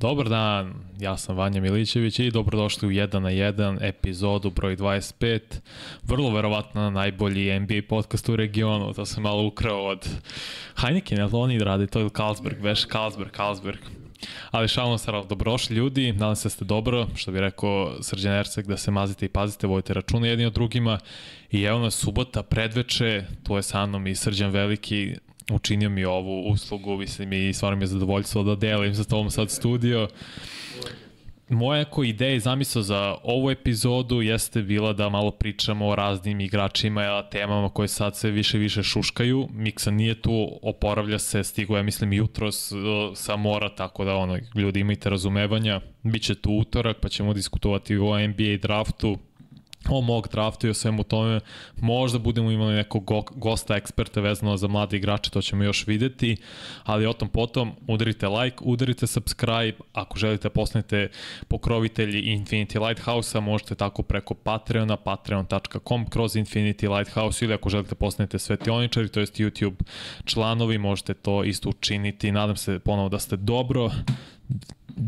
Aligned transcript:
Dobar 0.00 0.28
dan, 0.28 0.74
ja 1.00 1.16
sam 1.16 1.36
Vanja 1.36 1.60
Milićević 1.60 2.18
i 2.18 2.30
dobrodošli 2.30 2.88
u 2.88 2.90
1 2.90 3.18
na 3.18 3.30
1 3.30 3.78
epizodu 3.80 4.50
broj 4.50 4.76
25. 4.76 5.40
Vrlo 6.02 6.30
verovatno 6.30 6.90
najbolji 6.90 7.60
NBA 7.60 7.80
podcast 7.88 8.28
u 8.28 8.36
regionu, 8.36 8.92
to 8.92 9.06
sam 9.06 9.22
malo 9.22 9.46
ukrao 9.46 9.86
od 9.86 10.08
Heineken, 10.76 11.20
ali 11.20 11.30
oni 11.32 11.58
radi, 11.58 11.86
to 11.86 12.00
je 12.00 12.08
Carlsberg, 12.16 12.60
veš, 12.60 12.86
Carlsberg, 12.92 13.30
Carlsberg. 13.36 13.78
Ali 14.50 14.68
šalno 14.68 14.98
se, 14.98 15.12
dobrošli 15.28 15.76
ljudi, 15.76 16.12
nadam 16.12 16.36
se 16.36 16.48
da 16.48 16.50
ste 16.50 16.64
dobro, 16.64 17.06
što 17.14 17.32
bi 17.32 17.40
rekao 17.40 18.02
Srđan 18.02 18.34
Erceg, 18.34 18.66
da 18.66 18.76
se 18.76 18.90
mazite 18.90 19.26
i 19.26 19.28
pazite, 19.28 19.66
vojite 19.66 19.94
račune 19.94 20.28
jedni 20.28 20.46
od 20.46 20.52
drugima. 20.52 20.98
I 21.50 21.62
evo 21.62 21.78
nas 21.78 21.94
subota, 21.94 22.42
predveče, 22.42 23.24
to 23.42 23.56
je 23.56 23.62
sa 23.62 23.86
mnom 23.86 24.06
i 24.06 24.14
Srđan 24.14 24.50
Veliki, 24.50 25.14
učinio 25.50 25.90
mi 25.90 26.04
ovu 26.04 26.42
uslugu, 26.50 26.96
mislim 26.96 27.32
i 27.32 27.52
stvarno 27.52 27.76
mi 27.76 27.82
je 27.82 27.86
zadovoljstvo 27.86 28.42
da 28.42 28.54
delim 28.54 28.94
sa 28.94 29.04
tom 29.04 29.30
sad 29.30 29.50
studio. 29.50 30.08
Moja 31.50 31.84
ko 31.84 32.04
ideja 32.04 32.34
i 32.34 32.40
zamisao 32.40 32.82
za 32.82 33.16
ovu 33.22 33.50
epizodu 33.50 34.22
jeste 34.22 34.62
bila 34.62 34.92
da 34.92 35.08
malo 35.08 35.30
pričamo 35.30 35.88
o 35.88 35.94
raznim 35.94 36.40
igračima 36.40 37.02
i 37.02 37.30
temama 37.30 37.68
koje 37.68 37.88
sad 37.88 38.16
se 38.16 38.30
više 38.30 38.58
više 38.58 38.82
šuškaju. 38.82 39.48
Miksa 39.52 39.90
nije 39.90 40.14
tu, 40.22 40.58
oporavlja 40.62 41.18
se, 41.18 41.44
stigo 41.44 41.76
ja 41.76 41.82
mislim 41.82 42.12
jutros 42.12 42.72
uh, 42.72 42.78
sa 43.14 43.36
mora, 43.36 43.74
tako 43.74 44.04
da 44.04 44.14
ono, 44.14 44.38
ljudi 44.54 44.80
imajte 44.80 45.10
razumevanja. 45.10 45.80
Biće 46.02 46.34
tu 46.34 46.52
utorak 46.52 46.96
pa 47.00 47.08
ćemo 47.08 47.34
diskutovati 47.34 47.96
o 47.96 48.28
NBA 48.28 48.56
draftu, 48.62 49.18
o 49.88 50.00
mog 50.00 50.28
draftu 50.28 50.66
i 50.66 50.70
o 50.70 50.74
svemu 50.74 51.04
tome. 51.04 51.40
Možda 51.80 52.18
budemo 52.18 52.50
imali 52.50 52.74
nekog 52.74 53.04
go, 53.04 53.22
gosta 53.30 53.76
eksperta 53.76 54.20
vezano 54.20 54.56
za 54.56 54.68
mlade 54.68 54.96
igrače, 54.96 55.30
to 55.30 55.42
ćemo 55.42 55.64
još 55.64 55.86
videti, 55.86 56.36
ali 56.84 57.06
o 57.06 57.12
tom 57.12 57.28
potom 57.28 57.72
udarite 57.88 58.28
like, 58.28 58.56
udarite 58.60 59.06
subscribe, 59.06 59.76
ako 59.92 60.18
želite 60.18 60.42
da 60.42 60.50
postanete 60.50 61.08
pokrovitelji 61.48 62.22
Infinity 62.22 62.86
Lighthouse-a, 62.86 63.40
možete 63.40 63.74
tako 63.74 64.02
preko 64.02 64.34
Patreona, 64.34 64.96
patreon.com 64.96 66.06
kroz 66.10 66.32
Infinity 66.32 66.96
Lighthouse 66.96 67.44
ili 67.44 67.54
ako 67.54 67.68
želite 67.68 67.88
da 67.88 67.94
postanete 67.94 68.38
svetioničari, 68.38 69.08
to 69.08 69.20
jest 69.20 69.34
YouTube 69.34 69.82
članovi, 70.24 70.78
možete 70.78 71.14
to 71.14 71.44
isto 71.44 71.68
učiniti. 71.68 72.32
Nadam 72.32 72.56
se 72.56 72.78
ponovo 72.78 73.08
da 73.08 73.18
ste 73.18 73.36
dobro 73.36 73.90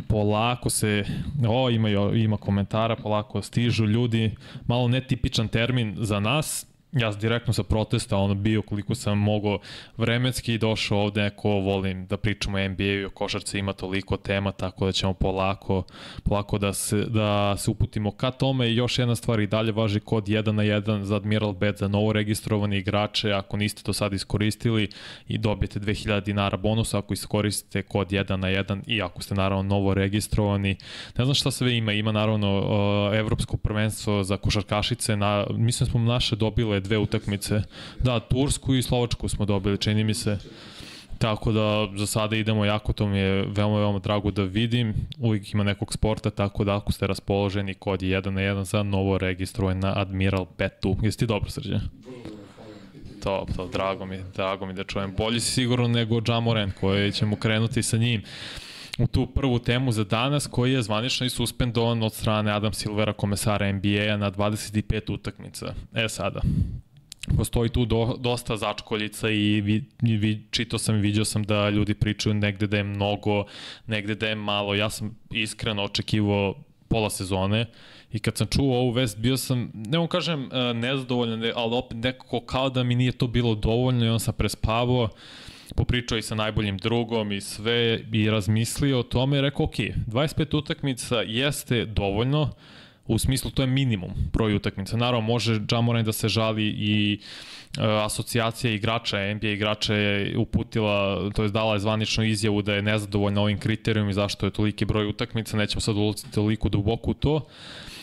polako 0.09 0.71
se, 0.71 1.05
o, 1.49 1.71
ima, 1.71 1.89
ima 2.15 2.37
komentara, 2.37 2.97
polako 2.97 3.43
stižu 3.43 3.87
ljudi, 3.87 4.35
malo 4.67 4.89
netipičan 4.89 5.49
termin 5.49 5.97
za 5.99 6.21
nas, 6.21 6.67
ja 6.93 7.13
direktno 7.13 7.53
sa 7.53 7.63
protesta 7.63 8.17
ono 8.17 8.35
bio 8.35 8.63
koliko 8.63 8.95
sam 8.95 9.19
mogao 9.19 9.59
vremenski 9.97 10.59
došao 10.59 10.99
ovde 10.99 11.23
neko 11.23 11.49
volim 11.49 12.07
da 12.07 12.17
pričamo 12.17 12.59
o 12.59 12.69
NBA 12.69 12.85
i 12.85 13.05
o 13.05 13.11
košarci 13.11 13.59
ima 13.59 13.73
toliko 13.73 14.17
tema 14.17 14.53
tako 14.53 14.87
da 14.87 14.93
ćemo 14.93 15.15
polako 15.15 15.85
polako 16.23 16.59
da 16.59 16.73
se, 16.73 16.97
da 16.97 17.57
se 17.57 17.71
uputimo 17.71 18.11
ka 18.11 18.31
tome. 18.31 18.69
I 18.69 18.77
još 18.77 18.99
jedna 18.99 19.15
stvar 19.15 19.41
i 19.41 19.47
dalje 19.47 19.73
važi 19.73 20.01
kod 20.01 20.25
1 20.25 20.53
na 20.53 20.63
1 20.63 21.03
za 21.03 21.17
Admiral 21.17 21.53
Bet 21.53 21.79
za 21.79 21.89
novo 21.89 22.13
registrovane 22.13 22.79
igrače. 22.79 23.33
Ako 23.33 23.57
niste 23.57 23.83
to 23.83 23.93
sad 23.93 24.13
iskoristili 24.13 24.89
i 25.29 25.39
dobijete 25.39 25.81
2000 25.81 26.25
dinara 26.25 26.57
bonusa 26.57 26.99
ako 26.99 27.15
iskoristite 27.15 27.83
kod 27.83 28.09
1 28.09 28.37
na 28.37 28.49
1 28.49 28.81
i 28.87 29.03
ako 29.03 29.23
ste 29.23 29.35
naravno 29.35 29.63
novo 29.63 29.95
registrovani 29.95 30.77
ne 31.19 31.25
znam 31.25 31.35
šta 31.35 31.51
sve 31.51 31.77
ima. 31.77 31.93
Ima 31.93 32.13
naravno 32.13 32.59
uh, 32.59 33.19
evropsko 33.19 33.57
prvenstvo 33.57 34.25
za 34.25 34.37
košarkašice. 34.37 35.17
Na, 35.17 35.47
mislim 35.51 35.91
smo 35.91 36.01
naše 36.01 36.37
dobile 36.37 36.82
dve 36.83 36.99
utakmice. 36.99 37.63
Da, 38.01 38.21
Tursku 38.21 38.75
i 38.75 38.83
Slovačku 38.83 39.29
smo 39.29 39.45
dobili, 39.45 39.79
čini 39.79 40.05
mi 40.05 40.15
se. 40.15 40.39
Tako 41.19 41.53
da 41.53 41.89
za 41.97 42.07
sada 42.07 42.37
idemo 42.37 42.65
jako, 42.65 42.93
to 42.93 43.07
mi 43.07 43.19
je 43.19 43.45
veoma, 43.49 43.79
veoma 43.79 43.99
drago 43.99 44.31
da 44.31 44.43
vidim. 44.43 44.95
Uvijek 45.19 45.55
ima 45.55 45.65
nekog 45.65 45.93
sporta, 45.93 46.31
tako 46.31 46.65
da 46.65 46.77
ako 46.77 46.93
ste 46.93 47.07
raspoloženi, 47.07 47.75
kod 47.75 48.03
je 48.03 48.21
1 48.21 48.31
na 48.31 48.41
1 48.41 48.65
za 48.65 48.83
novo 48.83 49.19
registrovan 49.19 49.79
na 49.79 49.93
Admiral 49.97 50.47
Petu. 50.57 50.97
Jesi 51.03 51.19
ti 51.19 51.27
dobro, 51.27 51.51
srđe? 51.51 51.81
To, 53.23 53.47
to, 53.57 53.69
drago 53.69 54.07
mi, 54.07 54.19
drago 54.35 54.67
mi 54.67 54.75
da 54.75 54.85
čujem. 54.85 55.15
Bolji 55.17 55.41
si 55.41 55.51
sigurno 55.51 55.89
nego 55.89 56.21
Jamoren, 56.29 56.73
koji 56.81 57.13
ćemo 57.13 57.37
krenuti 57.37 57.83
sa 57.83 57.97
njim 57.97 58.23
u 58.99 59.07
tu 59.07 59.27
prvu 59.27 59.59
temu 59.59 59.93
za 59.93 60.05
danas, 60.05 60.47
koji 60.47 60.73
je 60.73 60.83
zvanično 60.83 61.27
i 61.27 61.31
suspendovan 61.31 62.03
od 62.03 62.15
strane 62.15 62.53
Adam 62.53 62.73
Silvera, 62.73 63.13
komesara 63.13 63.73
NBA-a 63.73 64.17
na 64.17 64.31
25 64.31 65.13
utakmica. 65.13 65.75
E 65.95 66.09
sada, 66.09 66.41
postoji 67.37 67.69
tu 67.69 67.85
do, 67.85 68.17
dosta 68.21 68.57
začkoljica 68.57 69.31
i 69.31 69.61
vi, 69.61 69.85
vi, 70.01 70.47
čito 70.51 70.79
sam 70.79 70.97
i 70.97 71.01
vidio 71.01 71.25
sam 71.25 71.43
da 71.43 71.69
ljudi 71.69 71.95
pričaju 71.95 72.35
negde 72.35 72.67
da 72.67 72.77
je 72.77 72.85
mnogo, 72.85 73.45
negde 73.87 74.15
da 74.15 74.29
je 74.29 74.35
malo. 74.35 74.75
Ja 74.75 74.91
sam 74.91 75.19
iskreno 75.31 75.83
očekivao 75.83 76.55
pola 76.89 77.11
sezone 77.11 77.67
i 78.13 78.19
kad 78.19 78.37
sam 78.37 78.47
čuo 78.47 78.79
ovu 78.79 78.91
vest 78.91 79.19
bio 79.19 79.37
sam, 79.37 79.71
ne 79.75 79.99
vam 79.99 80.09
kažem 80.09 80.49
e, 80.53 80.75
nezadovoljan, 80.75 81.43
ali 81.55 81.75
opet 81.77 81.99
nekako 81.99 82.41
kao 82.41 82.71
da 82.71 82.83
mi 82.83 82.95
nije 82.95 83.13
to 83.13 83.27
bilo 83.27 83.55
dovoljno 83.55 84.05
i 84.07 84.09
on 84.09 84.21
sam 84.21 84.35
prespavao 84.35 85.09
popričao 85.77 86.19
i 86.19 86.23
sa 86.23 86.35
najboljim 86.35 86.79
drugom 86.79 87.33
i 87.33 87.41
sve 87.41 88.01
i 88.13 88.31
razmislio 88.31 88.99
o 88.99 89.03
tome 89.03 89.39
i 89.39 89.41
rekao 89.41 89.65
ok, 89.65 89.75
25 89.75 90.57
utakmica 90.57 91.17
jeste 91.17 91.85
dovoljno, 91.85 92.51
u 93.07 93.19
smislu 93.19 93.51
to 93.51 93.63
je 93.63 93.67
minimum 93.67 94.11
broj 94.33 94.55
utakmica. 94.55 94.97
Naravno 94.97 95.27
može 95.27 95.61
Jamoran 95.71 96.05
da 96.05 96.13
se 96.13 96.29
žali 96.29 96.65
i 96.65 97.19
uh, 97.79 97.85
asocijacija 97.85 98.73
igrača, 98.73 99.35
NBA 99.35 99.49
igrača 99.49 99.95
je 99.95 100.39
uputila, 100.39 101.31
to 101.31 101.43
je 101.43 101.49
dala 101.49 101.73
je 101.73 101.81
zvaničnu 101.81 102.25
izjavu 102.25 102.63
da 102.63 102.75
je 102.75 102.83
nezadovoljna 102.83 103.41
ovim 103.41 103.59
kriterijom 103.59 104.09
i 104.09 104.15
zašto 104.15 104.47
je 104.47 104.53
toliki 104.53 104.85
broj 104.85 105.07
utakmica, 105.07 105.57
nećemo 105.57 105.81
sad 105.81 105.97
ulaziti 105.97 106.33
toliko 106.33 106.69
duboko 106.69 107.11
u 107.11 107.15
to, 107.15 107.47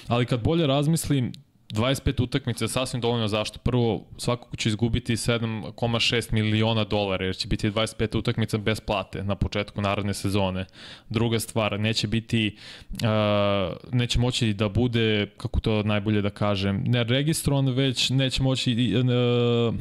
ali 0.08 0.26
kad 0.26 0.44
bolje 0.44 0.68
razmislim, 0.68 1.32
25 1.74 2.24
utakmica 2.24 2.66
je 2.66 2.70
sasvim 2.70 3.02
dovoljno 3.02 3.28
zašto. 3.28 3.60
Prvo, 3.60 4.06
svakako 4.18 4.56
će 4.56 4.70
izgubiti 4.70 5.16
7,6 5.16 6.34
miliona 6.34 6.84
dolara, 6.84 7.26
jer 7.26 7.36
će 7.36 7.48
biti 7.48 7.72
25 7.72 8.18
utakmica 8.18 8.58
bez 8.58 8.80
plate 8.80 9.24
na 9.24 9.36
početku 9.36 9.82
narodne 9.82 10.14
sezone. 10.14 10.66
Druga 11.10 11.40
stvar, 11.40 11.80
neće 11.80 12.08
biti, 12.08 12.58
uh, 12.94 13.94
neće 13.94 14.20
moći 14.20 14.54
da 14.54 14.70
bude, 14.70 15.28
kako 15.38 15.60
to 15.60 15.84
najbolje 15.84 16.22
da 16.22 16.30
kažem, 16.30 16.84
ne 16.88 17.04
registrovan, 17.04 17.68
već 17.68 18.10
neće 18.10 18.44
moći, 18.44 18.96
uh, 18.96 19.76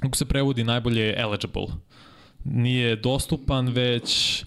kako 0.00 0.16
se 0.16 0.24
prevodi 0.24 0.64
najbolje 0.64 1.14
eligible. 1.16 1.66
Nije 2.44 2.96
dostupan, 2.96 3.68
već 3.68 4.44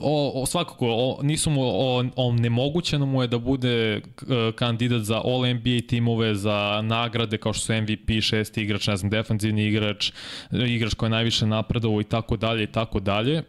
o, 0.00 0.42
o 0.42 0.46
svakako, 0.46 0.86
o, 0.88 1.18
nisu 1.22 1.50
mu, 1.50 1.62
o, 1.62 2.04
o 2.16 2.32
nemogućeno 2.32 3.06
mu 3.06 3.22
je 3.22 3.28
da 3.28 3.38
bude 3.38 3.96
uh, 3.96 4.54
kandidat 4.54 5.02
za 5.02 5.16
All 5.24 5.54
NBA 5.54 5.86
timove, 5.88 6.34
za 6.34 6.80
nagrade 6.84 7.38
kao 7.38 7.52
što 7.52 7.64
su 7.66 7.72
MVP, 7.72 8.20
šesti 8.22 8.62
igrač, 8.62 8.86
ne 8.86 8.96
znam, 8.96 9.10
defanzivni 9.10 9.66
igrač, 9.66 10.12
igrač 10.50 10.94
koji 10.94 11.06
je 11.06 11.10
najviše 11.10 11.46
napredovao 11.46 12.00
i 12.00 12.04
tako 12.04 12.36
dalje 12.36 12.62
i 12.62 12.72
tako 12.72 13.00
dalje. 13.00 13.42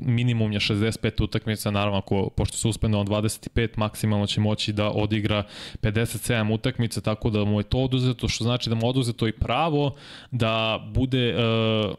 Minimum 0.00 0.52
je 0.52 0.60
65 0.60 1.24
utakmica, 1.24 1.70
naravno 1.70 1.98
ako, 1.98 2.30
pošto 2.30 2.56
su 2.56 2.68
uspendovan 2.68 3.06
25, 3.06 3.68
maksimalno 3.76 4.26
će 4.26 4.40
moći 4.40 4.72
da 4.72 4.90
odigra 4.90 5.42
57 5.82 6.54
utakmica, 6.54 7.00
tako 7.00 7.30
da 7.30 7.44
mu 7.44 7.60
je 7.60 7.64
to 7.64 7.78
oduzeto, 7.78 8.28
što 8.28 8.44
znači 8.44 8.70
da 8.70 8.74
mu 8.74 8.82
je 8.82 8.88
oduzeto 8.88 9.28
i 9.28 9.32
pravo 9.32 9.94
da 10.30 10.84
bude 10.94 11.34
uh, 11.34 11.94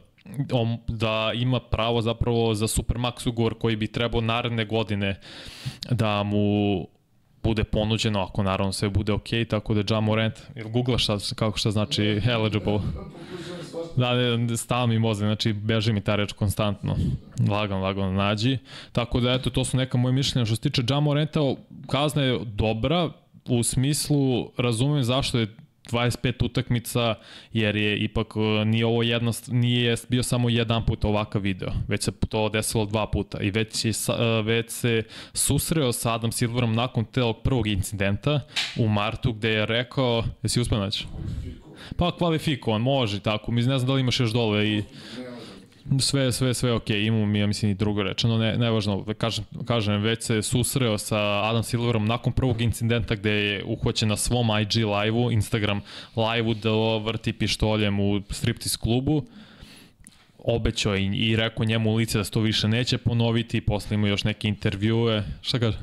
da 0.88 1.32
ima 1.36 1.60
pravo 1.60 2.02
zapravo 2.02 2.54
za 2.54 2.68
Supermax 2.68 3.30
ugovor 3.30 3.54
koji 3.60 3.76
bi 3.76 3.88
trebao 3.88 4.22
naredne 4.22 4.66
godine 4.66 5.20
da 5.92 6.24
mu 6.24 6.88
bude 7.44 7.64
ponuđeno, 7.64 8.22
ako 8.22 8.44
naravno 8.44 8.74
sve 8.74 8.90
bude 8.90 9.14
ok, 9.14 9.28
tako 9.50 9.74
da 9.74 9.96
Ja 9.96 10.00
Morant, 10.00 10.36
ili 10.56 10.72
googla 10.72 10.98
šta, 10.98 11.18
kako 11.36 11.58
šta 11.58 11.72
znači 11.72 12.22
eligible? 12.30 12.80
Da, 13.96 14.14
ne, 14.14 14.58
stava 14.58 14.86
mi 14.86 15.00
mozak, 15.00 15.26
znači 15.26 15.54
beži 15.54 15.94
mi 15.94 16.02
ta 16.02 16.16
reč 16.16 16.34
konstantno. 16.34 16.96
Lagano, 17.50 17.82
lagano 17.82 18.12
nađi. 18.12 18.58
Tako 18.92 19.20
da, 19.20 19.34
eto, 19.34 19.50
to 19.50 19.66
su 19.66 19.78
neka 19.78 19.98
moje 19.98 20.14
mišljenja. 20.14 20.46
Što 20.46 20.56
se 20.56 20.62
tiče 20.62 20.84
Ja 20.90 21.00
Moranta, 21.00 21.40
kazna 21.88 22.22
je 22.22 22.40
dobra, 22.46 23.10
u 23.46 23.64
smislu 23.64 24.52
razumem 24.58 25.04
zašto 25.04 25.40
je 25.40 25.56
25 25.92 26.46
utakmica, 26.46 27.16
jer 27.54 27.76
je 27.76 27.98
ipak 27.98 28.28
e, 28.36 28.66
nije 28.66 28.86
ovo 28.86 29.04
jedno, 29.04 29.32
nije 29.48 29.96
bio 30.10 30.24
samo 30.24 30.50
jedan 30.50 30.86
put 30.86 31.06
ovakav 31.06 31.42
video, 31.42 31.70
već 31.88 32.04
se 32.04 32.12
to 32.30 32.50
desilo 32.50 32.86
dva 32.86 33.08
puta 33.08 33.40
i 33.42 33.52
već, 33.52 33.86
je, 33.86 33.92
e, 33.92 34.42
već 34.42 34.72
se 34.72 35.04
susreo 35.34 35.92
sa 35.92 36.14
Adam 36.14 36.32
Silverom 36.32 36.76
nakon 36.76 37.06
tog 37.06 37.42
prvog 37.44 37.68
incidenta 37.68 38.40
u 38.78 38.88
martu 38.88 39.34
gde 39.34 39.50
je 39.50 39.66
rekao, 39.66 40.24
jesi 40.44 40.62
uspio? 40.62 40.90
Pa 41.98 42.18
kvalifikovan, 42.18 42.82
može 42.82 43.20
tako, 43.20 43.52
mi 43.52 43.62
ne 43.62 43.78
znam 43.80 43.88
da 43.88 43.94
li 43.94 44.02
imaš 44.02 44.20
još 44.20 44.32
dole 44.32 44.68
i 44.68 44.84
sve, 46.00 46.32
sve, 46.32 46.54
sve 46.54 46.74
ok, 46.74 46.90
imamo 46.90 47.26
mi, 47.26 47.40
ja 47.40 47.48
mislim, 47.48 47.72
i 47.72 47.76
drugo 47.76 48.04
rečeno, 48.04 48.38
ne, 48.38 48.58
nevažno, 48.58 49.06
kažem, 49.18 49.46
kažem, 49.66 50.02
već 50.02 50.24
se 50.24 50.42
susreo 50.42 50.98
sa 50.98 51.18
Adam 51.20 51.64
Silverom 51.64 52.06
nakon 52.06 52.34
prvog 52.34 52.62
incidenta 52.62 53.16
gde 53.16 53.32
je 53.32 53.64
uhvaćen 53.64 54.10
na 54.10 54.18
svom 54.18 54.48
IG 54.62 54.76
live-u, 54.76 55.32
Instagram 55.32 55.82
live-u 56.16 56.54
da 56.54 56.98
vrti 56.98 57.34
pištoljem 57.34 58.00
u 58.00 58.22
striptease 58.30 58.78
klubu, 58.78 59.26
obećao 60.38 60.96
i, 60.96 61.06
i 61.06 61.36
rekao 61.36 61.66
njemu 61.66 61.92
u 61.92 61.96
lice 61.96 62.18
da 62.18 62.24
se 62.24 62.32
to 62.32 62.40
više 62.40 62.68
neće 62.68 62.98
ponoviti, 62.98 63.62
posle 63.62 63.96
imao 63.96 64.08
još 64.08 64.24
neke 64.24 64.48
intervjue. 64.48 65.24
Šta 65.42 65.60
kaže? 65.60 65.78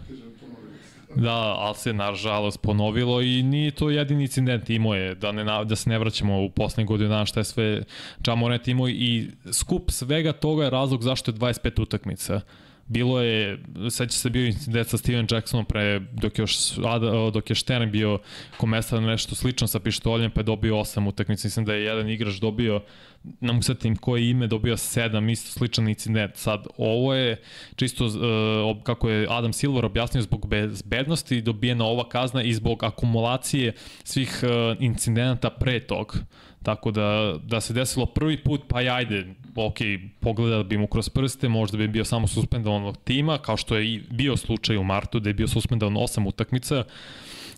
Da, 1.17 1.55
ali 1.59 1.75
se 1.77 1.93
nažalost 1.93 2.61
ponovilo 2.63 3.23
i 3.23 3.43
nije 3.43 3.71
to 3.71 3.91
jedini 3.91 4.23
incident 4.23 4.71
imao 4.71 4.95
je, 4.95 5.15
da, 5.15 5.33
ne, 5.33 5.45
da 5.65 5.77
se 5.77 5.91
ne 5.91 5.99
vraćamo 5.99 6.43
u 6.43 6.51
poslednje 6.51 6.87
godine 6.87 7.09
dana 7.09 7.27
šta 7.27 7.41
je 7.41 7.45
sve 7.45 7.83
Jamoret 8.27 8.69
imao 8.69 8.89
i 8.89 9.31
skup 9.53 9.91
svega 9.91 10.33
toga 10.33 10.65
je 10.65 10.71
razlog 10.71 11.03
zašto 11.03 11.31
je 11.31 11.35
25 11.35 11.83
utakmica. 11.83 12.41
Bilo 12.87 13.21
je, 13.21 13.59
će 13.91 14.19
se 14.19 14.31
bio 14.31 14.47
incident 14.47 14.89
sa 14.89 14.99
Steven 14.99 15.27
Jacksonom 15.31 15.65
pre, 15.65 16.01
dok 16.13 16.39
je, 16.39 16.43
još, 16.43 16.57
dok 17.33 17.51
je 17.51 17.57
Štern 17.57 17.91
bio 17.91 18.19
komesar 18.57 19.03
nešto 19.03 19.35
slično 19.35 19.67
sa 19.67 19.79
pištoljem, 19.79 20.31
pa 20.31 20.41
je 20.41 20.45
dobio 20.45 20.75
8 20.75 21.09
utakmica. 21.09 21.47
Mislim 21.47 21.65
da 21.65 21.75
je 21.75 21.85
jedan 21.85 22.09
igrač 22.09 22.35
dobio 22.35 22.83
ne 23.41 23.53
mogu 23.53 23.75
tim 23.75 23.97
koje 23.97 24.31
ime, 24.31 24.47
dobio 24.47 24.77
7, 24.77 25.33
isto 25.33 25.51
sličan 25.51 25.89
incident. 25.89 26.37
Sad, 26.37 26.67
ovo 26.77 27.15
je 27.15 27.43
čisto, 27.77 28.07
uh, 28.07 28.83
kako 28.83 29.11
je 29.11 29.27
Adam 29.31 29.53
Silver 29.53 29.85
objasnio, 29.85 30.23
zbog 30.23 30.47
bezbednosti 30.49 31.43
dobijena 31.43 31.85
ova 31.85 32.09
kazna 32.09 32.43
i 32.43 32.55
zbog 32.55 32.85
akumulacije 32.85 33.73
svih 34.05 34.41
uh, 34.43 34.77
incidenta 34.81 35.51
pre 35.51 35.81
tog. 35.81 36.17
Tako 36.65 36.91
da, 36.91 37.35
da 37.43 37.61
se 37.61 37.73
desilo 37.73 38.07
prvi 38.07 38.37
put, 38.37 38.61
pa 38.69 38.79
ajde, 38.79 39.27
ok, 39.55 39.79
pogledali 40.21 40.65
bi 40.65 40.79
mu 40.79 40.87
kroz 40.87 41.09
prste, 41.09 41.49
možda 41.49 41.79
bi 41.79 41.89
bio 41.89 42.05
samo 42.05 42.27
suspendovan 42.27 42.85
od 42.85 42.99
tima, 43.05 43.39
kao 43.39 43.57
što 43.57 43.77
je 43.77 43.95
i 43.95 44.01
bio 44.11 44.37
slučaj 44.37 44.77
u 44.77 44.85
martu, 44.85 45.21
da 45.21 45.31
je 45.31 45.35
bio 45.35 45.49
suspendovan 45.49 45.95
8 45.95 46.29
utakmica, 46.29 46.85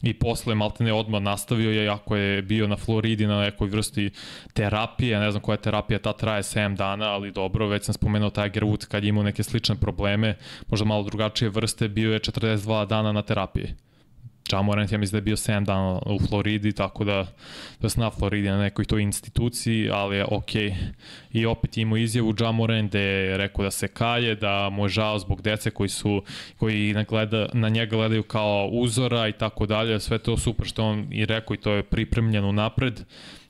i 0.02 0.14
posle 0.14 0.54
Maltene 0.54 0.92
odmah 0.92 1.22
nastavio 1.22 1.70
je, 1.70 1.88
ako 1.88 2.16
je 2.16 2.42
bio 2.42 2.66
na 2.66 2.76
Floridi 2.76 3.26
na 3.26 3.40
nekoj 3.40 3.68
vrsti 3.68 4.10
terapije, 4.52 5.20
ne 5.20 5.30
znam 5.30 5.42
koja 5.42 5.56
terapija, 5.56 5.98
ta 5.98 6.12
traje 6.12 6.42
7 6.42 6.76
dana, 6.76 7.10
ali 7.10 7.32
dobro, 7.32 7.66
već 7.66 7.84
sam 7.84 7.94
spomenuo 7.94 8.30
Tiger 8.30 8.64
Woods 8.64 8.88
kad 8.88 9.04
je 9.04 9.08
imao 9.08 9.22
neke 9.22 9.42
slične 9.42 9.74
probleme, 9.74 10.36
možda 10.68 10.86
malo 10.86 11.02
drugačije 11.02 11.48
vrste, 11.48 11.88
bio 11.88 12.12
je 12.12 12.20
42 12.20 12.86
dana 12.86 13.12
na 13.12 13.22
terapiji. 13.22 13.74
Jamorant, 14.52 14.92
ja 14.92 14.98
mislim 14.98 15.12
da 15.12 15.18
je 15.18 15.22
bio 15.22 15.36
7 15.36 15.64
dana 15.64 15.98
u 16.06 16.18
Floridi, 16.28 16.72
tako 16.72 17.04
da, 17.04 17.26
da 17.80 17.86
je 17.86 17.90
na 17.96 18.10
Floridi 18.10 18.48
na 18.48 18.58
nekoj 18.58 18.84
toj 18.84 19.02
instituciji, 19.02 19.90
ali 19.90 20.16
je 20.16 20.24
okej. 20.30 20.70
Okay. 20.70 20.74
I 21.32 21.46
opet 21.46 21.76
imao 21.76 21.96
izjavu 21.96 22.34
Jamorant 22.40 22.92
da 22.92 22.98
je 22.98 23.36
rekao 23.36 23.64
da 23.64 23.70
se 23.70 23.88
kaje, 23.88 24.34
da 24.34 24.68
mu 24.70 24.84
je 24.84 24.88
žao 24.88 25.18
zbog 25.18 25.42
dece 25.42 25.70
koji 25.70 25.88
su, 25.88 26.22
koji 26.58 26.94
na, 26.94 27.02
gleda, 27.02 27.48
na 27.52 27.68
njega 27.68 27.96
gledaju 27.96 28.22
kao 28.22 28.68
uzora 28.72 29.28
i 29.28 29.32
tako 29.32 29.66
dalje, 29.66 30.00
sve 30.00 30.18
to 30.18 30.36
super 30.36 30.66
što 30.66 30.84
on 30.84 31.06
i 31.10 31.26
rekao 31.26 31.54
i 31.54 31.58
to 31.58 31.72
je 31.72 31.82
pripremljeno 31.82 32.52
napred 32.52 33.00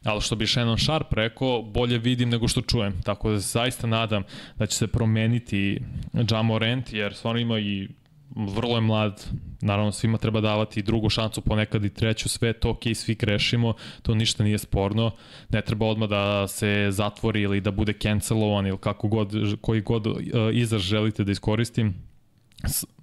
ali 0.07 0.21
što 0.21 0.37
bi 0.37 0.47
Shannon 0.47 0.79
Sharp 0.79 1.13
rekao, 1.13 1.63
bolje 1.63 1.99
vidim 1.99 2.29
nego 2.29 2.49
što 2.49 2.61
čujem. 2.61 3.03
Tako 3.03 3.31
da 3.31 3.39
zaista 3.39 3.87
nadam 3.87 4.23
da 4.59 4.67
će 4.67 4.77
se 4.77 4.87
promeniti 4.87 5.81
Jamorant, 6.31 6.93
jer 6.93 7.15
stvarno 7.15 7.41
ima 7.41 7.59
i 7.59 7.89
vrlo 8.37 8.75
je 8.75 8.81
mlad, 8.81 9.25
naravno 9.61 9.93
svima 9.93 10.19
treba 10.19 10.41
davati 10.41 10.83
drugu 10.83 11.09
šancu, 11.11 11.41
ponekad 11.41 11.85
i 11.85 11.91
treću, 11.91 12.29
sve 12.29 12.53
to 12.53 12.71
ok, 12.71 12.83
svi 12.95 13.15
grešimo, 13.15 13.75
to 14.03 14.15
ništa 14.15 14.45
nije 14.45 14.59
sporno, 14.59 15.11
ne 15.49 15.63
treba 15.63 15.87
odmah 15.87 16.09
da 16.09 16.49
se 16.49 16.89
zatvori 16.91 17.43
ili 17.43 17.61
da 17.61 17.71
bude 17.71 17.93
cancelovan 17.93 18.67
ili 18.67 18.79
kako 18.79 19.09
god, 19.09 19.33
koji 19.61 19.81
god 19.81 20.07
uh, 20.07 20.17
izraz 20.53 20.83
želite 20.83 21.25
da 21.25 21.33
iskoristim, 21.33 21.95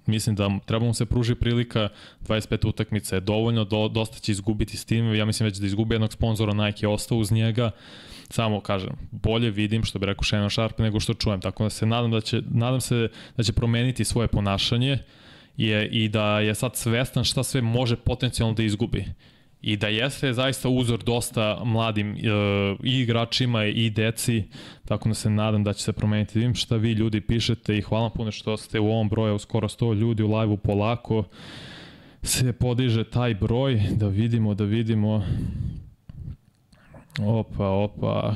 mislim 0.06 0.36
da 0.36 0.50
treba 0.66 0.86
mu 0.86 0.94
se 0.94 1.06
pruži 1.06 1.34
prilika, 1.34 1.88
25 2.20 2.68
utakmica 2.68 3.14
je 3.14 3.20
dovoljno, 3.20 3.64
do, 3.64 3.88
dosta 3.88 4.18
će 4.18 4.32
izgubiti 4.32 4.76
s 4.76 4.84
tim, 4.84 5.14
ja 5.14 5.24
mislim 5.24 5.44
već 5.44 5.56
da 5.56 5.66
izgubi 5.66 5.94
jednog 5.94 6.12
sponzora, 6.12 6.52
Nike 6.52 6.86
je 6.86 6.90
ostao 6.90 7.18
uz 7.18 7.32
njega, 7.32 7.70
samo 8.30 8.60
kažem, 8.60 8.90
bolje 9.10 9.50
vidim 9.50 9.84
što 9.84 9.98
bi 9.98 10.06
rekao 10.06 10.24
Shannon 10.24 10.50
Sharp 10.50 10.78
nego 10.78 11.00
što 11.00 11.14
čujem, 11.14 11.40
tako 11.40 11.64
da 11.64 11.70
se 11.70 11.86
nadam 11.86 12.10
da 12.10 12.20
će, 12.20 12.42
nadam 12.50 12.80
se 12.80 13.08
da 13.36 13.42
će 13.42 13.52
promeniti 13.52 14.04
svoje 14.04 14.28
ponašanje 14.28 14.98
je, 15.56 15.88
i 15.88 16.08
da 16.08 16.40
je 16.40 16.54
sad 16.54 16.76
svestan 16.76 17.24
šta 17.24 17.42
sve 17.42 17.60
može 17.60 17.96
potencijalno 17.96 18.54
da 18.54 18.62
izgubi 18.62 19.04
i 19.66 19.76
da 19.76 19.88
jeste 19.88 20.32
zaista 20.32 20.68
uzor 20.68 21.02
dosta 21.04 21.60
mladim 21.64 22.12
e, 22.12 22.18
i 22.82 23.00
igračima 23.00 23.64
i 23.64 23.90
deci, 23.90 24.44
tako 24.84 25.08
da 25.08 25.14
se 25.14 25.30
nadam 25.30 25.64
da 25.64 25.72
će 25.72 25.82
se 25.82 25.92
promeniti. 25.92 26.38
Vidim 26.38 26.54
šta 26.54 26.76
vi 26.76 26.92
ljudi 26.92 27.20
pišete 27.20 27.78
i 27.78 27.82
hvala 27.82 28.10
puno 28.10 28.30
što 28.30 28.56
ste 28.56 28.80
u 28.80 28.86
ovom 28.86 29.08
broju, 29.08 29.38
skoro 29.38 29.68
100 29.68 29.94
ljudi 29.94 30.22
u 30.22 30.36
live-u 30.36 30.56
polako 30.56 31.24
se 32.22 32.52
podiže 32.52 33.04
taj 33.04 33.34
broj, 33.34 33.82
da 33.90 34.08
vidimo, 34.08 34.54
da 34.54 34.64
vidimo. 34.64 35.24
Opa, 37.20 37.68
opa. 37.68 38.34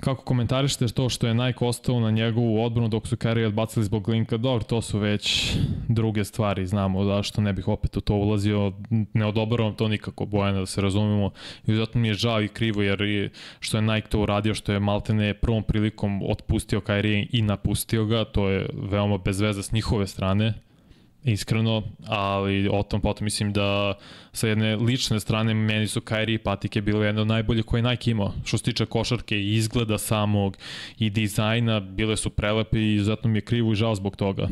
Kako 0.00 0.24
komentarište 0.24 0.88
to 0.88 1.08
što 1.08 1.26
je 1.26 1.34
Nike 1.34 1.64
ostao 1.64 2.00
na 2.00 2.10
njegovu 2.10 2.64
odbranu 2.64 2.88
dok 2.88 3.06
su 3.06 3.16
Kyrie 3.16 3.46
odbacili 3.46 3.84
zbog 3.84 4.08
linka? 4.08 4.36
Dobro, 4.36 4.64
to 4.64 4.82
su 4.82 4.98
već 4.98 5.56
druge 5.88 6.24
stvari, 6.24 6.66
znamo 6.66 7.04
zašto 7.04 7.40
ne 7.40 7.52
bih 7.52 7.68
opet 7.68 7.96
u 7.96 8.00
to 8.00 8.14
ulazio, 8.14 8.72
ne 9.14 9.26
odobravam 9.26 9.74
to 9.74 9.88
nikako 9.88 10.26
Bojana 10.26 10.58
da 10.58 10.66
se 10.66 10.80
razumemo. 10.80 11.30
I 11.66 11.74
zato 11.74 11.98
mi 11.98 12.08
je 12.08 12.14
žao 12.14 12.42
i 12.42 12.48
krivo 12.48 12.82
jer 12.82 13.30
što 13.60 13.78
je 13.78 13.82
Nike 13.82 14.08
to 14.08 14.20
uradio, 14.20 14.54
što 14.54 14.72
je 14.72 14.80
Maltene 14.80 15.34
prvom 15.34 15.62
prilikom 15.62 16.22
otpustio 16.22 16.80
Kyrie 16.80 17.26
i 17.32 17.42
napustio 17.42 18.04
ga, 18.04 18.24
to 18.24 18.48
je 18.48 18.66
veoma 18.90 19.18
bez 19.18 19.40
veze 19.40 19.62
s 19.62 19.72
njihove 19.72 20.06
strane 20.06 20.54
iskreno, 21.24 21.82
ali 22.06 22.68
o 22.72 22.82
tom 22.82 23.00
potom 23.00 23.24
mislim 23.24 23.52
da 23.52 23.94
sa 24.32 24.48
jedne 24.48 24.76
lične 24.76 25.20
strane 25.20 25.54
meni 25.54 25.88
su 25.88 26.00
Kairi 26.00 26.34
i 26.34 26.38
Patike 26.38 26.80
bile 26.80 27.06
jedne 27.06 27.20
od 27.20 27.26
najbolje 27.26 27.62
koje 27.62 27.82
Nike 27.82 28.10
imao. 28.10 28.32
Što 28.44 28.58
se 28.58 28.64
tiče 28.64 28.86
košarke 28.86 29.36
i 29.36 29.54
izgleda 29.54 29.98
samog 29.98 30.56
i 30.98 31.10
dizajna, 31.10 31.80
bile 31.80 32.16
su 32.16 32.30
prelepe 32.30 32.78
i 32.78 32.94
izuzetno 32.94 33.30
mi 33.30 33.38
je 33.38 33.42
krivo 33.42 33.72
i 33.72 33.76
žao 33.76 33.94
zbog 33.94 34.16
toga. 34.16 34.48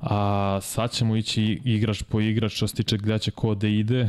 A 0.00 0.58
sad 0.62 0.92
ćemo 0.92 1.16
ići 1.16 1.60
igrač 1.64 2.02
po 2.02 2.20
igrač 2.20 2.52
što 2.52 2.68
se 2.68 2.74
tiče 2.74 2.96
gde 2.96 3.18
će 3.18 3.30
ko 3.30 3.54
da 3.54 3.68
ide. 3.68 4.08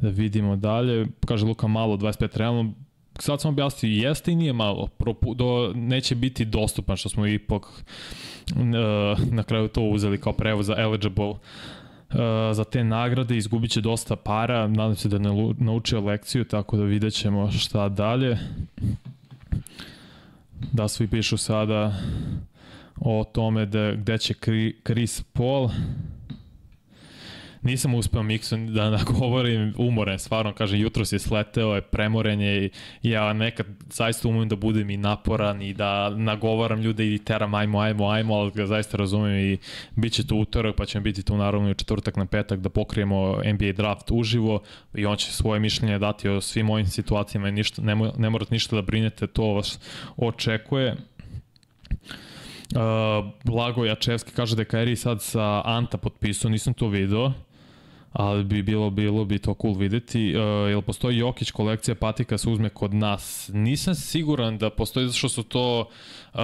Da 0.00 0.08
vidimo 0.08 0.56
dalje. 0.56 1.06
Kaže 1.26 1.44
Luka 1.44 1.66
malo 1.66 1.96
25 1.96 2.36
realno 2.36 2.74
sad 3.18 3.40
sam 3.40 3.48
objasnio, 3.48 4.08
jeste 4.08 4.32
i 4.32 4.36
nije 4.36 4.52
malo, 4.52 4.86
Propu, 4.86 5.34
do, 5.34 5.72
neće 5.74 6.14
biti 6.14 6.44
dostupan, 6.44 6.96
što 6.96 7.08
smo 7.08 7.26
ipak 7.26 7.62
uh, 7.64 8.62
na 9.32 9.42
kraju 9.42 9.68
to 9.68 9.82
uzeli 9.82 10.20
kao 10.20 10.32
prevoz 10.32 10.66
za 10.66 10.74
eligible 10.78 11.28
uh, 11.28 11.38
za 12.52 12.64
te 12.64 12.84
nagrade, 12.84 13.36
izgubit 13.36 13.70
će 13.70 13.80
dosta 13.80 14.16
para, 14.16 14.68
nadam 14.68 14.96
se 14.96 15.08
da 15.08 15.18
ne 15.18 15.54
naučio 15.58 16.00
lekciju, 16.00 16.44
tako 16.44 16.76
da 16.76 16.84
vidjet 16.84 17.14
ćemo 17.14 17.50
šta 17.50 17.88
dalje. 17.88 18.38
Da 20.72 20.88
svi 20.88 21.08
pišu 21.08 21.36
sada 21.36 21.94
o 23.00 23.24
tome 23.32 23.66
da 23.66 23.92
gde 23.92 24.18
će 24.18 24.34
Chris 24.84 25.22
Paul 25.32 25.68
Nisam 27.66 27.94
uspeo 27.94 28.22
Mikson 28.22 28.74
da 28.74 28.90
nagovorim, 28.90 29.74
umoren, 29.78 30.18
stvarno, 30.18 30.52
kažem, 30.52 30.80
jutro 30.80 31.04
si 31.04 31.18
sleteo, 31.18 31.74
je 31.74 31.80
premorenje 31.80 32.70
ja 33.02 33.32
nekad 33.32 33.66
zaista 33.90 34.28
umem 34.28 34.48
da 34.48 34.56
budem 34.56 34.90
i 34.90 34.96
naporan 34.96 35.62
i 35.62 35.74
da 35.74 36.10
nagovaram 36.10 36.80
ljude 36.80 37.14
i 37.14 37.18
teram 37.18 37.54
ajmo, 37.54 37.80
ajmo, 37.80 38.08
ajmo, 38.08 38.34
ali 38.34 38.50
ga 38.50 38.66
zaista 38.66 38.96
razumem 38.96 39.38
i 39.38 39.58
bit 39.96 40.12
će 40.12 40.26
tu 40.26 40.36
utorak, 40.36 40.76
pa 40.76 40.86
ćemo 40.86 41.02
biti 41.02 41.22
tu 41.22 41.36
naravno 41.36 41.70
i 41.70 41.74
četvrtak 41.74 42.16
na 42.16 42.26
petak 42.26 42.60
da 42.60 42.68
pokrijemo 42.68 43.40
NBA 43.44 43.72
draft 43.72 44.10
uživo 44.10 44.62
i 44.94 45.06
on 45.06 45.16
će 45.16 45.32
svoje 45.32 45.60
mišljenje 45.60 45.98
dati 45.98 46.28
o 46.28 46.40
svim 46.40 46.70
ovim 46.70 46.86
situacijama 46.86 47.48
i 47.48 47.52
ništa, 47.52 47.82
ne, 47.82 47.96
ne 48.18 48.30
morate 48.30 48.54
ništa 48.54 48.76
da 48.76 48.82
brinete, 48.82 49.26
to 49.26 49.44
vas 49.44 49.80
očekuje. 50.16 50.96
Uh, 52.66 53.32
Blago 53.44 53.84
Jačevski 53.84 54.32
kaže 54.32 54.56
da 54.56 54.62
je 54.62 54.66
Kairi 54.66 54.96
sad 54.96 55.22
sa 55.22 55.62
Anta 55.64 55.98
potpisao, 55.98 56.50
nisam 56.50 56.74
to 56.74 56.88
video 56.88 57.32
ali 58.18 58.44
bi 58.44 58.62
bilo, 58.62 58.90
bilo 58.90 59.24
bi 59.24 59.38
to 59.38 59.54
cool 59.62 59.74
videti. 59.74 60.34
Uh, 60.36 60.70
jel 60.70 60.82
postoji 60.82 61.18
Jokić 61.18 61.50
kolekcija 61.50 61.94
patika 61.94 62.38
se 62.38 62.50
uzme 62.50 62.68
kod 62.68 62.94
nas? 62.94 63.50
Nisam 63.52 63.94
siguran 63.94 64.58
da 64.58 64.70
postoji, 64.70 65.06
zato 65.06 65.18
što 65.18 65.28
su 65.28 65.42
to 65.42 65.88
uh, 66.34 66.40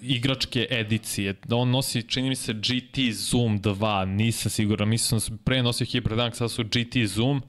igračke 0.00 0.66
edicije. 0.70 1.34
On 1.50 1.70
nosi, 1.70 2.02
čini 2.02 2.28
mi 2.28 2.36
se, 2.36 2.52
GT 2.52 3.12
Zoom 3.12 3.60
2, 3.60 4.04
nisam 4.04 4.50
siguran. 4.50 4.88
Mislim 4.88 5.20
da 5.20 5.36
pre 5.44 5.62
nosio 5.62 5.86
Hyperdunk, 5.86 6.32
sad 6.32 6.50
su 6.50 6.64
GT 6.64 7.06
Zoom. 7.06 7.42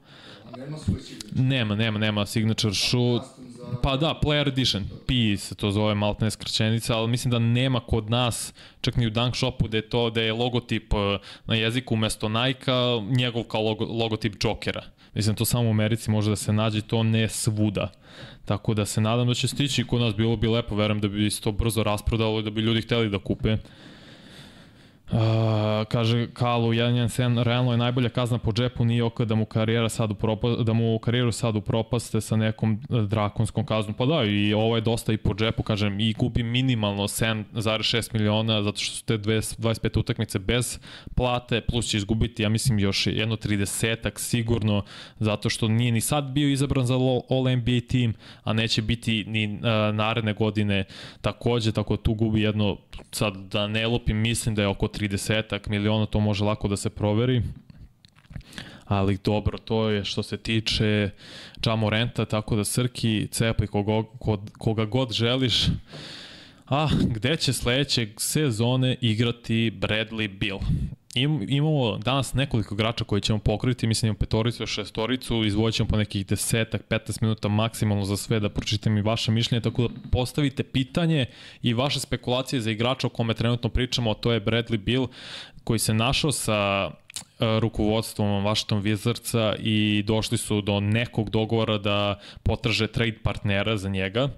Nema, 1.34 1.74
nema, 1.74 1.98
nema 1.98 2.26
signature 2.26 2.74
shoot. 2.74 3.22
Pa 3.82 3.96
da, 3.96 4.20
Player 4.22 4.48
Edition, 4.48 4.84
P 5.06 5.36
se 5.36 5.54
to 5.54 5.70
zove 5.70 5.94
maltene 5.94 6.30
skraćenica, 6.30 6.96
ali 6.96 7.08
mislim 7.08 7.30
da 7.30 7.38
nema 7.38 7.80
kod 7.80 8.10
nas, 8.10 8.54
čak 8.80 8.96
ni 8.96 9.06
u 9.06 9.10
Dunk 9.10 9.36
Shopu, 9.36 9.68
da 9.68 9.76
je 9.76 9.88
to, 9.88 10.10
da 10.10 10.22
je 10.22 10.32
logotip 10.32 10.92
eh, 10.92 11.18
na 11.46 11.54
jeziku 11.54 11.94
umesto 11.94 12.28
Nike-a, 12.28 13.00
njegov 13.08 13.42
kao 13.42 13.62
logo, 13.62 13.84
logotip 13.84 14.34
Jokera. 14.44 14.82
Mislim, 15.14 15.36
to 15.36 15.44
samo 15.44 15.68
u 15.68 15.70
Americi 15.70 16.10
može 16.10 16.30
da 16.30 16.36
se 16.36 16.52
nađe, 16.52 16.80
to 16.80 17.02
ne 17.02 17.28
svuda. 17.28 17.92
Tako 18.44 18.74
da 18.74 18.86
se 18.86 19.00
nadam 19.00 19.28
da 19.28 19.34
će 19.34 19.48
stići 19.48 19.84
kod 19.84 20.00
nas, 20.00 20.14
bilo 20.14 20.36
bi 20.36 20.48
lepo, 20.48 20.76
verujem 20.76 21.00
da 21.00 21.08
bi 21.08 21.30
se 21.30 21.40
to 21.40 21.52
brzo 21.52 21.82
rasprodalo 21.82 22.40
i 22.40 22.42
da 22.42 22.50
bi 22.50 22.60
ljudi 22.60 22.82
hteli 22.82 23.10
da 23.10 23.18
kupe. 23.18 23.56
Uh, 25.12 25.84
kaže 25.88 26.32
Kalu 26.32 26.72
1-1-7, 26.72 27.42
realno 27.42 27.72
je 27.72 27.78
najbolja 27.78 28.08
kazna 28.08 28.38
po 28.38 28.52
džepu, 28.52 28.84
nije 28.84 29.04
oko 29.04 29.24
da 29.24 29.34
mu 29.34 29.44
karijera 29.44 29.88
sad 29.88 30.10
u 30.10 30.14
propa, 30.14 30.48
da 30.48 30.72
mu 30.72 30.98
karijeru 30.98 31.32
sad 31.32 31.56
upropaste 31.56 32.20
sa 32.20 32.36
nekom 32.36 32.80
drakonskom 32.88 33.66
kaznom. 33.66 33.94
Pa 33.94 34.06
da, 34.06 34.24
i 34.24 34.54
ovo 34.54 34.76
je 34.76 34.80
dosta 34.80 35.12
i 35.12 35.16
po 35.16 35.34
džepu, 35.34 35.62
kažem, 35.62 36.00
i 36.00 36.12
gubi 36.12 36.42
minimalno 36.42 37.02
7,6 37.02 38.12
miliona, 38.12 38.62
zato 38.62 38.78
što 38.78 38.96
su 38.96 39.04
te 39.04 39.18
25 39.18 39.98
utakmice 39.98 40.38
bez 40.38 40.78
plate, 41.14 41.60
plus 41.60 41.86
će 41.86 41.96
izgubiti, 41.96 42.42
ja 42.42 42.48
mislim, 42.48 42.78
još 42.78 43.06
jedno 43.06 43.36
30-ak 43.36 44.18
sigurno, 44.18 44.84
zato 45.18 45.50
što 45.50 45.68
nije 45.68 45.92
ni 45.92 46.00
sad 46.00 46.24
bio 46.24 46.48
izabran 46.48 46.86
za 46.86 46.94
All 46.94 47.56
NBA 47.56 47.80
team, 47.90 48.14
a 48.44 48.52
neće 48.52 48.82
biti 48.82 49.24
ni 49.26 49.46
uh, 49.46 49.62
naredne 49.94 50.32
godine 50.32 50.84
takođe, 51.20 51.72
tako 51.72 51.96
tu 51.96 52.14
gubi 52.14 52.42
jedno, 52.42 52.76
sad 53.10 53.36
da 53.36 53.66
ne 53.66 53.86
lupim, 53.86 54.16
mislim 54.16 54.54
da 54.54 54.62
je 54.62 54.68
oko 54.68 54.88
30 55.08 55.68
miliona, 55.68 56.06
to 56.06 56.20
može 56.20 56.44
lako 56.44 56.68
da 56.68 56.76
se 56.76 56.90
proveri 56.90 57.42
ali 58.92 59.18
dobro, 59.24 59.58
to 59.58 59.88
je 59.88 60.04
što 60.04 60.22
se 60.22 60.36
tiče 60.36 61.10
Džamo 61.60 61.90
Renta, 61.90 62.24
tako 62.24 62.56
da 62.56 62.64
Srki, 62.64 63.28
cepaj 63.30 63.66
koga, 63.66 64.08
koga 64.58 64.84
god 64.84 65.12
želiš. 65.12 65.66
A, 66.66 66.88
gde 67.04 67.36
će 67.36 67.52
sledećeg 67.52 68.08
sezone 68.16 68.96
igrati 69.00 69.72
Bradley 69.80 70.38
Bill? 70.38 70.58
Im, 71.14 71.46
imamo 71.48 71.98
danas 71.98 72.34
nekoliko 72.34 72.74
igrača 72.74 73.04
koji 73.04 73.20
ćemo 73.20 73.38
pokriti, 73.38 73.86
mislim 73.86 74.08
imamo 74.08 74.18
petoricu, 74.18 74.66
šestoricu, 74.66 75.44
izvojit 75.44 75.74
ćemo 75.74 75.88
po 75.88 75.96
nekih 75.96 76.26
desetak, 76.26 76.82
15 76.88 77.22
minuta 77.22 77.48
maksimalno 77.48 78.04
za 78.04 78.16
sve 78.16 78.40
da 78.40 78.48
pročitam 78.48 78.98
i 78.98 79.02
vaše 79.02 79.32
mišljenje, 79.32 79.62
tako 79.62 79.88
da 79.88 79.94
postavite 80.10 80.62
pitanje 80.62 81.26
i 81.62 81.74
vaše 81.74 82.00
spekulacije 82.00 82.60
za 82.60 82.70
igrača 82.70 83.06
o 83.06 83.10
kome 83.10 83.34
trenutno 83.34 83.70
pričamo, 83.70 84.14
to 84.14 84.32
je 84.32 84.44
Bradley 84.44 84.78
Bill, 84.78 85.06
koji 85.64 85.78
se 85.78 85.94
našao 85.94 86.32
sa 86.32 86.90
e, 86.90 87.60
rukovodstvom 87.60 88.44
Washington 88.44 88.82
Wizardsa 88.82 89.56
i 89.58 90.02
došli 90.06 90.38
su 90.38 90.60
do 90.60 90.80
nekog 90.80 91.30
dogovora 91.30 91.78
da 91.78 92.20
potraže 92.42 92.86
trade 92.86 93.18
partnera 93.22 93.76
za 93.76 93.88
njega 93.88 94.28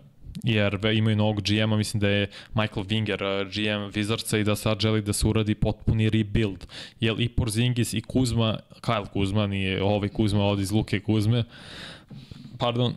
jer 0.43 0.79
imaju 0.95 1.17
novog 1.17 1.43
GM-a, 1.43 1.77
mislim 1.77 2.01
da 2.01 2.09
je 2.09 2.31
Michael 2.55 2.85
Winger 2.87 3.45
GM 3.45 4.01
Wizardsa 4.01 4.41
i 4.41 4.45
da 4.45 4.57
sad 4.57 4.81
želi 4.81 5.03
da 5.03 5.13
se 5.13 5.27
uradi 5.27 5.55
potpuni 5.55 6.11
rebuild. 6.11 6.67
Jer 7.01 7.21
i 7.21 7.29
Porzingis 7.29 7.93
i 7.93 8.01
Kuzma, 8.01 8.59
Kyle 8.81 9.07
Kuzma, 9.13 9.47
nije 9.47 9.83
ovaj 9.83 10.09
Kuzma 10.09 10.43
ovdje 10.43 10.63
iz 10.63 10.73
Luke 10.73 11.01
Kuzme, 11.01 11.45
pardon, 12.59 12.95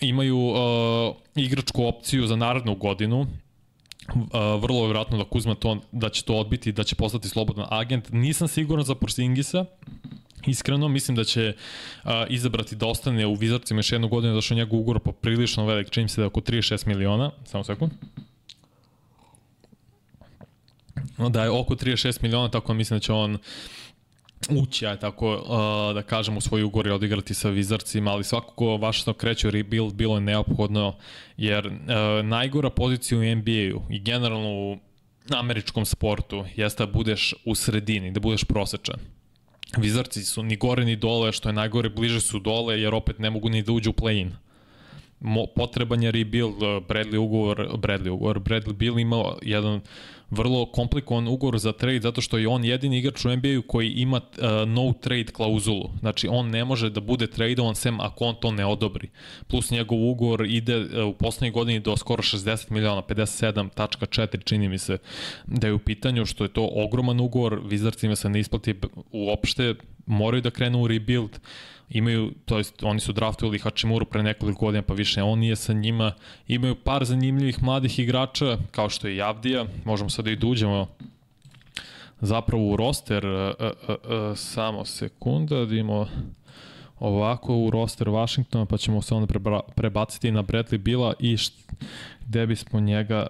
imaju 0.00 0.38
uh, 0.38 0.56
igračku 1.34 1.84
opciju 1.84 2.26
za 2.26 2.36
narednu 2.36 2.74
godinu, 2.74 3.20
uh, 3.20 4.24
vrlo 4.62 4.80
je 4.80 4.86
vjerojatno 4.86 5.18
da 5.18 5.24
Kuzma 5.24 5.54
to, 5.54 5.80
da 5.92 6.08
će 6.08 6.24
to 6.24 6.34
odbiti, 6.34 6.72
da 6.72 6.84
će 6.84 6.94
postati 6.94 7.28
slobodan 7.28 7.66
agent. 7.70 8.10
Nisam 8.12 8.48
siguran 8.48 8.84
za 8.84 8.94
Porzingisa, 8.94 9.64
Iskreno, 10.46 10.88
mislim 10.88 11.16
da 11.16 11.24
će 11.24 11.54
uh, 12.04 12.10
izabrati 12.28 12.76
da 12.76 12.86
ostane 12.86 13.26
u 13.26 13.34
Vizarcima 13.34 13.78
još 13.78 13.92
jednu 13.92 14.08
godinu, 14.08 14.34
zašto 14.34 14.54
njegov 14.54 14.80
ugor 14.80 15.00
poprilično 15.00 15.66
velik, 15.66 15.90
čini 15.90 16.08
se 16.08 16.20
da 16.20 16.22
je 16.22 16.26
oko 16.26 16.40
36 16.40 16.86
miliona, 16.86 17.30
samo 17.44 17.64
sekund. 17.64 17.92
Da 21.18 21.42
je 21.42 21.50
oko 21.50 21.74
36 21.74 22.22
miliona, 22.22 22.50
tako 22.50 22.72
da 22.72 22.74
mislim 22.74 22.98
da 22.98 23.02
će 23.02 23.12
on 23.12 23.38
ući, 24.50 24.86
aj 24.86 24.96
tako 24.96 25.34
uh, 25.34 25.94
da 25.94 26.02
kažem, 26.02 26.36
u 26.36 26.40
svoj 26.40 26.62
ugor 26.62 26.86
i 26.86 26.90
odigrati 26.90 27.34
sa 27.34 27.48
Vizarcima, 27.48 28.10
ali 28.10 28.24
svakako 28.24 28.76
vaš 28.76 29.04
kreće 29.16 29.50
rebuild 29.50 29.94
bilo 29.94 30.14
je 30.14 30.20
neophodno, 30.20 30.96
jer 31.36 31.66
uh, 31.66 31.72
najgora 32.24 32.70
pozicija 32.70 33.18
u 33.18 33.22
NBA-u 33.36 33.82
i 33.90 34.00
generalno 34.00 34.48
u 34.48 34.78
američkom 35.30 35.84
sportu 35.84 36.44
jeste 36.56 36.86
da 36.86 36.92
budeš 36.92 37.34
u 37.44 37.54
sredini, 37.54 38.10
da 38.10 38.20
budeš 38.20 38.44
prosečan 38.44 38.96
Vizarci 39.78 40.24
su 40.24 40.42
ni 40.42 40.56
gore 40.56 40.84
ni 40.84 40.96
dole, 40.96 41.32
što 41.32 41.48
je 41.48 41.52
najgore, 41.52 41.88
bliže 41.88 42.20
su 42.20 42.38
dole, 42.38 42.80
jer 42.80 42.94
opet 42.94 43.18
ne 43.18 43.30
mogu 43.30 43.48
ni 43.48 43.62
da 43.62 43.72
uđu 43.72 43.90
u 43.90 43.92
play-in. 43.92 44.32
potreban 45.56 46.02
je 46.02 46.10
rebuild, 46.10 46.56
Bradley 46.88 47.18
ugovor, 47.18 47.68
Bradley 47.78 48.10
ugovor, 48.10 48.40
Bradley 48.40 48.72
Bill 48.72 48.98
imao 48.98 49.38
jedan 49.42 49.80
vrlo 50.32 50.66
komplikovan 50.66 51.28
ugovor 51.28 51.58
za 51.58 51.72
trade 51.72 52.00
zato 52.00 52.20
što 52.20 52.38
je 52.38 52.48
on 52.48 52.64
jedini 52.64 52.98
igrač 52.98 53.24
u 53.24 53.36
NBA-u 53.36 53.62
koji 53.62 53.90
ima 53.90 54.16
uh, 54.16 54.68
no 54.68 54.92
trade 55.00 55.32
klauzulu. 55.32 55.90
Znači 56.00 56.28
on 56.30 56.50
ne 56.50 56.64
može 56.64 56.90
da 56.90 57.00
bude 57.00 57.26
tradeovan 57.26 57.74
sem 57.74 58.00
ako 58.00 58.24
on 58.24 58.34
to 58.40 58.50
ne 58.50 58.66
odobri. 58.66 59.08
Plus 59.46 59.70
njegov 59.70 59.98
ugovor 60.10 60.46
ide 60.46 60.78
uh, 60.78 61.06
u 61.06 61.12
poslednjoj 61.12 61.50
godini 61.50 61.80
do 61.80 61.96
skoro 61.96 62.22
60 62.22 62.70
miliona, 62.70 63.02
57.4 63.02 64.44
čini 64.44 64.68
mi 64.68 64.78
se 64.78 64.98
da 65.46 65.66
je 65.66 65.72
u 65.72 65.78
pitanju 65.78 66.26
što 66.26 66.44
je 66.44 66.52
to 66.52 66.70
ogroman 66.74 67.20
ugovor, 67.20 67.60
Wizardsima 67.64 68.14
se 68.14 68.28
ne 68.28 68.40
isplati 68.40 68.74
uopšte, 69.12 69.74
moraju 70.06 70.42
da 70.42 70.50
krenu 70.50 70.82
u 70.82 70.88
rebuild. 70.88 71.38
Imaju, 71.92 72.32
to 72.44 72.58
jest 72.58 72.82
oni 72.82 73.00
su 73.00 73.12
draftovali 73.12 73.58
Hačimuru 73.58 74.06
pre 74.06 74.22
nekoliko 74.22 74.66
godina, 74.66 74.82
pa 74.82 74.94
više 74.94 75.22
on 75.22 75.38
nije 75.38 75.56
sa 75.56 75.72
njima. 75.72 76.12
Imaju 76.48 76.74
par 76.74 77.04
zanimljivih 77.04 77.62
mladih 77.62 77.98
igrača, 77.98 78.58
kao 78.70 78.90
što 78.90 79.08
je 79.08 79.16
Javdija, 79.16 79.66
možemo 79.84 80.10
sad 80.10 80.21
da 80.22 80.30
i 80.30 80.36
duđemo 80.36 80.86
zapravo 82.20 82.72
u 82.72 82.76
roster, 82.76 83.26
uh, 83.26 83.50
uh, 83.60 83.88
uh, 83.88 84.36
samo 84.36 84.84
sekunda, 84.84 85.64
da 85.64 85.74
imamo 85.74 86.08
ovako 86.98 87.56
u 87.56 87.70
roster 87.70 88.08
Washingtona, 88.08 88.66
pa 88.66 88.76
ćemo 88.76 89.02
se 89.02 89.14
onda 89.14 89.40
prebaciti 89.74 90.30
na 90.30 90.42
Bradley 90.42 90.78
Bila 90.78 91.14
i 91.20 91.36
št, 91.36 91.54
gde 92.26 92.46
bismo 92.46 92.80
njega 92.80 93.26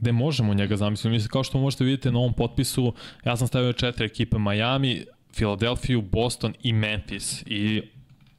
gde 0.00 0.12
možemo 0.12 0.54
njega 0.54 0.76
zamisliti. 0.76 1.08
Mislim, 1.08 1.28
kao 1.28 1.44
što 1.44 1.58
možete 1.58 1.84
vidjeti 1.84 2.10
na 2.10 2.18
ovom 2.18 2.32
potpisu, 2.32 2.94
ja 3.24 3.36
sam 3.36 3.46
stavio 3.46 3.72
četiri 3.72 4.06
ekipe 4.06 4.38
Miami, 4.38 5.04
Filadelfiju, 5.32 6.02
Boston 6.02 6.54
i 6.62 6.72
Memphis 6.72 7.42
i 7.46 7.82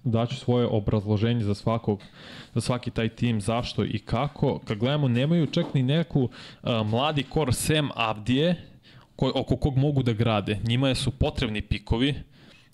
daću 0.03 0.35
svoje 0.35 0.65
obrazloženje 0.65 1.43
za 1.43 1.55
svakog 1.55 2.01
za 2.53 2.61
svaki 2.61 2.91
taj 2.91 3.09
tim 3.09 3.41
zašto 3.41 3.85
i 3.85 3.99
kako. 3.99 4.59
Kad 4.65 4.77
gledamo 4.77 5.07
nemaju 5.07 5.47
čak 5.47 5.73
ni 5.73 5.83
neku 5.83 6.21
uh, 6.21 6.29
mladi 6.87 7.23
kor 7.23 7.53
sem 7.53 7.89
Avdije 7.95 8.55
ko, 9.15 9.31
oko 9.35 9.55
kog 9.55 9.77
mogu 9.77 10.03
da 10.03 10.13
grade. 10.13 10.59
Njima 10.63 10.95
su 10.95 11.11
potrebni 11.11 11.61
pikovi 11.61 12.15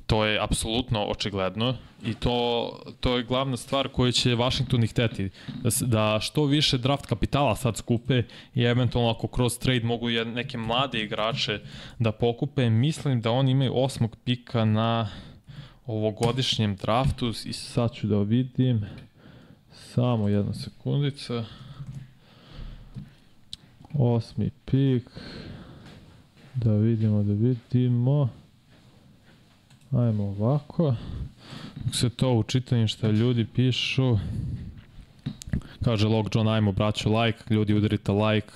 To 0.07 0.25
je 0.25 0.39
apsolutno 0.43 1.05
očigledno 1.05 1.75
i 2.05 2.13
to, 2.13 2.69
to 2.99 3.17
je 3.17 3.23
glavna 3.23 3.57
stvar 3.57 3.87
koju 3.87 4.11
će 4.11 4.35
Washington 4.35 4.83
i 4.83 4.87
hteti. 4.87 5.29
Da, 5.47 5.69
da 5.81 6.19
što 6.21 6.45
više 6.45 6.77
draft 6.77 7.05
kapitala 7.05 7.55
sad 7.55 7.77
skupe 7.77 8.23
i 8.55 8.63
eventualno 8.63 9.11
ako 9.11 9.27
kroz 9.27 9.59
trade 9.59 9.85
mogu 9.85 10.09
neke 10.09 10.57
mlade 10.57 11.01
igrače 11.01 11.59
da 11.99 12.11
pokupe. 12.11 12.69
Mislim 12.69 13.21
da 13.21 13.31
oni 13.31 13.51
imaju 13.51 13.71
osmog 13.75 14.15
pika 14.25 14.65
na 14.65 15.09
ovogodišnjem 15.85 16.75
draftu 16.75 17.33
i 17.45 17.53
sad 17.53 17.93
ću 17.93 18.07
da 18.07 18.17
vidim. 18.21 18.85
Samo 19.73 20.27
jedna 20.27 20.53
sekundica. 20.53 21.45
Osmi 23.93 24.49
pik. 24.65 25.09
Da 26.55 26.71
vidimo, 26.71 27.23
da 27.23 27.33
vidimo. 27.33 28.29
Ajmo 29.91 30.23
ovako. 30.23 30.95
Dok 31.85 31.95
se 31.95 32.09
to 32.09 32.33
učitam 32.33 32.87
šta 32.87 33.07
ljudi 33.07 33.45
pišu. 33.45 34.17
Kaže 35.83 36.07
Log 36.07 36.29
John, 36.35 36.47
ajmo 36.47 36.71
braću 36.71 37.13
like, 37.13 37.53
ljudi 37.53 37.73
udarite 37.73 38.11
like. 38.11 38.53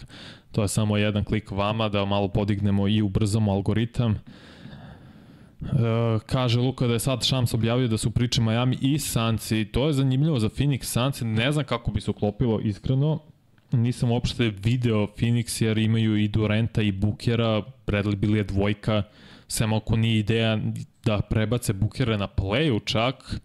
To 0.52 0.62
je 0.62 0.68
samo 0.68 0.98
jedan 0.98 1.24
klik 1.24 1.52
vama 1.52 1.90
da 1.90 2.06
malo 2.06 2.28
podignemo 2.28 2.88
i 2.88 3.02
ubrzamo 3.02 3.52
algoritam. 3.52 4.20
E, 5.62 6.20
kaže 6.26 6.60
Luka 6.60 6.88
da 6.88 6.94
je 6.94 7.00
sad 7.00 7.24
Shams 7.24 7.54
objavio 7.54 7.88
da 7.88 7.98
su 7.98 8.12
priče 8.12 8.42
Miami 8.42 8.78
i 8.82 9.00
Sanci. 9.00 9.66
To 9.66 9.88
je 9.88 9.94
zanimljivo 9.94 10.40
za 10.40 10.50
Phoenix 10.50 10.84
Sanci. 10.84 11.26
Ne 11.26 11.52
znam 11.52 11.66
kako 11.66 11.92
bi 11.92 12.02
se 12.02 12.12
uklopilo 12.12 12.60
iskreno. 12.60 13.20
Nisam 13.72 14.12
uopšte 14.12 14.50
video 14.50 15.08
Phoenix 15.18 15.64
jer 15.64 15.78
imaju 15.78 16.18
i 16.18 16.28
Durenta 16.28 16.82
i 16.82 16.92
Bukera. 16.92 17.62
Bradley 17.88 18.16
bili 18.16 18.38
je 18.38 18.44
dvojka. 18.44 19.04
Samo 19.48 19.78
ako 19.78 19.96
nije 19.96 20.20
ideja 20.20 20.60
da 21.06 21.22
prebace 21.22 21.74
Bukere 21.74 22.18
na 22.18 22.28
playu 22.28 22.80
čak, 22.86 23.42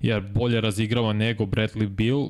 jer 0.00 0.20
bolje 0.20 0.60
razigrava 0.60 1.12
nego 1.12 1.44
Bradley 1.44 1.88
Bill, 1.88 2.28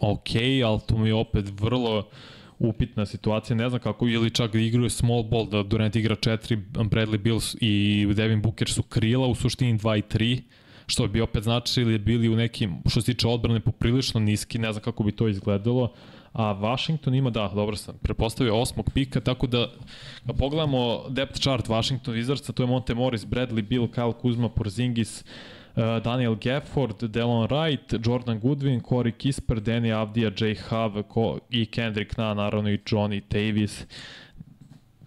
ok, 0.00 0.28
ali 0.64 0.80
to 0.86 0.98
mi 0.98 1.08
je 1.08 1.14
opet 1.14 1.60
vrlo 1.60 2.08
upitna 2.58 3.06
situacija, 3.06 3.56
ne 3.56 3.68
znam 3.68 3.80
kako, 3.80 4.08
ili 4.08 4.30
čak 4.30 4.52
da 4.52 4.58
igraju 4.58 4.90
small 4.90 5.22
ball, 5.22 5.48
da 5.48 5.62
Durant 5.62 5.96
igra 5.96 6.16
4, 6.16 6.62
Bradley 6.72 7.18
Bills 7.18 7.56
i 7.60 8.06
Devin 8.16 8.42
Booker 8.42 8.70
su 8.70 8.82
krila, 8.82 9.26
u 9.26 9.34
suštini 9.34 9.78
2 9.78 9.98
i 9.98 10.02
3, 10.02 10.42
što 10.86 11.06
bi 11.06 11.20
opet 11.20 11.44
značili 11.44 11.98
bili 11.98 12.28
u 12.28 12.36
nekim, 12.36 12.82
što 12.86 13.00
se 13.00 13.14
tiče 13.14 13.28
odbrane, 13.28 13.60
poprilično 13.60 14.20
niski, 14.20 14.58
ne 14.58 14.72
znam 14.72 14.82
kako 14.84 15.02
bi 15.02 15.12
to 15.12 15.28
izgledalo, 15.28 15.92
a 16.32 16.52
Washington 16.52 17.14
ima, 17.14 17.30
da, 17.30 17.50
dobro 17.54 17.76
sam, 17.76 17.94
prepostavio 18.02 18.60
osmog 18.60 18.90
pika, 18.94 19.20
tako 19.20 19.46
da 19.46 19.68
da 20.24 20.32
pogledamo 20.32 21.08
depth 21.08 21.40
chart 21.40 21.68
Washington 21.68 22.14
Wizardsa, 22.14 22.52
tu 22.52 22.62
je 22.62 22.66
Monte 22.66 22.94
Morris, 22.94 23.26
Bradley 23.26 23.62
Bill, 23.62 23.86
Kyle 23.86 24.12
Kuzma, 24.12 24.48
Porzingis, 24.48 25.24
Daniel 25.76 26.36
Gafford, 26.36 27.02
Delon 27.02 27.48
Wright, 27.48 28.06
Jordan 28.06 28.40
Goodwin, 28.40 28.80
Corey 28.80 29.12
Kisper, 29.12 29.60
Danny 29.60 29.92
Avdija, 29.92 30.30
Jay 30.30 30.56
Hove 30.68 31.02
i 31.50 31.66
Kendrick 31.66 32.16
Na, 32.16 32.34
naravno 32.34 32.70
i 32.70 32.78
Johnny 32.78 33.22
Davis. 33.30 33.86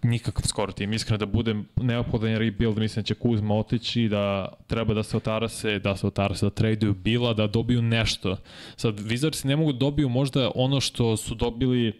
nikakav 0.02 0.42
skoro 0.46 0.72
tim. 0.72 0.92
Iskreno 0.92 1.18
da 1.18 1.26
budem 1.26 1.68
neophodan 1.76 2.36
rebuild, 2.36 2.78
mislim 2.78 3.02
da 3.02 3.06
će 3.06 3.14
Kuzma 3.14 3.54
otići, 3.54 4.08
da 4.08 4.52
treba 4.66 4.94
da 4.94 5.02
se 5.02 5.16
otarase, 5.16 5.78
da 5.78 5.96
se 5.96 6.06
otarase, 6.06 6.46
da 6.46 6.50
traduju 6.50 6.94
bila, 6.94 7.34
da 7.34 7.46
dobiju 7.46 7.82
nešto. 7.82 8.36
Sad, 8.76 8.98
Wizards 8.98 9.46
ne 9.46 9.56
mogu 9.56 9.72
da 9.72 9.78
dobiju 9.78 10.08
možda 10.08 10.50
ono 10.54 10.80
što 10.80 11.16
su 11.16 11.34
dobili 11.34 11.92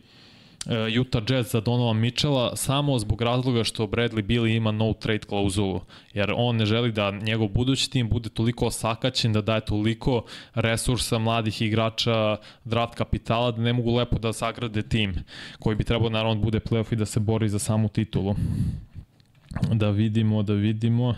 Utah 1.01 1.23
Jazz 1.31 1.51
za 1.53 1.61
Donovan 1.61 1.97
Mitchella 1.97 2.57
samo 2.57 2.99
zbog 2.99 3.23
razloga 3.23 3.65
što 3.65 3.87
Bradley 3.87 4.23
Billy 4.23 4.57
ima 4.57 4.71
no 4.73 4.93
trade 4.93 5.19
klauzulu, 5.19 5.81
jer 6.15 6.33
on 6.37 6.57
ne 6.57 6.67
želi 6.67 6.93
da 6.93 7.11
njegov 7.11 7.49
budući 7.49 7.91
tim 7.91 8.09
bude 8.09 8.29
toliko 8.29 8.67
osakaćen, 8.67 9.33
da 9.33 9.41
daje 9.41 9.61
toliko 9.61 10.25
resursa 10.55 11.19
mladih 11.19 11.63
igrača, 11.63 12.37
draft 12.65 12.95
kapitala, 12.95 13.51
da 13.51 13.63
ne 13.63 13.73
mogu 13.73 13.97
lepo 13.97 14.19
da 14.19 14.33
sagrade 14.33 14.83
tim 14.83 15.15
koji 15.59 15.77
bi 15.77 15.85
trebao 15.85 16.11
naravno 16.11 16.35
da 16.35 16.41
bude 16.45 16.61
playoff 16.61 16.93
i 16.93 16.97
da 16.97 17.07
se 17.07 17.21
bori 17.21 17.49
za 17.49 17.59
samu 17.59 17.89
titulu. 17.89 18.35
Da 19.73 19.91
vidimo, 19.91 20.43
da 20.43 20.53
vidimo. 20.53 21.15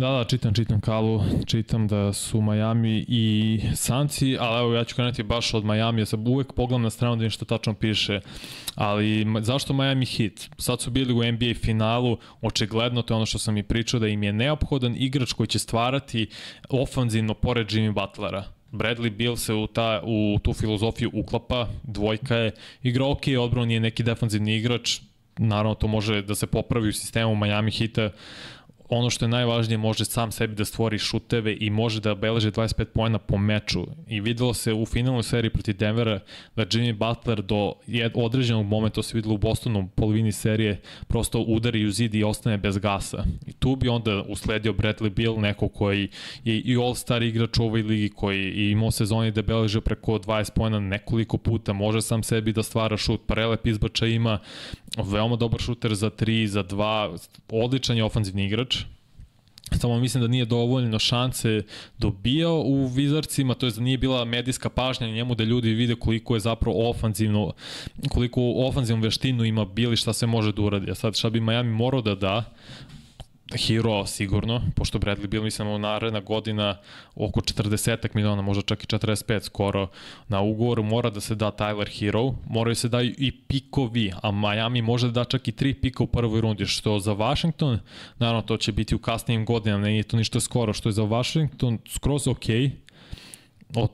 Da, 0.00 0.10
da, 0.10 0.24
čitam, 0.24 0.54
čitam 0.54 0.80
Kalu, 0.80 1.22
čitam 1.46 1.88
da 1.88 2.12
su 2.12 2.40
Miami 2.40 3.04
i 3.08 3.60
Sanci, 3.74 4.36
ali 4.40 4.60
evo 4.60 4.74
ja 4.74 4.84
ću 4.84 4.94
krenuti 4.94 5.22
baš 5.22 5.54
od 5.54 5.64
Miami, 5.64 6.00
ja 6.00 6.06
sam 6.06 6.26
uvek 6.26 6.52
pogledam 6.52 6.82
na 6.82 6.90
stranu 6.90 7.16
da 7.16 7.24
nešto 7.24 7.44
tačno 7.44 7.74
piše, 7.74 8.20
ali 8.74 9.26
zašto 9.42 9.72
Miami 9.72 10.06
Heat? 10.06 10.32
Sad 10.58 10.80
su 10.80 10.90
bili 10.90 11.12
u 11.12 11.32
NBA 11.32 11.54
finalu, 11.54 12.16
očigledno 12.40 13.02
to 13.02 13.14
je 13.14 13.16
ono 13.16 13.26
što 13.26 13.38
sam 13.38 13.56
i 13.56 13.62
pričao, 13.62 14.00
da 14.00 14.08
im 14.08 14.22
je 14.22 14.32
neophodan 14.32 14.94
igrač 14.98 15.32
koji 15.32 15.46
će 15.46 15.58
stvarati 15.58 16.26
ofanzivno 16.68 17.34
pored 17.34 17.66
Jimmy 17.66 17.92
Butlera. 17.92 18.44
Bradley 18.72 19.10
Bill 19.10 19.36
se 19.36 19.54
u, 19.54 19.66
ta, 19.66 20.02
u 20.04 20.38
tu 20.42 20.52
filozofiju 20.52 21.10
uklapa, 21.14 21.68
dvojka 21.82 22.36
je, 22.36 22.52
igra 22.82 23.06
ok, 23.06 23.22
odbrano 23.40 23.66
nije 23.66 23.80
neki 23.80 24.02
defanzivni 24.02 24.56
igrač, 24.56 25.00
naravno 25.38 25.74
to 25.74 25.86
može 25.86 26.22
da 26.22 26.34
se 26.34 26.46
popravi 26.46 26.88
u 26.88 26.92
sistemu 26.92 27.36
Miami 27.36 27.70
Hita, 27.70 28.10
ono 28.90 29.10
što 29.10 29.24
je 29.24 29.28
najvažnije, 29.28 29.78
može 29.78 30.04
sam 30.04 30.32
sebi 30.32 30.54
da 30.54 30.64
stvori 30.64 30.98
šuteve 30.98 31.56
i 31.60 31.70
može 31.70 32.00
da 32.00 32.14
beleže 32.14 32.50
25 32.50 32.84
pojena 32.84 33.18
po 33.18 33.38
meču. 33.38 33.86
I 34.08 34.20
videlo 34.20 34.54
se 34.54 34.72
u 34.72 34.86
finalnoj 34.86 35.22
seriji 35.22 35.50
protiv 35.50 35.76
Denvera 35.76 36.20
da 36.56 36.66
Jimmy 36.66 36.92
Butler 36.92 37.42
do 37.42 37.72
određenog 38.14 38.66
momenta, 38.66 38.94
to 38.94 39.02
se 39.02 39.16
videlo 39.16 39.34
u 39.34 39.38
Bostonu, 39.38 39.88
polovini 39.94 40.32
serije, 40.32 40.80
prosto 41.08 41.40
udari 41.40 41.86
u 41.86 41.90
zid 41.90 42.14
i 42.14 42.24
ostane 42.24 42.58
bez 42.58 42.78
gasa. 42.78 43.24
I 43.46 43.52
tu 43.52 43.76
bi 43.76 43.88
onda 43.88 44.22
usledio 44.28 44.72
Bradley 44.72 45.10
Bill, 45.10 45.40
neko 45.40 45.68
koji 45.68 46.08
je 46.44 46.58
i 46.58 46.76
all-star 46.76 47.22
igrač 47.22 47.58
u 47.58 47.64
ovoj 47.64 47.82
ligi, 47.82 48.08
koji 48.08 48.44
je 48.44 48.70
imao 48.70 48.90
sezoni 48.90 49.30
da 49.30 49.42
beleže 49.42 49.80
preko 49.80 50.12
20 50.12 50.50
pojena 50.54 50.80
nekoliko 50.80 51.38
puta, 51.38 51.72
može 51.72 52.02
sam 52.02 52.22
sebi 52.22 52.52
da 52.52 52.62
stvara 52.62 52.96
šut, 52.96 53.20
prelep 53.26 53.66
izbača 53.66 54.06
ima, 54.06 54.38
veoma 54.96 55.36
dobar 55.36 55.60
šuter 55.60 55.94
za 55.94 56.10
3, 56.10 56.46
za 56.46 56.64
2, 56.64 57.28
odličan 57.48 57.96
je 57.96 58.04
ofanzivni 58.04 58.46
igrač, 58.46 58.76
samo 59.78 59.98
mislim 59.98 60.22
da 60.22 60.28
nije 60.28 60.44
dovoljno 60.44 60.98
šanse 60.98 61.62
dobijao 61.98 62.62
u 62.66 62.86
Vizarcima, 62.86 63.54
to 63.54 63.66
je 63.66 63.72
da 63.72 63.80
nije 63.80 63.98
bila 63.98 64.24
medijska 64.24 64.68
pažnja 64.68 65.06
njemu 65.06 65.34
da 65.34 65.44
ljudi 65.44 65.68
vide 65.74 65.94
koliko 65.94 66.34
je 66.34 66.40
zapravo 66.40 66.90
ofanzivno, 66.90 67.52
koliko 68.08 68.40
ofanzivnu 68.56 69.02
veštinu 69.02 69.44
ima 69.44 69.64
bili 69.64 69.96
šta 69.96 70.12
se 70.12 70.26
može 70.26 70.52
da 70.52 70.62
uradi. 70.62 70.90
A 70.90 70.94
sad 70.94 71.16
šta 71.16 71.30
bi 71.30 71.40
Miami 71.40 71.70
morao 71.70 72.00
da 72.02 72.14
da, 72.14 72.44
Hero 73.56 74.06
sigurno, 74.06 74.62
pošto 74.76 74.98
Bradley 74.98 75.26
Bill 75.26 75.44
mislim 75.44 75.68
u 75.68 75.78
naredna 75.78 76.20
godina 76.20 76.78
oko 77.14 77.40
40 77.40 78.08
miliona, 78.14 78.42
možda 78.42 78.62
čak 78.62 78.84
i 78.84 78.86
45 78.86 79.42
skoro 79.42 79.88
na 80.28 80.40
ugovoru, 80.40 80.82
mora 80.82 81.10
da 81.10 81.20
se 81.20 81.34
da 81.34 81.52
Tyler 81.52 81.98
Hero, 81.98 82.34
moraju 82.48 82.74
se 82.74 82.88
daju 82.88 83.14
i 83.18 83.32
pikovi, 83.32 84.12
a 84.22 84.30
Miami 84.30 84.82
može 84.82 85.10
da 85.10 85.20
da 85.20 85.24
čak 85.24 85.48
i 85.48 85.52
tri 85.52 85.74
pika 85.74 86.02
u 86.02 86.06
prvoj 86.06 86.40
rundi, 86.40 86.66
što 86.66 86.98
za 86.98 87.12
Washington, 87.12 87.78
naravno 88.18 88.42
to 88.42 88.56
će 88.56 88.72
biti 88.72 88.94
u 88.94 88.98
kasnijim 88.98 89.44
godinama, 89.44 89.86
nije 89.86 90.02
to 90.02 90.16
ništa 90.16 90.40
skoro, 90.40 90.72
što 90.72 90.88
je 90.88 90.92
za 90.92 91.02
Washington 91.02 91.78
skroz 91.88 92.28
okej, 92.28 92.60
okay, 92.60 92.70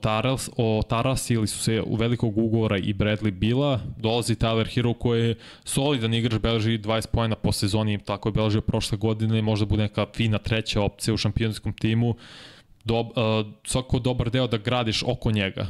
Taras, 0.01 0.49
Tarasili 0.87 1.47
su 1.47 1.59
se 1.59 1.81
u 1.81 1.95
velikog 1.95 2.37
ugovora 2.37 2.77
i 2.77 2.93
Bradley 2.93 3.31
Bila, 3.31 3.79
dolazi 3.97 4.35
Tyler 4.35 4.73
Hero 4.73 4.93
koji 4.93 5.27
je 5.27 5.35
solidan 5.63 6.13
igrač, 6.13 6.41
beleži 6.41 6.79
20 6.79 7.07
pojena 7.07 7.35
po 7.35 7.51
sezoni, 7.51 7.97
tako 7.97 8.29
je 8.29 8.33
beležio 8.33 8.61
prošle 8.61 8.97
godine, 8.97 9.41
možda 9.41 9.65
bude 9.65 9.83
neka 9.83 10.05
fina 10.15 10.37
treća 10.37 10.81
opcija 10.81 11.13
u 11.13 11.17
šampionskom 11.17 11.73
timu, 11.73 12.15
Dob, 12.87 13.07
uh, 13.07 13.13
svako 13.63 13.99
dobar 13.99 14.29
deo 14.29 14.47
da 14.47 14.57
gradiš 14.57 15.03
oko 15.03 15.31
njega 15.31 15.67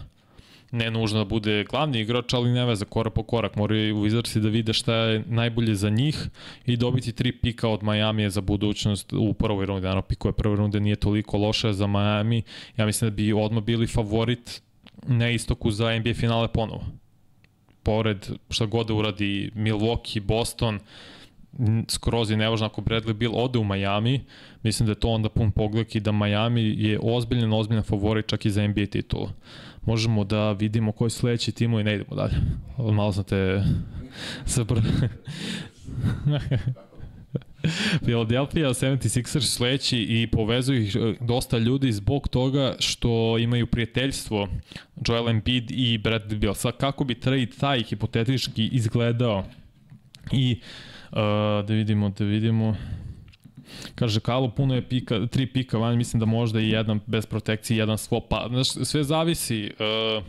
ne 0.72 0.92
nužno 0.92 1.20
da 1.20 1.26
bude 1.26 1.64
glavni 1.64 2.00
igrač, 2.00 2.34
ali 2.34 2.50
ne 2.50 2.66
veze, 2.66 2.86
korak 2.86 3.14
po 3.14 3.24
korak. 3.24 3.56
Moraju 3.56 3.98
u 3.98 4.04
Wizardsi 4.06 4.40
da 4.40 4.50
vide 4.50 4.74
šta 4.74 4.96
je 4.96 5.24
najbolje 5.28 5.76
za 5.76 5.90
njih 5.90 6.28
i 6.66 6.78
dobiti 6.78 7.12
tri 7.12 7.32
pika 7.32 7.70
od 7.70 7.84
Miami 7.84 8.30
za 8.30 8.42
budućnost 8.42 9.14
u 9.14 9.34
prvoj 9.34 9.66
rundi. 9.66 9.84
Naravno, 9.84 10.02
pikove 10.02 10.34
prve 10.34 10.56
runde 10.56 10.80
nije 10.80 10.96
toliko 10.96 11.38
loše 11.38 11.74
za 11.74 11.88
Miami. 11.88 12.44
Ja 12.78 12.86
mislim 12.86 13.10
da 13.10 13.16
bi 13.16 13.34
odmah 13.34 13.64
bili 13.64 13.88
favorit 13.88 14.62
na 15.08 15.30
istoku 15.30 15.72
za 15.72 16.00
NBA 16.00 16.14
finale 16.14 16.48
ponovo. 16.48 16.84
Pored 17.84 18.30
šta 18.50 18.66
god 18.66 18.88
da 18.88 18.94
uradi 18.94 19.52
Milwaukee, 19.56 20.22
Boston, 20.22 20.80
skroz 21.88 22.32
je 22.32 22.38
nevažno 22.38 22.66
ako 22.66 22.82
Bradley 22.82 23.14
Bill 23.14 23.36
ode 23.36 23.60
u 23.60 23.64
Miami, 23.64 24.22
mislim 24.64 24.86
da 24.86 24.92
je 24.92 25.00
to 25.00 25.10
onda 25.10 25.30
pun 25.30 25.52
pogled 25.52 25.96
i 25.96 26.00
da 26.00 26.12
Miami 26.12 26.62
je 26.62 27.00
ozbiljan, 27.02 27.54
ozbiljan 27.54 27.84
favorit 27.84 28.28
čak 28.28 28.46
i 28.46 28.52
za 28.52 28.68
NBA 28.68 28.86
titulu 28.86 29.30
možemo 29.88 30.24
da 30.24 30.52
vidimo 30.52 30.92
koji 30.92 31.10
su 31.10 31.20
sledeći 31.20 31.52
timo 31.52 31.80
i 31.80 31.84
ne 31.84 31.96
idemo 31.96 32.16
dalje. 32.16 32.34
Malo 32.94 33.14
sam 33.14 33.24
te. 33.24 33.64
Philadelphia 38.06 38.70
76ers 38.70 39.56
sledeći 39.56 39.98
i 39.98 40.28
povezuju 40.32 40.82
ih 40.82 40.96
e, 40.96 41.14
dosta 41.22 41.58
ljudi 41.58 41.92
zbog 41.92 42.28
toga 42.28 42.76
što 42.80 43.38
imaju 43.38 43.68
prijateljstvo 43.68 44.48
Joel 45.08 45.30
Embiid 45.30 45.72
i 45.72 46.00
Bradley 46.04 46.40
Beal. 46.40 46.54
Sad 46.54 46.78
kako 46.78 47.04
bi 47.04 47.20
trade 47.20 47.48
taj 47.60 47.84
hipotetički 47.84 48.70
izgledao 48.72 49.46
i 50.32 50.60
uh, 51.12 51.18
da 51.68 51.74
vidimo, 51.74 52.10
da 52.10 52.26
vidimo 52.26 52.76
Kaže, 53.96 54.20
Kalo, 54.20 54.50
puno 54.50 54.76
je 54.76 54.82
pika, 54.82 55.28
tri 55.28 55.46
pika 55.46 55.78
van, 55.78 55.98
mislim 55.98 56.20
da 56.20 56.26
možda 56.26 56.60
i 56.60 56.70
jedan 56.70 57.00
bez 57.06 57.26
protekcije, 57.26 57.78
jedan 57.78 57.98
swap. 57.98 58.22
Pa, 58.30 58.48
znaš, 58.50 58.68
sve 58.68 59.04
zavisi. 59.04 59.72
Uh, 59.80 60.24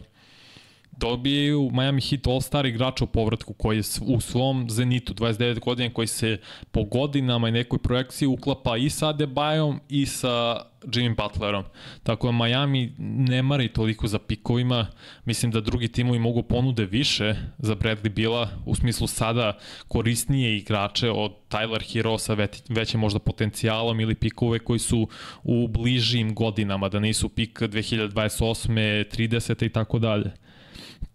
dobijaju 0.99 1.71
Miami 1.73 2.01
Heat 2.01 2.27
All-Star 2.27 2.67
igrača 2.67 3.05
u 3.05 3.07
povratku 3.07 3.53
koji 3.53 3.77
je 3.77 3.83
u 4.07 4.21
svom 4.21 4.71
zenitu, 4.71 5.15
29 5.15 5.61
godina, 5.61 5.95
koji 5.95 6.07
se 6.07 6.39
po 6.71 6.85
godinama 6.85 7.49
i 7.49 7.53
nekoj 7.53 7.79
projekciji 7.79 8.27
uklapa 8.27 8.77
i 8.77 8.91
sa 8.91 9.09
Adebayom 9.09 9.81
i 9.89 10.07
sa 10.07 10.63
Jimmy 10.83 11.17
Butlerom. 11.17 11.65
Tako 12.03 12.27
da 12.27 12.33
Miami 12.33 12.93
ne 12.99 13.43
mari 13.43 13.69
toliko 13.69 14.09
za 14.09 14.19
pikovima. 14.19 14.87
Mislim 15.25 15.53
da 15.53 15.61
drugi 15.61 15.89
timovi 15.89 16.19
mogu 16.19 16.43
ponude 16.43 16.85
više 16.85 17.35
za 17.59 17.75
Bradley 17.77 18.09
Bila, 18.09 18.49
u 18.67 18.75
smislu 18.75 19.07
sada 19.07 19.59
korisnije 19.89 20.57
igrače 20.57 21.11
od 21.11 21.33
Tyler 21.51 21.93
Hero 21.93 22.19
sa 22.19 22.37
većim 22.69 23.01
možda 23.01 23.19
potencijalom 23.19 24.01
ili 24.01 24.15
pikove 24.15 24.59
koji 24.59 24.79
su 24.79 25.09
u 25.43 25.69
bližim 25.69 26.35
godinama, 26.35 26.89
da 26.89 27.01
nisu 27.01 27.29
pik 27.29 27.61
2028. 27.61 29.05
30. 29.11 29.67
i 29.67 29.69
tako 29.69 29.99
dalje. 29.99 30.48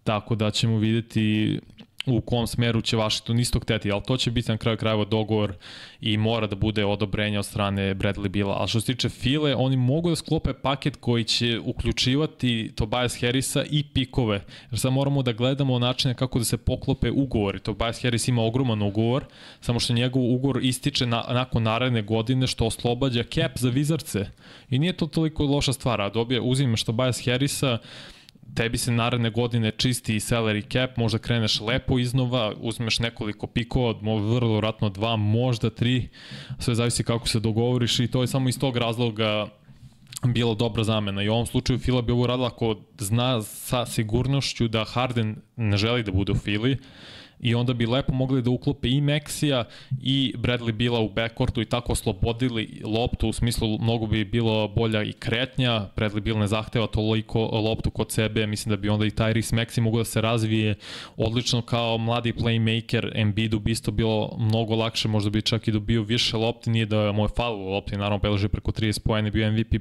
Tako 0.04 0.34
da 0.34 0.50
ćemo 0.50 0.78
videti 0.78 1.58
u 2.06 2.20
kom 2.20 2.46
smeru 2.46 2.80
će 2.80 2.96
Washington 2.96 3.38
isto 3.38 3.60
hteti, 3.60 3.92
ali 3.92 4.02
to 4.06 4.16
će 4.16 4.30
biti 4.30 4.50
na 4.50 4.56
kraju 4.56 4.76
krajeva 4.76 5.04
dogovor 5.04 5.52
i 6.00 6.16
mora 6.16 6.46
da 6.46 6.56
bude 6.56 6.84
odobrenje 6.84 7.38
od 7.38 7.46
strane 7.46 7.94
Bradley 7.94 8.28
Bila. 8.28 8.62
A 8.62 8.66
što 8.66 8.80
se 8.80 8.86
tiče 8.86 9.08
File, 9.08 9.54
oni 9.54 9.76
mogu 9.76 10.10
da 10.10 10.16
sklope 10.16 10.52
paket 10.52 10.96
koji 10.96 11.24
će 11.24 11.60
uključivati 11.64 12.72
Tobias 12.74 13.20
Harrisa 13.20 13.64
i 13.70 13.84
pikove, 13.84 14.44
jer 14.70 14.80
sad 14.80 14.92
moramo 14.92 15.22
da 15.22 15.32
gledamo 15.32 15.78
načine 15.78 16.14
kako 16.14 16.38
da 16.38 16.44
se 16.44 16.56
poklope 16.56 17.10
ugovori. 17.10 17.60
Tobias 17.60 18.02
Harris 18.02 18.28
ima 18.28 18.42
ogroman 18.42 18.82
ugovor, 18.82 19.24
samo 19.60 19.80
što 19.80 19.92
njegov 19.92 20.22
ugovor 20.22 20.64
ističe 20.64 21.06
na, 21.06 21.24
nakon 21.28 21.62
naredne 21.62 22.02
godine, 22.02 22.46
što 22.46 22.66
oslobađa 22.66 23.22
cap 23.22 23.58
za 23.58 23.68
vizarce. 23.68 24.26
I 24.70 24.78
nije 24.78 24.92
to 24.92 25.06
toliko 25.06 25.44
loša 25.44 25.72
stvar, 25.72 26.00
a 26.00 26.08
dobije, 26.08 26.40
uzimaš 26.40 26.84
Tobias 26.84 27.24
Harrisa, 27.24 27.78
tebi 28.54 28.78
se 28.78 28.92
naredne 28.92 29.30
godine 29.30 29.70
čisti 29.70 30.16
i 30.16 30.20
salary 30.20 30.72
cap, 30.72 30.96
možda 30.96 31.18
kreneš 31.18 31.60
lepo 31.60 31.98
iznova, 31.98 32.52
uzmeš 32.60 32.98
nekoliko 32.98 33.46
pikova, 33.46 33.94
vrlo 34.20 34.56
vratno 34.56 34.88
dva, 34.88 35.16
možda 35.16 35.70
tri, 35.70 36.08
sve 36.58 36.74
zavisi 36.74 37.04
kako 37.04 37.28
se 37.28 37.40
dogovoriš 37.40 38.00
i 38.00 38.06
to 38.08 38.20
je 38.20 38.26
samo 38.26 38.48
iz 38.48 38.58
tog 38.58 38.76
razloga 38.76 39.46
bilo 40.26 40.54
dobra 40.54 40.84
zamena. 40.84 41.22
I 41.22 41.28
u 41.28 41.32
ovom 41.32 41.46
slučaju 41.46 41.78
Fila 41.78 42.02
bi 42.02 42.12
ovo 42.12 42.26
radila 42.26 42.46
ako 42.46 42.76
zna 42.98 43.42
sa 43.42 43.86
sigurnošću 43.86 44.68
da 44.68 44.84
Harden 44.84 45.36
ne 45.56 45.76
želi 45.76 46.02
da 46.02 46.12
bude 46.12 46.32
u 46.32 46.34
Fili, 46.34 46.76
i 47.44 47.54
onda 47.54 47.72
bi 47.72 47.86
lepo 47.86 48.12
mogli 48.12 48.42
da 48.42 48.50
uklope 48.50 48.88
i 48.88 49.00
Meksija 49.00 49.64
i 50.02 50.34
Bradley 50.36 50.72
Bila 50.72 51.00
u 51.00 51.08
backcourtu 51.08 51.60
i 51.60 51.64
tako 51.64 51.92
oslobodili 51.92 52.80
loptu, 52.84 53.28
u 53.28 53.32
smislu 53.32 53.78
mnogo 53.80 54.06
bi 54.06 54.24
bilo 54.24 54.68
bolja 54.68 55.02
i 55.02 55.12
kretnja, 55.12 55.88
Bradley 55.96 56.20
Bill 56.20 56.38
ne 56.38 56.46
zahteva 56.46 56.86
toliko 56.86 57.40
loptu 57.40 57.90
kod 57.90 58.12
sebe, 58.12 58.46
mislim 58.46 58.70
da 58.70 58.76
bi 58.76 58.88
onda 58.88 59.06
i 59.06 59.10
Tyrese 59.10 59.54
Maxi 59.54 59.80
mogu 59.80 59.98
da 59.98 60.04
se 60.04 60.20
razvije 60.20 60.74
odlično 61.16 61.62
kao 61.62 61.98
mladi 61.98 62.32
playmaker, 62.32 63.10
Embiidu 63.14 63.58
bi 63.58 63.70
isto 63.70 63.90
bilo 63.90 64.36
mnogo 64.38 64.74
lakše, 64.74 65.08
možda 65.08 65.30
bi 65.30 65.42
čak 65.42 65.68
i 65.68 65.72
dobio 65.72 66.02
više 66.02 66.36
lopti, 66.36 66.70
nije 66.70 66.86
da 66.86 67.12
mu 67.12 67.24
je 67.24 67.28
falo 67.36 67.70
lopti, 67.70 67.96
naravno 67.96 68.18
beleži 68.18 68.48
preko 68.48 68.72
30 68.72 69.00
pojene, 69.00 69.30
bio 69.30 69.52
MVP 69.52 69.74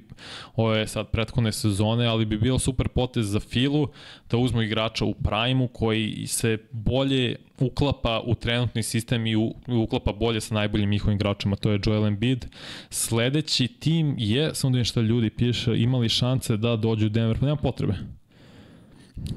ove 0.56 0.88
sad 0.88 1.10
prethodne 1.10 1.52
sezone, 1.52 2.06
ali 2.06 2.26
bi 2.26 2.38
bilo 2.38 2.60
super 2.60 2.88
potez 2.88 3.28
za 3.28 3.40
Filu 3.40 3.88
da 4.30 4.38
uzmu 4.38 4.62
igrača 4.62 5.06
u 5.06 5.14
prime 5.14 5.68
koji 5.74 6.28
se 6.28 6.58
bolje 6.72 7.36
uklapa 7.64 8.22
u 8.26 8.36
trenutni 8.36 8.84
sistem 8.84 9.28
i 9.28 9.36
u, 9.36 9.54
uklapa 9.68 10.12
bolje 10.14 10.42
sa 10.42 10.54
najboljim 10.54 10.90
njihovim 10.90 11.16
igračima, 11.16 11.56
to 11.56 11.72
je 11.72 11.80
Joel 11.86 12.08
Embiid. 12.08 12.46
Sledeći 12.90 13.68
tim 13.68 14.16
je, 14.18 14.56
samo 14.56 14.78
da 14.78 14.84
šta 14.84 15.02
ljudi 15.02 15.30
piše, 15.30 15.78
imali 15.78 16.10
šanse 16.10 16.58
da 16.58 16.76
dođu 16.76 17.06
u 17.06 17.10
Denver, 17.10 17.40
pa 17.40 17.46
nema 17.46 17.56
potrebe. 17.56 17.94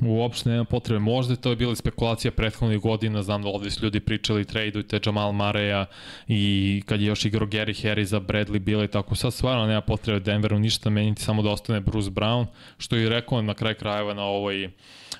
Uopšte 0.02 0.50
nema 0.50 0.64
potrebe. 0.64 0.98
Možda 0.98 1.36
to 1.36 1.50
je 1.50 1.56
bila 1.56 1.76
spekulacija 1.76 2.30
prethodnih 2.30 2.80
godina, 2.80 3.22
znam 3.22 3.42
da 3.42 3.48
ovde 3.48 3.70
su 3.70 3.84
ljudi 3.84 4.00
pričali 4.00 4.44
tradujte 4.44 5.00
Jamal 5.06 5.32
Mareja 5.32 5.86
i 6.28 6.82
kad 6.86 7.00
je 7.00 7.06
još 7.06 7.24
igrao 7.24 7.46
Gary 7.46 7.82
Harris 7.82 8.08
za 8.08 8.20
Bradley 8.20 8.58
Bill 8.58 8.84
i 8.84 8.88
tako. 8.88 9.14
Sad 9.14 9.34
stvarno 9.34 9.66
nema 9.66 9.80
potrebe 9.80 10.20
Denveru 10.20 10.58
ništa 10.58 10.90
meniti, 10.90 11.22
samo 11.22 11.42
da 11.42 11.50
ostane 11.50 11.80
Bruce 11.80 12.10
Brown, 12.10 12.46
što 12.78 12.96
je 12.96 13.08
rekao 13.08 13.42
na 13.42 13.54
kraj 13.54 13.74
krajeva 13.74 14.14
na 14.14 14.22
ovoj 14.22 14.70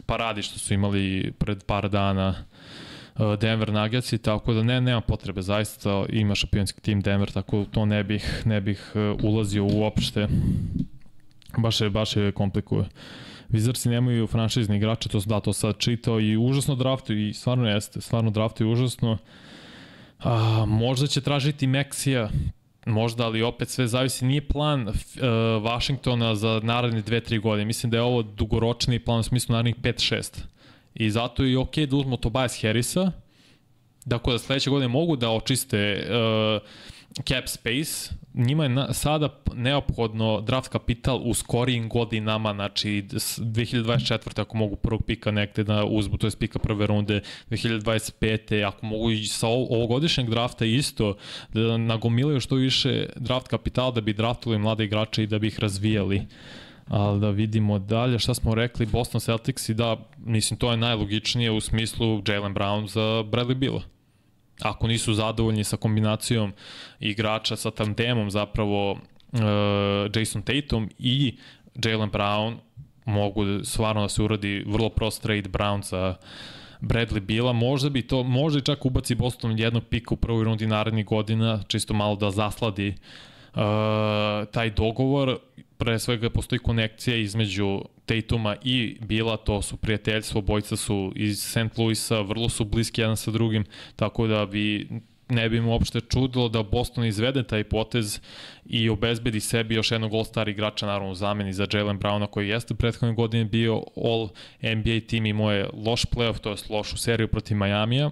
paradi 0.07 0.43
što 0.43 0.59
su 0.59 0.75
imali 0.75 1.33
pred 1.39 1.65
par 1.65 1.89
dana 1.89 2.35
Denver 3.41 3.73
Nuggets 3.73 4.13
i 4.13 4.19
tako 4.19 4.53
da 4.53 4.63
ne, 4.63 4.81
nema 4.81 5.01
potrebe, 5.01 5.43
zaista 5.43 6.05
ima 6.09 6.35
šampionski 6.35 6.81
tim 6.81 7.01
Denver, 7.01 7.31
tako 7.31 7.65
to 7.71 7.85
ne 7.87 8.05
bih, 8.05 8.43
ne 8.45 8.61
bih 8.61 8.93
uh, 8.95 9.25
ulazio 9.25 9.65
uopšte. 9.65 10.29
Baš 11.59 11.81
je, 11.81 11.91
baš 11.91 12.17
je 12.17 12.33
komplikuje. 12.33 12.85
Wizardsi 13.49 13.91
nemaju 13.91 14.27
franšizni 14.27 14.77
igrače, 14.77 15.09
to 15.09 15.21
da, 15.21 15.41
to 15.41 15.53
sad 15.53 15.79
čitao 15.79 16.21
i 16.21 16.37
užasno 16.37 16.75
draftuju 16.75 17.29
i 17.29 17.33
stvarno 17.33 17.69
jeste, 17.69 18.01
stvarno 18.01 18.31
draftuju 18.31 18.71
užasno. 18.71 19.19
A, 20.19 20.65
možda 20.67 21.07
će 21.07 21.21
tražiti 21.21 21.67
Meksija, 21.67 22.29
možda, 22.87 23.25
ali 23.25 23.43
opet 23.43 23.69
sve 23.69 23.87
zavisi. 23.87 24.25
Nije 24.25 24.49
plan 24.49 24.89
uh, 24.89 24.95
Washingtona 25.63 26.35
za 26.35 26.61
naredne 26.63 27.03
2-3 27.03 27.41
godine. 27.41 27.65
Mislim 27.65 27.91
da 27.91 27.97
je 27.97 28.03
ovo 28.03 28.23
dugoročni 28.23 28.99
plan 28.99 29.19
u 29.19 29.23
smislu 29.23 29.53
narednih 29.53 29.77
5-6. 29.77 30.43
I 30.97 31.11
zato 31.11 31.45
je 31.45 31.59
ok 31.59 31.77
da 31.77 31.97
uzmo 31.97 32.17
Tobias 32.17 32.63
Harrisa, 32.63 33.13
dakle 34.05 34.33
da 34.33 34.39
sledeće 34.39 34.71
godine 34.71 34.89
mogu 34.89 35.17
da 35.17 35.31
očiste 35.31 36.07
uh, 36.09 36.69
cap 37.25 37.49
space, 37.49 38.15
njima 38.35 38.63
je 38.63 38.69
na, 38.69 38.93
sada 38.93 39.29
neophodno 39.55 40.41
draft 40.41 40.69
kapital 40.69 41.21
u 41.25 41.35
skorijim 41.35 41.89
godinama, 41.89 42.53
znači 42.53 43.05
2024. 43.11 44.41
ako 44.41 44.57
mogu 44.57 44.77
prvog 44.77 45.05
pika 45.07 45.31
nekde 45.31 45.65
da 45.65 45.85
uzmu, 45.85 46.17
to 46.17 46.27
je 46.27 46.31
pika 46.39 46.59
prve 46.59 46.87
runde, 46.87 47.21
2025. 47.51 48.67
ako 48.67 48.87
mogu 48.87 49.11
i 49.11 49.27
sa 49.27 49.47
ovogodišnjeg 49.47 50.31
drafta 50.31 50.65
isto 50.65 51.17
da 51.53 51.77
nagomilaju 51.77 52.41
što 52.41 52.55
više 52.55 53.07
draft 53.17 53.49
kapital 53.49 53.93
da 53.93 54.01
bi 54.01 54.13
draftovali 54.13 54.63
mlade 54.63 54.85
igrače 54.85 55.23
i 55.23 55.27
da 55.27 55.39
bi 55.39 55.47
ih 55.47 55.59
razvijali. 55.61 56.27
Ali 56.89 57.21
da 57.21 57.31
vidimo 57.31 57.79
dalje, 57.79 58.19
šta 58.19 58.35
smo 58.35 58.55
rekli, 58.55 58.87
Boston 58.87 59.21
Celtics 59.21 59.69
i 59.69 59.75
da, 59.75 59.97
mislim, 60.19 60.59
to 60.59 60.71
je 60.71 60.77
najlogičnije 60.77 61.51
u 61.51 61.61
smislu 61.61 62.23
Jalen 62.29 62.55
Brown 62.55 62.87
za 62.87 63.25
Bradley 63.31 63.55
Bila 63.55 63.83
ako 64.61 64.87
nisu 64.87 65.15
zadovoljni 65.15 65.65
sa 65.65 65.77
kombinacijom 65.77 66.53
igrača 67.01 67.57
sa 67.57 67.71
tandemom 67.71 68.31
zapravo 68.31 68.93
uh, 68.93 68.99
Jason 70.15 70.43
Tatum 70.43 70.91
i 70.99 71.37
Jalen 71.85 72.11
Brown 72.11 72.57
mogu 73.05 73.65
stvarno 73.65 74.03
da 74.03 74.09
se 74.09 74.23
uradi 74.23 74.65
vrlo 74.67 74.89
prost 74.89 75.23
trade 75.23 75.49
Brown 75.49 75.83
za 75.83 76.15
Bradley 76.81 77.21
Bila, 77.21 77.53
možda 77.53 77.91
bi 77.91 78.03
to, 78.03 78.23
možda 78.23 78.59
i 78.59 78.63
čak 78.63 78.87
ubaci 78.87 79.15
Boston 79.15 79.59
jednog 79.59 79.85
pika 79.85 80.15
u 80.15 80.17
prvoj 80.17 80.45
rundi 80.45 80.67
narednih 80.67 81.07
godina, 81.07 81.63
čisto 81.69 81.95
malo 81.95 82.17
da 82.17 82.31
zasladi 82.31 82.89
uh, 82.89 83.61
taj 84.53 84.71
dogovor 84.71 85.39
pre 85.79 85.99
svega 85.99 86.31
postoji 86.31 86.59
konekcija 86.59 87.17
između 87.17 87.83
Tatuma 88.07 88.57
i 88.65 88.97
Bila, 89.01 89.37
to 89.37 89.63
su 89.63 89.77
prijateljstvo, 89.77 90.41
bojca 90.41 90.77
su 90.77 91.13
iz 91.17 91.43
St. 91.43 91.79
Louisa, 91.79 92.21
vrlo 92.21 92.49
su 92.49 92.65
bliski 92.65 93.01
jedan 93.01 93.17
sa 93.17 93.31
drugim, 93.31 93.65
tako 93.97 94.27
da 94.27 94.47
bi 94.47 94.89
ne 95.29 95.49
bi 95.49 95.61
mu 95.61 95.71
uopšte 95.71 96.01
čudilo 96.01 96.49
da 96.49 96.63
Boston 96.63 97.05
izvede 97.05 97.43
taj 97.43 97.65
potez 97.65 98.21
i 98.67 98.89
obezbedi 98.89 99.41
sebi 99.41 99.75
još 99.75 99.91
jednog 99.91 100.13
All-Star 100.15 100.49
igrača, 100.49 100.87
naravno 100.87 101.11
u 101.11 101.15
zameni 101.15 101.53
za 101.53 101.67
Jalen 101.73 102.01
Browna 102.01 102.27
koji 102.27 102.49
jeste 102.49 102.75
prethodne 102.75 103.15
godine 103.15 103.45
bio 103.45 103.83
All-NBA 103.97 105.01
tim 105.07 105.27
i 105.27 105.33
moje 105.33 105.69
loš 105.73 106.05
playoff, 106.05 106.39
to 106.39 106.51
je 106.51 106.57
lošu 106.71 106.97
seriju 106.97 107.29
protiv 107.29 107.57
Majamija, 107.57 108.11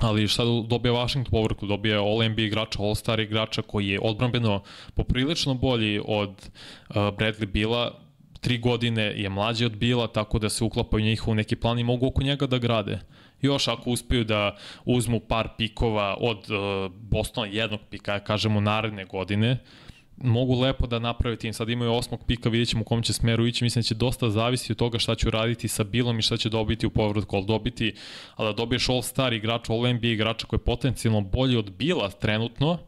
ali 0.00 0.28
šta 0.28 0.44
dobija 0.66 0.92
Washington 0.92 1.30
povrku, 1.30 1.66
dobija 1.66 2.00
All-NBA 2.00 2.46
igrača, 2.46 2.78
All-Star 2.78 3.20
igrača 3.20 3.62
koji 3.62 3.88
je 3.88 4.00
odbranbeno 4.02 4.62
poprilično 4.94 5.54
bolji 5.54 6.00
od 6.04 6.30
uh, 6.30 6.94
Bradley 6.96 7.46
Bila, 7.46 7.98
tri 8.40 8.58
godine 8.58 9.02
je 9.02 9.28
mlađi 9.28 9.64
od 9.64 9.76
Bila, 9.76 10.06
tako 10.06 10.38
da 10.38 10.48
se 10.48 10.64
uklapaju 10.64 11.04
njihov 11.04 11.34
neki 11.34 11.56
plan 11.56 11.78
i 11.78 11.84
mogu 11.84 12.06
oko 12.06 12.22
njega 12.22 12.46
da 12.46 12.58
grade. 12.58 13.00
Još 13.42 13.68
ako 13.68 13.90
uspeju 13.90 14.24
da 14.24 14.56
uzmu 14.84 15.20
par 15.20 15.48
pikova 15.58 16.16
od 16.20 16.50
uh, 16.50 16.92
Bostona, 16.92 17.46
jednog 17.46 17.80
pika, 17.90 18.18
kažemo 18.18 18.60
naredne 18.60 19.04
godine, 19.04 19.52
uh, 19.52 19.83
mogu 20.16 20.60
lepo 20.60 20.86
da 20.86 20.98
naprave 20.98 21.36
tim. 21.36 21.52
Sad 21.52 21.68
imaju 21.68 21.92
osmog 21.92 22.20
pika, 22.26 22.48
vidjet 22.48 22.68
ćemo 22.68 22.82
u 22.82 22.84
kom 22.84 23.02
će 23.02 23.12
smeru 23.12 23.46
ići. 23.46 23.64
Mislim 23.64 23.80
da 23.80 23.86
će 23.86 23.94
dosta 23.94 24.30
zavisiti 24.30 24.72
od 24.72 24.78
toga 24.78 24.98
šta 24.98 25.14
ću 25.14 25.30
raditi 25.30 25.68
sa 25.68 25.84
Bilom 25.84 26.18
i 26.18 26.22
šta 26.22 26.36
će 26.36 26.48
dobiti 26.48 26.86
u 26.86 26.90
povratku. 26.90 27.36
Ali 27.36 27.46
dobiti, 27.46 27.94
ali 28.36 28.48
da 28.48 28.56
dobiješ 28.56 28.88
all-star 28.88 29.32
igrača, 29.32 29.72
all-NBA 29.72 30.12
igrača 30.12 30.46
koji 30.46 30.58
je 30.58 30.64
potencijalno 30.64 31.20
bolji 31.20 31.56
od 31.56 31.72
Bila 31.72 32.10
trenutno, 32.10 32.78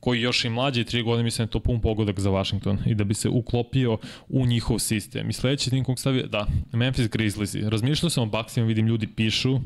koji 0.00 0.20
još 0.20 0.44
i 0.44 0.48
mlađi 0.48 0.84
tri 0.84 1.02
godine, 1.02 1.24
mislim 1.24 1.46
da 1.46 1.48
je 1.48 1.52
to 1.52 1.60
pun 1.60 1.80
pogodak 1.80 2.20
za 2.20 2.30
Washington 2.30 2.78
i 2.86 2.94
da 2.94 3.04
bi 3.04 3.14
se 3.14 3.28
uklopio 3.28 3.98
u 4.28 4.46
njihov 4.46 4.78
sistem. 4.78 5.30
I 5.30 5.32
sledeći 5.32 5.70
tim 5.70 5.84
kog 5.84 5.98
stavio, 5.98 6.26
da, 6.26 6.46
Memphis 6.72 7.08
Grizzlies. 7.08 7.54
Razmišljao 7.54 8.10
sam 8.10 8.22
o 8.22 8.26
Bucksima, 8.26 8.66
vidim 8.66 8.86
ljudi 8.86 9.06
pišu, 9.06 9.60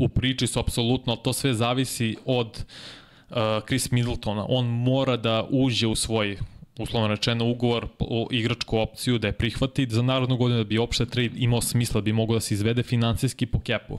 u 0.00 0.08
priči 0.08 0.46
su 0.46 0.60
apsolutno, 0.60 1.16
to 1.16 1.32
sve 1.32 1.54
zavisi 1.54 2.16
od 2.24 2.46
uh, 2.46 3.01
uh, 3.32 3.64
Chris 3.66 3.90
Middletona, 3.90 4.46
on 4.48 4.66
mora 4.66 5.16
da 5.16 5.46
uđe 5.50 5.86
u 5.86 5.94
svoj 5.94 6.38
uslovno 6.78 7.08
rečeno 7.08 7.50
ugovor 7.50 7.86
o 7.98 8.28
igračku 8.30 8.78
opciju 8.78 9.18
da 9.18 9.26
je 9.26 9.32
prihvati 9.32 9.86
za 9.90 10.02
narodnu 10.02 10.36
godinu 10.36 10.58
da 10.58 10.64
bi 10.64 10.78
opšte 10.78 11.06
trade 11.06 11.30
imao 11.36 11.60
smisla, 11.60 12.00
da 12.00 12.04
bi 12.04 12.12
mogao 12.12 12.34
da 12.34 12.40
se 12.40 12.54
izvede 12.54 12.82
finansijski 12.82 13.46
po 13.46 13.60
kepu. 13.60 13.98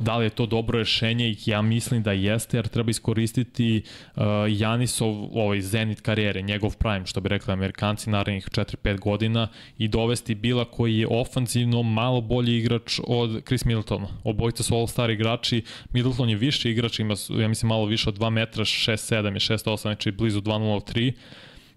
Da 0.00 0.16
li 0.16 0.26
je 0.26 0.30
to 0.30 0.46
dobro 0.46 0.78
rešenje? 0.78 1.36
Ja 1.46 1.62
mislim 1.62 2.02
da 2.02 2.12
jeste, 2.12 2.56
jer 2.56 2.68
treba 2.68 2.90
iskoristiti 2.90 3.82
uh, 4.16 4.22
Janisov 4.48 5.38
ovaj 5.38 5.60
zenit 5.60 6.00
karijere, 6.00 6.42
njegov 6.42 6.76
prime, 6.76 7.06
što 7.06 7.20
bi 7.20 7.28
rekli 7.28 7.52
Amerikanci, 7.52 8.10
narednih 8.10 8.48
4-5 8.48 9.00
godina 9.00 9.48
i 9.78 9.88
dovesti 9.88 10.34
Bila 10.34 10.64
koji 10.64 10.98
je 10.98 11.06
ofanzivno 11.10 11.82
malo 11.82 12.20
bolji 12.20 12.56
igrač 12.56 13.00
od 13.06 13.44
Chris 13.46 13.64
Middletona. 13.64 14.08
Obojica 14.24 14.62
su 14.62 14.74
all-star 14.74 15.10
igrači, 15.10 15.62
Middleton 15.92 16.30
je 16.30 16.36
više 16.36 16.70
igrač, 16.70 16.98
ima, 16.98 17.14
ja 17.30 17.48
mislim, 17.48 17.68
malo 17.68 17.84
više 17.84 18.08
od 18.08 18.18
2 18.18 18.30
metra, 18.30 18.64
6-7 18.64 19.34
je 19.34 19.58
6-8, 19.58 19.80
znači 19.80 20.10
blizu 20.10 20.40
2-0-3 20.40 21.12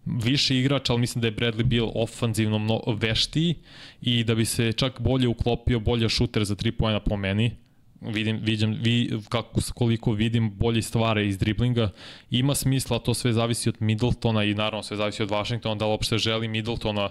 više 0.05 0.59
igrač, 0.59 0.89
ali 0.89 0.99
mislim 0.99 1.21
da 1.21 1.27
je 1.27 1.35
Bradley 1.35 1.63
Bill 1.63 1.91
ofanzivno 1.95 2.81
veštiji 2.87 3.55
i 4.01 4.23
da 4.23 4.35
bi 4.35 4.45
se 4.45 4.73
čak 4.73 5.01
bolje 5.01 5.27
uklopio, 5.27 5.79
bolje 5.79 6.09
šuter 6.09 6.45
za 6.45 6.55
3 6.55 6.71
pojena 6.71 6.99
po 6.99 7.17
meni 7.17 7.68
vidim, 8.01 8.39
vidim, 8.41 8.77
vi, 8.81 9.19
kako, 9.29 9.61
koliko 9.75 10.11
vidim 10.11 10.51
bolje 10.55 10.81
stvari 10.81 11.27
iz 11.27 11.37
driblinga, 11.37 11.89
ima 12.29 12.55
smisla, 12.55 12.99
to 12.99 13.13
sve 13.13 13.33
zavisi 13.33 13.69
od 13.69 13.75
Middletona 13.79 14.43
i 14.43 14.53
naravno 14.53 14.83
sve 14.83 14.97
zavisi 14.97 15.23
od 15.23 15.29
Washingtona, 15.29 15.75
da 15.75 15.85
li 15.85 15.91
uopšte 15.91 16.17
želi 16.17 16.47
Middletona 16.47 17.05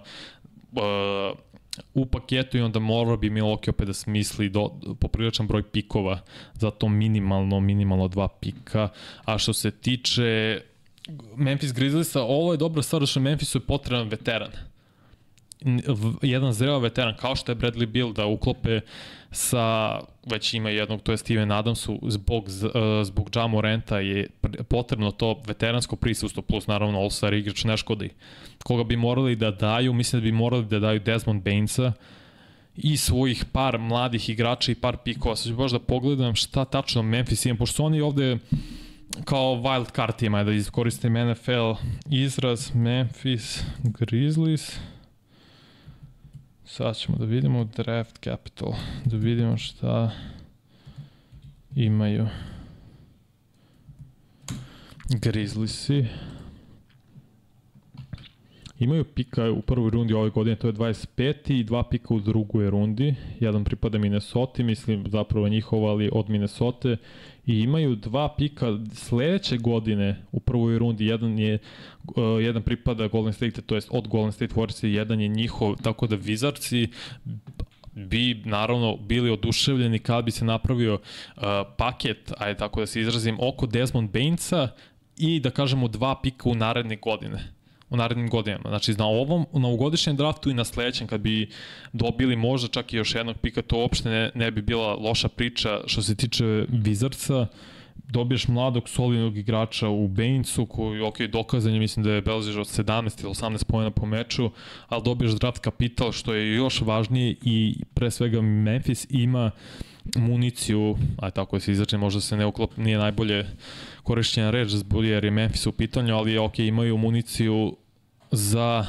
uh, 0.73 1.39
u 1.95 2.07
paketu 2.07 2.59
i 2.59 2.61
onda 2.61 2.79
mora 2.79 3.17
bi 3.17 3.31
Milwaukee 3.31 3.71
opet 3.71 3.87
da 3.87 3.95
smisli 3.95 4.49
do, 4.49 4.71
popriličan 5.01 5.47
broj 5.47 5.63
pikova, 5.63 6.21
zato 6.55 6.89
minimalno, 6.89 7.61
minimalno 7.61 8.09
dva 8.09 8.29
pika, 8.29 8.89
a 9.25 9.39
što 9.39 9.53
se 9.53 9.71
tiče 9.71 10.61
Memphis 11.37 11.73
Grizzliesa, 11.73 12.23
ovo 12.23 12.53
je 12.53 12.57
dobra 12.57 12.83
stvar, 12.83 13.07
što 13.07 13.21
Memphisu 13.21 13.59
je 13.59 13.67
potreban 13.67 14.09
veteran 14.09 14.51
jedan 16.23 16.53
zreo 16.53 16.79
veteran 16.79 17.17
kao 17.17 17.37
što 17.37 17.53
je 17.53 17.57
Bradley 17.57 17.87
Bill 17.87 18.13
da 18.13 18.27
uklope 18.27 18.81
sa 19.31 19.99
već 20.27 20.55
ima 20.55 20.71
jednog, 20.71 21.03
to 21.03 21.13
je 21.13 21.19
Steven 21.19 21.53
Adamsu, 21.53 22.01
zbog, 22.03 22.45
uh, 22.45 23.05
zbog 23.05 23.31
Ja 23.37 23.47
Morenta 23.47 24.01
je 24.01 24.29
potrebno 24.69 25.11
to 25.11 25.41
veteransko 25.47 25.97
prisustvo, 25.97 26.43
plus 26.43 26.67
naravno 26.67 26.99
All-Star 26.99 27.35
igrač 27.35 27.65
ne 27.65 27.77
škodi. 27.77 28.11
Koga 28.65 28.85
bi 28.85 28.97
morali 28.97 29.37
da 29.37 29.51
daju, 29.51 29.93
mislim 29.93 30.23
da 30.23 30.25
bi 30.25 30.33
morali 30.33 30.65
da 30.65 30.79
daju 30.79 31.01
Desmond 31.01 31.43
Bainsa, 31.43 31.93
i 32.81 32.97
svojih 32.97 33.45
par 33.53 33.79
mladih 33.79 34.29
igrača 34.29 34.73
i 34.73 34.75
par 34.75 34.97
pikova. 34.97 35.37
Sad 35.37 35.47
ću 35.47 35.57
baš 35.57 35.73
da 35.73 35.79
pogledam 35.79 36.35
šta 36.35 36.65
tačno 36.65 37.03
Memphis 37.03 37.47
ima, 37.47 37.59
pošto 37.59 37.85
oni 37.85 38.01
ovde 38.01 38.39
kao 39.25 39.55
wild 39.55 39.95
card 39.97 40.23
ima, 40.23 40.45
da 40.45 40.53
iskoristim 40.53 41.13
NFL 41.13 41.73
izraz 42.11 42.75
Memphis 42.75 43.63
Grizzlies. 43.83 44.79
Sad 46.71 46.97
ćemo 46.97 47.19
da 47.19 47.25
vidimo 47.25 47.65
draft 47.65 48.19
capital, 48.25 48.73
da 49.05 49.17
vidimo 49.17 49.57
šta 49.57 50.11
imaju 51.75 52.27
Grizzliesi. 55.09 56.05
Imaju 58.79 59.05
pika 59.05 59.51
u 59.51 59.63
prvoj 59.63 59.91
rundi 59.91 60.15
ove 60.15 60.31
godine, 60.31 60.57
to 60.57 60.67
je 60.67 60.73
25. 60.73 61.61
i 61.61 61.65
dva 61.65 61.83
pika 61.83 62.15
u 62.15 62.21
drugoj 62.21 62.71
rundi. 62.71 63.15
Jedan 63.41 63.65
pripada 63.65 63.99
Minnesota, 63.99 64.63
mislim 64.63 65.05
zapravo 65.09 65.49
njihova, 65.49 65.91
ali 65.91 66.11
od 66.13 66.31
Minnesota. 66.31 66.97
I 67.49 67.61
imaju 67.61 67.97
dva 67.97 68.35
pika 68.37 68.79
sledeće 68.95 69.57
godine 69.57 70.23
u 70.33 70.41
prvoj 70.41 70.79
rundi. 70.79 71.07
Jedan 71.07 71.39
je 71.39 71.59
uh, 72.05 72.15
jedan 72.43 72.63
pripada 72.63 73.09
Golden 73.09 73.33
State, 73.33 73.63
to 73.63 73.75
jest 73.75 73.89
od 73.91 74.09
Golden 74.09 74.33
State 74.33 74.55
Warriors, 74.55 74.87
jedan 74.87 75.21
je 75.21 75.29
njihov, 75.29 75.77
tako 75.77 76.07
da 76.07 76.17
Vizarci 76.17 76.89
bi 77.95 78.43
naravno 78.45 78.97
bili 78.97 79.31
oduševljeni 79.31 79.99
kad 79.99 80.25
bi 80.25 80.31
se 80.31 80.45
napravio 80.45 80.95
uh, 80.95 81.43
paket, 81.77 82.33
ajde 82.39 82.59
tako 82.59 82.81
da 82.81 82.87
se 82.87 83.01
izrazim, 83.01 83.37
oko 83.41 83.67
Desmond 83.67 84.11
Bainsa 84.11 84.69
i 85.17 85.41
da 85.41 85.51
kažemo 85.51 85.89
dva 85.89 86.21
pika 86.23 86.49
u 86.49 86.55
naredne 86.55 86.97
godine 86.97 87.58
u 87.91 87.97
narednim 87.97 88.29
godinama. 88.29 88.69
Znači, 88.69 88.93
na 88.93 89.07
ovom, 89.07 89.47
na 89.53 89.69
ugodišnjem 89.69 90.17
draftu 90.17 90.51
i 90.51 90.55
na 90.55 90.65
sledećem, 90.65 91.07
kad 91.07 91.21
bi 91.21 91.49
dobili 91.93 92.37
možda 92.37 92.69
čak 92.69 92.93
i 92.93 92.97
još 92.97 93.15
jednog 93.15 93.37
pika, 93.37 93.63
to 93.63 93.77
uopšte 93.79 94.09
ne, 94.09 94.31
ne 94.35 94.51
bi 94.51 94.63
bila 94.63 94.95
loša 94.95 95.29
priča 95.29 95.81
što 95.87 96.03
se 96.03 96.15
tiče 96.15 96.65
Vizarca. 96.69 97.47
Dobiješ 98.09 98.49
mladog, 98.49 98.89
solidnog 98.89 99.37
igrača 99.37 99.89
u 99.89 100.09
Bainsu, 100.09 100.67
koji, 100.67 101.01
ok, 101.01 101.21
dokazan 101.21 101.75
je, 101.75 101.81
mislim 101.81 102.05
da 102.05 102.13
je 102.13 102.23
beležiš 102.23 102.57
od 102.57 102.67
17 102.67 103.25
ili 103.25 103.35
18 103.35 103.65
pojena 103.65 103.91
po 103.91 104.07
meču, 104.07 104.51
ali 104.89 105.03
dobiješ 105.03 105.33
draft 105.33 105.59
kapital, 105.59 106.13
što 106.13 106.35
je 106.35 106.55
još 106.55 106.81
važnije 106.81 107.37
i 107.43 107.77
pre 107.95 108.11
svega 108.11 108.41
Memphis 108.41 109.07
ima 109.11 109.51
municiju, 110.17 110.97
aj 111.19 111.31
tako 111.31 111.57
da 111.57 111.61
se 111.61 111.73
izrače, 111.73 111.99
možda 111.99 112.21
se 112.21 112.37
ne 112.37 112.47
uklop, 112.47 112.77
nije 112.77 112.99
najbolje 112.99 113.47
korišćena 114.09 114.51
reč 114.51 114.73
jer 115.03 115.25
je 115.25 115.31
Memphis 115.31 115.67
u 115.67 115.73
pitanju, 115.73 116.17
ali 116.17 116.39
ok, 116.39 116.59
imaju 116.59 116.97
municiju 116.97 117.77
za 118.31 118.87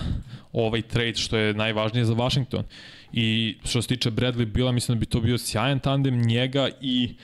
ovaj 0.54 0.82
trade 0.82 1.16
što 1.16 1.38
je 1.38 1.54
najvažnije 1.54 2.06
za 2.06 2.14
Washington. 2.14 2.64
I 3.14 3.58
što 3.66 3.82
se 3.82 3.88
tiče 3.88 4.12
Bradley 4.12 4.46
Bila, 4.46 4.72
mislim 4.72 4.98
da 4.98 5.00
bi 5.00 5.06
to 5.06 5.22
bio 5.22 5.38
sjajan 5.38 5.80
tandem 5.80 6.22
njega 6.22 6.70
i, 6.82 7.16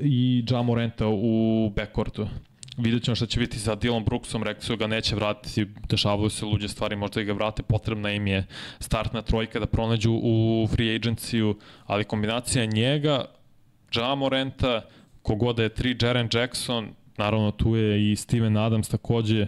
i 0.00 0.44
Jamorenta 0.50 1.06
u 1.08 1.70
backcourtu. 1.76 2.28
Vidjet 2.78 3.04
ćemo 3.04 3.14
šta 3.14 3.26
će 3.26 3.40
biti 3.40 3.58
sa 3.58 3.76
Dylan 3.76 4.04
Brooksom, 4.04 4.42
rekli 4.42 4.64
su 4.64 4.76
ga 4.76 4.86
neće 4.86 5.14
vratiti, 5.14 5.66
dešavaju 5.88 6.30
se 6.30 6.44
luđe 6.44 6.68
stvari, 6.68 6.96
možda 6.96 7.22
ga 7.22 7.32
vrate, 7.32 7.62
potrebna 7.62 8.10
im 8.12 8.26
je 8.26 8.44
startna 8.80 9.22
trojka 9.22 9.60
da 9.60 9.66
pronađu 9.66 10.12
u 10.12 10.66
free 10.70 10.94
agenciju, 10.96 11.56
ali 11.86 12.04
kombinacija 12.04 12.64
njega, 12.66 13.24
Jamorenta, 13.94 14.82
kogoda 15.22 15.62
je 15.62 15.70
3 15.70 16.04
Jaren 16.04 16.28
Jackson, 16.32 16.90
Naravno, 17.18 17.50
tu 17.50 17.76
je 17.76 18.12
i 18.12 18.16
Steven 18.16 18.56
Adams 18.56 18.88
takođe. 18.88 19.46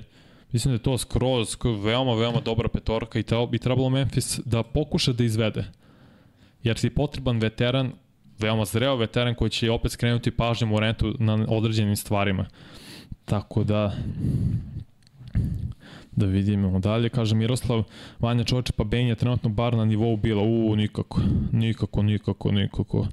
Mislim 0.52 0.72
da 0.72 0.74
je 0.74 0.82
to 0.82 0.98
skroz 0.98 1.56
veoma, 1.84 2.14
veoma 2.14 2.40
dobra 2.40 2.68
petorka 2.68 3.18
i 3.18 3.22
treba, 3.22 3.46
bi 3.46 3.58
trebalo 3.58 3.90
Memphis 3.90 4.40
da 4.44 4.62
pokuša 4.62 5.12
da 5.12 5.24
izvede. 5.24 5.64
Jer 6.62 6.78
si 6.78 6.90
potreban 6.90 7.38
veteran, 7.38 7.92
veoma 8.38 8.64
zreo 8.64 8.96
veteran 8.96 9.34
koji 9.34 9.50
će 9.50 9.70
opet 9.70 9.92
skrenuti 9.92 10.30
pažnju 10.30 10.66
Morentu 10.66 11.14
na 11.18 11.46
određenim 11.48 11.96
stvarima. 11.96 12.46
Tako 13.24 13.64
da 13.64 13.96
da 16.18 16.26
vidimo 16.26 16.78
dalje. 16.78 17.08
Kaže 17.08 17.34
Miroslav, 17.34 17.82
Vanja 18.18 18.44
Čoče, 18.44 18.72
pa 18.72 18.84
Ben 18.84 19.06
je 19.06 19.14
trenutno 19.14 19.50
bar 19.50 19.76
na 19.76 19.84
nivou 19.84 20.16
bila. 20.16 20.42
U, 20.42 20.76
nikako, 20.76 21.20
nikako, 21.52 22.02
nikako, 22.02 22.52
nikako. 22.52 23.06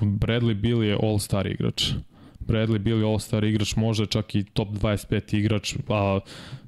Bradley 0.00 0.54
Bill 0.54 0.84
je 0.84 0.96
all-star 0.96 1.46
igrač. 1.46 1.92
Bradley 2.46 2.78
bili 2.78 3.04
All-Star 3.04 3.44
igrač, 3.44 3.76
možda 3.76 4.06
čak 4.06 4.34
i 4.34 4.44
top 4.44 4.68
25 4.68 5.36
igrač, 5.36 5.74
a 5.88 6.20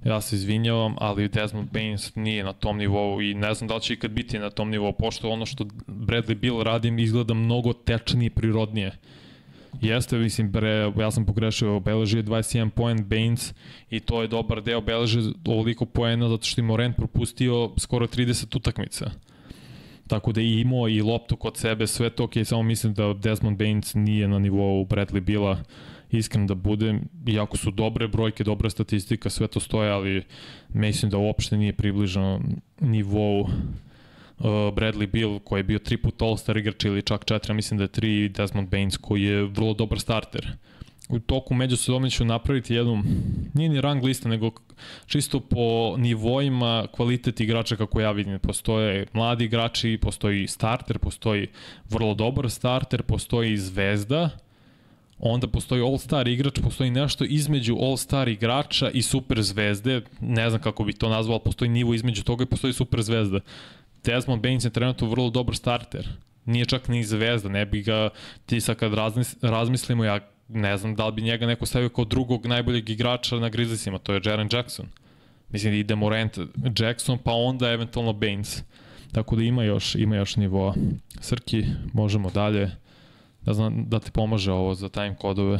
ja 0.05 0.21
se 0.21 0.37
izvinjavam, 0.37 0.95
ali 0.99 1.29
Desmond 1.29 1.71
Baines 1.71 2.15
nije 2.15 2.45
na 2.45 2.53
tom 2.53 2.79
nivou 2.79 3.23
i 3.23 3.35
ne 3.35 3.55
znam 3.55 3.69
da 3.69 3.75
li 3.75 3.81
će 3.81 3.95
ikad 3.95 4.11
biti 4.11 4.39
na 4.39 4.51
tom 4.51 4.71
nivou, 4.71 4.93
pošto 4.93 5.29
ono 5.29 5.47
što 5.47 5.65
Bradley 5.87 6.35
Bill 6.35 6.63
radim 6.63 6.99
izgleda 6.99 7.35
mnogo 7.35 7.73
tečnije 7.73 8.27
i 8.27 8.31
prirodnije. 8.31 8.93
Jeste, 9.81 10.19
mislim, 10.19 10.51
bre, 10.51 10.93
ja 10.99 11.11
sam 11.11 11.27
pogrešio, 11.27 11.77
obeležio 11.77 12.23
21 12.23 12.71
poen 12.71 13.05
Baines 13.09 13.55
i 13.91 14.01
to 14.01 14.23
je 14.23 14.29
dobar 14.29 14.63
deo, 14.63 14.79
obeležio 14.79 15.23
ovoliko 15.45 15.85
poena 15.85 16.29
zato 16.29 16.45
što 16.45 16.61
je 16.61 16.65
Morent 16.65 16.97
propustio 16.97 17.71
skoro 17.79 18.07
30 18.07 18.57
utakmica. 18.57 19.11
Tako 20.09 20.33
da 20.33 20.41
i 20.41 20.61
imao 20.61 20.89
i 20.89 21.03
loptu 21.03 21.37
kod 21.37 21.57
sebe, 21.57 21.87
sve 21.87 22.11
to 22.11 22.25
ok, 22.25 22.33
samo 22.45 22.63
mislim 22.63 22.95
da 22.95 23.13
Desmond 23.13 23.59
Baines 23.59 23.95
nije 23.95 24.29
na 24.29 24.39
nivou 24.39 24.85
Bradley 24.85 25.21
Bila, 25.21 25.59
iskren 26.11 26.47
da 26.47 26.55
budem, 26.55 27.01
iako 27.27 27.57
su 27.57 27.71
dobre 27.71 28.09
brojke, 28.09 28.45
dobra 28.45 28.71
statistika, 28.71 29.31
sve 29.31 29.47
to 29.47 29.61
stoje, 29.61 29.91
ali 29.91 30.23
mislim 30.69 31.11
da 31.11 31.19
uopšte 31.19 31.57
nije 31.57 31.73
približano 31.73 32.41
nivou 32.81 33.41
uh, 33.41 33.51
Bradley 34.49 35.07
Bill 35.07 35.39
koji 35.39 35.61
je 35.61 35.65
bio 35.65 35.79
tri 35.79 35.97
puta 35.97 36.25
All-Star 36.25 36.59
igrač 36.59 36.85
ili 36.85 37.03
čak 37.03 37.25
četiri, 37.25 37.55
mislim 37.55 37.79
da 37.79 37.85
je 37.85 37.89
tri 37.89 38.29
Desmond 38.29 38.69
Baines 38.69 38.97
koji 38.97 39.23
je 39.23 39.43
vrlo 39.43 39.75
dobar 39.75 40.01
starter. 40.01 40.45
Uh, 40.45 40.78
u 41.09 41.19
toku 41.19 41.55
međusobno 41.55 42.11
ću 42.11 42.25
napraviti 42.25 42.75
jednu, 42.75 43.03
nije 43.55 43.69
ni 43.69 43.81
rang 43.81 44.05
lista, 44.05 44.29
nego 44.29 44.51
čisto 45.07 45.41
po 45.41 45.97
nivoima 45.99 46.87
kvalitet 46.93 47.41
igrača 47.41 47.77
kako 47.77 48.01
ja 48.01 48.11
vidim. 48.11 48.39
Postoje 48.39 49.07
mladi 49.13 49.45
igrači, 49.45 49.99
postoji 50.03 50.47
starter, 50.47 50.99
postoji 50.99 51.49
vrlo 51.91 52.15
dobar 52.15 52.51
starter, 52.51 53.03
postoji 53.03 53.57
zvezda, 53.57 54.31
onda 55.19 55.49
postoji 55.49 55.83
all-star 55.83 56.29
igrač, 56.29 56.61
postoji 56.61 56.91
nešto 56.91 57.25
između 57.25 57.77
all-star 57.81 58.29
igrača 58.29 58.91
i 58.91 59.03
super 59.03 59.43
zvezde, 59.43 60.03
ne 60.21 60.51
znam 60.51 60.63
kako 60.63 60.85
bi 60.85 60.93
to 60.93 61.09
nazvao, 61.09 61.39
postoji 61.39 61.69
nivo 61.69 61.95
između 61.95 62.23
toga 62.23 62.43
i 62.45 62.47
postoji 62.47 62.73
super 62.73 63.03
zvezda. 63.03 63.41
Desmond 64.05 64.43
Baines 64.43 64.65
je 64.65 64.71
trenutno 64.71 65.09
vrlo 65.09 65.31
dobar 65.31 65.57
starter, 65.57 66.09
nije 66.45 66.65
čak 66.65 66.89
ni 66.89 67.05
zvezda, 67.05 67.49
ne 67.49 67.67
bi 67.67 67.83
ga, 67.83 68.11
ti 68.47 68.61
sad 68.61 68.77
kad 68.77 68.93
razmislimo, 69.43 70.05
ja 70.05 70.21
ne 70.49 70.77
znam 70.77 70.95
da 70.95 71.07
li 71.07 71.13
bi 71.13 71.23
njega 71.23 71.47
neko 71.47 71.67
stavio 71.67 71.89
kao 71.89 72.05
drugog 72.05 72.47
najboljeg 72.47 72.91
igrača 72.91 73.37
na 73.37 73.49
Grizzliesima, 73.49 73.99
to 73.99 74.15
je 74.15 74.21
Jaren 74.25 74.49
Jackson. 74.53 74.87
Mislim 75.51 75.73
da 75.73 75.77
ide 75.77 75.95
Morant, 75.95 76.39
Jackson, 76.79 77.19
pa 77.19 77.33
onda 77.33 77.71
eventualno 77.71 78.13
Baines. 78.13 78.63
Tako 79.13 79.37
da 79.37 79.43
ima 79.43 79.65
još, 79.65 79.95
ima 79.95 80.17
još 80.17 80.37
nivoa. 80.37 80.75
Srki, 81.21 81.65
možemo 81.93 82.31
dalje. 82.31 82.71
Da, 83.43 83.55
znam, 83.55 83.85
da 83.89 84.01
ti 84.01 84.11
pomaže 84.11 84.53
ovo 84.53 84.75
za 84.75 84.89
time 84.89 85.17
kodove. 85.17 85.59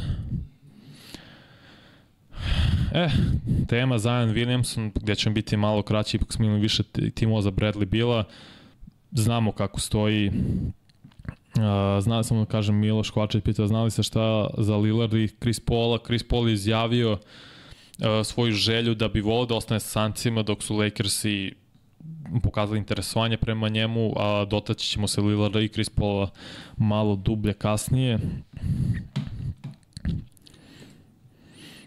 E, 2.93 3.09
tema 3.67 3.99
Zion 3.99 4.33
Williamson, 4.33 4.91
gde 4.95 5.15
ćemo 5.15 5.33
biti 5.33 5.57
malo 5.57 5.81
kraći, 5.81 6.17
ipak 6.17 6.33
smo 6.33 6.45
imali 6.45 6.61
više 6.61 6.83
timova 7.13 7.41
za 7.41 7.51
Bradley 7.51 7.85
Bila. 7.85 8.23
Znamo 9.11 9.51
kako 9.51 9.79
stoji 9.79 10.31
Uh, 11.59 12.03
znao 12.03 12.23
sam 12.23 12.39
da 12.39 12.45
kažem 12.45 12.75
Miloš 12.75 13.09
Kovačević 13.09 13.45
pitao 13.45 13.67
znali 13.67 13.91
se 13.91 14.03
šta 14.03 14.49
za 14.57 14.77
Lillard 14.77 15.13
i 15.13 15.27
Chris 15.27 15.59
Paula. 15.59 15.99
Chris 16.05 16.23
Paul 16.23 16.47
je 16.47 16.53
izjavio 16.53 17.11
uh, 17.11 17.19
svoju 18.23 18.53
želju 18.53 18.95
da 18.95 19.07
bi 19.07 19.21
volio 19.21 19.45
da 19.45 19.55
ostane 19.55 19.79
sa 19.79 19.89
Sancima 19.89 20.43
dok 20.43 20.63
su 20.63 20.77
Lakersi 20.77 21.53
pokazali 22.43 22.79
interesovanje 22.79 23.37
prema 23.37 23.69
njemu, 23.69 24.13
a 24.17 24.45
dotaći 24.45 24.89
ćemo 24.89 25.07
se 25.07 25.21
Lillarda 25.21 25.61
i 25.61 25.67
Chris 25.67 25.89
Paula 25.89 26.29
malo 26.77 27.15
dublje 27.15 27.53
kasnije. 27.53 28.19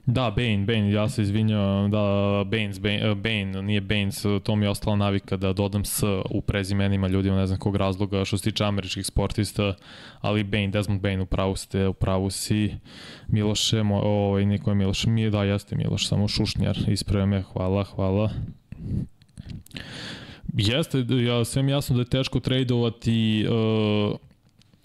Da, 0.07 0.31
Bane, 0.31 0.59
Bane, 0.59 0.93
ja 0.93 1.09
se 1.09 1.23
izvinjam, 1.23 1.91
da, 1.91 2.45
Baines, 2.47 2.81
Bane, 2.81 3.15
Bane, 3.15 3.63
nije 3.63 3.81
Baines, 3.81 4.23
to 4.43 4.57
mi 4.57 4.67
je 4.67 4.71
ostala 4.71 4.97
navika 4.97 5.37
da 5.37 5.53
dodam 5.53 5.85
S 5.85 6.03
u 6.31 6.41
prezimenima 6.41 7.09
ljudima, 7.09 7.37
ne 7.37 7.47
znam 7.47 7.59
kog 7.59 7.77
razloga, 7.77 8.25
što 8.25 8.39
se 8.39 8.51
tiče 8.51 8.65
američkih 8.65 9.07
sportista, 9.07 9.75
ali 10.21 10.45
Bane, 10.45 10.69
Desmond 10.69 11.01
Bane, 11.01 11.21
upravo 11.21 11.57
ste, 11.57 11.89
upravo 11.89 12.31
si, 12.31 12.75
Miloše, 13.29 13.83
mo, 13.83 14.01
ovaj, 14.01 14.47
niko 14.47 14.71
je 14.71 14.75
Miloš, 14.75 15.07
mi, 15.07 15.31
da, 15.31 15.45
jeste 15.45 15.77
Miloš, 15.77 16.09
samo 16.09 16.29
Šušnjar, 16.29 16.79
ispravio 16.89 17.27
me, 17.27 17.43
hvala, 17.43 17.85
hvala. 17.85 18.31
Jeste, 20.53 21.05
ja, 21.27 21.45
sve 21.45 21.63
mi 21.63 21.71
jasno 21.71 21.97
da 21.97 22.03
je 22.03 22.09
teško 22.09 22.41
tradovati 22.41 23.47
uh, 23.49 24.17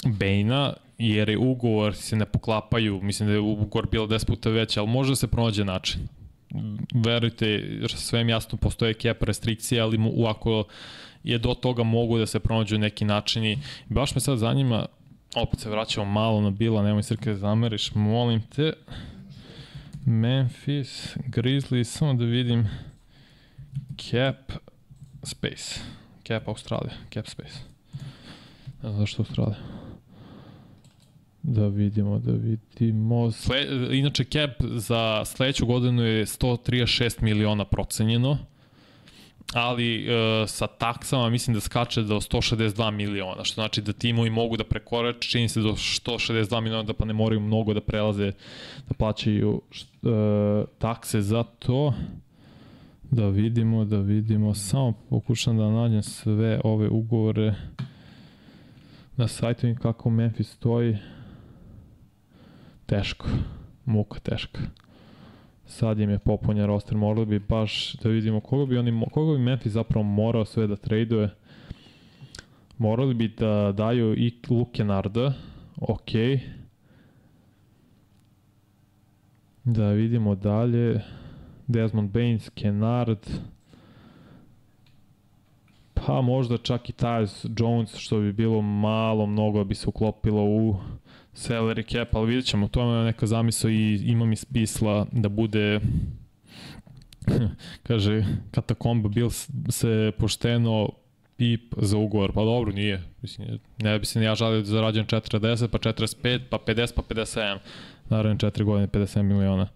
Bane-a, 0.06 0.73
jer 0.97 1.29
je 1.29 1.38
ugovor 1.38 1.95
se 1.95 2.15
ne 2.15 2.25
poklapaju, 2.25 3.01
mislim 3.01 3.29
da 3.29 3.33
je 3.33 3.39
ugovor 3.39 3.88
bilo 3.91 4.07
10 4.07 4.27
puta 4.27 4.49
veći, 4.49 4.79
ali 4.79 4.88
može 4.88 5.12
da 5.12 5.15
se 5.15 5.27
pronađe 5.27 5.65
način. 5.65 6.01
Verujte, 6.93 7.79
sve 7.88 8.23
mi 8.23 8.31
jasno 8.31 8.57
postoje 8.57 8.93
cap 8.93 9.23
restrikcije, 9.23 9.81
ali 9.81 9.97
mu, 9.97 10.27
ako 10.27 10.63
je 11.23 11.38
do 11.38 11.53
toga 11.53 11.83
mogu 11.83 12.17
da 12.17 12.25
se 12.25 12.39
pronađu 12.39 12.77
neki 12.77 13.05
načini. 13.05 13.57
Baš 13.89 14.15
me 14.15 14.21
sad 14.21 14.38
zanima, 14.38 14.86
opet 15.36 15.60
se 15.60 15.69
vraćamo 15.69 16.12
malo 16.12 16.41
na 16.41 16.49
Bila, 16.49 16.83
nemoj 16.83 17.03
srke 17.03 17.29
da 17.29 17.38
zameriš, 17.38 17.95
molim 17.95 18.41
te. 18.41 18.73
Memphis, 20.05 21.17
Grizzlies, 21.25 21.91
samo 21.91 22.13
da 22.13 22.25
vidim 22.25 22.67
Cap 23.97 24.51
Space. 25.23 25.79
Cap 26.27 26.47
Australija, 26.47 26.93
Cap 27.13 27.27
Space. 27.27 27.60
Ne 28.83 28.89
znam 28.89 28.97
zašto 28.97 29.21
Australija. 29.21 29.87
Da 31.49 31.67
vidimo, 31.67 32.19
da 32.19 32.31
vidimo. 32.31 33.31
Sle, 33.31 33.65
inače, 33.91 34.23
cap 34.23 34.51
za 34.62 35.25
sledeću 35.25 35.65
godinu 35.65 36.03
je 36.03 36.25
136 36.25 37.21
miliona 37.21 37.65
procenjeno, 37.65 38.38
ali 39.53 40.05
e, 40.05 40.47
sa 40.47 40.67
taksama 40.67 41.29
mislim 41.29 41.53
da 41.53 41.60
skače 41.60 42.01
do 42.01 42.15
162 42.15 42.91
miliona, 42.91 43.43
što 43.43 43.53
znači 43.53 43.81
da 43.81 43.93
timovi 43.93 44.29
mogu 44.29 44.57
da 44.57 44.63
prekorače, 44.63 45.29
čini 45.29 45.49
se 45.49 45.62
do 45.62 45.69
162 45.71 46.62
miliona, 46.62 46.83
da 46.83 46.93
pa 46.93 47.05
ne 47.05 47.13
moraju 47.13 47.39
mnogo 47.39 47.73
da 47.73 47.81
prelaze, 47.81 48.31
da 48.88 48.93
plaćaju 48.93 49.62
e, 49.81 50.07
takse 50.77 51.21
za 51.21 51.43
to. 51.43 51.93
Da 53.12 53.27
vidimo, 53.27 53.86
da 53.86 53.97
vidimo, 53.97 54.53
samo 54.53 54.93
pokušam 55.10 55.57
da 55.57 55.71
nađem 55.71 56.03
sve 56.03 56.62
ove 56.63 56.89
ugovore 56.89 57.55
na 59.17 59.27
sajtu 59.27 59.67
i 59.67 59.75
kako 59.75 60.10
Memphis 60.10 60.51
stoji. 60.51 60.97
Teško, 62.88 63.28
muka 63.86 64.19
teška. 64.19 64.62
Sad 65.65 66.00
im 66.00 66.10
je 66.10 66.19
popunja 66.19 66.65
roster, 66.65 66.97
morali 66.97 67.26
bi 67.26 67.39
baš 67.39 67.93
da 67.93 68.10
vidimo 68.10 68.39
koga 68.39 68.65
bi 68.65 68.78
oni, 68.78 69.06
koga 69.12 69.38
bi 69.38 69.43
Memphis 69.43 69.71
zapravo 69.71 70.04
morao 70.04 70.45
sve 70.45 70.67
da 70.67 70.76
traduje. 70.76 71.30
Morali 72.78 73.13
bi 73.13 73.28
da 73.28 73.71
daju 73.71 74.15
i 74.17 74.39
Luke 74.50 74.84
Narda, 74.84 75.34
ok. 75.78 76.12
Da 79.63 79.89
vidimo 79.89 80.36
dalje. 80.36 81.02
Desmond 81.67 82.12
Baines, 82.12 82.50
Kennard, 82.50 83.19
pa 86.08 86.22
možda 86.22 86.58
čak 86.58 86.89
i 86.89 86.93
Tyus 86.93 87.50
Jones, 87.60 87.96
što 87.96 88.20
bi 88.20 88.34
bilo 88.34 88.62
malo, 88.62 89.26
mnogo 89.26 89.63
bi 89.63 89.76
se 89.76 89.89
uklopilo 89.89 90.43
u 90.43 90.76
salary 91.34 91.91
cap, 91.91 92.15
ali 92.15 92.28
vidjet 92.28 92.46
ćemo, 92.46 92.67
to 92.67 92.96
je 92.96 93.06
neka 93.06 93.26
zamisla 93.26 93.70
i 93.70 94.02
ima 94.06 94.26
mi 94.26 94.36
spisla 94.36 95.06
da 95.12 95.30
bude 95.30 95.80
kaže, 97.88 98.26
katakomba 98.52 99.10
bil 99.10 99.30
se 99.70 100.12
pošteno 100.20 100.89
pip 101.38 101.74
za 101.78 101.98
ugovor, 101.98 102.32
pa 102.32 102.43
dobro, 102.43 102.72
nije. 102.72 103.04
Mislim, 103.22 103.60
ne 103.78 104.00
bi 104.00 104.06
se 104.06 104.24
ja 104.24 104.36
žalio 104.36 104.60
da 104.60 104.65
zarađujem 104.65 105.08
40, 105.08 105.67
pa 105.67 105.78
45, 105.78 106.39
pa 106.50 106.58
50, 106.58 106.93
pa 106.96 107.02
57. 107.02 107.58
Naravno, 108.10 108.38
4 108.38 108.63
godine, 108.63 108.88
57 108.88 109.22
miliona. 109.22 109.67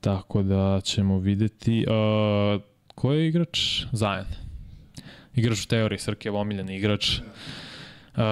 Tako 0.00 0.42
da 0.42 0.80
ćemo 0.84 1.18
videti. 1.18 1.86
Uh, 1.88 2.62
ko 2.94 3.12
je 3.12 3.28
igrač? 3.28 3.84
Zajan. 3.92 4.41
Igrač 5.34 5.64
u 5.64 5.68
teoriji, 5.68 5.98
Srke 5.98 6.28
je 6.28 6.32
omiljeni 6.32 6.76
igrač. 6.76 7.18
Uh, 7.18 8.22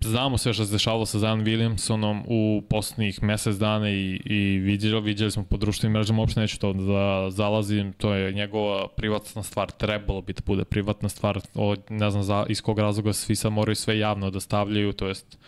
znamo 0.00 0.38
sve 0.38 0.52
što 0.52 0.64
se 0.64 0.72
dešavalo 0.72 1.06
sa 1.06 1.18
Zion 1.18 1.44
Williamsonom 1.44 2.22
u 2.26 2.62
poslednjih 2.68 3.22
mesec 3.22 3.56
dana 3.56 3.90
i, 3.90 4.20
i 4.24 4.58
vidjeli, 4.58 5.00
vidjeli 5.00 5.30
smo 5.30 5.44
po 5.44 5.56
društvenim 5.56 5.92
mrežama, 5.92 6.20
uopšte 6.20 6.40
neću 6.40 6.58
to 6.58 6.72
da 6.72 7.30
zalazim, 7.30 7.92
to 7.92 8.14
je 8.14 8.32
njegova 8.32 8.88
privatna 8.88 9.42
stvar, 9.42 9.70
trebalo 9.70 10.20
bi 10.20 10.32
da 10.32 10.40
bude 10.46 10.64
privatna 10.64 11.08
stvar, 11.08 11.40
o, 11.54 11.74
ne 11.88 12.10
znam 12.10 12.22
za, 12.22 12.46
iz 12.48 12.62
kog 12.62 12.78
razloga 12.78 13.12
svi 13.12 13.36
sad 13.36 13.52
moraju 13.52 13.76
sve 13.76 13.98
javno 13.98 14.30
da 14.30 14.40
stavljaju, 14.40 14.92
to 14.92 15.08
jest 15.08 15.38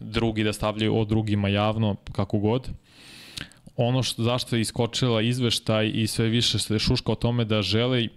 drugi 0.00 0.44
da 0.44 0.52
stavljaju 0.52 0.98
o 0.98 1.04
drugima 1.04 1.48
javno, 1.48 1.96
kako 2.12 2.38
god 2.38 2.70
ono 3.76 4.02
što, 4.02 4.22
zašto 4.22 4.56
je 4.56 4.60
iskočila 4.60 5.22
izveštaj 5.22 5.90
i 5.94 6.06
sve 6.06 6.28
više 6.28 6.58
se 6.58 6.78
šuška 6.78 7.12
o 7.12 7.14
tome 7.14 7.44
da 7.44 7.62
žele 7.62 8.08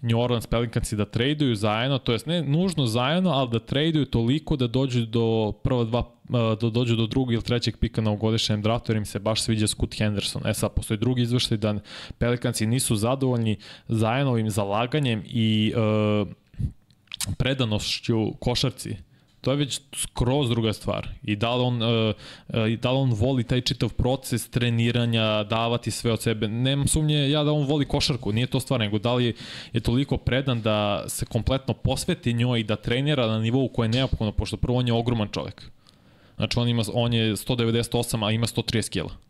New 0.00 0.18
Orleans 0.18 0.46
Pelicansi 0.46 0.96
da 0.96 1.04
traduju 1.04 1.54
zajedno, 1.54 1.98
to 1.98 2.12
jest 2.12 2.26
ne 2.26 2.42
nužno 2.42 2.86
zajedno, 2.86 3.30
ali 3.30 3.50
da 3.50 3.58
traduju 3.58 4.06
toliko 4.06 4.56
da 4.56 4.66
dođu 4.66 5.06
do 5.06 5.52
prva 5.62 5.84
dva 5.84 6.10
da 6.30 6.70
dođu 6.70 6.96
do 6.96 7.06
drugog 7.06 7.32
ili 7.32 7.42
trećeg 7.42 7.76
pika 7.76 8.00
na 8.00 8.10
ugodišnjem 8.10 8.62
draftu, 8.62 8.92
jer 8.92 8.96
im 8.96 9.04
se 9.04 9.18
baš 9.18 9.42
sviđa 9.42 9.66
Scoot 9.66 9.94
Henderson. 9.98 10.42
E 10.46 10.54
sad, 10.54 10.72
postoji 10.72 10.98
drugi 10.98 11.22
izveštaj 11.22 11.58
da 11.58 11.74
Pelicansi 12.18 12.66
nisu 12.66 12.96
zadovoljni 12.96 13.56
zajednovim 13.88 14.50
zalaganjem 14.50 15.22
i 15.26 15.72
uh, 15.76 16.28
predanošću 17.38 18.32
košarci 18.40 18.96
to 19.40 19.50
je 19.50 19.56
već 19.56 19.80
skroz 19.94 20.48
druga 20.48 20.72
stvar. 20.72 21.08
I 21.22 21.36
da 21.36 21.54
li 21.54 21.62
on, 21.62 21.82
uh, 21.82 22.14
uh, 22.48 22.54
da 22.68 22.92
li 22.92 22.98
on 22.98 23.12
voli 23.12 23.44
taj 23.44 23.60
čitav 23.60 23.88
proces 23.88 24.50
treniranja, 24.50 25.44
davati 25.44 25.90
sve 25.90 26.12
od 26.12 26.22
sebe. 26.22 26.48
Nemam 26.48 26.88
sumnje 26.88 27.30
ja 27.30 27.44
da 27.44 27.52
on 27.52 27.66
voli 27.66 27.84
košarku, 27.84 28.32
nije 28.32 28.46
to 28.46 28.60
stvar, 28.60 28.80
nego 28.80 28.98
da 28.98 29.14
li 29.14 29.34
je 29.72 29.80
toliko 29.80 30.16
predan 30.16 30.62
da 30.62 31.04
se 31.08 31.26
kompletno 31.26 31.74
posveti 31.74 32.32
njoj 32.32 32.60
i 32.60 32.64
da 32.64 32.76
trenira 32.76 33.26
na 33.26 33.38
nivou 33.38 33.68
koje 33.68 33.84
je 33.84 33.90
neophodno, 33.90 34.32
pošto 34.32 34.56
prvo 34.56 34.78
on 34.78 34.86
je 34.86 34.92
ogroman 34.92 35.28
čovek. 35.28 35.70
Znači 36.36 36.58
on, 36.58 36.68
ima, 36.68 36.82
on 36.94 37.12
je 37.14 37.32
198, 37.32 38.26
a 38.26 38.30
ima 38.30 38.46
130 38.46 38.90
kila 38.90 39.29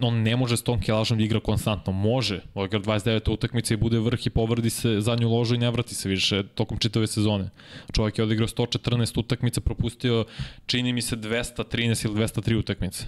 on 0.00 0.22
ne 0.22 0.36
može 0.36 0.56
s 0.56 0.62
tom 0.62 0.80
kilažom 0.80 1.18
da 1.18 1.24
igra 1.24 1.40
konstantno. 1.40 1.92
Može, 1.92 2.42
igra 2.66 2.80
29 2.80 3.32
utakmice 3.32 3.74
i 3.74 3.76
bude 3.76 3.98
vrh 3.98 4.26
i 4.26 4.30
povrdi 4.30 4.70
se 4.70 5.00
zadnju 5.00 5.28
ložu 5.28 5.54
i 5.54 5.58
ne 5.58 5.70
vrati 5.70 5.94
se 5.94 6.08
više 6.08 6.42
tokom 6.54 6.78
čitave 6.78 7.06
sezone. 7.06 7.50
Čovjek 7.92 8.18
je 8.18 8.24
odigrao 8.24 8.48
114 8.48 9.20
utakmica, 9.20 9.60
propustio 9.60 10.24
čini 10.66 10.92
mi 10.92 11.02
se 11.02 11.16
213 11.16 12.06
ili 12.06 12.14
203 12.14 12.56
utakmice. 12.58 13.04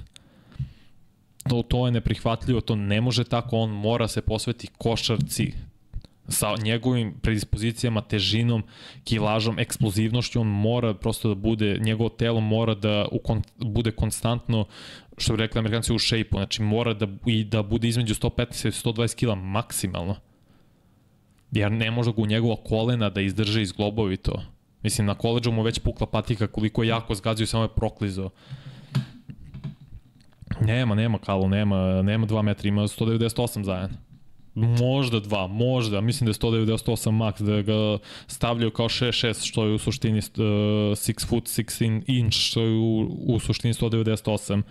To, 1.49 1.63
to 1.63 1.87
je 1.87 1.93
neprihvatljivo, 1.93 2.61
to 2.61 2.77
ne 2.77 3.01
može 3.01 3.25
tako, 3.25 3.57
on 3.57 3.71
mora 3.71 4.09
se 4.09 4.21
posveti 4.21 4.69
košarci, 4.79 5.53
sa 6.31 6.55
njegovim 6.63 7.15
predispozicijama, 7.23 8.01
težinom, 8.01 8.63
kilažom, 9.05 9.59
eksplozivnošću, 9.59 10.41
on 10.41 10.47
mora 10.47 10.95
prosto 10.95 11.29
da 11.29 11.35
bude, 11.35 11.79
njegovo 11.79 12.09
telo 12.09 12.41
mora 12.41 12.75
da 12.75 13.07
u 13.13 13.19
kon, 13.19 13.43
bude 13.57 13.91
konstantno, 13.91 14.65
što 15.21 15.33
bi 15.33 15.43
rekli 15.43 15.59
amerikanci, 15.59 15.93
u 15.93 15.99
šejpu, 15.99 16.37
znači 16.37 16.63
mora 16.63 16.95
da, 16.95 17.07
i 17.27 17.45
da 17.45 17.63
bude 17.63 17.89
između 17.89 18.15
115 18.15 18.67
i 18.67 18.71
120 18.71 19.15
kila 19.15 19.35
maksimalno. 19.35 20.17
Jer 21.53 21.73
ne 21.73 21.91
može 21.91 22.13
ga 22.13 22.23
u 22.23 22.27
njegova 22.27 22.57
kolena 22.57 23.11
da 23.11 23.21
izdrže 23.21 23.63
iz 23.63 23.73
globovi 23.73 24.17
to. 24.17 24.43
Mislim, 24.83 25.07
na 25.07 25.15
koleđu 25.15 25.53
mu 25.53 25.63
već 25.63 25.79
pukla 25.79 26.07
patika 26.07 26.47
koliko 26.47 26.83
je 26.83 26.89
jako 26.89 27.15
zgazio 27.15 27.47
samo 27.47 27.65
je 27.65 27.69
proklizo. 27.69 28.31
Nema, 30.61 30.95
nema 30.95 31.19
Kalu, 31.19 31.49
nema, 31.49 32.03
nema 32.03 32.27
2 32.27 32.43
metra, 32.43 32.69
ima 32.69 32.83
198 32.83 33.65
zajedno. 33.65 33.97
Možda 34.55 35.21
dva, 35.21 35.47
možda, 35.47 36.01
mislim 36.01 36.27
da 36.27 36.31
je 36.31 36.35
198 36.35 37.11
max, 37.11 37.43
da 37.43 37.63
ga 37.63 37.99
stavljaju 38.27 38.71
kao 38.71 38.89
6-6, 38.89 39.47
što 39.47 39.65
je 39.65 39.75
u 39.75 39.79
suštini 39.79 40.19
uh, 40.19 40.25
6 40.25 41.27
foot 41.27 41.45
6 41.45 42.03
inch, 42.07 42.37
što 42.37 42.63
je 42.63 42.79
u, 42.79 43.01
u 43.27 43.41
suštini 43.41 43.75
198 43.75 44.63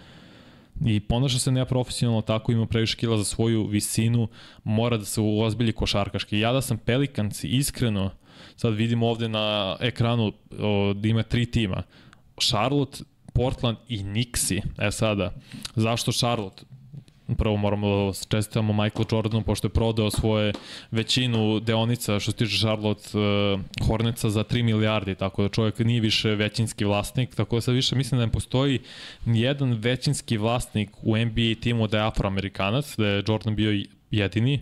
i 0.86 1.00
ponaša 1.00 1.40
se 1.40 1.52
neprofesionalno 1.52 2.22
tako, 2.22 2.52
ima 2.52 2.66
previše 2.66 2.98
kila 2.98 3.18
za 3.18 3.24
svoju 3.24 3.68
visinu, 3.68 4.28
mora 4.64 4.98
da 4.98 5.06
se 5.06 5.22
uozbilji 5.22 5.74
košarkaški. 5.74 6.40
Ja 6.40 6.54
da 6.54 6.62
sam 6.62 6.78
Pelikanci, 6.78 7.48
iskreno, 7.48 8.12
sad 8.56 8.74
vidimo 8.74 9.08
ovde 9.08 9.30
na 9.30 9.78
ekranu 9.80 10.34
o, 10.60 10.94
da 10.94 11.08
ima 11.08 11.24
tri 11.24 11.46
tima, 11.46 11.84
Charlotte, 12.42 13.04
Portland 13.34 13.78
i 13.88 14.04
Nixi. 14.04 14.62
E 14.78 14.92
sada, 14.92 15.34
zašto 15.76 16.12
Charlotte? 16.12 16.64
Prvo 17.38 17.58
moramo 17.58 17.88
da 17.88 18.14
čestitamo 18.30 18.74
Michael 18.74 19.06
Jordanu 19.12 19.44
pošto 19.44 19.68
je 19.68 19.72
prodao 19.72 20.12
svoje 20.12 20.54
većinu 20.92 21.60
deonica 21.60 22.20
što 22.20 22.32
se 22.32 22.38
tiče 22.38 22.58
Charlotte 22.58 23.18
uh, 23.18 23.60
Horneca 23.88 24.30
za 24.30 24.44
3 24.44 24.64
milijardi, 24.64 25.16
tako 25.16 25.42
da 25.44 25.50
čovjek 25.50 25.80
nije 25.80 26.02
više 26.02 26.30
većinski 26.30 26.86
vlasnik, 26.86 27.36
tako 27.36 27.56
da 27.56 27.62
sad 27.62 27.74
više 27.74 27.96
mislim 27.96 28.20
da 28.20 28.26
ne 28.26 28.32
postoji 28.32 28.80
jedan 29.26 29.74
većinski 29.74 30.38
vlasnik 30.38 30.90
u 31.02 31.18
NBA 31.18 31.62
timu 31.62 31.88
da 31.88 31.98
je 31.98 32.08
afroamerikanac, 32.08 32.96
da 32.98 33.08
je 33.08 33.24
Jordan 33.28 33.56
bio 33.56 33.84
jedini, 34.12 34.62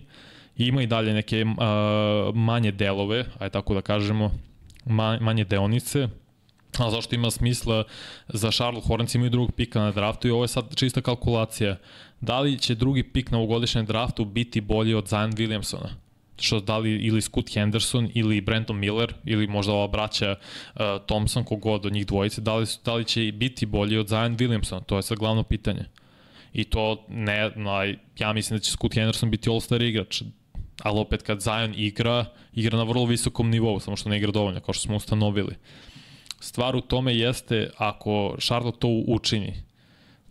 ima 0.56 0.82
i 0.82 0.86
dalje 0.86 1.14
neke 1.14 1.44
uh, 1.44 2.34
manje 2.34 2.72
delove, 2.72 3.24
aj 3.38 3.50
tako 3.50 3.74
da 3.74 3.80
kažemo, 3.80 4.30
manje 5.20 5.44
deonice, 5.44 6.08
A 6.78 6.90
zašto 6.90 7.14
ima 7.14 7.30
smisla 7.30 7.84
za 8.28 8.50
Charlotte 8.50 8.86
Hornets 8.86 9.14
imaju 9.14 9.30
drugog 9.30 9.52
pika 9.52 9.80
na 9.80 9.92
draftu 9.92 10.28
i 10.28 10.30
ovo 10.30 10.44
je 10.44 10.48
sad 10.48 10.74
čista 10.74 11.00
kalkulacija. 11.00 11.76
Da 12.20 12.40
li 12.40 12.58
će 12.58 12.74
drugi 12.74 13.02
pik 13.02 13.30
na 13.30 13.38
ugodišnjem 13.38 13.86
draftu 13.86 14.24
biti 14.24 14.60
bolji 14.60 14.94
od 14.94 15.08
Zion 15.08 15.32
Williamsona? 15.32 15.88
što 16.40 16.60
da 16.60 16.78
li 16.78 16.90
ili 16.90 17.22
Scott 17.22 17.54
Henderson 17.54 18.10
ili 18.14 18.40
Brandon 18.40 18.78
Miller 18.78 19.14
ili 19.24 19.46
možda 19.46 19.72
ova 19.72 19.86
braća 19.86 20.34
uh, 20.34 20.80
Thompson 21.06 21.44
kogod 21.44 21.86
od 21.86 21.92
njih 21.92 22.06
dvojice, 22.06 22.40
da 22.40 22.56
li, 22.56 22.66
da 22.84 22.94
li 22.94 23.04
će 23.04 23.32
biti 23.32 23.66
bolji 23.66 23.98
od 23.98 24.08
Zion 24.08 24.36
Williamsona? 24.36 24.84
To 24.84 24.96
je 24.96 25.02
sad 25.02 25.18
glavno 25.18 25.42
pitanje. 25.42 25.84
I 26.52 26.64
to 26.64 27.04
ne, 27.08 27.50
na, 27.56 27.94
ja 28.18 28.32
mislim 28.32 28.58
da 28.58 28.62
će 28.62 28.70
Scott 28.70 28.94
Henderson 28.94 29.30
biti 29.30 29.50
all-star 29.50 29.82
igrač. 29.82 30.22
Ali 30.82 31.00
opet 31.00 31.22
kad 31.22 31.40
Zion 31.40 31.74
igra, 31.76 32.24
igra 32.54 32.78
na 32.78 32.84
vrlo 32.84 33.04
visokom 33.04 33.50
nivou, 33.50 33.80
samo 33.80 33.96
što 33.96 34.08
ne 34.08 34.16
igra 34.16 34.30
dovoljno, 34.30 34.60
kao 34.60 34.72
što 34.72 34.82
smo 34.82 34.96
ustanovili. 34.96 35.54
Stvar 36.40 36.76
u 36.76 36.80
tome 36.80 37.16
jeste, 37.16 37.70
ako 37.76 38.36
Charlotte 38.40 38.78
to 38.78 38.88
učini, 39.06 39.54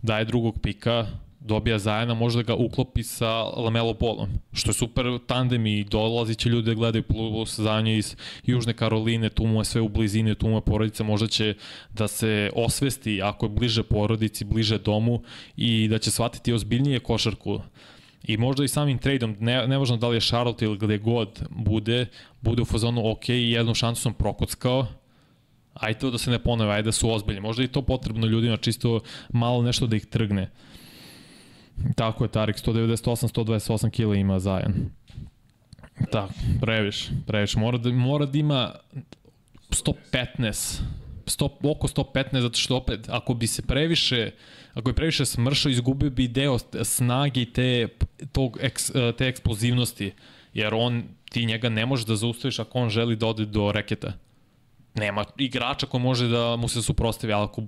daje 0.02 0.24
drugog 0.24 0.60
pika, 0.62 1.06
dobija 1.48 1.78
Zajana, 1.78 2.14
može 2.14 2.42
da 2.42 2.42
ga 2.42 2.54
uklopi 2.54 3.02
sa 3.02 3.42
Lamelo 3.42 3.94
Bolom, 3.94 4.28
što 4.52 4.70
je 4.70 4.74
super 4.74 5.18
tandem 5.26 5.66
i 5.66 5.84
dolazi 5.84 6.34
će 6.34 6.48
ljudi 6.48 6.70
da 6.70 6.74
gledaju 6.74 7.02
plus 7.02 7.58
Zajanja 7.58 7.92
iz 7.92 8.16
Južne 8.46 8.72
Karoline, 8.72 9.28
tu 9.28 9.46
mu 9.46 9.60
je 9.60 9.64
sve 9.64 9.80
u 9.80 9.88
blizini, 9.88 10.34
tu 10.34 10.48
mu 10.48 10.56
je 10.56 10.60
porodica, 10.60 11.04
možda 11.04 11.26
će 11.26 11.54
da 11.90 12.08
se 12.08 12.50
osvesti 12.54 13.22
ako 13.22 13.46
je 13.46 13.50
bliže 13.50 13.82
porodici, 13.82 14.44
bliže 14.44 14.78
domu 14.78 15.22
i 15.56 15.88
da 15.88 15.98
će 15.98 16.10
shvatiti 16.10 16.52
ozbiljnije 16.52 17.00
košarku 17.00 17.60
I 18.28 18.36
možda 18.36 18.64
i 18.64 18.68
samim 18.68 18.98
tradeom, 18.98 19.36
ne, 19.40 19.66
nevažno 19.66 19.96
da 19.96 20.08
li 20.08 20.16
je 20.16 20.20
Charlotte 20.20 20.64
ili 20.64 20.78
gde 20.78 20.98
god 20.98 21.42
bude, 21.50 22.06
bude 22.40 22.62
u 22.62 22.64
fazonu 22.64 23.10
ok, 23.10 23.28
jednu 23.28 23.74
šansu 23.74 24.02
sam 24.02 24.14
prokockao, 24.14 24.86
ajde 25.74 25.98
to 25.98 26.10
da 26.10 26.18
se 26.18 26.30
ne 26.30 26.38
ponove, 26.38 26.74
ajde 26.74 26.90
da 26.90 26.92
su 26.92 27.10
ozbiljni. 27.10 27.40
Možda 27.40 27.62
i 27.62 27.68
to 27.68 27.82
potrebno 27.82 28.26
ljudima, 28.26 28.56
čisto 28.56 29.00
malo 29.32 29.62
nešto 29.62 29.86
da 29.86 29.96
ih 29.96 30.06
trgne. 30.06 30.50
Tako 31.96 32.24
je, 32.24 32.28
Tarik, 32.28 32.56
198, 32.56 33.28
128 33.34 33.90
kila 33.90 34.16
ima 34.16 34.38
Zajan. 34.38 34.74
Tako, 36.12 36.34
previše, 36.60 37.10
previše. 37.26 37.58
Mora 37.58 37.78
da, 37.78 37.92
mora 37.92 38.26
da 38.26 38.38
ima 38.38 38.74
115, 39.70 40.80
100, 41.26 41.48
oko 41.62 41.88
115, 41.88 42.40
zato 42.40 42.58
što 42.58 42.76
opet, 42.76 43.08
ako 43.08 43.34
bi 43.34 43.46
se 43.46 43.62
previše, 43.62 44.30
ako 44.74 44.90
je 44.90 44.94
previše 44.94 45.26
smršao, 45.26 45.70
izgubio 45.70 46.10
bi 46.10 46.28
deo 46.28 46.58
snage 46.84 47.42
i 47.42 47.52
te, 47.52 47.88
tog, 48.32 48.58
eks, 48.60 48.90
te 49.18 49.28
eksplozivnosti, 49.28 50.12
jer 50.54 50.74
on, 50.74 51.02
ti 51.30 51.46
njega 51.46 51.68
ne 51.68 51.86
možeš 51.86 52.06
da 52.06 52.16
zaustaviš 52.16 52.58
ako 52.58 52.78
on 52.78 52.88
želi 52.88 53.16
da 53.16 53.26
ode 53.26 53.44
do 53.44 53.72
reketa. 53.72 54.12
Nema 54.94 55.24
igrača 55.38 55.86
ko 55.86 55.98
može 55.98 56.28
da 56.28 56.56
mu 56.56 56.68
se 56.68 56.82
suprostavi, 56.82 57.32
ali 57.32 57.44
ako 57.44 57.62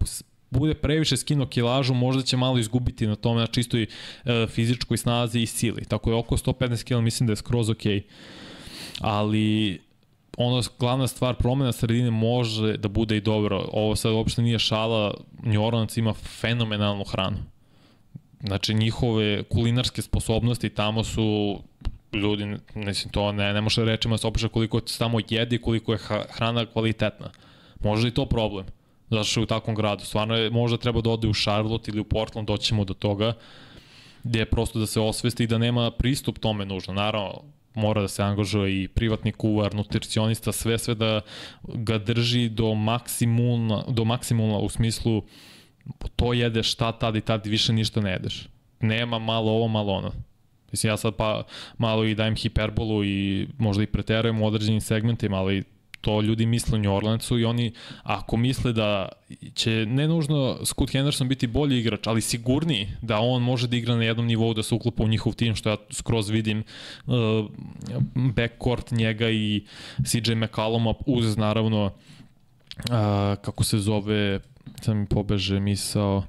bude 0.50 0.74
previše 0.74 1.16
skino 1.16 1.46
kilažu, 1.46 1.94
možda 1.94 2.22
će 2.22 2.36
malo 2.36 2.58
izgubiti 2.58 3.06
na 3.06 3.16
tome, 3.16 3.40
na 3.40 3.46
čistoj 3.46 3.82
e, 3.82 4.46
fizičkoj 4.46 4.96
snazi 4.96 5.40
i 5.40 5.46
sili. 5.46 5.84
Tako 5.84 6.10
je 6.10 6.16
oko 6.16 6.36
115 6.36 6.84
kg 6.84 7.04
mislim 7.04 7.26
da 7.26 7.32
je 7.32 7.36
skroz 7.36 7.70
ok. 7.70 7.82
Ali 9.00 9.80
ono 10.36 10.62
glavna 10.78 11.06
stvar 11.06 11.34
promena 11.34 11.72
sredine 11.72 12.10
može 12.10 12.76
da 12.76 12.88
bude 12.88 13.16
i 13.16 13.20
dobro. 13.20 13.68
Ovo 13.72 13.96
sad 13.96 14.12
uopšte 14.12 14.42
nije 14.42 14.58
šala, 14.58 15.14
New 15.42 15.64
Orleans 15.64 15.96
ima 15.96 16.14
fenomenalnu 16.14 17.04
hranu. 17.04 17.38
Znači 18.40 18.74
njihove 18.74 19.42
kulinarske 19.42 20.02
sposobnosti 20.02 20.68
tamo 20.68 21.04
su 21.04 21.58
ljudi, 22.12 22.56
mislim 22.74 23.12
to 23.12 23.32
ne, 23.32 23.52
ne 23.52 23.60
može 23.60 23.84
rečima 23.84 24.18
se 24.18 24.26
opiša 24.26 24.48
koliko 24.48 24.80
tamo 24.80 25.18
jedi, 25.28 25.58
koliko 25.58 25.92
je 25.92 25.98
hrana 26.30 26.66
kvalitetna. 26.66 27.30
Može 27.80 28.08
i 28.08 28.10
to 28.10 28.26
problem 28.26 28.66
zašto 29.10 29.40
je 29.40 29.44
u 29.44 29.46
takvom 29.46 29.76
gradu. 29.76 30.04
Stvarno 30.04 30.36
je, 30.36 30.50
možda 30.50 30.78
treba 30.78 31.00
da 31.00 31.10
ode 31.10 31.28
u 31.28 31.34
Charlotte 31.34 31.90
ili 31.90 32.00
u 32.00 32.04
Portland, 32.04 32.48
doćemo 32.48 32.84
do 32.84 32.94
toga, 32.94 33.32
gde 34.24 34.44
prosto 34.44 34.78
da 34.78 34.86
se 34.86 35.00
osvesti 35.00 35.44
i 35.44 35.46
da 35.46 35.58
nema 35.58 35.90
pristup 35.90 36.38
tome 36.38 36.64
nužno. 36.64 36.94
Naravno, 36.94 37.42
mora 37.74 38.00
da 38.00 38.08
se 38.08 38.22
angažuje 38.22 38.82
i 38.82 38.88
privatni 38.88 39.32
kuvar, 39.32 39.74
nutricionista, 39.74 40.52
sve 40.52 40.78
sve 40.78 40.94
da 40.94 41.20
ga 41.62 41.98
drži 41.98 42.48
do 42.48 42.74
maksimuma, 42.74 43.84
do 43.88 44.04
maksimuma 44.04 44.58
u 44.58 44.68
smislu 44.68 45.22
to 46.16 46.32
jedeš 46.32 46.72
šta 46.72 46.92
tad 46.92 47.16
i 47.16 47.20
tad 47.20 47.46
više 47.46 47.72
ništa 47.72 48.00
ne 48.00 48.10
jedeš. 48.10 48.48
Nema 48.80 49.18
malo 49.18 49.52
ovo, 49.52 49.68
malo 49.68 49.92
ono. 49.92 50.12
Mislim, 50.72 50.90
ja 50.90 50.96
sad 50.96 51.16
pa 51.16 51.42
malo 51.78 52.04
i 52.04 52.14
dajem 52.14 52.36
hiperbolu 52.36 53.04
i 53.04 53.48
možda 53.58 53.82
i 53.82 53.86
preterujem 53.86 54.42
u 54.42 54.46
određenim 54.46 54.80
segmentima, 54.80 55.36
ali 55.36 55.64
to 56.00 56.20
ljudi 56.20 56.46
misle 56.46 56.78
u 56.78 56.82
New 56.82 56.94
Orleansu 56.94 57.38
i 57.38 57.44
oni, 57.44 57.72
ako 58.02 58.36
misle 58.36 58.72
da 58.72 59.08
će 59.54 59.86
ne 59.86 60.08
nužno 60.08 60.58
Scott 60.64 60.92
Henderson 60.92 61.28
biti 61.28 61.46
bolji 61.46 61.78
igrač, 61.78 62.06
ali 62.06 62.20
sigurniji 62.20 62.88
da 63.02 63.18
on 63.18 63.42
može 63.42 63.68
da 63.68 63.76
igra 63.76 63.96
na 63.96 64.04
jednom 64.04 64.26
nivou, 64.26 64.54
da 64.54 64.62
se 64.62 64.74
uklopa 64.74 65.02
u 65.02 65.08
njihov 65.08 65.34
tim, 65.34 65.54
što 65.54 65.70
ja 65.70 65.76
skroz 65.90 66.30
vidim 66.30 66.62
uh, 67.06 67.14
backcourt 68.14 68.90
njega 68.90 69.30
i 69.30 69.64
CJ 70.04 70.34
McCalluma 70.34 70.94
uz 71.06 71.36
naravno 71.36 71.84
uh, 71.84 71.92
kako 73.42 73.64
se 73.64 73.78
zove, 73.78 74.40
sam 74.82 74.98
mi 74.98 75.06
pobeže 75.06 75.60
misao, 75.60 76.16
uh, 76.16 76.24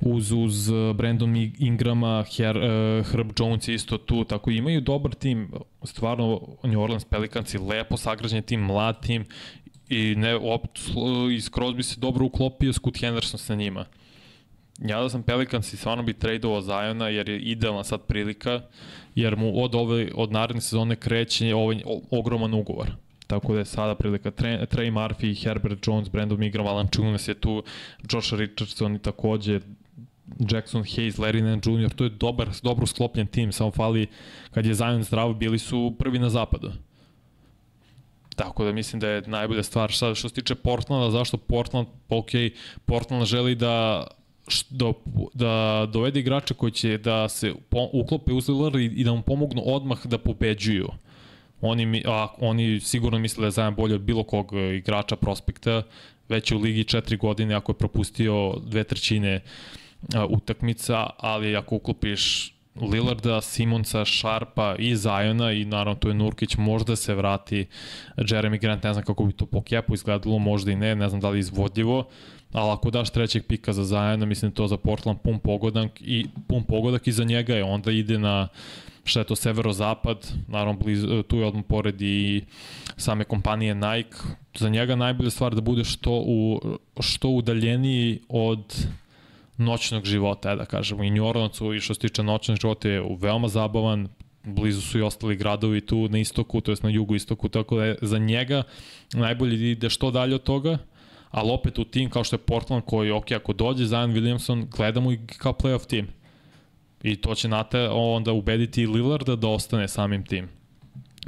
uz, 0.00 0.32
uz 0.32 0.68
uh, 0.68 0.96
Brandon 0.96 1.36
Ingrama, 1.58 2.24
Her, 2.36 2.56
uh, 2.56 3.06
Herb 3.06 3.32
Jones 3.38 3.68
je 3.68 3.74
isto 3.74 3.98
tu, 3.98 4.24
tako 4.24 4.50
imaju 4.50 4.80
dobar 4.80 5.14
tim, 5.14 5.52
stvarno 5.84 6.40
New 6.62 6.80
Orleans 6.80 7.04
Pelicans 7.04 7.54
je 7.54 7.60
lepo 7.60 7.96
sagrađen 7.96 8.42
tim, 8.42 8.60
mlad 8.60 9.02
tim 9.02 9.24
i 9.88 10.14
ne, 10.16 10.36
op, 10.36 10.66
i 11.32 11.40
skroz 11.40 11.74
bi 11.74 11.82
se 11.82 12.00
dobro 12.00 12.26
uklopio 12.26 12.72
Scoot 12.72 13.00
Henderson 13.00 13.38
sa 13.38 13.54
njima. 13.54 13.84
Ja 14.78 15.02
da 15.02 15.08
sam 15.08 15.22
Pelicans 15.22 15.72
i 15.72 15.76
stvarno 15.76 16.02
bi 16.02 16.12
tradeovao 16.12 16.60
Zajona 16.60 17.08
jer 17.08 17.28
je 17.28 17.40
idealna 17.40 17.84
sad 17.84 18.02
prilika 18.02 18.60
jer 19.14 19.36
mu 19.36 19.62
od 19.64 19.74
ove 19.74 20.08
od 20.14 20.32
naredne 20.32 20.60
sezone 20.60 20.96
kreće 20.96 21.54
ovaj 21.54 21.82
ogroman 22.10 22.54
ugovor. 22.54 22.90
Tako 23.26 23.52
da 23.52 23.58
je 23.58 23.64
sada 23.64 23.94
prilika 23.94 24.30
Trey, 24.30 24.92
Murphy, 24.92 25.44
Herbert 25.44 25.86
Jones, 25.86 26.08
Brandon 26.08 26.42
Ingram, 26.42 26.66
Alan 26.66 26.88
Chunas 26.94 27.28
je 27.28 27.34
tu, 27.34 27.62
Josh 28.12 28.34
Richardson 28.34 28.96
i 28.96 28.98
takođe 28.98 29.60
Jackson 30.38 30.82
Hayes, 30.82 31.18
Larry 31.18 31.42
Nance 31.42 31.70
Jr., 31.70 31.90
to 31.90 32.04
je 32.04 32.10
dobar, 32.10 32.48
dobro 32.62 32.86
sklopljen 32.86 33.26
tim, 33.26 33.52
samo 33.52 33.70
fali 33.70 34.06
kad 34.50 34.66
je 34.66 34.74
Zion 34.74 35.02
zdrav, 35.02 35.34
bili 35.34 35.58
su 35.58 35.94
prvi 35.98 36.18
na 36.18 36.28
zapadu. 36.28 36.72
Tako 38.36 38.64
da 38.64 38.72
mislim 38.72 39.00
da 39.00 39.08
je 39.08 39.22
najbolja 39.26 39.62
stvar 39.62 39.92
sad 39.92 40.16
što 40.16 40.28
se 40.28 40.34
tiče 40.34 40.54
Portlanda, 40.54 41.10
zašto 41.10 41.36
Portland, 41.36 41.86
ok, 42.08 42.30
Portland 42.84 43.24
želi 43.24 43.54
da 43.54 44.06
da, 44.70 44.92
da 45.34 45.86
dovede 45.92 46.20
igrače 46.20 46.54
koji 46.54 46.72
će 46.72 46.98
da 46.98 47.28
se 47.28 47.52
po, 47.68 47.88
uklope 47.92 48.32
uz 48.32 48.48
Lillard 48.48 48.74
i, 48.74 48.84
i 48.84 49.04
da 49.04 49.12
mu 49.12 49.22
pomognu 49.22 49.62
odmah 49.64 50.06
da 50.06 50.18
pobeđuju. 50.18 50.88
Oni, 51.60 52.02
a, 52.06 52.28
oni 52.38 52.80
sigurno 52.80 53.18
misle 53.18 53.40
da 53.40 53.46
je 53.46 53.50
zajem 53.50 53.74
bolje 53.74 53.94
od 53.94 54.00
bilo 54.00 54.22
kog 54.22 54.52
igrača 54.76 55.16
prospekta, 55.16 55.82
već 56.28 56.52
u 56.52 56.58
ligi 56.58 56.84
četiri 56.84 57.16
godine 57.16 57.54
ako 57.54 57.72
je 57.72 57.78
propustio 57.78 58.54
dve 58.66 58.84
trećine 58.84 59.36
uh, 59.36 59.87
utakmica, 60.28 61.06
ali 61.18 61.56
ako 61.56 61.76
uklopiš 61.76 62.54
Lillarda, 62.80 63.40
Simonsa, 63.40 64.04
Sharpa 64.04 64.76
i 64.78 64.96
Zajona 64.96 65.52
i 65.52 65.64
naravno 65.64 65.94
tu 65.94 66.08
je 66.08 66.14
Nurkić, 66.14 66.56
možda 66.56 66.96
se 66.96 67.14
vrati 67.14 67.66
Jeremy 68.16 68.60
Grant, 68.60 68.82
ne 68.82 68.92
znam 68.92 69.04
kako 69.04 69.24
bi 69.24 69.32
to 69.32 69.46
po 69.46 69.62
kepu 69.62 69.94
izgledalo, 69.94 70.38
možda 70.38 70.72
i 70.72 70.76
ne, 70.76 70.94
ne 70.94 71.08
znam 71.08 71.20
da 71.20 71.28
li 71.28 71.38
izvodljivo, 71.38 72.04
ali 72.52 72.70
ako 72.72 72.90
daš 72.90 73.10
trećeg 73.10 73.46
pika 73.46 73.72
za 73.72 73.84
Zajona, 73.84 74.26
mislim 74.26 74.52
to 74.52 74.66
za 74.68 74.76
Portland 74.76 75.18
pun 75.20 75.38
pogodak 75.38 75.90
i 76.00 76.26
pun 76.48 76.64
pogodak 76.64 77.06
i 77.06 77.12
za 77.12 77.24
njega 77.24 77.54
je, 77.54 77.64
onda 77.64 77.90
ide 77.90 78.18
na 78.18 78.48
šta 79.04 79.20
je 79.20 79.24
to 79.24 79.36
severozapad, 79.36 80.32
naravno 80.48 80.80
bliz, 80.80 81.04
tu 81.28 81.36
je 81.36 81.46
odmah 81.46 81.64
pored 81.68 82.02
i 82.02 82.44
same 82.96 83.24
kompanije 83.24 83.74
Nike, 83.74 84.16
za 84.54 84.68
njega 84.68 84.96
najbolja 84.96 85.30
stvar 85.30 85.54
da 85.54 85.60
bude 85.60 85.84
što, 85.84 86.12
u, 86.26 86.60
što 87.00 87.28
udaljeniji 87.28 88.20
od 88.28 88.86
noćnog 89.58 90.04
života, 90.04 90.56
da 90.56 90.64
kažemo, 90.64 91.04
i 91.04 91.10
New 91.10 91.26
Orleansu 91.26 91.74
i 91.74 91.80
što 91.80 91.94
se 91.94 92.00
tiče 92.00 92.22
noćnog 92.22 92.58
života 92.60 92.88
je 92.88 93.16
veoma 93.20 93.48
zabavan, 93.48 94.08
blizu 94.44 94.80
su 94.80 94.98
i 94.98 95.02
ostali 95.02 95.36
gradovi 95.36 95.80
tu 95.80 96.08
na 96.08 96.18
istoku, 96.18 96.60
to 96.60 96.72
jest 96.72 96.82
na 96.82 96.90
jugu 96.90 97.14
istoku, 97.14 97.48
tako 97.48 97.76
da 97.76 97.84
je 97.84 97.96
za 98.02 98.18
njega 98.18 98.62
najbolje 99.12 99.56
da 99.56 99.64
ide 99.64 99.90
što 99.90 100.10
dalje 100.10 100.34
od 100.34 100.42
toga, 100.42 100.78
ali 101.30 101.50
opet 101.50 101.78
u 101.78 101.84
tim 101.84 102.10
kao 102.10 102.24
što 102.24 102.36
je 102.36 102.40
Portland 102.40 102.82
koji, 102.86 103.10
ok, 103.10 103.32
ako 103.32 103.52
dođe 103.52 103.86
Zion 103.86 104.12
Williamson, 104.12 104.66
gledamo 104.76 105.12
i 105.12 105.18
kao 105.38 105.52
playoff 105.52 105.86
tim. 105.86 106.08
I 107.02 107.16
to 107.16 107.34
će 107.34 107.48
Nate 107.48 107.88
onda 107.88 108.32
ubediti 108.32 108.86
Lillarda 108.86 109.36
da 109.36 109.48
ostane 109.48 109.88
samim 109.88 110.24
tim. 110.24 110.48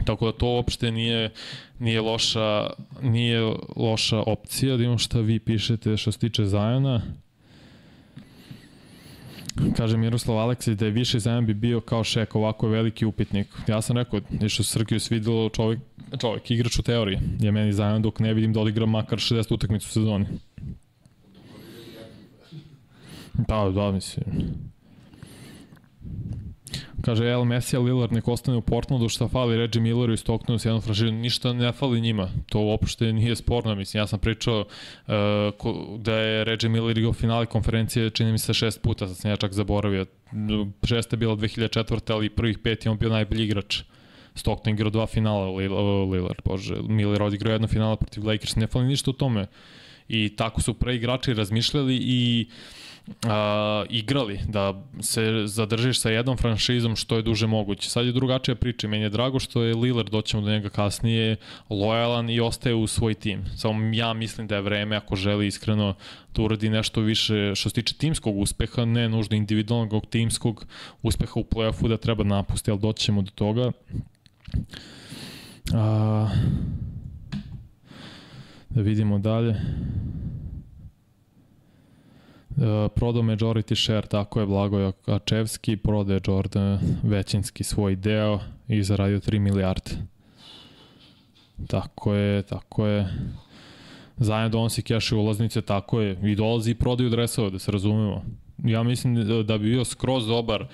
Tako 0.05 0.26
da 0.26 0.39
to 0.39 0.47
uopšte 0.47 0.91
nije, 0.91 1.31
nije, 1.78 2.01
loša, 2.01 2.70
nije 3.03 3.55
loša 3.76 4.22
opcija, 4.26 4.76
da 4.76 4.85
imam 4.85 4.99
šta 4.99 5.20
vi 5.20 5.39
pišete 5.39 5.97
što 5.97 6.12
se 6.12 6.18
tiče 6.18 6.45
Zajona. 6.45 7.03
Kaže 9.76 9.96
Miroslav 9.96 10.38
Aleksić 10.38 10.78
da 10.78 10.84
je 10.84 10.90
više 10.90 11.18
zajem 11.18 11.46
bi 11.46 11.55
bio 11.55 11.80
kao 11.80 12.05
Šek, 12.05 12.36
ovako 12.36 12.66
je 12.66 12.72
veliki 12.72 13.05
upitnik. 13.05 13.46
Ja 13.68 13.82
sam 13.82 13.96
rekao, 13.96 14.20
je 14.40 14.48
što 14.48 14.62
Srkiju 14.62 15.01
svidilo 15.01 15.48
čovjek, 15.48 15.80
čovjek 16.20 16.51
igrač 16.51 16.78
u 16.78 16.82
teoriji. 16.82 17.18
Je 17.40 17.53
meni 17.53 17.72
zajem 17.72 18.03
dok 18.03 18.18
ne 18.18 18.34
vidim 18.34 18.53
da 18.53 18.61
odigra 18.61 18.86
makar 18.86 19.18
60 19.18 19.55
utakmicu 19.55 19.86
u 19.86 19.92
sezoni. 19.92 20.26
Da, 23.48 23.70
da, 23.70 23.92
mislim. 23.92 24.24
Kaže 27.01 27.24
El 27.24 27.44
Messi, 27.44 27.78
Lillard 27.78 28.12
nek 28.12 28.28
ostane 28.28 28.59
u 28.59 28.61
Portlandu, 28.61 29.09
šta 29.09 29.28
fali 29.28 29.57
Reggie 29.57 29.82
Milleru 29.82 30.12
i 30.12 30.16
Stocktonu 30.16 30.59
s 30.59 30.64
jednom 30.64 30.82
franšizom, 30.82 31.14
ništa 31.14 31.53
ne 31.53 31.72
fali 31.72 32.01
njima. 32.01 32.28
To 32.48 32.61
uopšte 32.61 33.12
nije 33.12 33.36
sporno, 33.36 33.74
mislim, 33.74 34.01
ja 34.01 34.07
sam 34.07 34.18
pričao 34.18 34.61
uh, 34.61 35.14
ko, 35.59 35.96
da 35.98 36.14
je 36.14 36.44
Reggie 36.44 36.70
Miller 36.70 36.98
igrao 36.98 37.12
finale 37.12 37.46
konferencije, 37.46 38.11
čini 38.11 38.32
mi 38.32 38.38
se 38.38 38.55
šest 38.55 38.82
puta, 38.82 39.09
sad 39.09 39.16
sam 39.16 39.30
ja 39.30 39.36
čak 39.36 39.53
zaboravio. 39.53 40.07
Šesta 40.84 41.14
je 41.14 41.18
bila 41.18 41.36
2004. 41.36 42.12
ali 42.12 42.30
prvih 42.30 42.59
pet 42.59 42.84
je 42.84 42.90
on 42.90 42.98
bio 42.98 43.09
najbolji 43.09 43.44
igrač 43.44 43.82
Stockton 44.34 44.72
igrao 44.72 44.90
dva 44.90 45.07
finala, 45.07 45.51
Lillard, 45.51 46.42
bože, 46.44 46.74
Miller 46.82 47.22
odigrao 47.22 47.53
jedno 47.53 47.68
finala 47.68 47.96
protiv 47.96 48.26
Lakers, 48.26 48.57
ne 48.57 48.66
fali 48.66 48.86
ništa 48.86 49.11
u 49.11 49.14
tome. 49.14 49.46
I 50.09 50.36
tako 50.36 50.62
su 50.62 50.74
pre 50.74 50.94
igrači 50.94 51.34
razmišljali 51.34 51.96
i 51.96 52.46
uh, 52.48 52.55
igrali, 53.88 54.40
da 54.48 54.82
se 55.00 55.42
zadržiš 55.44 56.00
sa 56.00 56.11
jednom 56.11 56.36
franšizom 56.36 56.96
što 56.96 57.16
je 57.16 57.22
duže 57.22 57.46
moguće. 57.46 57.90
Sad 57.90 58.06
je 58.06 58.12
drugačija 58.12 58.54
priča 58.54 58.88
meni 58.88 59.02
je 59.02 59.08
drago 59.08 59.38
što 59.38 59.62
je 59.62 59.74
Lillard, 59.74 60.11
doćemo 60.11 60.42
do 60.42 60.50
njega 60.50 60.68
kasnije, 60.68 61.36
lojalan 61.70 62.30
i 62.30 62.40
ostaje 62.40 62.74
u 62.74 62.86
svoj 62.86 63.14
tim. 63.14 63.44
Samo 63.56 63.94
ja 63.94 64.12
mislim 64.12 64.46
da 64.46 64.54
je 64.56 64.62
vreme, 64.62 64.96
ako 64.96 65.16
želi 65.16 65.46
iskreno, 65.46 65.94
da 66.34 66.42
uradi 66.42 66.68
nešto 66.68 67.00
više 67.00 67.54
što 67.54 67.68
se 67.68 67.74
tiče 67.74 67.94
timskog 67.94 68.38
uspeha, 68.38 68.84
ne 68.84 69.08
nužno 69.08 69.36
individualnog 69.36 70.06
timskog 70.11 70.66
uspeha 71.02 71.32
u 71.36 71.44
play-offu 71.44 71.88
da 71.88 71.96
treba 71.96 72.24
napusti, 72.24 72.70
ali 72.70 72.80
doćemo 72.80 73.22
do 73.22 73.30
toga. 73.30 73.72
A, 75.74 76.28
da 78.70 78.80
vidimo 78.80 79.18
dalje. 79.18 79.54
Uh, 82.61 82.66
prodao 82.94 83.22
majority 83.22 83.84
share, 83.84 84.06
tako 84.06 84.40
je 84.40 84.46
Blagoje 84.46 84.92
Ačevski, 85.06 85.76
prodao 85.76 86.18
Jordan 86.26 86.78
većinski 87.02 87.64
svoj 87.64 87.96
deo 87.96 88.40
i 88.68 88.82
zaradio 88.82 89.20
3 89.20 89.38
milijarde. 89.38 89.90
Tako 91.66 92.14
je, 92.14 92.42
tako 92.42 92.86
je. 92.86 93.08
Zajedno 94.16 94.48
donosi 94.48 94.82
cash 94.82 95.12
i 95.12 95.14
ulaznice, 95.14 95.62
tako 95.62 96.00
je. 96.00 96.18
I 96.22 96.34
dolazi 96.34 96.70
i 96.70 96.74
prodaju 96.74 97.11
dresove, 97.11 97.50
da 97.50 97.58
se 97.58 97.72
razumemo. 97.72 98.22
Ja 98.64 98.82
mislim 98.82 99.44
da 99.44 99.58
bi 99.58 99.64
bio 99.64 99.84
skroz 99.84 100.26
dobar 100.26 100.62
uh, 100.62 100.66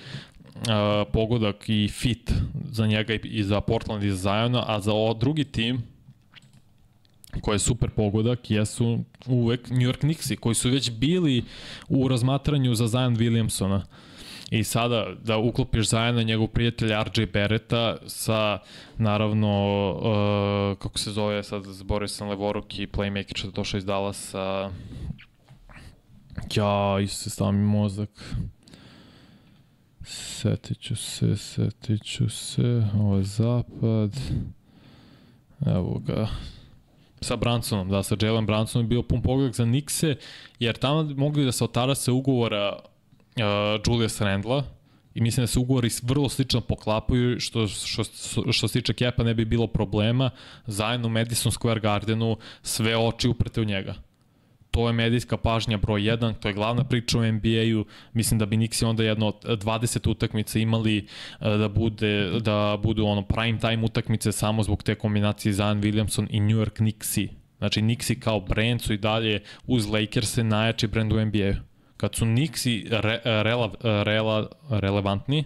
pogodak 1.13 1.69
i 1.69 1.87
fit 1.87 2.33
za 2.71 2.87
njega 2.87 3.13
i 3.23 3.43
za 3.43 3.61
Portland 3.61 4.03
i 4.03 4.09
za 4.09 4.17
Zajona, 4.17 4.63
a 4.67 4.79
za 4.79 4.93
ovo 4.93 5.13
drugi 5.13 5.43
tim, 5.43 5.83
koji 7.41 7.55
je 7.55 7.59
super 7.59 7.89
pogodak, 7.89 8.51
jesu 8.51 8.99
uvek 9.27 9.69
New 9.69 9.89
York 9.89 9.99
Knicksi, 9.99 10.35
koji 10.35 10.55
su 10.55 10.69
već 10.69 10.91
bili 10.91 11.43
u 11.89 12.07
razmatranju 12.07 12.75
za 12.75 12.87
Zion 12.87 13.15
Williamsona. 13.15 13.81
I 14.51 14.63
sada 14.63 15.05
da 15.23 15.37
uklopiš 15.37 15.89
Zajana 15.89 16.23
njegov 16.23 16.47
prijatelja 16.47 17.03
RJ 17.03 17.25
Bereta 17.25 17.97
sa 18.05 18.59
naravno 18.97 19.91
uh, 19.91 20.77
kako 20.79 20.99
se 20.99 21.11
zove 21.11 21.43
sad 21.43 21.63
Borisan 21.83 22.29
Levoruki 22.29 22.87
playmaker 22.87 23.37
što 23.37 23.47
je 23.47 23.51
došao 23.51 23.77
iz 23.77 23.85
Dallasa. 23.85 24.71
Ja 26.55 26.99
isto 27.03 27.23
se 27.23 27.29
stavim 27.29 27.59
mozak. 27.59 28.35
Setit 30.03 30.79
ću 30.79 30.95
se 30.95 31.37
setit 31.37 32.03
ću 32.03 32.29
se 32.29 32.83
ovo 32.95 33.17
je 33.17 33.23
zapad. 33.23 34.11
Evo 35.65 36.01
ga 36.05 36.27
sa 37.21 37.35
Bransonom, 37.35 37.89
da, 37.89 38.03
sa 38.03 38.15
Jalen 38.21 38.45
Bransonom 38.45 38.85
je 38.85 38.89
bio 38.89 39.03
pun 39.03 39.21
pogled 39.21 39.53
za 39.53 39.65
Nikse, 39.65 40.15
jer 40.59 40.77
tamo 40.77 41.03
mogli 41.03 41.45
da 41.45 41.51
se 41.51 41.63
otara 41.63 41.95
se 41.95 42.11
ugovora 42.11 42.79
uh, 42.79 43.81
Julius 43.87 44.21
Randla, 44.21 44.63
i 45.15 45.21
mislim 45.21 45.43
da 45.43 45.47
se 45.47 45.59
ugovori 45.59 45.89
vrlo 46.03 46.29
slično 46.29 46.61
poklapaju, 46.61 47.39
što, 47.39 47.67
što, 47.67 48.03
što 48.51 48.67
se 48.67 48.73
tiče 48.73 48.93
Kepa 48.93 49.23
ne 49.23 49.33
bi 49.33 49.45
bilo 49.45 49.67
problema, 49.67 50.29
zajedno 50.65 51.07
u 51.07 51.11
Madison 51.11 51.51
Square 51.51 51.81
Gardenu 51.81 52.37
sve 52.61 52.97
oči 52.97 53.27
uprete 53.27 53.61
u 53.61 53.65
njega 53.65 54.06
to 54.77 54.87
je 54.87 54.93
medijska 54.93 55.37
pažnja 55.37 55.77
broj 55.77 56.01
1, 56.01 56.33
to 56.39 56.47
je 56.47 56.53
glavna 56.53 56.83
priča 56.83 57.19
u 57.19 57.21
NBA-u, 57.31 57.85
mislim 58.13 58.39
da 58.39 58.45
bi 58.45 58.57
Nixi 58.57 58.85
onda 58.85 59.03
jedno 59.03 59.27
od 59.27 59.63
20 59.63 60.09
utakmica 60.09 60.59
imali 60.59 60.97
e, 60.97 61.57
da 61.57 61.67
bude 61.67 62.39
da 62.39 62.79
budu 62.83 63.05
ono 63.05 63.21
prime 63.21 63.59
time 63.59 63.83
utakmice 63.83 64.31
samo 64.31 64.63
zbog 64.63 64.83
te 64.83 64.95
kombinacije 64.95 65.53
Zion 65.53 65.81
Williamson 65.81 66.27
i 66.29 66.39
New 66.39 66.57
York 66.57 66.69
Knicksi. 66.69 67.29
Znači 67.57 67.81
Nixi 67.81 68.19
kao 68.19 68.39
brand 68.39 68.81
su 68.81 68.93
i 68.93 68.97
dalje 68.97 69.41
uz 69.67 69.89
Lakers-e 69.89 70.43
najjači 70.43 70.87
brand 70.87 71.13
u 71.13 71.25
NBA-u. 71.25 71.53
Kad 71.97 72.15
su 72.15 72.25
Nixi 72.25 72.87
re, 72.89 73.21
rela, 73.25 73.71
rela, 73.81 74.47
relevantni, 74.69 75.43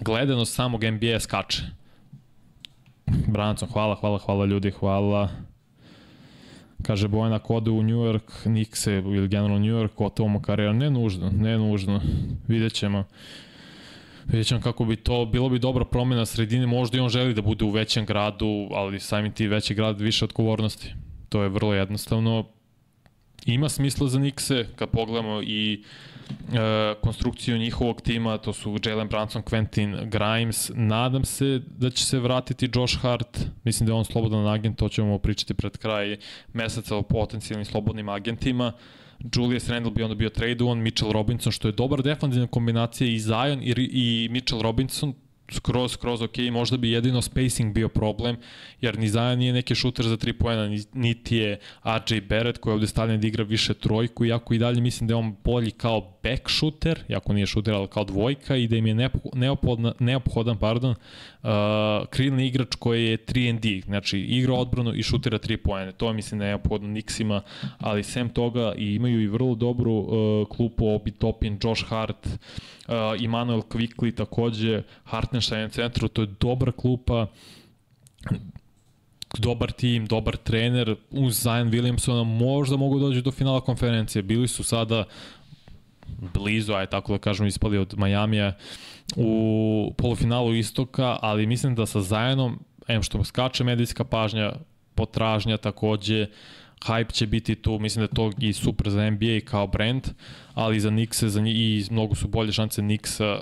gledanost 0.00 0.54
samog 0.54 0.84
NBA 0.84 1.20
skače. 1.20 1.62
Branson, 3.26 3.68
hvala, 3.72 3.94
hvala, 3.94 4.18
hvala 4.18 4.44
ljudi, 4.44 4.70
hvala. 4.70 5.45
Kaže 6.86 7.08
Bojana 7.08 7.36
ako 7.36 7.54
ode 7.54 7.70
u 7.70 7.82
New 7.82 7.98
York, 7.98 8.42
Knicks 8.42 8.86
ili 8.86 9.28
generalno 9.28 9.58
New 9.58 9.74
York, 9.74 9.90
gotovo 9.96 10.40
karijera. 10.40 10.72
Ne 10.72 10.90
nužno, 10.90 11.30
ne 11.30 11.58
nužno. 11.58 12.00
Vidjet 12.48 12.72
ćemo. 12.72 13.04
Vidjet 14.26 14.46
ćemo 14.46 14.60
kako 14.60 14.84
bi 14.84 14.96
to, 14.96 15.24
bilo 15.24 15.48
bi 15.48 15.58
dobra 15.58 15.84
promena 15.84 16.26
sredine, 16.26 16.66
možda 16.66 16.98
i 16.98 17.00
on 17.00 17.08
želi 17.08 17.34
da 17.34 17.42
bude 17.42 17.64
u 17.64 17.70
većem 17.70 18.06
gradu, 18.06 18.68
ali 18.72 19.00
samim 19.00 19.32
ti 19.32 19.46
veći 19.46 19.74
grad 19.74 20.00
više 20.00 20.24
odgovornosti. 20.24 20.94
To 21.28 21.42
je 21.42 21.48
vrlo 21.48 21.74
jednostavno. 21.74 22.44
Ima 23.46 23.68
smisla 23.68 24.08
za 24.08 24.18
Nikse, 24.18 24.66
kad 24.76 24.90
pogledamo 24.90 25.42
i 25.42 25.82
e, 26.52 26.94
konstrukciju 27.00 27.58
njihovog 27.58 28.00
tima, 28.00 28.38
to 28.38 28.52
su 28.52 28.76
Jalen 28.84 29.08
Brunson, 29.08 29.42
Quentin 29.42 30.08
Grimes, 30.10 30.70
nadam 30.74 31.24
se 31.24 31.60
da 31.78 31.90
će 31.90 32.04
se 32.04 32.18
vratiti 32.18 32.70
Josh 32.74 32.98
Hart, 32.98 33.40
mislim 33.64 33.86
da 33.86 33.92
je 33.92 33.98
on 33.98 34.04
slobodan 34.04 34.48
agent, 34.48 34.78
to 34.78 34.88
ćemo 34.88 35.18
pričati 35.18 35.54
pred 35.54 35.76
kraj 35.76 36.16
meseca 36.52 36.96
o 36.96 37.02
potencijalnim 37.02 37.64
slobodnim 37.64 38.08
agentima, 38.08 38.72
Julius 39.34 39.68
Randle 39.68 39.90
bi 39.90 40.02
onda 40.02 40.14
bio 40.14 40.28
tradovan, 40.28 40.78
Mitchell 40.78 41.12
Robinson, 41.12 41.52
što 41.52 41.68
je 41.68 41.72
dobar 41.72 42.02
defensivna 42.02 42.46
kombinacija 42.46 43.08
i 43.08 43.18
Zion 43.18 43.62
i, 43.62 43.74
i 43.76 44.28
Mitchell 44.30 44.62
Robinson, 44.62 45.14
skroz, 45.50 45.92
skroz 45.92 46.22
ok, 46.22 46.38
možda 46.52 46.76
bi 46.76 46.90
jedino 46.90 47.22
spacing 47.22 47.74
bio 47.74 47.88
problem, 47.88 48.36
jer 48.80 48.98
ni 48.98 49.08
Zajan 49.08 49.38
nije 49.38 49.52
neki 49.52 49.74
šuter 49.74 50.06
za 50.06 50.16
3 50.16 50.32
pojena, 50.32 50.76
niti 50.92 51.36
je 51.36 51.58
RJ 51.84 52.20
Barrett 52.20 52.58
koji 52.58 52.72
je 52.72 52.74
ovde 52.74 52.86
stavljen 52.86 53.20
da 53.20 53.26
igra 53.26 53.44
više 53.44 53.74
trojku, 53.74 54.24
iako 54.24 54.54
i 54.54 54.58
dalje 54.58 54.80
mislim 54.80 55.08
da 55.08 55.12
je 55.12 55.16
on 55.16 55.36
bolji 55.44 55.70
kao 55.70 56.15
back 56.26 56.50
shooter, 56.50 57.04
iako 57.08 57.32
nije 57.32 57.46
šuter, 57.46 57.74
ali 57.74 57.88
kao 57.88 58.04
dvojka 58.04 58.56
i 58.56 58.68
da 58.68 58.76
im 58.76 58.86
je 58.86 59.10
neophodan, 59.34 59.92
neophodan 59.98 60.58
pardon, 60.58 60.90
uh, 60.90 61.50
krilni 62.10 62.46
igrač 62.46 62.74
koji 62.78 63.04
je 63.06 63.18
3 63.18 63.60
D, 63.60 63.80
znači 63.86 64.18
igra 64.18 64.54
odbranu 64.54 64.94
i 64.94 65.02
šutira 65.02 65.38
3 65.38 65.56
pojene. 65.56 65.92
To 65.92 66.08
je 66.08 66.14
mislim 66.14 66.38
neophodno 66.38 66.88
Nixima, 66.88 67.40
ali 67.78 68.02
sem 68.02 68.28
toga 68.28 68.74
i 68.78 68.94
imaju 68.94 69.20
i 69.20 69.26
vrlo 69.26 69.54
dobru 69.54 69.94
uh, 69.94 70.48
klupu 70.48 70.88
Obi 70.88 71.10
Topin, 71.10 71.58
Josh 71.62 71.84
Hart, 71.84 72.26
uh, 72.26 72.94
Immanuel 73.20 73.60
Quickly 73.60 74.14
takođe, 74.14 74.82
Hartenstein 75.04 75.70
centru, 75.70 76.08
to 76.08 76.22
je 76.22 76.28
dobra 76.40 76.72
klupa 76.72 77.26
dobar 79.38 79.72
tim, 79.72 80.06
dobar 80.06 80.36
trener, 80.36 80.96
uz 81.10 81.42
Zion 81.42 81.70
Williamsona 81.70 82.24
možda 82.24 82.76
mogu 82.76 82.98
doći 82.98 83.22
do 83.22 83.30
finala 83.30 83.60
konferencije. 83.60 84.22
Bili 84.22 84.48
su 84.48 84.64
sada 84.64 85.04
blizu, 86.34 86.72
aj 86.72 86.86
tako 86.86 87.12
da 87.12 87.18
kažem, 87.18 87.46
ispali 87.46 87.78
od 87.78 87.94
Majamija 87.98 88.52
u 89.16 89.92
polufinalu 89.96 90.54
istoka, 90.54 91.18
ali 91.22 91.46
mislim 91.46 91.74
da 91.74 91.86
sa 91.86 92.00
Zajanom, 92.00 92.58
em 92.88 93.02
što 93.02 93.24
skače 93.24 93.64
medijska 93.64 94.04
pažnja, 94.04 94.52
potražnja 94.94 95.56
takođe, 95.56 96.26
hype 96.86 97.12
će 97.12 97.26
biti 97.26 97.54
tu, 97.54 97.78
mislim 97.78 98.00
da 98.00 98.04
je 98.04 98.14
to 98.14 98.30
i 98.38 98.52
super 98.52 98.90
za 98.90 99.10
NBA 99.10 99.40
kao 99.44 99.66
brand, 99.66 100.08
ali 100.54 100.80
za 100.80 100.90
Nixe 100.90 101.26
za 101.26 101.40
njih, 101.40 101.56
i 101.56 101.84
mnogo 101.90 102.14
su 102.14 102.28
bolje 102.28 102.52
šanse 102.52 102.82
Nixa 102.82 103.40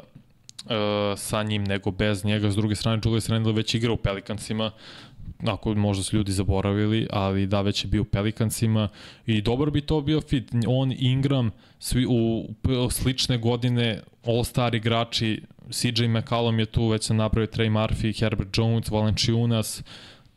uh, 0.65 1.19
sa 1.19 1.43
njim 1.43 1.65
nego 1.65 1.91
bez 1.91 2.25
njega. 2.25 2.51
S 2.51 2.57
druge 2.57 2.75
strane, 2.75 3.03
Julius 3.05 3.29
Randle 3.29 3.53
već 3.53 3.75
igra 3.75 3.93
u 3.93 3.97
Pelikansima, 3.97 4.71
ako 5.47 5.75
možda 5.75 6.05
su 6.05 6.17
ljudi 6.17 6.33
zaboravili, 6.33 7.07
ali 7.11 7.47
da 7.47 7.61
već 7.61 7.85
je 7.85 7.89
bio 7.89 8.03
u 8.03 8.05
Pelikansima 8.05 8.89
i 9.27 9.43
dobro 9.43 9.71
bi 9.71 9.81
to 9.81 10.01
bio 10.01 10.21
fit. 10.21 10.51
On, 10.67 10.95
Ingram, 10.99 11.51
svi 11.79 12.07
u, 12.07 12.49
u 12.87 12.91
slične 12.91 13.39
godine 13.39 14.03
all-star 14.25 14.75
igrači, 14.75 15.43
CJ 15.71 16.09
McCallum 16.09 16.59
je 16.59 16.67
tu, 16.67 16.89
već 16.89 17.05
se 17.05 17.15
napravio 17.15 17.47
Trey 17.47 17.71
Murphy, 17.71 18.21
Herbert 18.21 18.59
Jones, 18.59 18.91
Valanciunas, 18.91 19.83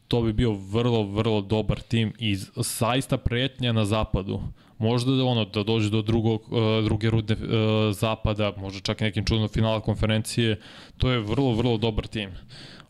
to 0.08 0.22
bi 0.22 0.34
bio 0.34 0.52
vrlo, 0.52 1.04
vrlo 1.04 1.42
dobar 1.42 1.80
tim 1.80 2.14
i 2.20 2.36
zaista 2.56 3.18
pretnja 3.18 3.72
na 3.72 3.86
zapadu. 3.86 4.40
Možda 4.78 5.12
da 5.12 5.24
ono 5.24 5.46
da 5.46 5.64
dođe 5.64 5.90
do 5.90 6.02
drugog 6.02 6.42
uh, 6.42 6.86
druge 6.86 7.10
rudne 7.10 7.36
uh, 7.36 7.96
zapada, 7.96 8.54
možda 8.58 8.80
čak 8.80 9.02
nekim 9.02 9.26
čudnom 9.26 9.48
finala 9.50 9.82
konferencije, 9.82 10.60
to 10.98 11.12
je 11.12 11.20
vrlo 11.20 11.54
vrlo 11.54 11.78
dobar 11.78 12.08
tim. 12.08 12.30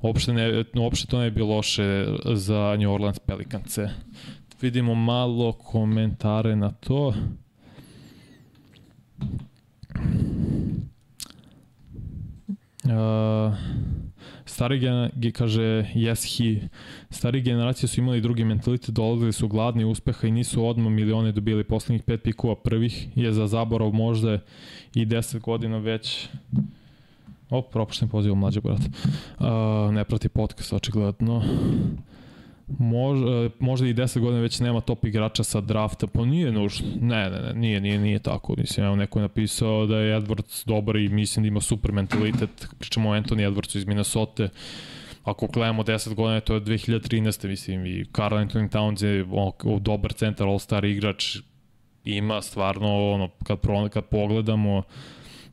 Uopšte 0.08 0.32
ne 0.34 0.64
uopšte 0.72 1.12
to 1.12 1.20
ne 1.20 1.32
bi 1.32 1.44
loše 1.44 2.08
za 2.40 2.76
New 2.80 2.88
Orleans 2.88 3.20
Pelicans. 3.20 3.80
Vidimo 4.62 4.96
malo 4.96 5.52
komentare 5.52 6.56
na 6.56 6.72
to. 6.72 7.14
Uh, 12.88 13.52
stari 14.46 14.80
gen, 14.80 15.12
kaže 15.34 15.92
yes 15.96 16.24
he 16.24 16.70
stari 17.10 17.42
generacije 17.42 17.88
su 17.88 18.00
imali 18.00 18.22
drugi 18.22 18.44
mentalitet 18.44 18.96
dolazili 18.96 19.34
su 19.34 19.48
gladni 19.48 19.86
uspeha 19.86 20.28
i 20.28 20.32
nisu 20.32 20.66
odmah 20.66 20.92
milione 20.92 21.32
dobili 21.32 21.64
poslednjih 21.64 22.04
pet 22.04 22.24
pikova 22.24 22.56
prvih 22.56 23.08
je 23.16 23.34
za 23.34 23.48
zaborav 23.48 23.92
možda 23.92 24.40
i 24.96 25.06
10 25.06 25.40
godina 25.40 25.78
već 25.78 26.30
O, 27.50 27.62
propušten 27.62 28.10
poziv 28.10 28.36
mlađe 28.36 28.62
brat. 28.62 28.80
Uh, 28.80 29.94
ne 29.94 30.04
prati 30.04 30.30
podcast, 30.30 30.74
očigledno. 30.74 31.44
Možda, 32.68 33.50
možda 33.60 33.88
i 33.88 33.94
10 33.94 34.20
godina 34.20 34.42
već 34.42 34.60
nema 34.60 34.82
top 34.82 35.06
igrača 35.06 35.44
sa 35.44 35.62
drafta, 35.62 36.08
pa 36.08 36.26
nije 36.26 36.52
nužno. 36.52 36.88
Ne, 37.02 37.30
ne, 37.30 37.40
ne, 37.42 37.54
nije, 37.54 37.82
nije, 37.82 38.00
nije 38.00 38.20
tako. 38.20 38.56
Mislim, 38.58 38.86
evo 38.86 38.96
neko 38.96 39.20
je 39.20 39.22
napisao 39.22 39.86
da 39.86 39.98
je 39.98 40.22
Edwards 40.22 40.66
dobar 40.66 40.96
i 40.96 41.10
mislim 41.10 41.44
da 41.44 41.48
ima 41.48 41.62
super 41.62 41.92
mentalitet. 41.92 42.68
Pričamo 42.80 43.10
o 43.10 43.14
Anthony 43.14 43.52
Edwardsu 43.52 43.78
iz 43.78 43.86
Minnesota. 43.86 44.50
Ako 45.24 45.48
gledamo 45.48 45.84
10 45.84 46.14
godina, 46.14 46.40
to 46.40 46.54
je 46.54 46.62
2013. 46.62 47.48
Mislim, 47.48 47.86
i 47.86 48.06
Carl 48.16 48.36
Anthony 48.36 48.70
Towns 48.70 49.06
je 49.06 49.26
on, 49.32 49.52
dobar 49.84 50.14
centar, 50.14 50.48
all-star 50.48 50.86
igrač. 50.86 51.38
Ima 52.04 52.42
stvarno, 52.42 53.12
ono, 53.14 53.30
kad, 53.44 53.60
pro, 53.60 53.90
kad 53.90 54.06
pogledamo, 54.06 54.84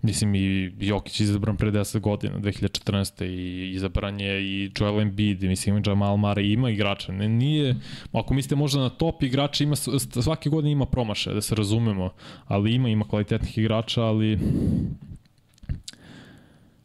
Mislim 0.05 0.35
i 0.35 0.73
Jokić 0.81 1.21
izabran 1.21 1.57
pre 1.57 1.71
10 1.71 2.01
godina, 2.01 2.39
2014. 2.39 3.25
i 3.25 3.71
izabran 3.71 4.21
je 4.21 4.43
i 4.43 4.71
Joel 4.79 5.01
Embiid, 5.01 5.43
mislim 5.43 5.83
Jamal 5.87 6.17
Murray 6.17 6.53
ima 6.53 6.71
igrača. 6.71 7.13
Ne, 7.13 7.29
nije, 7.29 7.77
ako 8.13 8.35
mislite 8.35 8.57
možda 8.57 8.81
na 8.81 8.89
top 8.89 9.23
igrača, 9.23 9.65
ima, 9.65 9.77
svake 10.23 10.51
godine 10.51 10.73
ima 10.73 10.87
promaše, 10.87 11.35
da 11.35 11.41
se 11.41 11.55
razumemo, 11.55 12.11
ali 12.47 12.75
ima, 12.75 12.89
ima 12.89 13.09
kvalitetnih 13.09 13.59
igrača, 13.59 14.03
ali 14.03 14.39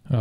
Uh, 0.09 0.15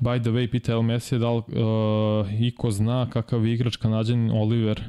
by 0.00 0.20
the 0.20 0.30
way, 0.30 0.50
pita 0.50 0.72
El 0.72 0.82
Messi 0.82 1.18
da 1.18 1.30
li 1.30 1.38
uh, 1.38 2.42
iko 2.42 2.70
zna 2.70 3.10
kakav 3.10 3.46
igrač 3.46 3.76
kanadjan 3.76 4.30
Oliver 4.30 4.82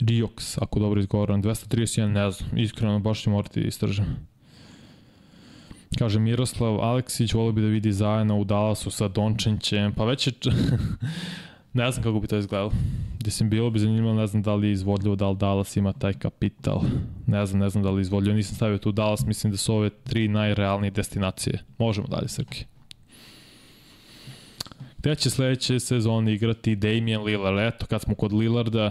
Riox, 0.00 0.58
ako 0.62 0.80
dobro 0.80 1.00
izgovoram, 1.00 1.42
231, 1.42 2.06
ne 2.06 2.30
znam, 2.30 2.58
iskreno 2.58 2.98
baš 2.98 3.22
ću 3.22 3.30
morati 3.30 3.60
istražiti. 3.60 4.08
Kaže 5.98 6.18
Miroslav 6.18 6.80
Aleksić, 6.80 7.34
volio 7.34 7.52
bi 7.52 7.60
da 7.60 7.66
vidi 7.66 7.92
zajedno 7.92 8.38
u 8.38 8.44
Dallasu 8.44 8.90
sa 8.90 9.08
Dončenćem, 9.08 9.92
pa 9.92 10.04
već 10.04 10.26
je... 10.26 10.32
ne 11.72 11.90
znam 11.90 12.02
kako 12.02 12.20
bi 12.20 12.26
to 12.26 12.36
izgledalo. 12.36 12.72
Mislim, 13.24 13.50
bilo 13.50 13.70
bi 13.70 13.78
zanimljivo, 13.78 14.14
ne 14.14 14.26
znam 14.26 14.42
da 14.42 14.54
li 14.54 14.66
je 14.66 14.72
izvodljivo, 14.72 15.16
da 15.16 15.30
li 15.30 15.36
Dallas 15.36 15.76
ima 15.76 15.92
taj 15.92 16.12
kapital. 16.12 16.82
Ne 17.26 17.46
znam, 17.46 17.60
ne 17.60 17.68
znam 17.68 17.84
da 17.84 17.90
li 17.90 17.98
je 17.98 18.02
izvodljivo. 18.02 18.36
Nisam 18.36 18.56
stavio 18.56 18.78
tu 18.78 18.92
Dallas, 18.92 19.26
mislim 19.26 19.50
da 19.50 19.56
su 19.56 19.74
ove 19.74 19.90
tri 19.90 20.28
najrealnije 20.28 20.90
destinacije. 20.90 21.58
Možemo 21.78 22.06
dalje, 22.06 22.28
Srki. 22.28 22.64
Gde 24.98 25.14
će 25.14 25.30
sledeće 25.30 25.80
sezone 25.80 26.34
igrati 26.34 26.76
Damian 26.76 27.22
Lillard? 27.22 27.74
Eto, 27.74 27.86
kad 27.86 28.00
smo 28.00 28.14
kod 28.14 28.32
Lillarda, 28.32 28.90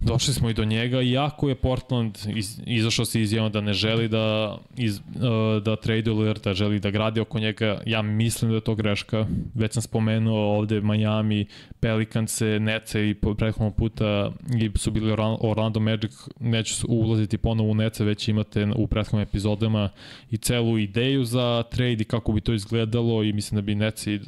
Došli 0.00 0.34
smo 0.34 0.50
i 0.50 0.54
do 0.54 0.64
njega, 0.64 1.02
iako 1.02 1.48
je 1.48 1.54
Portland 1.54 2.18
iz, 2.34 2.60
izašao 2.66 3.04
se 3.04 3.20
izjavom 3.20 3.52
da 3.52 3.60
ne 3.60 3.72
želi 3.72 4.08
da, 4.08 4.58
iz, 4.76 4.98
uh, 4.98 5.62
da 5.62 5.76
trade 5.76 6.10
Lillarda, 6.10 6.54
želi 6.54 6.80
da 6.80 6.90
gradi 6.90 7.20
oko 7.20 7.38
njega, 7.38 7.80
ja 7.86 8.02
mislim 8.02 8.50
da 8.50 8.54
je 8.54 8.60
to 8.60 8.74
greška. 8.74 9.26
Već 9.54 9.72
sam 9.72 9.82
spomenuo 9.82 10.56
ovde 10.56 10.80
Miami, 10.80 11.46
Pelicans, 11.80 12.40
Nece 12.60 13.10
i 13.10 13.14
prethodnog 13.14 13.76
puta 13.76 14.32
i 14.60 14.70
su 14.78 14.90
bili 14.90 15.12
Orlando 15.40 15.80
Magic, 15.80 16.12
neću 16.40 16.86
ulaziti 16.88 17.38
ponovo 17.38 17.70
u 17.70 17.74
Nece, 17.74 18.04
već 18.04 18.28
imate 18.28 18.68
u 18.76 18.86
prethodnim 18.86 19.28
epizodama 19.28 19.90
i 20.30 20.36
celu 20.36 20.78
ideju 20.78 21.24
za 21.24 21.62
trade 21.70 21.96
i 22.00 22.04
kako 22.04 22.32
bi 22.32 22.40
to 22.40 22.52
izgledalo 22.52 23.22
i 23.22 23.32
mislim 23.32 23.56
da 23.56 23.62
bi 23.62 23.74
Neci 23.74 24.20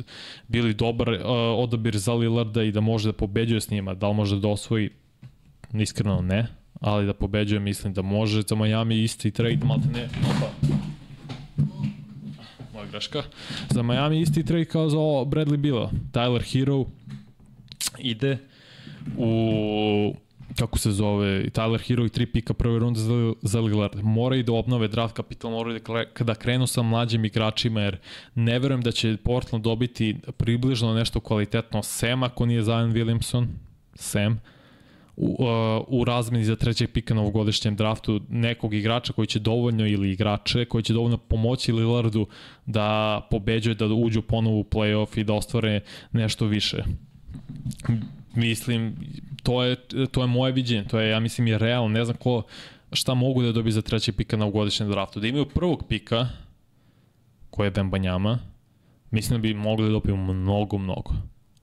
bili 0.49 0.75
dobar 0.75 1.09
uh, 1.09 1.21
odabir 1.57 1.97
za 1.97 2.15
Lillarda 2.15 2.63
i 2.63 2.73
da 2.73 2.81
može 2.81 3.09
da 3.09 3.13
pobeđuje 3.13 3.61
s 3.61 3.71
njima, 3.71 3.95
da 3.95 4.09
li 4.09 4.15
može 4.15 4.41
da 4.41 4.49
osvoji 4.49 4.91
iskreno 5.73 6.21
ne, 6.23 6.47
ali 6.81 7.07
da 7.07 7.15
pobeđuje 7.15 7.61
mislim 7.61 7.93
da 7.93 8.03
može 8.03 8.43
za 8.43 8.55
Miami 8.55 9.03
isti 9.03 9.31
trade, 9.31 9.65
malte 9.65 9.89
ne, 9.89 10.05
opa, 10.05 10.51
moja 12.75 12.87
greška, 12.87 13.23
za 13.71 13.83
Miami 13.83 14.21
isti 14.21 14.45
trade 14.45 14.65
kao 14.65 14.89
za 14.89 14.97
Bradley 14.97 15.57
Bila, 15.57 15.91
Tyler 16.13 16.53
Hero 16.53 16.85
ide 17.99 18.39
u 19.17 20.15
kako 20.59 20.79
se 20.79 20.93
zove, 20.93 21.45
Tyler 21.45 21.89
Hero 21.89 22.07
i 22.07 22.09
tri 22.09 22.27
pika 22.27 22.55
prve 22.55 22.79
runde 22.79 23.01
za, 23.01 23.33
za 23.43 23.61
Lillard. 23.61 24.03
Moraju 24.03 24.43
da 24.43 24.53
obnove 24.53 24.89
draft 24.89 25.15
kapital, 25.15 25.51
moraju 25.51 25.81
da, 26.19 26.25
da 26.25 26.35
krenu 26.35 26.67
sa 26.67 26.83
mlađim 26.83 27.25
igračima, 27.25 27.81
jer 27.81 27.99
ne 28.35 28.59
verujem 28.59 28.83
da 28.83 28.93
će 28.93 29.17
Portland 29.25 29.65
dobiti 29.65 30.17
približno 30.37 30.95
nešto 30.95 31.21
kvalitetno. 31.21 31.83
Sam 31.83 32.23
ako 32.23 32.47
nije 32.47 32.63
Zion 32.63 32.93
Williamson, 32.93 33.47
Sam, 33.95 34.41
u, 35.21 35.37
uh, 35.39 36.01
u 36.01 36.05
razmeni 36.05 36.45
za 36.45 36.57
trećeg 36.57 36.91
pika 36.93 37.15
na 37.15 37.21
ovogodišnjem 37.21 37.77
draftu 37.77 38.21
nekog 38.29 38.75
igrača 38.75 39.13
koji 39.13 39.27
će 39.27 39.39
dovoljno 39.39 39.87
ili 39.87 40.13
igrače 40.13 40.65
koji 40.65 40.83
će 40.83 40.93
dovoljno 40.93 41.19
pomoći 41.19 41.73
Lillardu 41.73 42.27
da 42.67 43.21
pobeđuje, 43.31 43.75
da 43.75 43.87
uđu 43.87 44.23
ponovo 44.23 44.59
u 44.59 44.65
playoff 44.65 45.21
i 45.21 45.25
da 45.25 45.33
ostvare 45.33 45.81
nešto 46.13 46.47
više. 46.47 46.85
Mislim, 48.35 48.97
to 49.43 49.63
je, 49.65 49.77
to 50.11 50.21
je 50.21 50.27
moje 50.27 50.53
viđenje, 50.53 50.85
to 50.85 51.01
je, 51.01 51.11
ja 51.11 51.21
mislim, 51.21 51.47
je 51.47 51.59
realno, 51.59 51.89
ne 51.89 52.05
znam 52.05 52.17
ko, 52.17 52.43
šta 52.93 53.15
mogu 53.15 53.43
da 53.43 53.53
dobiju 53.53 53.73
za 53.73 53.83
trećeg 53.83 54.17
pika 54.17 54.37
na 54.37 54.45
ovogodišnjem 54.45 54.91
draftu. 54.91 55.21
Da 55.21 55.27
imaju 55.27 55.47
prvog 55.47 55.85
pika, 55.89 56.29
koji 57.51 57.67
je 57.67 57.71
Bembanjama, 57.71 58.39
mislim 59.11 59.39
da 59.39 59.43
bi 59.43 59.55
mogli 59.55 59.87
da 59.87 59.93
dobiju 59.93 60.17
mnogo, 60.17 60.79
mnogo. 60.79 61.13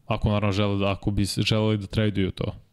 Ako 0.06 0.30
naravno 0.30 0.52
žele 0.52 0.78
da, 0.78 0.92
ako 0.92 1.12
bi 1.12 1.26
želeli 1.26 1.78
da 1.78 1.88
traduju 1.88 2.32
to 2.32 2.67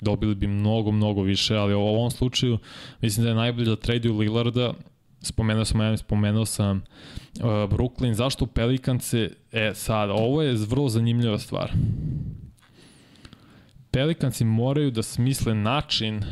dobili 0.00 0.34
bi 0.34 0.46
mnogo, 0.46 0.90
mnogo 0.90 1.22
više, 1.22 1.56
ali 1.56 1.74
u 1.74 1.80
ovom 1.80 2.10
slučaju 2.10 2.58
mislim 3.00 3.24
da 3.24 3.28
je 3.28 3.34
najbolje 3.34 3.68
da 3.68 3.76
traduju 3.76 4.18
Lillarda, 4.18 4.74
spomenuo 5.20 5.64
sam 5.64 5.78
Miami, 5.78 5.98
spomenuo 5.98 6.46
sam 6.46 6.76
uh, 6.76 7.44
Brooklyn, 7.44 8.12
zašto 8.12 8.46
Pelicans 8.46 9.14
e 9.14 9.30
sad, 9.74 10.10
ovo 10.10 10.42
je 10.42 10.54
vrlo 10.54 10.88
zanimljiva 10.88 11.38
stvar. 11.38 11.72
Pelikansi 13.90 14.44
moraju 14.44 14.90
da 14.90 15.02
smisle 15.02 15.54
način 15.54 16.22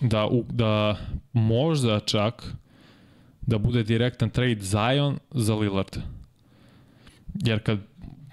da, 0.00 0.26
u, 0.26 0.44
da 0.50 0.96
možda 1.32 2.00
čak 2.00 2.54
da 3.40 3.58
bude 3.58 3.82
direktan 3.82 4.30
trade 4.30 4.60
Zion 4.60 5.18
za 5.30 5.54
Lillard. 5.54 5.96
Jer 7.34 7.62
kad 7.62 7.78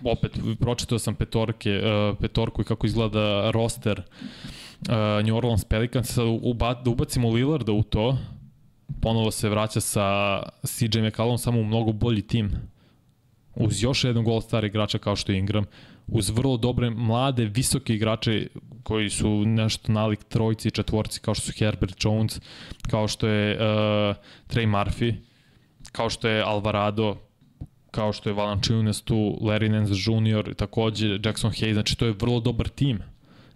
opet 0.04 0.40
pročitao 0.60 1.00
sam 1.00 1.16
petorke, 1.16 1.80
uh, 1.80 2.18
petorku 2.20 2.62
i 2.62 2.66
kako 2.66 2.88
izgleda 2.88 3.52
roster 3.52 4.02
uh, 4.02 5.26
New 5.26 5.36
Orleans 5.38 5.66
Pelicans, 5.66 6.08
sad 6.14 6.26
da 6.84 6.90
ubacimo 6.90 7.30
Lillarda 7.30 7.72
u 7.72 7.84
to, 7.84 8.18
ponovo 9.02 9.32
se 9.32 9.50
vraća 9.50 9.82
sa 9.82 10.40
CJ 10.66 11.02
McCallum 11.02 11.38
samo 11.38 11.60
u 11.60 11.66
mnogo 11.66 11.92
bolji 11.92 12.22
tim. 12.22 12.52
Uz 13.56 13.84
još 13.84 14.04
jedan 14.04 14.24
gol 14.24 14.42
stari 14.42 14.68
igrača 14.68 14.98
kao 14.98 15.16
što 15.16 15.32
je 15.32 15.38
Ingram, 15.38 15.66
uz 16.08 16.30
vrlo 16.30 16.58
dobre 16.58 16.90
mlade, 16.90 17.46
visoke 17.46 17.94
igrače 17.94 18.48
koji 18.84 19.10
su 19.10 19.46
nešto 19.46 19.92
nalik 19.92 20.24
trojci 20.24 20.68
i 20.68 20.72
četvorci 20.72 21.20
kao 21.20 21.34
što 21.34 21.52
su 21.52 21.58
Herbert 21.60 21.96
Jones, 22.04 22.40
kao 22.90 23.08
što 23.08 23.28
je 23.28 23.56
uh, 23.56 23.62
Trey 24.48 24.68
Murphy, 24.68 25.16
kao 25.92 26.10
što 26.10 26.28
je 26.28 26.44
Alvarado, 26.44 27.18
kao 27.92 28.14
što 28.14 28.30
je 28.30 28.34
Valanciunas 28.34 29.02
tu, 29.02 29.38
Larry 29.42 29.70
Nance 29.70 29.94
Jr. 29.94 30.54
takođe, 30.54 31.20
Jackson 31.26 31.52
Hayes, 31.52 31.74
znači 31.74 31.98
to 31.98 32.06
je 32.06 32.16
vrlo 32.20 32.40
dobar 32.40 32.68
tim 32.68 33.00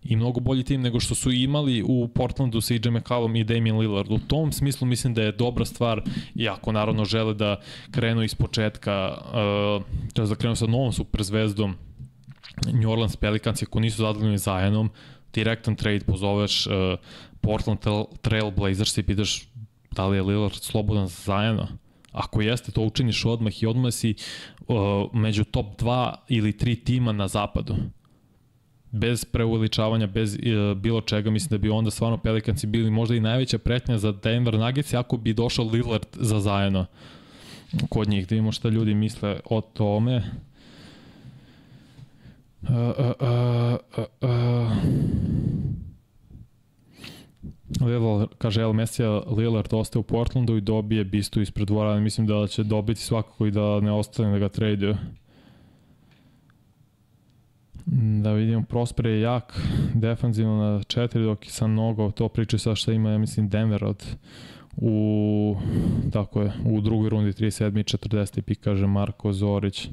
i 0.05 0.15
mnogo 0.15 0.39
bolji 0.39 0.63
tim 0.63 0.81
nego 0.81 0.99
što 0.99 1.15
su 1.15 1.31
imali 1.31 1.83
u 1.87 2.07
Portlandu 2.07 2.61
sa 2.61 2.73
AJ 2.73 2.91
McCallum 2.91 3.35
i 3.35 3.43
Damian 3.43 3.77
Lillard. 3.77 4.11
U 4.11 4.19
tom 4.19 4.51
smislu 4.51 4.87
mislim 4.87 5.13
da 5.13 5.21
je 5.21 5.31
dobra 5.31 5.65
stvar, 5.65 6.01
iako 6.35 6.71
naravno 6.71 7.05
žele 7.05 7.33
da 7.33 7.59
krenu 7.91 8.23
iz 8.23 8.35
početka, 8.35 9.17
uh, 10.15 10.27
da 10.29 10.35
krenu 10.35 10.55
sa 10.55 10.67
novom 10.67 10.93
superzvezdom 10.93 11.75
New 12.73 12.91
Orleans 12.91 13.15
Pelicans, 13.15 13.63
ako 13.63 13.79
nisu 13.79 13.97
zadovoljni 13.97 14.37
zajednom, 14.37 14.89
direktan 15.33 15.75
trade 15.75 15.99
pozoveš 15.99 16.67
uh, 16.67 16.73
Portland 17.41 17.79
Trail 18.21 18.51
Blazers 18.51 18.97
i 18.97 19.03
pitaš 19.03 19.47
da 19.91 20.07
li 20.07 20.17
je 20.17 20.23
Lillard 20.23 20.53
slobodan 20.53 21.07
za 21.07 21.15
zajedno 21.23 21.67
Ako 22.15 22.41
jeste, 22.41 22.71
to 22.71 22.81
učiniš 22.81 23.25
odmah 23.25 23.63
i 23.63 23.65
odmah 23.65 23.93
si 23.93 24.15
uh, 24.67 24.75
među 25.13 25.43
top 25.43 25.81
2 25.81 26.13
ili 26.29 26.51
3 26.51 26.83
tima 26.83 27.11
na 27.11 27.27
zapadu 27.27 27.75
bez 28.91 29.25
preuveličavanja, 29.25 30.07
bez 30.07 30.35
uh, 30.35 30.77
bilo 30.77 31.01
čega, 31.01 31.29
mislim 31.29 31.49
da 31.49 31.57
bi 31.57 31.69
onda 31.69 31.91
stvarno 31.91 32.17
Pelikanci 32.17 32.67
bili 32.67 32.91
možda 32.91 33.15
i 33.15 33.19
najveća 33.19 33.57
pretnja 33.57 33.97
za 33.97 34.11
Denver 34.11 34.59
Nuggets 34.59 34.93
ako 34.93 35.17
bi 35.17 35.33
došao 35.33 35.65
Lillard 35.65 36.07
za 36.13 36.39
zajedno 36.39 36.85
kod 37.89 38.07
njih, 38.09 38.27
da 38.27 38.35
vidimo 38.35 38.51
šta 38.51 38.69
ljudi 38.69 38.93
misle 38.93 39.39
o 39.45 39.61
tome. 39.61 40.23
Uh, 42.61 42.69
uh, 42.69 43.05
uh, 43.19 44.05
uh, 44.21 44.29
uh. 44.29 45.54
Lillard, 47.85 48.29
kaže 48.37 48.61
El 48.61 48.73
Mesija, 48.73 49.21
Lillard 49.37 49.73
ostaje 49.73 49.99
u 49.99 50.03
Portlandu 50.03 50.57
i 50.57 50.61
dobije 50.61 51.03
bistu 51.03 51.41
ispred 51.41 51.67
dvora, 51.67 51.99
mislim 51.99 52.27
da 52.27 52.47
će 52.47 52.63
dobiti 52.63 53.01
svakako 53.01 53.45
i 53.45 53.51
da 53.51 53.79
ne 53.79 53.91
ostane 53.91 54.31
da 54.31 54.39
ga 54.39 54.49
tradeju. 54.49 54.95
Da 58.23 58.33
vidimo, 58.33 58.63
Prosper 58.69 59.05
je 59.05 59.21
jak, 59.21 59.61
defanzivno 59.93 60.55
na 60.55 60.83
četiri, 60.83 61.23
dok 61.23 61.45
i 61.45 61.51
sa 61.51 61.67
mnogo, 61.67 62.11
to 62.11 62.27
priča 62.27 62.57
sa 62.57 62.75
šta 62.75 62.93
ima, 62.93 63.09
ja 63.11 63.17
mislim, 63.17 63.49
Denver 63.49 63.85
od 63.85 64.05
u, 64.77 65.55
tako 66.11 66.41
je, 66.41 66.51
u 66.65 66.81
drugoj 66.81 67.09
rundi 67.09 67.31
37. 67.31 67.79
i 67.79 67.83
40. 67.83 68.41
pik, 68.41 68.59
kaže 68.59 68.87
Marko 68.87 69.33
Zorić. 69.33 69.89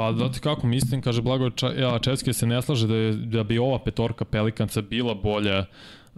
Pa 0.00 0.28
ti 0.32 0.40
kako 0.40 0.66
mislim, 0.66 1.02
kaže 1.02 1.22
Blago 1.22 1.50
ja, 1.78 1.98
Česke 1.98 2.32
se 2.32 2.46
ne 2.46 2.62
slaže 2.62 2.86
da, 2.86 2.94
je, 2.94 3.12
da 3.12 3.42
bi 3.42 3.58
ova 3.58 3.78
petorka 3.78 4.24
Pelikanca 4.24 4.80
bila 4.80 5.14
bolja 5.14 5.64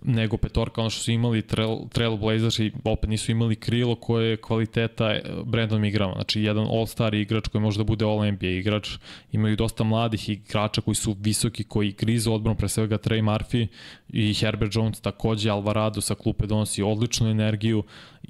nego 0.05 0.37
petorka, 0.37 0.80
ono 0.80 0.91
što 0.91 1.03
su 1.03 1.12
imali 1.12 1.43
Trail, 1.43 1.76
Trailblazers 1.93 2.59
i 2.59 2.72
opet 2.85 3.11
nisu 3.11 3.33
imali 3.33 3.57
krilo 3.57 3.95
koje 3.95 4.30
je 4.30 4.37
kvaliteta 4.37 5.11
e, 5.11 5.22
Brandon 5.45 5.85
Igrama. 5.85 6.12
Znači, 6.14 6.43
jedan 6.43 6.64
all-star 6.64 7.14
igrač 7.14 7.49
koji 7.49 7.62
može 7.62 7.78
da 7.78 7.85
bude 7.85 8.05
all-NBA 8.05 8.59
igrač. 8.59 8.91
Imaju 9.33 9.57
dosta 9.57 9.85
mladih 9.85 10.28
igrača 10.28 10.80
koji 10.80 10.95
su 10.95 11.16
visoki, 11.20 11.64
koji 11.64 11.93
grizu 11.93 12.33
odbranu, 12.33 12.59
pre 12.59 12.68
svega 12.68 12.99
Trey 12.99 13.22
Murphy 13.22 13.66
i 14.09 14.35
Herbert 14.35 14.76
Jones 14.76 15.01
takođe, 15.01 15.51
Alvarado 15.51 16.01
sa 16.01 16.14
klupe 16.14 16.47
donosi 16.47 16.83
odličnu 16.83 17.30
energiju, 17.30 17.83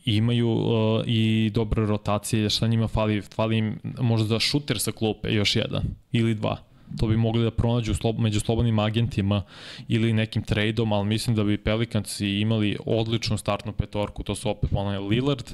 imaju 0.05 0.51
uh, 0.51 1.03
i 1.07 1.51
dobre 1.55 1.87
rotacije, 1.87 2.51
šta 2.51 2.67
njima 2.67 2.89
fali? 2.89 3.23
Fali 3.23 3.59
im 3.59 3.79
možda 4.01 4.29
da 4.29 4.41
šuter 4.41 4.81
sa 4.81 4.93
klupe, 4.93 5.33
još 5.33 5.57
jedan 5.57 5.83
ili 6.13 6.35
dva 6.35 6.73
to 6.99 7.07
bi 7.07 7.17
mogli 7.17 7.45
da 7.45 7.51
pronađu 7.51 7.95
slob, 7.95 8.19
među 8.19 8.41
slobodnim 8.41 8.79
agentima 8.79 9.43
ili 9.89 10.13
nekim 10.13 10.43
tradeom, 10.43 10.93
ali 10.93 11.07
mislim 11.07 11.37
da 11.37 11.45
bi 11.45 11.59
Pelicansi 11.59 12.29
imali 12.29 12.77
odličnu 12.87 13.39
startnu 13.39 13.73
petorku, 13.73 14.23
to 14.23 14.35
su 14.35 14.51
opet 14.51 14.71
onaj 14.73 14.99
Lillard, 14.99 15.53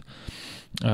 Uh, 0.68 0.86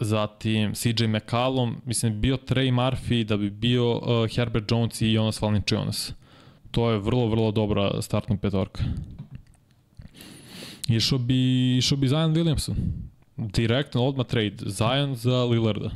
zatim 0.00 0.74
CJ 0.74 1.06
McCallum, 1.06 1.76
mislim 1.84 2.12
bi 2.12 2.18
bio 2.18 2.36
Trey 2.36 2.72
Murphy, 2.72 3.24
da 3.24 3.36
bi 3.36 3.50
bio 3.50 3.92
uh, 3.92 4.02
Herbert 4.36 4.70
Jones 4.70 5.00
i 5.00 5.12
Jonas 5.12 5.40
Valanciunas. 5.40 6.12
To 6.70 6.90
je 6.90 6.98
vrlo, 6.98 7.26
vrlo 7.26 7.52
dobra 7.52 8.02
startna 8.02 8.36
petorka. 8.36 8.84
Išao 10.88 11.18
bi, 11.18 11.76
išao 11.76 11.98
bi 11.98 12.08
Zion 12.08 12.34
Williamson. 12.34 12.74
Direktno 13.36 14.04
odmah 14.04 14.26
trade. 14.26 14.56
Zion 14.66 15.14
za 15.14 15.44
Lillarda. 15.44 15.90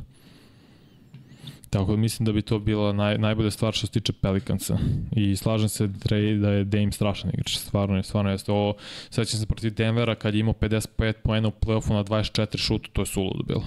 Tako 1.73 1.91
da 1.91 1.97
mislim 1.97 2.25
da 2.25 2.31
bi 2.31 2.41
to 2.41 2.59
bila 2.59 2.93
naj, 2.93 3.17
najbolja 3.17 3.51
stvar 3.51 3.73
što 3.73 3.87
se 3.87 3.93
tiče 3.93 4.13
Pelikansa. 4.13 4.77
I 5.11 5.35
slažem 5.35 5.69
se 5.69 5.87
Dre, 5.87 6.35
da 6.35 6.49
je 6.49 6.63
Dame 6.63 6.91
strašan 6.91 7.29
igrač. 7.29 7.57
Stvarno 7.57 7.95
je, 7.95 8.03
stvarno 8.03 8.31
jeste. 8.31 8.51
Ovo, 8.51 8.73
sećam 9.09 9.39
se 9.39 9.45
protiv 9.45 9.73
Denvera 9.73 10.15
kad 10.15 10.33
je 10.33 10.39
imao 10.39 10.53
55 10.53 11.13
poena 11.23 11.47
u 11.47 11.51
playoffu 11.51 11.93
na 11.93 12.03
24 12.03 12.57
šutu, 12.57 12.89
to 12.93 13.01
je 13.01 13.05
suludo 13.05 13.43
bilo. 13.43 13.63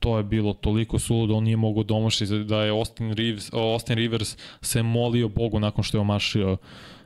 To 0.00 0.16
je 0.16 0.24
bilo 0.24 0.52
toliko 0.52 0.98
suludo, 0.98 1.34
on 1.34 1.44
nije 1.44 1.56
mogao 1.56 1.82
domaši 1.82 2.26
da 2.26 2.62
je 2.62 2.70
Austin, 2.70 3.12
Reeves, 3.12 3.52
Austin 3.52 3.96
Rivers 3.96 4.36
se 4.60 4.82
molio 4.82 5.28
Bogu 5.28 5.60
nakon 5.60 5.84
što 5.84 5.96
je 5.96 6.00
omašio 6.00 6.56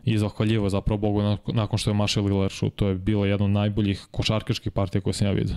i 0.04 0.18
zahvaljivo 0.18 0.68
zapravo 0.68 0.98
Bogu 0.98 1.22
nakon 1.46 1.78
što 1.78 1.90
je 1.90 1.92
omašio 1.92 2.22
Lillard 2.22 2.52
šut. 2.52 2.74
To 2.76 2.88
je 2.88 2.94
bilo 2.94 3.24
jedno 3.24 3.46
od 3.46 3.52
najboljih 3.52 4.06
košarkaških 4.10 4.72
partija 4.72 5.00
koje 5.00 5.14
sam 5.14 5.26
ja 5.26 5.32
vidio. 5.32 5.56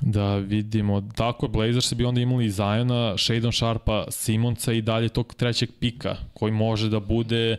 Da 0.00 0.36
vidimo, 0.36 1.08
tako 1.16 1.48
Blazers 1.48 1.94
bi 1.94 2.04
onda 2.04 2.20
imali 2.20 2.50
Zajona, 2.50 3.18
Shadon 3.18 3.52
Sharpa, 3.52 4.04
Simonca 4.10 4.72
i 4.72 4.82
dalje 4.82 5.08
tog 5.08 5.34
trećeg 5.34 5.70
pika 5.80 6.16
koji 6.34 6.52
može 6.52 6.88
da 6.88 7.00
bude 7.00 7.56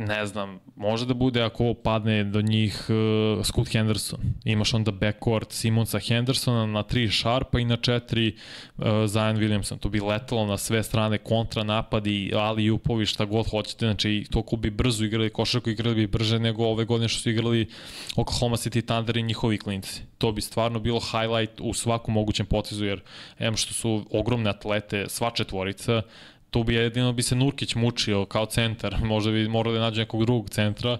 ne 0.00 0.26
znam, 0.26 0.60
može 0.76 1.06
da 1.06 1.14
bude 1.14 1.42
ako 1.42 1.74
padne 1.74 2.24
do 2.24 2.42
njih 2.42 2.86
uh, 2.88 3.46
Scoot 3.46 3.68
Henderson. 3.72 4.20
Imaš 4.44 4.74
onda 4.74 4.90
backcourt 4.90 5.52
Simonsa 5.52 5.98
Hendersona 5.98 6.66
na 6.66 6.82
3 6.82 7.20
Sharpa 7.20 7.60
i 7.60 7.64
na 7.64 7.76
4 7.76 8.32
uh, 8.32 8.84
Zion 9.06 9.36
Williamson. 9.36 9.78
To 9.78 9.88
bi 9.88 10.00
letalo 10.00 10.46
na 10.46 10.56
sve 10.56 10.82
strane 10.82 11.18
kontra 11.18 11.62
napadi, 11.62 12.32
ali 12.34 12.70
upovi 12.70 13.06
šta 13.06 13.24
god 13.24 13.50
hoćete. 13.50 13.86
Znači, 13.86 14.26
to 14.30 14.56
bi 14.56 14.70
brzo 14.70 15.04
igrali, 15.04 15.30
košarku 15.30 15.70
igrali 15.70 15.94
bi 15.94 16.06
brže 16.06 16.38
nego 16.38 16.64
ove 16.64 16.84
godine 16.84 17.08
što 17.08 17.20
su 17.20 17.30
igrali 17.30 17.68
Oklahoma 18.16 18.56
City 18.56 18.86
Thunder 18.86 19.16
i 19.16 19.22
njihovi 19.22 19.58
klinci. 19.58 20.02
To 20.18 20.32
bi 20.32 20.40
stvarno 20.40 20.78
bilo 20.78 21.00
highlight 21.00 21.60
u 21.60 21.74
svakom 21.74 22.14
mogućem 22.14 22.46
potezu, 22.46 22.84
jer 22.84 23.00
em 23.38 23.56
što 23.56 23.74
su 23.74 24.04
ogromne 24.10 24.50
atlete, 24.50 25.08
sva 25.08 25.30
četvorica, 25.30 26.02
tu 26.50 26.64
bi 26.64 26.74
jedino 26.74 27.12
bi 27.12 27.22
se 27.22 27.34
Nurkić 27.34 27.74
mučio 27.74 28.24
kao 28.24 28.46
centar, 28.46 28.96
možda 29.12 29.30
bi 29.30 29.48
morali 29.48 29.76
da 29.76 29.80
nađe 29.80 30.00
nekog 30.00 30.24
drugog 30.24 30.50
centra 30.50 30.98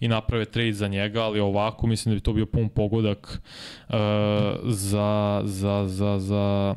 i 0.00 0.08
naprave 0.08 0.44
trade 0.44 0.72
za 0.72 0.88
njega, 0.88 1.22
ali 1.22 1.40
ovako 1.40 1.86
mislim 1.86 2.12
da 2.12 2.14
bi 2.14 2.20
to 2.20 2.32
bio 2.32 2.46
pun 2.46 2.68
pogodak 2.68 3.42
uh, 3.88 3.94
za, 4.64 5.42
za, 5.44 5.84
za, 5.86 6.18
za 6.18 6.74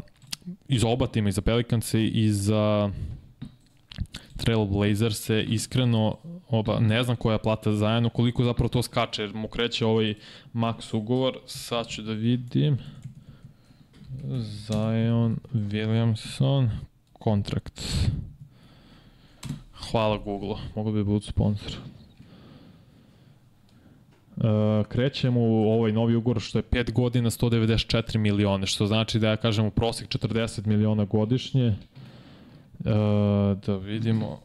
i 0.67 0.79
za 0.79 0.87
oba 0.87 1.07
tima, 1.07 1.29
i 1.29 1.31
za 1.31 1.41
Pelicans 1.41 1.93
i 1.93 2.29
za 2.29 2.91
se 5.11 5.43
iskreno 5.43 6.17
oba, 6.49 6.79
ne 6.79 7.03
znam 7.03 7.15
koja 7.15 7.37
plata 7.37 7.71
zajedno, 7.71 8.09
koliko 8.09 8.43
zapravo 8.43 8.69
to 8.69 8.81
skače, 8.81 9.21
jer 9.21 9.33
mu 9.33 9.47
kreće 9.47 9.85
ovaj 9.85 10.13
max 10.53 10.95
ugovor, 10.97 11.37
sad 11.45 11.87
ću 11.87 12.01
da 12.01 12.13
vidim. 12.13 12.77
Zion 14.37 15.37
Williamson 15.53 16.69
kontrakt. 17.23 17.81
Hvala 19.91 20.17
Google, 20.17 20.55
mogu 20.75 20.91
bi 20.91 21.03
budu 21.03 21.25
sponsor. 21.25 21.71
Uh, 24.35 24.43
krećemo 24.87 25.39
u 25.39 25.71
ovaj 25.71 25.91
novi 25.91 26.15
ugovor 26.15 26.41
što 26.41 26.59
je 26.59 26.63
5 26.63 26.91
godina 26.91 27.29
194 27.29 28.17
milione, 28.17 28.67
što 28.67 28.87
znači 28.87 29.19
da 29.19 29.29
ja 29.29 29.37
kažem 29.37 29.65
u 29.65 29.71
prosek 29.71 30.07
40 30.07 30.67
miliona 30.67 31.05
godišnje. 31.05 31.67
Uh, 31.67 31.75
da 33.65 33.77
vidimo, 33.77 34.39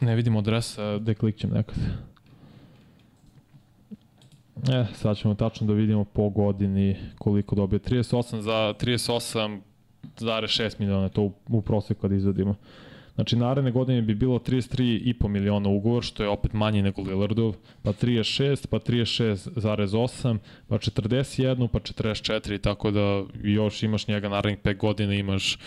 ne 0.00 0.14
vidimo 0.14 0.38
adresa, 0.38 0.98
gde 0.98 1.14
klikćem 1.14 1.50
nekad. 1.50 1.76
E, 4.68 4.84
sad 4.94 5.16
ćemo 5.16 5.34
tačno 5.34 5.66
da 5.66 5.72
vidimo 5.72 6.04
po 6.04 6.28
godini 6.28 6.96
koliko 7.18 7.54
dobije. 7.54 7.80
38 7.80 8.40
za 8.40 8.74
38 8.80 9.60
1,6 10.20 10.80
miliona, 10.80 11.08
to 11.08 11.22
u, 11.22 11.32
u 11.48 11.62
proseku 11.62 12.00
kad 12.00 12.12
izvodimo. 12.12 12.54
Znači, 13.16 13.36
naredne 13.36 13.70
godine 13.70 14.02
bi 14.02 14.14
bilo 14.14 14.38
33,5 14.38 15.28
miliona 15.28 15.68
ugovor, 15.68 16.04
što 16.04 16.22
je 16.22 16.28
opet 16.28 16.52
manje 16.52 16.82
nego 16.82 17.02
Lillardov, 17.02 17.54
pa 17.82 17.92
36, 17.92 18.66
pa 18.66 18.78
36,8, 18.78 20.38
pa 20.68 20.78
41, 20.78 21.68
pa 21.68 21.78
44, 21.78 22.60
tako 22.60 22.90
da 22.90 23.24
još 23.42 23.82
imaš 23.82 24.08
njega 24.08 24.28
narednih 24.28 24.62
5 24.62 24.76
godina, 24.76 25.14
imaš 25.14 25.58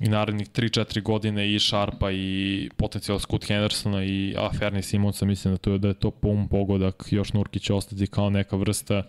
i 0.00 0.08
narednih 0.08 0.48
3-4 0.50 1.02
godine 1.02 1.54
i 1.54 1.60
Sharpa 1.60 2.10
i 2.10 2.70
potencijal 2.76 3.18
Scott 3.18 3.46
Hendersona 3.46 4.04
i 4.04 4.34
Aferni 4.38 4.82
Simonsa, 4.82 5.26
mislim 5.26 5.54
da, 5.54 5.58
to, 5.58 5.78
da 5.78 5.88
je 5.88 5.94
to 5.94 6.10
pun 6.10 6.48
pogodak, 6.48 7.04
još 7.10 7.32
Nurkić 7.32 7.62
će 7.62 7.74
ostati 7.74 8.06
kao 8.06 8.30
neka 8.30 8.56
vrsta 8.56 9.02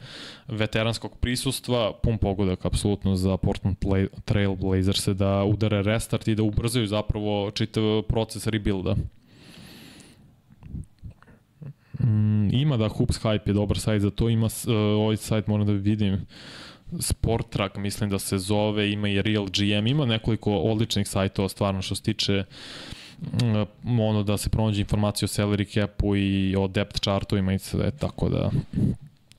veteranskog 0.48 1.18
prisustva, 1.18 1.94
pun 2.04 2.18
pogodak 2.18 2.66
apsolutno 2.66 3.16
za 3.16 3.38
Portland 3.38 3.78
Trail 4.26 4.56
Blazers 4.56 5.08
da 5.08 5.44
udare 5.44 5.82
restart 5.82 6.28
i 6.28 6.36
da 6.36 6.44
ubrzaju 6.44 6.88
zapravo 6.88 7.52
čitav 7.74 8.02
proces 8.08 8.48
rebuilda. 8.48 8.96
Mm, 12.00 12.54
ima 12.54 12.78
da 12.78 12.90
Hoops 12.90 13.20
Hype 13.24 13.48
je 13.48 13.54
dobar 13.54 13.80
sajt 13.80 14.02
za 14.02 14.12
to, 14.12 14.30
ima 14.30 14.46
uh, 14.46 14.74
ovaj 14.74 15.18
sajt 15.18 15.48
moram 15.48 15.68
da 15.68 15.74
vidim 15.74 16.26
Sportrak, 17.00 17.78
mislim 17.78 18.10
da 18.10 18.20
se 18.20 18.38
zove, 18.38 18.92
ima 18.92 19.10
i 19.10 19.22
Real 19.22 19.46
GM, 19.46 19.88
ima 19.88 20.06
nekoliko 20.06 20.54
odličnih 20.54 21.08
sajtova 21.08 21.50
stvarno 21.50 21.82
što 21.82 21.96
se 21.96 22.02
tiče 22.02 22.44
mm, 23.22 24.00
ono 24.00 24.24
da 24.24 24.38
se 24.38 24.50
pronađe 24.50 24.82
informacije 24.82 25.26
o 25.26 25.28
salary 25.28 25.74
capu 25.74 26.16
i 26.16 26.56
o 26.56 26.68
depth 26.68 27.00
chartovima 27.00 27.54
i 27.54 27.60
sve, 27.60 27.92
tako 27.92 28.30
da 28.30 28.50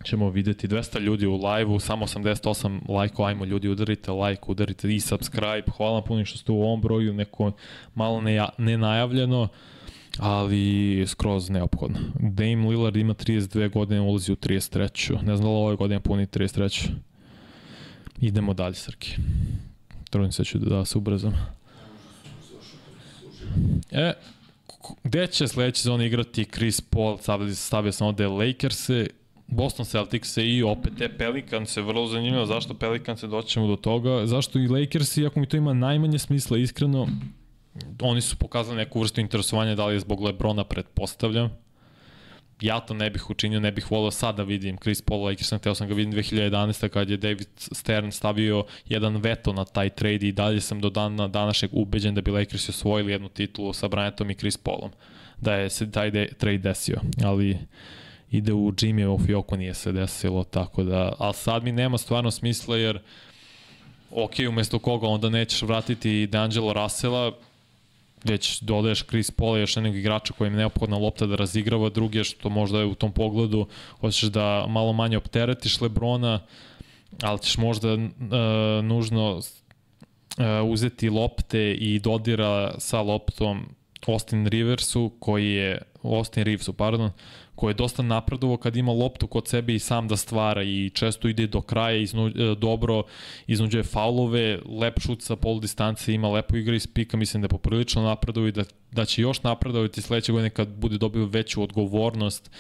ćemo 0.05 0.30
videti 0.30 0.68
200 0.68 1.00
ljudi 1.00 1.26
u 1.26 1.34
live-u, 1.34 1.80
samo 1.80 2.07
88 2.07 2.80
lajkova, 2.88 3.28
ajmo 3.28 3.44
ljudi 3.44 3.68
udarite 3.68 4.12
like, 4.12 4.42
udarite 4.46 4.94
i 4.94 5.00
subscribe, 5.00 5.64
hvala 5.76 6.02
puno 6.02 6.24
što 6.24 6.38
ste 6.38 6.52
u 6.52 6.62
ovom 6.62 6.80
broju, 6.80 7.12
neko 7.14 7.52
malo 7.94 8.20
ne, 8.20 8.48
nenajavljeno, 8.59 9.48
ali 10.18 11.05
skroz 11.07 11.50
neophodno. 11.50 11.98
Dame 12.20 12.68
Lillard 12.68 12.96
ima 12.96 13.14
32 13.14 13.70
godine, 13.70 14.00
ulazi 14.00 14.32
u 14.32 14.36
33. 14.36 15.22
Ne 15.22 15.36
znam 15.36 15.48
da 15.48 15.48
li 15.48 15.64
ove 15.64 15.76
godine 15.76 16.00
puni 16.00 16.26
33. 16.26 16.88
Idemo 18.20 18.55
dalje, 18.55 18.74
Srki. 18.74 19.16
Trudim 20.11 20.32
se 20.32 20.42
da 20.42 20.44
ću 20.44 20.59
da 20.59 20.84
se 20.84 20.98
ubrzam. 20.98 21.32
E, 23.90 24.12
gde 25.05 25.26
će 25.26 25.48
sledeće 25.48 25.80
sezone 25.80 26.07
igrati 26.07 26.44
Chris 26.44 26.80
Paul, 26.80 27.18
stavio 27.55 27.92
sam 27.92 28.07
ovde 28.07 28.26
Lakers-e, 28.26 29.07
Boston 29.47 29.86
Celtics 29.86 30.36
i 30.36 30.62
opet 30.62 30.92
te 30.99 31.09
Pelicans 31.18 31.76
vrlo 31.76 32.07
zanimljivo 32.07 32.47
zašto 32.47 32.74
Pelicans 32.74 33.20
se 33.20 33.26
doćemo 33.26 33.66
do 33.66 33.76
toga, 33.76 34.26
zašto 34.26 34.59
i 34.59 34.68
Lakers 34.68 35.16
iako 35.16 35.40
mi 35.40 35.47
to 35.47 35.57
ima 35.57 35.72
najmanje 35.72 36.18
smisla 36.18 36.59
iskreno 36.59 37.09
oni 38.03 38.20
su 38.20 38.36
pokazali 38.36 38.76
neku 38.76 39.01
vrstu 39.01 39.20
interesovanja 39.20 39.74
da 39.74 39.86
li 39.86 39.95
je 39.95 40.01
zbog 40.01 40.20
Lebrona 40.20 40.64
pretpostavljam 40.64 41.51
ja 42.61 42.80
to 42.80 42.95
ne 42.95 43.11
bih 43.11 43.30
učinio, 43.30 43.61
ne 43.61 43.72
bih 43.72 43.90
volio 43.90 44.11
sad 44.11 44.36
da 44.36 44.42
vidim 44.42 44.76
Chris 44.76 45.03
Paul 45.03 45.24
Lakersa, 45.24 45.59
teo 45.59 45.74
sam 45.74 45.88
ga 45.88 45.95
vidim 45.95 46.12
2011. 46.12 46.88
kad 46.88 47.11
je 47.11 47.16
David 47.16 47.49
Stern 47.57 48.12
stavio 48.12 48.64
jedan 48.86 49.16
veto 49.16 49.53
na 49.53 49.64
taj 49.64 49.90
trade 49.90 50.28
i 50.28 50.32
dalje 50.32 50.61
sam 50.61 50.80
do 50.80 50.90
dana 50.90 51.28
današnjeg 51.28 51.70
ubeđen 51.74 52.14
da 52.14 52.20
bi 52.20 52.30
Lakersi 52.30 52.70
osvojili 52.70 53.12
jednu 53.12 53.28
titulu 53.28 53.72
sa 53.72 53.88
Bryantom 53.88 54.30
i 54.30 54.34
Chris 54.34 54.57
Paulom. 54.57 54.90
da 55.40 55.55
je 55.55 55.70
se 55.70 55.90
taj 55.90 56.11
de, 56.11 56.28
trade 56.38 56.59
desio, 56.59 57.01
ali 57.24 57.59
ide 58.30 58.52
u 58.52 58.72
Jimmy 58.72 59.06
u 59.06 59.18
Fioku 59.26 59.56
nije 59.56 59.74
se 59.74 59.92
desilo, 59.92 60.44
tako 60.44 60.82
da, 60.82 61.12
ali 61.18 61.34
sad 61.34 61.64
mi 61.64 61.72
nema 61.72 61.98
stvarno 61.98 62.30
smisla 62.30 62.76
jer 62.76 63.00
ok, 64.10 64.32
umesto 64.48 64.78
koga 64.78 65.06
onda 65.06 65.28
nećeš 65.28 65.62
vratiti 65.62 66.28
D'Angelo 66.32 66.82
Russella, 66.82 67.32
već 68.24 68.60
dodaješ 68.60 69.04
Chris 69.06 69.30
Paul 69.30 69.56
i 69.56 69.60
još 69.60 69.76
jednog 69.76 69.96
igrača 69.96 70.32
koji 70.32 70.48
je 70.48 70.56
neophodna 70.56 70.98
lopta 70.98 71.26
da 71.26 71.36
razigrava, 71.36 71.88
drugi 71.88 72.18
je 72.18 72.24
što 72.24 72.48
možda 72.48 72.78
je 72.78 72.84
u 72.84 72.94
tom 72.94 73.12
pogledu, 73.12 73.66
hoćeš 74.00 74.28
da 74.28 74.66
malo 74.68 74.92
manje 74.92 75.16
opteretiš 75.16 75.80
Lebrona, 75.80 76.40
ali 77.22 77.38
ćeš 77.38 77.56
možda 77.56 77.94
uh, 77.94 78.00
nužno 78.82 79.36
uh, 79.36 79.42
uzeti 80.64 81.10
lopte 81.10 81.74
i 81.74 81.98
dodira 81.98 82.74
sa 82.78 83.00
loptom 83.00 83.68
Austin 84.06 84.46
Riversu, 84.46 85.12
koji 85.18 85.50
je, 85.50 85.82
Austin 86.02 86.44
Reevesu, 86.44 86.72
pardon, 86.72 87.10
koji 87.55 87.70
je 87.70 87.74
dosta 87.74 88.02
napredovo 88.02 88.57
kad 88.57 88.76
ima 88.76 88.92
loptu 88.92 89.26
kod 89.26 89.48
sebe 89.48 89.74
i 89.74 89.78
sam 89.78 90.09
da 90.09 90.16
stvara 90.16 90.62
i 90.62 90.90
često 90.94 91.28
ide 91.28 91.46
do 91.46 91.61
kraja, 91.61 91.96
iznu, 91.96 92.28
e, 92.28 92.55
dobro 92.59 93.02
iznuđuje 93.46 93.82
faulove, 93.82 94.59
lep 94.80 95.00
šut 95.00 95.22
sa 95.22 95.36
pol 95.36 95.61
distance, 95.61 96.14
ima 96.14 96.28
lepo 96.28 96.57
igra 96.57 96.76
iz 96.76 96.86
pika, 96.86 97.16
mislim 97.16 97.42
da 97.42 97.44
je 97.44 97.48
poprilično 97.48 98.02
napredovo 98.02 98.46
i 98.46 98.52
da, 98.52 98.64
da 98.92 99.05
će 99.05 99.22
još 99.22 99.42
napredovati 99.42 100.02
sledeće 100.02 100.32
godine 100.32 100.50
kad 100.50 100.68
bude 100.68 100.98
dobio 100.98 101.26
veću 101.26 101.62
odgovornost 101.62 102.50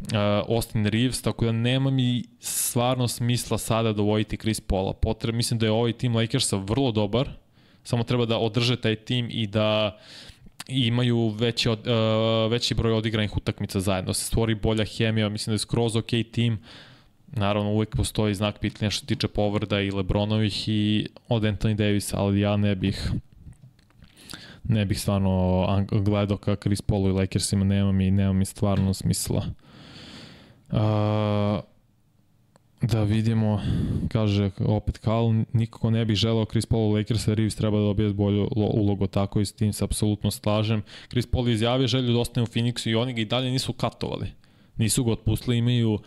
uh, 0.00 0.08
Austin 0.48 0.86
Reeves, 0.86 1.22
tako 1.22 1.44
da 1.44 1.52
nema 1.52 1.90
mi 1.90 2.24
stvarno 2.40 3.08
smisla 3.08 3.58
sada 3.58 3.92
dovojiti 3.92 4.36
Chris 4.36 4.60
Paula. 4.60 4.92
Potreb, 4.92 5.34
mislim 5.34 5.58
da 5.58 5.66
je 5.66 5.72
ovaj 5.72 5.92
tim 5.92 6.16
Lakersa 6.16 6.56
vrlo 6.56 6.92
dobar, 6.92 7.28
samo 7.84 8.04
treba 8.04 8.26
da 8.26 8.38
održe 8.38 8.76
taj 8.76 8.96
tim 8.96 9.28
i 9.30 9.46
da 9.46 9.98
imaju 10.68 11.28
veći, 11.28 11.68
od, 11.68 11.86
uh, 11.86 12.52
veći 12.52 12.74
broj 12.74 12.92
odigranih 12.92 13.36
utakmica 13.36 13.80
zajedno, 13.80 14.14
se 14.14 14.24
stvori 14.24 14.54
bolja 14.54 14.84
hemija, 14.84 15.28
mislim 15.28 15.52
da 15.52 15.54
je 15.54 15.58
skroz 15.58 15.96
ok 15.96 16.10
tim, 16.32 16.58
naravno 17.26 17.70
uvek 17.70 17.96
postoji 17.96 18.34
znak 18.34 18.58
pitanja 18.58 18.90
što 18.90 19.00
se 19.00 19.06
tiče 19.06 19.28
povrda 19.28 19.80
i 19.80 19.90
Lebronovih 19.90 20.68
i 20.68 21.08
od 21.28 21.42
Anthony 21.42 21.74
Davisa, 21.74 22.18
ali 22.18 22.40
ja 22.40 22.56
ne 22.56 22.74
bih 22.74 23.10
ne 24.64 24.84
bih 24.84 25.00
stvarno 25.00 25.66
gledao 25.90 26.36
ka 26.36 26.56
Chris 26.56 26.82
Paulu 26.82 27.08
i 27.08 27.12
Lakersima, 27.12 27.64
nema 27.64 27.92
mi, 27.92 28.10
nema 28.10 28.32
mi 28.32 28.44
stvarno 28.44 28.94
smisla. 28.94 29.44
Uh, 30.70 30.78
Da 32.82 33.02
vidimo, 33.02 33.60
kaže 34.08 34.50
opet 34.66 34.98
Kal, 34.98 35.32
nikako 35.52 35.90
ne 35.90 36.04
bih 36.04 36.16
želeo 36.16 36.44
Chris 36.44 36.66
Paul 36.66 36.90
u 36.90 36.92
Lakers, 36.94 37.28
Reeves 37.28 37.54
treba 37.54 37.78
da 37.78 37.84
dobije 37.84 38.12
bolju 38.12 38.48
ulogu, 38.52 39.06
tako 39.06 39.40
i 39.40 39.46
s 39.46 39.52
tim 39.52 39.72
se 39.72 39.84
apsolutno 39.84 40.30
slažem. 40.30 40.82
Chris 41.08 41.26
Paul 41.26 41.48
izjavio 41.48 41.86
želju 41.86 42.12
da 42.12 42.18
ostane 42.18 42.44
u 42.44 42.46
Phoenixu 42.46 42.90
i 42.90 42.94
oni 42.94 43.12
ga 43.12 43.20
i 43.20 43.24
dalje 43.24 43.50
nisu 43.50 43.72
katovali. 43.72 44.26
Nisu 44.76 45.04
ga 45.04 45.12
otpustili, 45.12 45.58
imaju 45.58 45.98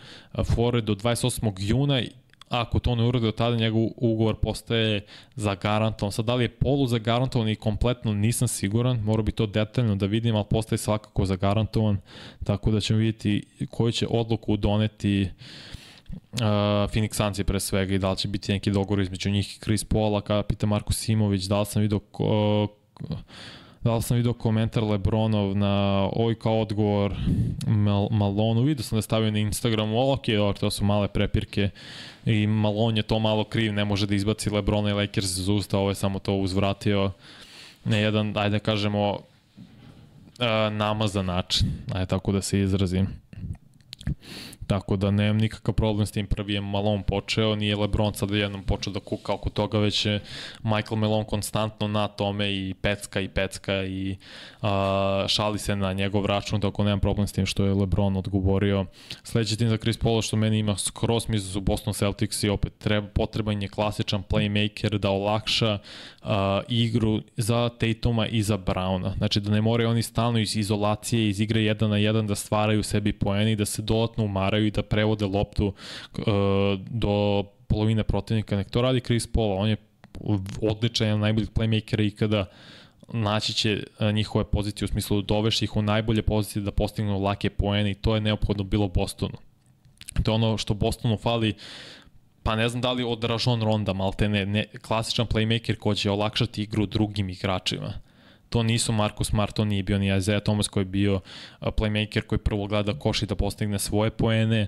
fore 0.56 0.82
do 0.82 0.96
28. 0.96 1.54
juna 1.60 2.02
ako 2.50 2.80
to 2.80 2.96
ne 2.96 3.04
urade 3.04 3.28
od 3.28 3.36
tada 3.36 3.56
njegov 3.56 3.88
ugovor 3.98 4.36
postaje 4.36 5.06
zagarantovan. 5.36 6.12
Sad 6.12 6.26
da 6.26 6.36
li 6.36 6.44
je 6.44 6.50
polu 6.50 6.88
zagarantovan 6.88 7.50
i 7.50 7.56
kompletno 7.56 8.14
nisam 8.14 8.48
siguran, 8.48 9.00
mora 9.04 9.24
bi 9.24 9.32
to 9.32 9.46
detaljno 9.46 9.96
da 9.96 10.06
vidim, 10.06 10.36
ali 10.36 10.46
postaje 10.50 10.78
svakako 10.78 11.26
zagarantovan, 11.26 11.98
tako 12.44 12.72
da 12.72 12.80
ćemo 12.80 13.00
vidjeti 13.00 13.44
koju 13.70 13.92
će 13.92 14.08
odluku 14.10 14.58
doneti 14.58 15.22
uh, 15.22 15.71
uh, 16.14 16.40
Phoenix 16.92 17.14
Suns 17.14 17.48
pre 17.48 17.60
svega 17.60 17.96
i 17.96 18.00
da 18.00 18.12
li 18.12 18.18
će 18.18 18.28
biti 18.28 18.52
neki 18.52 18.72
dogovor 18.72 19.02
između 19.02 19.30
njih 19.30 19.56
i 19.56 19.60
Chris 19.60 19.84
Paula, 19.84 20.22
kada 20.22 20.44
pita 20.44 20.68
Marko 20.68 20.94
Simović, 20.94 21.44
da 21.44 21.60
li 21.60 21.66
sam 21.66 21.82
vidio 21.82 22.00
uh, 22.20 22.70
da 23.84 23.96
li 23.96 24.02
sam 24.02 24.18
vidio 24.18 24.34
komentar 24.34 24.84
Lebronov 24.84 25.58
na 25.58 26.10
ovaj 26.14 26.36
kao 26.36 26.62
odgovor 26.62 27.16
Mal 27.68 28.08
Malonu, 28.12 28.62
vidio 28.62 28.84
sam 28.84 28.98
da 28.98 29.02
stavio 29.02 29.32
na 29.32 29.40
Instagramu, 29.40 30.12
ok, 30.12 30.28
dobro, 30.28 30.60
to 30.60 30.72
su 30.72 30.86
male 30.86 31.08
prepirke 31.08 31.70
i 32.26 32.48
Malon 32.48 32.98
je 32.98 33.04
to 33.04 33.20
malo 33.20 33.44
kriv, 33.44 33.74
ne 33.74 33.86
može 33.86 34.08
da 34.08 34.16
izbaci 34.16 34.50
Lebrona 34.50 34.90
i 34.90 34.94
Lakers 34.94 35.38
iz 35.38 35.48
usta, 35.48 35.78
ovo 35.78 35.90
je 35.90 35.96
samo 35.96 36.20
to 36.20 36.34
uzvratio 36.34 37.12
na 37.84 37.98
jedan, 37.98 38.38
ajde 38.38 38.50
da 38.50 38.60
kažemo, 38.60 39.12
uh, 39.12 39.18
namazan 40.72 41.26
način, 41.26 41.68
ajde 41.94 42.06
tako 42.06 42.32
da 42.32 42.42
se 42.42 42.60
izrazim. 42.60 43.08
Tako 44.72 44.96
da 44.96 45.12
nemam 45.12 45.38
nikakav 45.38 45.76
problem 45.76 46.06
s 46.06 46.12
tim. 46.12 46.28
Prvi 46.28 46.54
je 46.54 46.62
Malone 46.62 47.04
počeo, 47.08 47.56
nije 47.56 47.76
Lebron 47.76 48.14
sad 48.14 48.32
jednom 48.32 48.64
počeo 48.64 48.94
da 48.94 49.00
kuka 49.00 49.34
oko 49.34 49.50
toga, 49.50 49.80
već 49.80 50.06
je 50.06 50.20
Michael 50.64 50.96
Malone 50.96 51.26
konstantno 51.26 51.88
na 51.88 52.08
tome 52.08 52.52
i 52.52 52.74
pecka 52.82 53.20
i 53.20 53.28
pecka 53.28 53.84
i 53.84 54.18
uh, 54.62 54.68
šali 55.28 55.60
se 55.60 55.76
na 55.76 55.94
njegov 55.94 56.26
račun, 56.26 56.62
tako 56.62 56.84
nemam 56.84 57.00
problem 57.00 57.28
s 57.28 57.32
tim 57.32 57.46
što 57.46 57.66
je 57.66 57.74
Lebron 57.74 58.18
odgovorio. 58.18 58.86
Sledeći 59.24 59.58
tim 59.58 59.70
za 59.70 59.78
Chris 59.78 59.98
Paul 59.98 60.22
što 60.22 60.38
meni 60.38 60.60
ima 60.60 60.78
skroz 60.78 61.30
misli 61.30 61.50
su 61.52 61.62
Boston 61.62 61.94
Celtics 61.94 62.44
i 62.44 62.50
opet 62.50 62.74
treba, 62.78 63.08
potreban 63.08 63.62
je 63.62 63.68
klasičan 63.68 64.24
playmaker 64.30 64.98
da 64.98 65.10
olakša 65.10 65.80
uh, 66.22 66.30
igru 66.68 67.20
za 67.38 67.70
Tatuma 67.70 68.28
i 68.28 68.44
za 68.44 68.58
Browna. 68.58 69.18
Znači 69.18 69.40
da 69.40 69.52
ne 69.52 69.62
moraju 69.62 69.90
oni 69.90 70.04
stalno 70.04 70.40
iz 70.40 70.56
izolacije, 70.56 71.30
iz 71.30 71.40
igre 71.40 71.62
1 71.62 71.88
na 71.88 71.96
1 71.96 72.28
da 72.28 72.36
stvaraju 72.36 72.84
sebi 72.84 73.14
poeni, 73.14 73.56
da 73.56 73.66
se 73.66 73.82
dodatno 73.82 74.24
umaraju 74.24 74.61
i 74.68 74.72
da 74.72 74.84
prevode 74.84 75.26
loptu 75.26 75.68
uh, 75.68 76.26
do 76.90 77.44
polovine 77.68 78.04
protivnika. 78.04 78.56
Nek 78.56 78.70
to 78.70 78.82
radi 78.82 79.00
Chris 79.00 79.28
Paul, 79.28 79.58
on 79.58 79.70
je 79.70 79.78
odličan, 80.62 81.08
jedan 81.08 81.20
najboljih 81.20 81.50
playmakera 81.50 82.08
ikada 82.08 82.46
naći 83.14 83.54
će 83.54 83.84
uh, 84.00 84.12
njihove 84.12 84.46
pozicije 84.46 84.86
u 84.86 84.88
smislu 84.88 85.22
da 85.22 85.26
doveš 85.26 85.62
ih 85.62 85.76
u 85.76 85.82
najbolje 85.82 86.22
pozicije 86.22 86.64
da 86.64 86.72
postignu 86.72 87.20
lake 87.20 87.50
poene 87.50 87.92
i 87.92 87.96
to 87.96 88.16
je 88.16 88.22
neophodno 88.22 88.64
bilo 88.64 88.88
Bostonu. 88.88 89.38
To 90.24 90.32
je 90.32 90.36
ono 90.36 90.58
što 90.58 90.74
Bostonu 90.74 91.18
fali 91.18 91.54
pa 92.44 92.56
ne 92.56 92.70
znam 92.70 92.82
da 92.82 92.92
li 92.92 93.04
od 93.04 93.24
Rajon 93.24 93.62
Ronda, 93.62 93.94
malte 93.94 94.30
ne, 94.30 94.46
ne, 94.46 94.66
klasičan 94.82 95.28
playmaker 95.28 95.76
ko 95.76 95.96
će 95.96 96.12
olakšati 96.12 96.64
igru 96.64 96.86
drugim 96.86 97.30
igračima. 97.30 97.94
To 98.52 98.64
nisu 98.64 98.92
Marcus 98.92 99.28
Smart, 99.28 99.56
to 99.56 99.66
nije 99.66 99.84
bio 99.84 99.98
ni 99.98 100.18
Isaiah 100.18 100.44
Thomas 100.44 100.68
koji 100.68 100.82
je 100.82 100.86
bio 100.86 101.20
playmaker 101.62 102.22
koji 102.22 102.40
prvo 102.40 102.68
gleda 102.68 102.94
koš 103.00 103.22
i 103.24 103.26
da 103.26 103.36
postigne 103.36 103.80
svoje 103.80 104.12
poene. 104.12 104.68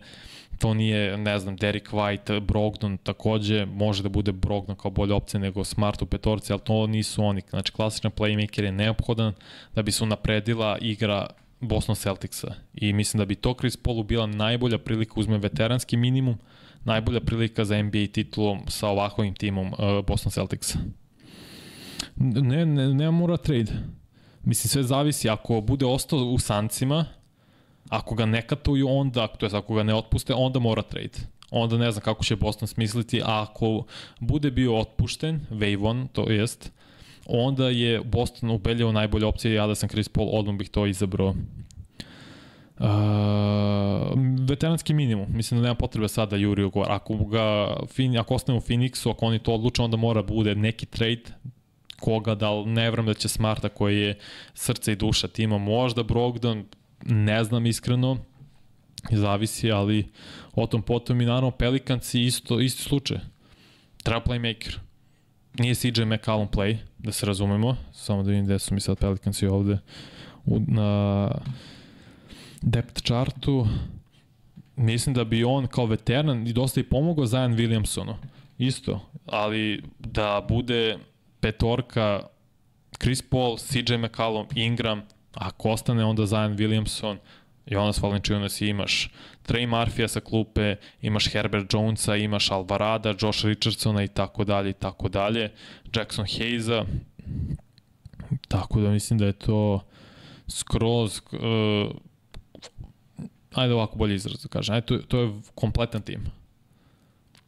To 0.59 0.73
nije, 0.73 1.17
ne 1.17 1.39
znam, 1.39 1.55
Derek 1.55 1.91
White, 1.91 2.39
Brogdon 2.39 2.97
takođe, 2.97 3.65
može 3.65 4.03
da 4.03 4.09
bude 4.09 4.31
Brogdon 4.31 4.75
kao 4.75 4.91
bolja 4.91 5.15
opcija 5.15 5.39
nego 5.39 5.63
Smart 5.63 6.01
u 6.01 6.05
petorci, 6.05 6.53
ali 6.53 6.61
to 6.61 6.88
nisu 6.88 7.23
oni. 7.23 7.41
Znači, 7.49 7.71
klasičan 7.71 8.11
playmaker 8.11 8.63
je 8.63 8.71
neophodan 8.71 9.34
da 9.75 9.81
bi 9.81 9.91
se 9.91 10.03
unapredila 10.03 10.77
igra 10.81 11.27
Boston 11.59 11.95
Celticsa. 11.95 12.53
I 12.73 12.93
mislim 12.93 13.19
da 13.19 13.25
bi 13.25 13.36
to 13.36 13.55
Chris 13.59 13.77
Paulu 13.77 14.03
bila 14.03 14.25
najbolja 14.25 14.77
prilika, 14.77 15.13
uzme 15.15 15.38
veteranski 15.38 15.97
minimum, 15.97 16.38
najbolja 16.84 17.19
prilika 17.19 17.65
za 17.65 17.84
NBA 17.84 18.07
titulom 18.13 18.59
sa 18.67 18.88
ovakvim 18.88 19.36
timom 19.36 19.71
Boston 20.07 20.31
Celticsa. 20.31 20.79
Ne, 22.16 22.66
ne, 22.66 22.93
ne 22.93 23.11
mora 23.11 23.38
trade. 23.38 23.72
Mislim, 24.43 24.70
sve 24.70 24.84
zavisi. 24.84 25.30
Ako 25.30 25.61
bude 25.61 25.86
ostao 25.86 26.20
u 26.20 26.39
sancima, 26.39 27.05
ako 27.89 28.16
ga 28.16 28.26
ne 28.26 28.41
katuju, 28.41 28.88
onda, 28.89 29.28
to 29.28 29.45
je 29.45 29.49
ako 29.53 29.76
ga 29.76 29.84
ne 29.84 29.95
otpuste, 29.95 30.34
onda 30.34 30.59
mora 30.59 30.82
trade. 30.82 31.34
Onda 31.51 31.78
ne 31.78 31.91
znam 31.91 32.03
kako 32.03 32.24
će 32.24 32.36
Boston 32.36 32.68
smisliti, 32.68 33.22
a 33.22 33.41
ako 33.41 33.84
bude 34.20 34.51
bio 34.51 34.78
otpušten, 34.80 35.41
Wavon, 35.51 36.07
to 36.07 36.32
jest, 36.32 36.72
onda 37.26 37.70
je 37.70 38.01
Boston 38.03 38.49
ubedljivo 38.49 38.91
najbolja 38.91 39.28
opcija, 39.28 39.53
ja 39.53 39.68
da 39.68 39.76
sam 39.76 39.89
Chris 39.89 40.09
Paul, 40.09 40.30
odmah 40.32 40.55
bih 40.55 40.70
to 40.70 40.86
izabrao. 40.86 41.36
Uh, 42.80 42.88
veteranski 44.49 44.93
minimum, 44.93 45.28
mislim 45.30 45.59
da 45.59 45.64
nema 45.64 45.76
potrebe 45.76 46.07
sada 46.07 46.30
da 46.30 46.36
Juri 46.36 46.64
ugovor. 46.64 46.91
Ako, 46.91 47.18
ga, 47.26 47.76
ako 48.20 48.36
ostane 48.36 48.57
u 48.57 48.61
Phoenixu, 48.61 49.11
ako 49.11 49.26
oni 49.26 49.39
to 49.39 49.53
odluče, 49.53 49.82
onda 49.82 49.97
mora 49.97 50.24
bude 50.24 50.55
neki 50.55 50.86
trade, 50.86 51.24
koga, 52.04 52.36
da 52.36 52.51
li 52.51 52.66
ne 52.66 52.91
vram 52.91 53.06
da 53.06 53.14
će 53.14 53.28
Smarta 53.28 53.70
koji 53.70 53.97
je 54.01 54.18
srce 54.54 54.91
i 54.91 54.95
duša 54.95 55.28
tima, 55.28 55.58
možda 55.58 56.04
Brogdon, 56.04 56.66
ne 57.06 57.43
znam 57.43 57.66
iskreno, 57.66 58.18
zavisi, 59.12 59.72
ali 59.72 60.12
o 60.54 60.68
tom 60.68 60.82
potom 60.82 61.22
i 61.22 61.26
naravno 61.26 61.51
Pelikanci 61.51 62.22
isto, 62.22 62.60
isti 62.60 62.82
slučaj. 62.82 63.18
Treba 64.04 64.22
playmaker. 64.22 64.78
Nije 65.60 65.76
CJ 65.76 66.06
McCallum 66.06 66.47
play, 66.47 66.78
da 66.97 67.12
se 67.12 67.26
razumemo, 67.26 67.78
samo 67.93 68.24
da 68.24 68.30
vidim 68.30 68.45
gde 68.45 68.60
su 68.60 68.74
mi 68.74 68.80
sad 68.80 68.97
Pelikanci 68.97 69.47
ovde 69.47 69.78
u, 70.45 70.60
na 70.68 71.32
depth 72.62 73.01
chartu. 73.01 73.68
Mislim 74.76 75.16
da 75.16 75.24
bi 75.24 75.43
on 75.43 75.68
kao 75.68 75.86
veteran 75.86 76.47
i 76.47 76.54
dosta 76.54 76.80
i 76.80 76.84
pomogao 76.84 77.26
Zion 77.26 77.56
Williamsonu. 77.56 78.14
Isto, 78.58 79.01
ali 79.26 79.84
da 79.99 80.45
bude 80.49 80.97
petorka 81.43 82.23
Chris 83.01 83.21
Paul, 83.21 83.57
CJ 83.59 83.97
McCallum, 83.99 84.47
Ingram, 84.55 85.03
ako 85.35 85.75
ostane 85.75 86.05
onda 86.05 86.25
Zion 86.25 86.55
Williamson, 86.55 87.17
Jonas 87.65 87.99
Valanciunas 88.01 88.61
imaš 88.61 89.09
Trey 89.47 89.67
Murphy 89.67 90.07
sa 90.07 90.19
klupe, 90.19 90.75
imaš 91.01 91.27
Herbert 91.33 91.73
Jonesa, 91.73 92.15
imaš 92.15 92.51
Alvarada, 92.51 93.13
Josh 93.21 93.45
Richardsona 93.45 94.03
i 94.03 94.07
tako 94.07 94.43
dalje 94.43 94.69
i 94.69 94.73
tako 94.73 95.09
dalje, 95.09 95.51
Jackson 95.95 96.25
Hayesa, 96.25 96.85
tako 98.47 98.81
da 98.81 98.89
mislim 98.89 99.19
da 99.19 99.25
je 99.25 99.33
to 99.33 99.79
skroz 100.47 101.21
uh, 101.31 101.91
ajde 103.53 103.73
ovako 103.73 103.97
bolje 103.97 104.15
izraz 104.15 104.43
da 104.43 104.49
kažem, 104.49 104.75
ajde, 104.75 104.85
to, 104.85 104.97
to 104.97 105.19
je 105.19 105.31
kompletan 105.55 106.01
tim. 106.01 106.23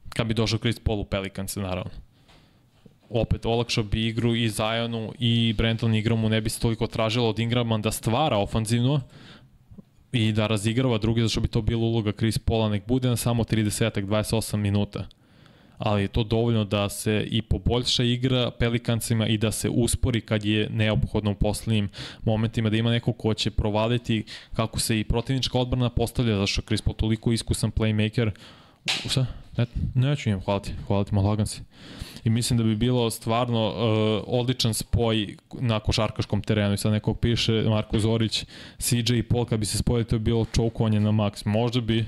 Kad 0.09 0.27
bi 0.27 0.33
došao 0.33 0.59
Chris 0.59 0.79
Paul 0.79 0.99
u 0.99 1.05
Pelicans, 1.05 1.55
naravno. 1.55 2.05
Opet, 3.10 3.45
olakšao 3.45 3.84
bi 3.84 4.08
igru 4.08 4.36
i 4.36 4.49
Zajonu 4.49 5.14
i 5.20 5.53
Brenton 5.58 5.95
igramu 5.95 6.30
ne 6.30 6.41
bi 6.41 6.49
se 6.49 6.60
toliko 6.60 6.88
tražilo 6.88 7.30
od 7.30 7.39
Ingrama 7.39 7.78
da 7.78 7.91
stvara 7.91 8.38
ofanzivno 8.38 9.01
i 10.12 10.32
da 10.32 10.47
razigrava 10.47 10.97
drugi, 10.97 11.22
zašto 11.22 11.41
bi 11.41 11.47
to 11.47 11.62
bila 11.62 11.82
uloga 11.82 12.12
Chris 12.12 12.38
Paula, 12.38 12.70
nek 12.70 12.88
bude 12.88 13.10
na 13.10 13.16
samo 13.16 13.43
30-28 13.43 14.56
minuta. 14.56 15.08
Ali 15.78 16.01
je 16.01 16.08
to 16.08 16.24
dovoljno 16.24 16.64
da 16.64 16.89
se 16.89 17.28
i 17.32 17.41
poboljša 17.41 18.03
igra 18.03 18.51
Pelikancima 18.51 19.28
i 19.28 19.38
da 19.38 19.51
se 19.51 19.70
uspori 19.70 20.22
kad 20.22 20.45
je 20.45 20.70
neophodno 20.70 21.32
u 21.32 21.36
poslednjim 21.36 21.89
momentima, 22.24 22.70
da 22.70 22.78
ima 22.78 22.91
neko 22.91 23.14
ko 23.14 23.34
će 23.34 23.51
provaliti 23.51 24.24
kako 24.53 24.80
se 24.80 24.99
i 24.99 25.03
protivnička 25.03 25.60
odbrana 25.60 25.89
postavlja, 25.89 26.38
zašto 26.38 26.62
Chris 26.62 26.82
Paul 26.82 26.95
toliko 26.95 27.32
iskusan 27.32 27.72
playmaker, 27.72 28.32
Šta? 28.86 29.25
Ne, 29.57 29.65
neću 29.95 30.29
im, 30.29 30.41
hvala 30.41 30.59
ti, 30.59 30.73
hvala 30.88 31.03
ti, 31.03 31.15
malagan 31.15 31.47
si. 31.47 31.61
I 32.23 32.29
mislim 32.29 32.57
da 32.57 32.63
bi 32.63 32.75
bilo 32.75 33.09
stvarno 33.09 33.67
uh, 33.67 34.23
odličan 34.27 34.73
spoj 34.73 35.36
na 35.53 35.79
košarkaškom 35.79 36.41
terenu. 36.41 36.73
I 36.73 36.77
sad 36.77 36.91
nekog 36.91 37.19
piše 37.19 37.51
Marko 37.51 37.99
Zorić, 37.99 38.45
CJ 38.79 39.17
i 39.17 39.23
Paul, 39.23 39.45
kad 39.45 39.59
bi 39.59 39.65
se 39.65 39.77
spojili, 39.77 40.05
to 40.05 40.17
bi 40.19 40.23
bilo 40.23 40.45
čoukovanje 40.45 40.99
na 40.99 41.11
maks. 41.11 41.45
Možda 41.45 41.81
bi, 41.81 42.05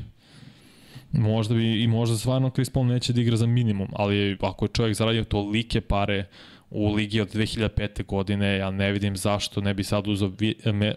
Možda 1.11 1.55
bi 1.55 1.83
i 1.83 1.87
možda 1.87 2.17
stvarno 2.17 2.49
Chris 2.49 2.69
Paul 2.69 2.85
neće 2.85 3.13
da 3.13 3.21
igra 3.21 3.37
za 3.37 3.45
minimum, 3.45 3.87
ali 3.93 4.37
ako 4.41 4.65
je 4.65 4.69
čovjek 4.69 4.95
zaradio 4.95 5.23
tolike 5.23 5.81
pare 5.81 6.25
u 6.69 6.93
ligi 6.93 7.21
od 7.21 7.33
2005. 7.33 8.05
godine, 8.05 8.57
ja 8.57 8.71
ne 8.71 8.91
vidim 8.91 9.17
zašto 9.17 9.61
ne 9.61 9.73
bi 9.73 9.83
sad 9.83 10.07
uzao 10.07 10.31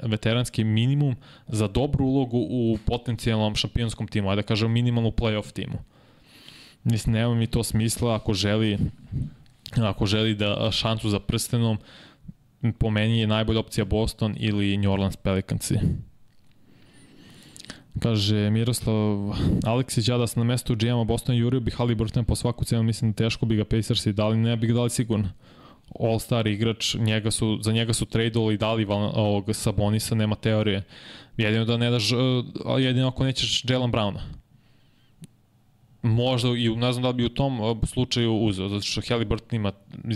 veteranski 0.03 0.64
minimum 0.64 1.16
za 1.49 1.68
dobru 1.68 2.05
ulogu 2.05 2.39
u 2.51 2.79
potencijalnom 2.87 3.55
šampionskom 3.55 4.09
timu, 4.09 4.31
ajde 4.31 4.43
da 4.43 4.47
kažem 4.47 4.73
minimalnu 4.73 5.11
playoff 5.11 5.53
timu. 5.53 5.79
Mislim, 6.85 7.14
nema 7.14 7.35
mi 7.35 7.47
to 7.47 7.64
smisla 7.64 8.14
ako 8.14 8.35
želi 8.35 8.79
ako 9.77 10.07
želi 10.07 10.35
da 10.35 10.71
šansu 10.73 11.11
za 11.11 11.21
prstenom 11.21 11.79
po 12.79 12.91
meni 12.91 13.21
je 13.21 13.27
najbolja 13.27 13.61
opcija 13.61 13.85
Boston 13.85 14.37
ili 14.39 14.77
New 14.77 14.93
Orleans 14.93 15.16
Pelicansi. 15.16 15.79
Kaže 17.99 18.51
Miroslav 18.51 19.35
Aleksić, 19.64 20.09
ja 20.09 20.18
da 20.18 20.27
sam 20.27 20.41
na 20.41 20.45
mestu 20.45 20.77
GM-a 20.77 21.05
Boston 21.05 21.37
jurio 21.37 21.61
bi 21.61 21.71
Halliburton 21.71 22.25
po 22.25 22.37
svaku 22.37 22.64
cenu, 22.64 22.83
mislim 22.83 23.12
da 23.12 23.16
teško 23.16 23.47
bi 23.47 23.57
ga 23.57 23.64
Pacersi 23.64 24.12
dali, 24.12 24.37
ne 24.37 24.57
bi 24.57 24.66
ga 24.66 24.75
dali 24.75 24.91
sigurno. 24.91 25.29
All-star 25.99 26.47
igrač, 26.47 26.95
njega 26.95 27.30
su, 27.30 27.59
za 27.62 27.72
njega 27.72 27.93
su 27.93 28.07
tradeovali 28.07 28.55
i 28.55 28.59
dali 28.59 28.86
ovog 28.88 29.51
Sabonisa, 29.53 30.14
nema 30.14 30.36
teorije. 30.36 30.82
Jedino 31.36 31.64
da 31.64 31.76
ne 31.76 31.91
daš, 31.91 32.11
jedino 32.78 33.09
ako 33.09 33.24
nećeš 33.24 33.64
Jalen 33.68 33.93
Browna. 33.93 34.20
Možda 36.03 36.49
i 36.49 36.68
ne 36.68 36.93
znam 36.93 37.03
da 37.03 37.12
bi 37.12 37.24
u 37.24 37.28
tom 37.28 37.80
slučaju 37.86 38.36
uzeo, 38.36 38.68
zato 38.68 38.82
što 38.82 39.01
Halliburton 39.09 39.57
ima 39.57 39.72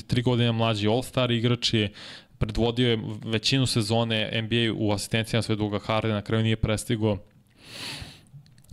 tri 0.07 0.23
godine 0.23 0.53
mlađi 0.53 0.89
All-star 0.89 1.31
igrač 1.31 1.75
je, 1.75 1.93
predvodio 2.39 2.91
je 2.91 2.99
većinu 3.25 3.67
sezone 3.67 4.43
NBA 4.43 4.75
u 4.77 4.93
asistencijama 4.93 5.43
sve 5.43 5.57
duga 5.57 5.79
Harden, 5.79 6.13
na 6.13 6.23
kraju 6.23 6.43
nije 6.43 6.57
prestigao 6.57 7.19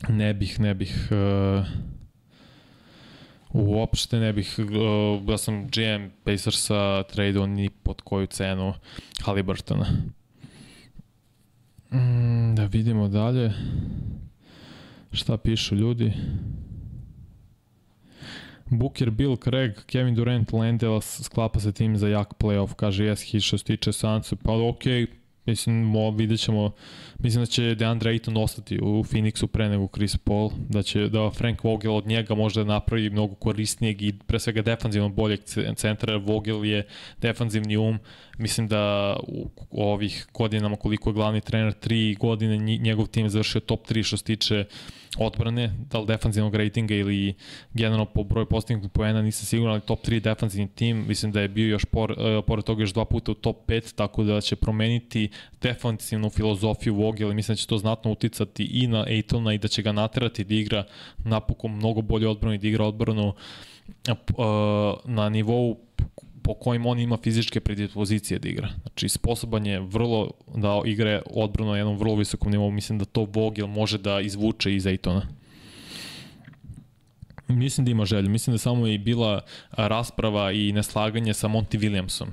ne 0.10 0.34
bih, 0.34 0.60
ne 0.60 0.74
bih 0.74 1.10
uh, 1.12 1.66
uopšte 3.54 4.20
ne 4.20 4.34
bih 4.34 4.56
uh, 4.60 5.24
da 5.26 5.38
sam 5.38 5.68
GM 5.68 6.10
Pacersa 6.24 7.04
tradeo 7.04 7.46
ni 7.46 7.70
pod 7.70 8.02
koju 8.02 8.28
cenu 8.28 8.74
Halliburtona. 9.24 9.86
Mm, 11.92 12.56
da 12.56 12.66
vidimo 12.66 13.08
dalje 13.08 13.52
šta 15.12 15.38
pišu 15.38 15.76
ljudi. 15.76 16.14
Booker, 18.72 19.10
Bill, 19.10 19.36
Craig, 19.36 19.72
Kevin 19.86 20.16
Durant, 20.16 20.54
Landela 20.54 21.02
sklapa 21.02 21.60
se 21.60 21.72
tim 21.72 21.98
za 21.98 22.08
jak 22.08 22.34
playoff, 22.40 22.74
kaže 22.74 23.04
yes, 23.04 23.32
hit 23.32 23.44
što 23.44 23.58
se 23.58 23.64
tiče 23.64 23.94
Sansu, 23.94 24.36
pa 24.36 24.52
okej, 24.52 25.06
okay, 25.06 25.08
Mislim, 25.46 25.76
mo, 25.76 26.12
vidjet 26.12 26.40
ćemo, 26.40 26.72
mislim 27.20 27.42
da 27.42 27.46
će 27.46 27.76
DeAndre 27.76 28.12
Ayton 28.12 28.44
ostati 28.44 28.80
u 28.80 29.04
Phoenixu 29.04 29.48
pre 29.48 29.70
nego 29.70 29.88
Chris 29.88 30.18
Paul, 30.18 30.52
da 30.70 30.84
će 30.84 31.10
da 31.10 31.32
Frank 31.32 31.64
Vogel 31.64 31.96
od 31.96 32.08
njega 32.08 32.36
možda 32.36 32.64
napravi 32.64 33.10
mnogo 33.10 33.36
korisnijeg 33.36 34.02
i 34.02 34.14
pre 34.28 34.40
svega 34.40 34.62
defanzivno 34.62 35.10
boljeg 35.10 35.40
centra, 35.76 36.18
Vogel 36.18 36.66
je 36.66 36.88
defanzivni 37.22 37.78
um, 37.78 38.00
mislim 38.38 38.68
da 38.68 39.16
u, 39.28 39.50
ovih 39.72 40.28
godinama 40.34 40.76
koliko 40.76 41.10
je 41.10 41.14
glavni 41.14 41.42
trener, 41.42 41.74
tri 41.74 42.16
godine 42.16 42.58
njegov 42.58 43.08
tim 43.08 43.30
završio 43.30 43.62
top 43.62 43.88
3 43.88 44.04
što 44.04 44.18
se 44.18 44.24
tiče 44.24 44.66
odbrane, 45.18 45.74
da 45.90 46.00
li 46.00 46.08
defanzivnog 46.08 46.56
ratinga 46.56 46.96
ili 46.96 47.34
generalno 47.74 48.06
po 48.06 48.24
broju 48.24 48.46
postignutih 48.46 48.92
poena, 48.92 49.22
nisam 49.22 49.46
siguran, 49.46 49.72
ali 49.72 49.82
top 49.82 50.06
3 50.06 50.20
defanzivni 50.20 50.68
tim, 50.68 51.06
mislim 51.08 51.32
da 51.32 51.42
je 51.42 51.48
bio 51.48 51.68
još 51.68 51.86
por, 51.86 52.12
uh, 52.12 52.46
pored 52.48 52.66
toga 52.66 52.84
još 52.84 52.94
dva 52.94 53.06
puta 53.06 53.32
u 53.32 53.36
top 53.36 53.58
5, 53.68 53.96
tako 53.96 54.24
da 54.24 54.42
će 54.42 54.56
promeniti 54.56 55.30
defanzivnu 55.62 56.30
filozofiju 56.30 56.96
Vogel 56.96 57.32
i 57.32 57.36
mislim 57.36 57.54
da 57.54 57.58
će 57.58 57.68
to 57.68 57.78
znatno 57.78 58.12
uticati 58.12 58.64
i 58.64 58.88
na 58.88 59.06
Ejtona 59.08 59.54
i 59.54 59.58
da 59.58 59.68
će 59.68 59.82
ga 59.82 59.92
naterati 59.92 60.44
da 60.44 60.54
igra 60.54 60.84
napokon 61.18 61.72
mnogo 61.72 62.02
bolje 62.02 62.28
odbranu 62.28 62.56
i 62.56 62.58
da 62.58 62.68
igra 62.68 62.86
odbranu 62.86 63.34
uh, 64.08 64.16
na 65.06 65.30
nivou 65.30 65.78
po 66.44 66.54
kojim 66.54 66.86
on 66.86 67.00
ima 67.00 67.18
fizičke 67.18 67.60
predispozicije 67.60 68.40
da 68.40 68.50
igra. 68.50 68.70
Znači, 68.82 69.10
sposoban 69.10 69.66
je 69.66 69.80
vrlo 69.80 70.32
da 70.56 70.82
igra 70.86 71.22
odbrano 71.26 71.72
na 71.72 71.78
jednom 71.78 71.98
vrlo 71.98 72.16
visokom 72.16 72.52
nivou. 72.52 72.72
Mislim 72.72 73.00
da 73.00 73.06
to 73.06 73.28
Vogel 73.34 73.68
može 73.68 73.98
da 73.98 74.22
izvuče 74.22 74.76
iz 74.76 74.86
Ejtona. 74.86 75.28
Mislim 77.48 77.86
da 77.86 77.92
ima 77.92 78.06
želju. 78.06 78.30
Mislim 78.30 78.54
da 78.54 78.58
samo 78.58 78.88
je 78.88 78.98
bila 78.98 79.42
rasprava 79.72 80.52
i 80.52 80.72
neslaganje 80.72 81.34
sa 81.34 81.48
Monty 81.48 81.80
Williamsom. 81.80 82.28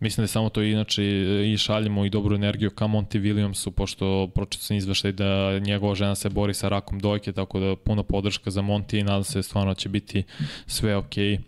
Mislim 0.00 0.22
da 0.22 0.24
je 0.24 0.28
samo 0.28 0.48
to 0.48 0.62
inače 0.62 1.04
i 1.52 1.56
šaljemo 1.58 2.04
i 2.04 2.10
dobru 2.10 2.34
energiju 2.34 2.70
ka 2.70 2.84
Monty 2.84 3.20
Williamsu, 3.20 3.70
pošto 3.70 4.30
pročito 4.34 4.64
sam 4.64 4.76
izveštaj 4.76 5.12
da 5.12 5.58
njegova 5.58 5.94
žena 5.94 6.14
se 6.14 6.28
bori 6.28 6.54
sa 6.54 6.68
rakom 6.68 7.00
dojke, 7.00 7.32
tako 7.32 7.60
da 7.60 7.76
puno 7.76 8.02
podrška 8.02 8.50
za 8.50 8.62
Monty 8.62 9.00
i 9.00 9.02
nadam 9.02 9.24
se 9.24 9.42
stvarno 9.42 9.74
će 9.74 9.88
biti 9.88 10.22
sve 10.66 10.96
okej. 10.96 11.24
Okay 11.24 11.40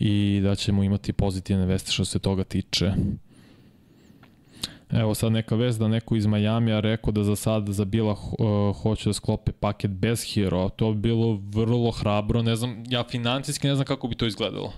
i 0.00 0.40
da 0.42 0.54
ćemo 0.54 0.82
imati 0.82 1.12
pozitivne 1.12 1.66
veste 1.66 1.92
što 1.92 2.04
se 2.04 2.18
toga 2.18 2.44
tiče. 2.44 2.92
Evo 4.90 5.14
sad 5.14 5.32
neka 5.32 5.54
vest 5.54 5.78
da 5.78 5.88
neko 5.88 6.16
iz 6.16 6.26
Majamija 6.26 6.80
rekao 6.80 7.12
da 7.12 7.24
za 7.24 7.36
sad 7.36 7.68
za 7.68 7.84
Bila 7.84 8.12
uh, 8.12 8.76
hoće 8.76 9.08
da 9.08 9.12
sklope 9.12 9.52
paket 9.52 9.90
bez 9.90 10.34
Hero. 10.34 10.68
To 10.68 10.92
bi 10.92 11.00
bilo 11.00 11.40
vrlo 11.42 11.90
hrabro, 11.90 12.42
ne 12.42 12.56
znam, 12.56 12.84
ja 12.88 13.04
financijski 13.10 13.66
ne 13.66 13.74
znam 13.74 13.86
kako 13.86 14.08
bi 14.08 14.14
to 14.14 14.26
izgledalo. 14.26 14.72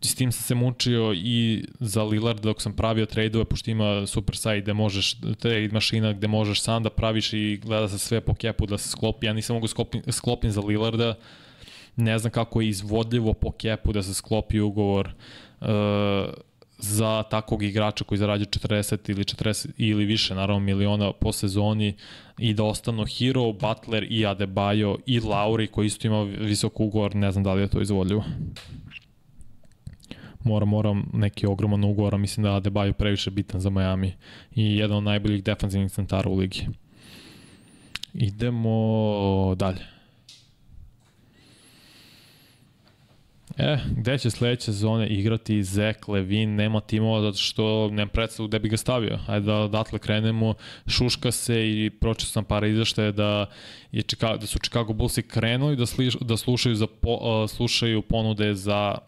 S 0.00 0.14
tim 0.14 0.32
sam 0.32 0.42
se 0.42 0.54
mučio 0.54 1.12
i 1.12 1.64
za 1.80 2.02
Lillard 2.04 2.40
dok 2.40 2.62
sam 2.62 2.72
pravio 2.72 3.06
trade-ove, 3.06 3.44
pošto 3.44 3.70
ima 3.70 4.06
super 4.06 4.36
site 4.36 4.60
gde 4.60 4.72
možeš, 4.72 5.20
trade 5.20 5.68
mašina 5.72 6.12
gde 6.12 6.28
možeš 6.28 6.62
sam 6.62 6.82
da 6.82 6.90
praviš 6.90 7.32
i 7.32 7.60
gleda 7.64 7.88
se 7.88 7.98
sve 7.98 8.20
po 8.20 8.34
kepu 8.34 8.66
da 8.66 8.78
se 8.78 8.88
sklopi. 8.88 9.26
Ja 9.26 9.32
nisam 9.32 9.56
mogu 9.56 9.66
sklopim, 9.66 10.02
sklopim 10.08 10.50
za 10.50 10.60
Lillarda, 10.60 11.14
ne 11.96 12.18
znam 12.18 12.30
kako 12.30 12.60
je 12.60 12.68
izvodljivo 12.68 13.32
po 13.32 13.50
kepu 13.50 13.92
da 13.92 14.02
se 14.02 14.14
sklopi 14.14 14.60
ugovor 14.60 15.12
uh, 15.60 15.66
za 16.82 17.22
takvog 17.22 17.62
igrača 17.62 18.04
koji 18.04 18.18
zarađuje 18.18 18.46
40 18.46 19.10
ili 19.10 19.24
40 19.24 19.68
ili 19.76 20.04
više 20.04 20.34
naravno 20.34 20.60
miliona 20.60 21.12
po 21.12 21.32
sezoni 21.32 21.94
i 22.38 22.54
da 22.54 22.64
ostanu 22.64 23.04
Hero, 23.04 23.52
Butler 23.52 24.06
i 24.10 24.20
Adebayo 24.20 24.96
i 25.06 25.20
Lauri 25.20 25.66
koji 25.66 25.86
isto 25.86 26.06
ima 26.06 26.22
visok 26.22 26.80
ugovor, 26.80 27.14
ne 27.14 27.32
znam 27.32 27.44
da 27.44 27.54
li 27.54 27.62
je 27.62 27.68
to 27.68 27.80
izvodljivo. 27.80 28.24
Moram, 30.44 30.68
moram 30.68 31.10
neki 31.12 31.46
ogroman 31.46 31.84
ugovor, 31.84 32.18
mislim 32.18 32.44
da 32.44 32.60
Adebayo 32.60 32.92
previše 32.92 33.30
bitan 33.30 33.60
za 33.60 33.70
Miami 33.70 34.12
i 34.54 34.76
jedan 34.76 34.96
od 34.96 35.02
najboljih 35.02 35.44
defanzivnih 35.44 35.92
centara 35.92 36.30
u 36.30 36.36
ligi. 36.36 36.66
Idemo 38.14 39.54
dalje. 39.56 39.99
E, 43.62 43.78
gde 43.96 44.18
će 44.18 44.30
sledeće 44.30 44.64
sezone 44.64 45.06
igrati 45.06 45.62
Zek, 45.62 46.08
Levin, 46.08 46.54
nema 46.54 46.80
timova 46.80 47.20
zato 47.20 47.38
što 47.38 47.88
nema 47.90 48.10
predstavu 48.10 48.48
gde 48.48 48.58
bi 48.58 48.68
ga 48.68 48.76
stavio. 48.76 49.18
Ajde 49.26 49.46
da 49.46 49.54
odatle 49.54 49.98
krenemo, 49.98 50.54
šuška 50.86 51.30
se 51.30 51.68
i 51.68 51.90
pročeo 51.90 52.26
sam 52.26 52.44
para 52.44 52.66
izraštaje 52.66 53.12
da, 53.12 53.46
je 53.92 54.02
Chicago, 54.02 54.36
da 54.36 54.46
su 54.46 54.58
Chicago 54.58 54.92
Bullsi 54.92 55.22
krenuli 55.22 55.76
da, 55.76 55.86
sliš, 55.86 56.14
da 56.20 56.36
slušaju, 56.36 56.74
za 56.74 56.86
po, 56.86 57.12
uh, 57.12 57.50
slušaju 57.50 58.02
ponude 58.02 58.54
za 58.54 58.98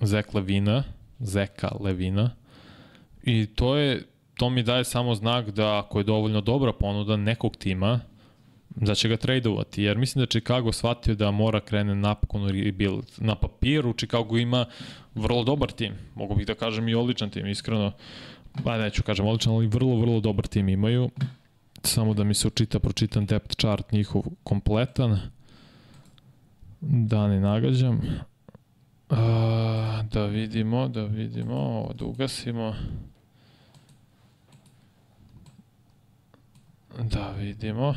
Zek 0.00 0.34
Levina, 0.34 0.82
Zeka 1.18 1.70
Levina. 1.80 2.30
I 3.22 3.46
to 3.46 3.76
je 3.76 4.02
to 4.40 4.50
mi 4.50 4.62
daje 4.62 4.84
samo 4.84 5.14
znak 5.14 5.50
da 5.50 5.78
ako 5.78 5.98
je 6.00 6.04
dovoljno 6.04 6.40
dobra 6.40 6.72
ponuda 6.72 7.16
nekog 7.16 7.56
tima, 7.56 8.00
da 8.76 8.94
će 8.94 9.08
ga 9.08 9.16
tradeovati, 9.16 9.82
jer 9.82 9.98
mislim 9.98 10.22
da 10.22 10.26
Chicago 10.26 10.72
shvatio 10.72 11.14
da 11.14 11.30
mora 11.30 11.60
krene 11.60 11.94
napokon 11.94 12.48
rebuild. 12.48 13.06
Na 13.18 13.34
papiru 13.34 13.92
Chicago 13.92 14.36
ima 14.36 14.66
vrlo 15.14 15.44
dobar 15.44 15.70
tim, 15.70 15.92
mogu 16.14 16.34
bih 16.34 16.46
da 16.46 16.54
kažem 16.54 16.88
i 16.88 16.94
odličan 16.94 17.30
tim, 17.30 17.46
iskreno. 17.46 17.92
ba 18.64 18.78
neću 18.78 19.02
kažem 19.02 19.26
odličan, 19.26 19.52
ali 19.52 19.66
vrlo, 19.66 19.96
vrlo 19.96 20.20
dobar 20.20 20.46
tim 20.46 20.68
imaju. 20.68 21.10
Samo 21.82 22.14
da 22.14 22.24
mi 22.24 22.34
se 22.34 22.48
učita, 22.48 22.78
pročitam 22.78 23.26
depth 23.26 23.56
chart 23.56 23.92
njihov 23.92 24.22
kompletan. 24.42 25.20
Da 26.80 27.28
ne 27.28 27.40
nagađam. 27.40 28.00
A, 29.10 30.02
da 30.12 30.26
vidimo, 30.26 30.88
da 30.88 31.04
vidimo, 31.04 31.54
ovo 31.54 31.92
da 31.92 32.04
ugasimo. 32.04 32.70
Da 32.70 33.09
vidimo. 37.38 37.94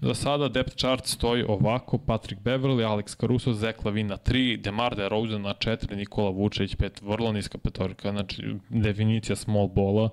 Za 0.00 0.14
sada 0.14 0.48
depth 0.48 0.76
chart 0.76 1.06
stoji 1.06 1.44
ovako, 1.48 1.98
Patrick 1.98 2.42
Beverly, 2.42 2.84
Alex 2.84 3.20
Caruso, 3.20 3.52
Zach 3.52 3.84
Lavin 3.84 4.06
na 4.06 4.16
3, 4.16 4.60
Demar 4.60 4.96
DeRozan 4.96 5.42
na 5.42 5.54
4, 5.54 5.96
Nikola 5.96 6.30
Vučević 6.30 6.76
5, 6.76 7.02
vrlo 7.02 7.32
niska 7.32 7.58
petorika, 7.58 8.10
znači 8.10 8.42
definicija 8.68 9.36
small 9.36 9.68
bola. 9.68 10.08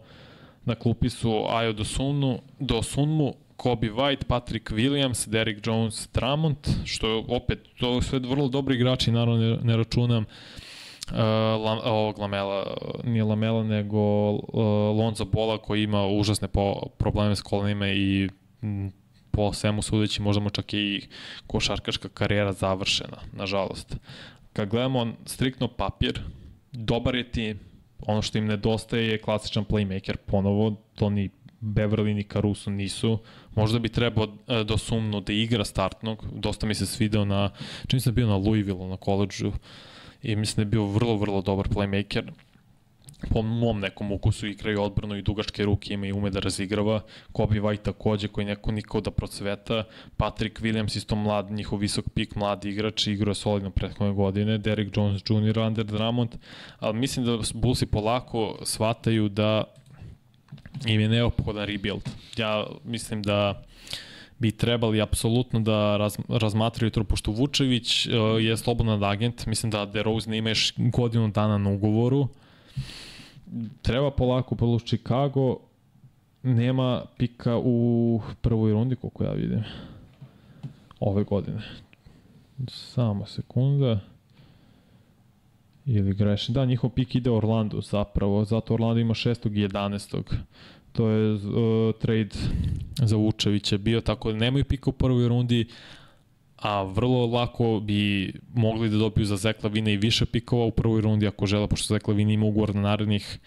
Na 0.66 0.76
klupi 0.76 1.10
su 1.10 1.30
Ayo 1.30 1.74
Dosunmu, 1.74 2.40
Dosunmu, 2.60 3.34
Kobe 3.56 3.88
White, 3.88 4.24
Patrick 4.24 4.72
Williams, 4.72 5.30
Derrick 5.30 5.68
Jones, 5.68 6.10
Drummond, 6.14 6.58
što 6.86 7.08
je 7.08 7.24
opet, 7.28 7.60
to 7.80 8.02
sve 8.02 8.20
vrlo 8.20 8.48
dobri 8.48 8.76
igrači, 8.76 9.12
naravno 9.12 9.38
ne, 9.38 9.58
ne 9.64 9.78
računam 9.78 10.26
Lam, 11.66 11.80
ovog 11.84 12.20
Lamela, 12.20 12.78
nije 13.04 13.24
Lamela, 13.24 13.64
nego 13.64 14.32
uh, 14.32 14.40
Lonzo 15.00 15.26
Bola 15.26 15.58
koji 15.58 15.84
ima 15.84 16.08
užasne 16.08 16.48
po, 16.48 16.88
probleme 16.98 17.36
s 17.36 17.42
kolenima 17.42 17.88
i 17.88 18.30
m, 18.62 18.92
po 19.32 19.54
svemu 19.54 19.82
sudeći 19.82 20.22
možda 20.22 20.44
mu 20.44 20.50
čak 20.50 20.74
i 20.74 21.08
košarkaška 21.48 22.10
karijera 22.10 22.54
završena, 22.54 23.18
nažalost. 23.34 23.98
Kad 24.54 24.70
gledamo 24.70 25.14
striktno 25.26 25.68
papir, 25.68 26.22
dobar 26.72 27.16
je 27.16 27.32
tim, 27.32 27.60
ono 28.00 28.22
što 28.22 28.38
im 28.38 28.46
nedostaje 28.46 29.08
je 29.08 29.22
klasičan 29.22 29.66
playmaker, 29.66 30.16
ponovo, 30.16 30.76
to 30.96 31.10
ni 31.10 31.30
Beverly 31.62 32.14
ni 32.14 32.24
Caruso 32.24 32.70
nisu. 32.70 33.20
Možda 33.56 33.80
bi 33.80 33.90
trebao 33.90 34.28
e, 34.48 34.64
do 34.64 34.78
sumnu 34.78 35.22
da 35.22 35.34
igra 35.34 35.66
startnog. 35.66 36.26
Dosta 36.34 36.68
mi 36.68 36.76
se 36.76 36.86
svideo 36.86 37.26
na, 37.26 37.50
čim 37.88 38.00
sam 38.00 38.14
bio 38.14 38.28
na 38.28 38.36
Louisville 38.36 38.88
na 38.88 38.98
koleđu 38.98 39.52
i 40.24 40.36
mislim 40.36 40.56
da 40.56 40.62
je 40.62 40.72
bio 40.72 40.86
vrlo, 40.86 41.18
vrlo 41.18 41.42
dobar 41.42 41.68
playmaker 41.68 42.32
po 43.28 43.42
mom 43.42 43.80
nekom 43.80 44.12
ukusu 44.12 44.48
igraju 44.48 44.82
odbranu 44.82 45.18
i 45.18 45.22
dugačke 45.22 45.66
ruke 45.66 45.94
ima 45.94 46.08
i 46.08 46.12
ume 46.12 46.30
da 46.30 46.40
razigrava. 46.40 47.02
Kobe 47.32 47.62
White 47.62 47.82
takođe 47.82 48.28
koji 48.28 48.46
neko 48.46 48.72
nikao 48.72 49.02
da 49.02 49.12
procveta. 49.12 49.84
Patrick 50.18 50.60
Williams 50.60 50.98
isto 50.98 51.16
mlad, 51.16 51.52
njihov 51.52 51.80
visok 51.80 52.06
pik, 52.14 52.36
mladi 52.36 52.70
igrač, 52.70 53.08
igrao 53.08 53.34
solidno 53.34 53.70
prethodne 53.70 54.14
godine. 54.14 54.58
Derrick 54.58 54.98
Jones 54.98 55.22
Jr. 55.30 55.60
Under 55.60 55.86
Drummond. 55.86 56.36
Ali 56.80 56.98
mislim 56.98 57.26
da 57.26 57.38
Bullsi 57.54 57.86
polako 57.86 58.60
shvataju 58.64 59.30
da 59.30 59.64
im 60.88 61.02
je 61.02 61.10
neophodan 61.10 61.66
rebuild. 61.66 62.10
Ja 62.38 62.66
mislim 62.84 63.24
da 63.24 63.64
bi 64.40 64.52
trebali 64.52 65.02
apsolutno 65.02 65.60
da 65.60 65.98
raz, 65.98 66.18
razmatraju 66.30 66.92
to, 66.92 67.04
pošto 67.04 67.32
Vučević 67.32 68.08
uh, 68.08 68.14
je 68.44 68.58
slobodan 68.58 69.04
agent, 69.04 69.46
mislim 69.46 69.70
da 69.70 69.86
DeRozan 69.86 70.34
ima 70.34 70.50
još 70.50 70.74
godinu 70.78 71.32
dana 71.32 71.58
na 71.58 71.70
ugovoru, 71.70 72.28
treba 73.82 74.12
polako 74.12 74.56
plus 74.56 74.84
Chicago, 74.84 75.58
nema 76.44 77.06
pika 77.18 77.58
u 77.58 78.22
prvoj 78.42 78.72
rundi, 78.72 78.96
koliko 78.96 79.24
ja 79.24 79.32
vidim, 79.32 79.64
ove 81.00 81.24
godine. 81.24 81.62
Samo 82.68 83.26
sekunda. 83.26 84.00
Ili 85.86 86.14
grešim. 86.14 86.54
Da, 86.54 86.66
njihov 86.66 86.90
pik 86.90 87.16
ide 87.16 87.32
Orlando 87.32 87.82
zapravo, 87.82 88.46
zato 88.46 88.74
Orlando 88.74 89.00
ima 89.00 89.14
6. 89.14 89.48
i 89.48 89.68
11. 89.68 90.24
To 90.92 91.08
je 91.10 91.34
uh, 91.34 91.42
trade. 92.00 92.36
Za 93.04 93.16
Vučevića 93.16 93.78
bio, 93.78 94.02
tako 94.02 94.32
da 94.32 94.38
nemaju 94.38 94.66
pika 94.66 94.90
u 94.90 94.94
prvoj 94.94 95.28
rundi, 95.28 95.68
a 96.56 96.84
vrlo 96.84 97.26
lako 97.26 97.80
bi 97.80 98.34
mogli 98.54 98.90
da 98.90 98.98
dobiju 98.98 99.26
za 99.26 99.38
Zekla 99.38 99.70
Vina 99.70 99.92
i 99.92 99.98
više 99.98 100.26
pikova 100.26 100.66
u 100.66 100.72
prvoj 100.72 101.02
rundi 101.02 101.28
ako 101.28 101.46
žele, 101.46 101.68
pošto 101.68 101.94
Zekla 101.94 102.14
Vina 102.14 102.32
ima 102.32 102.46
ugovor 102.46 102.76
na 102.76 102.82
narednih 102.82 103.40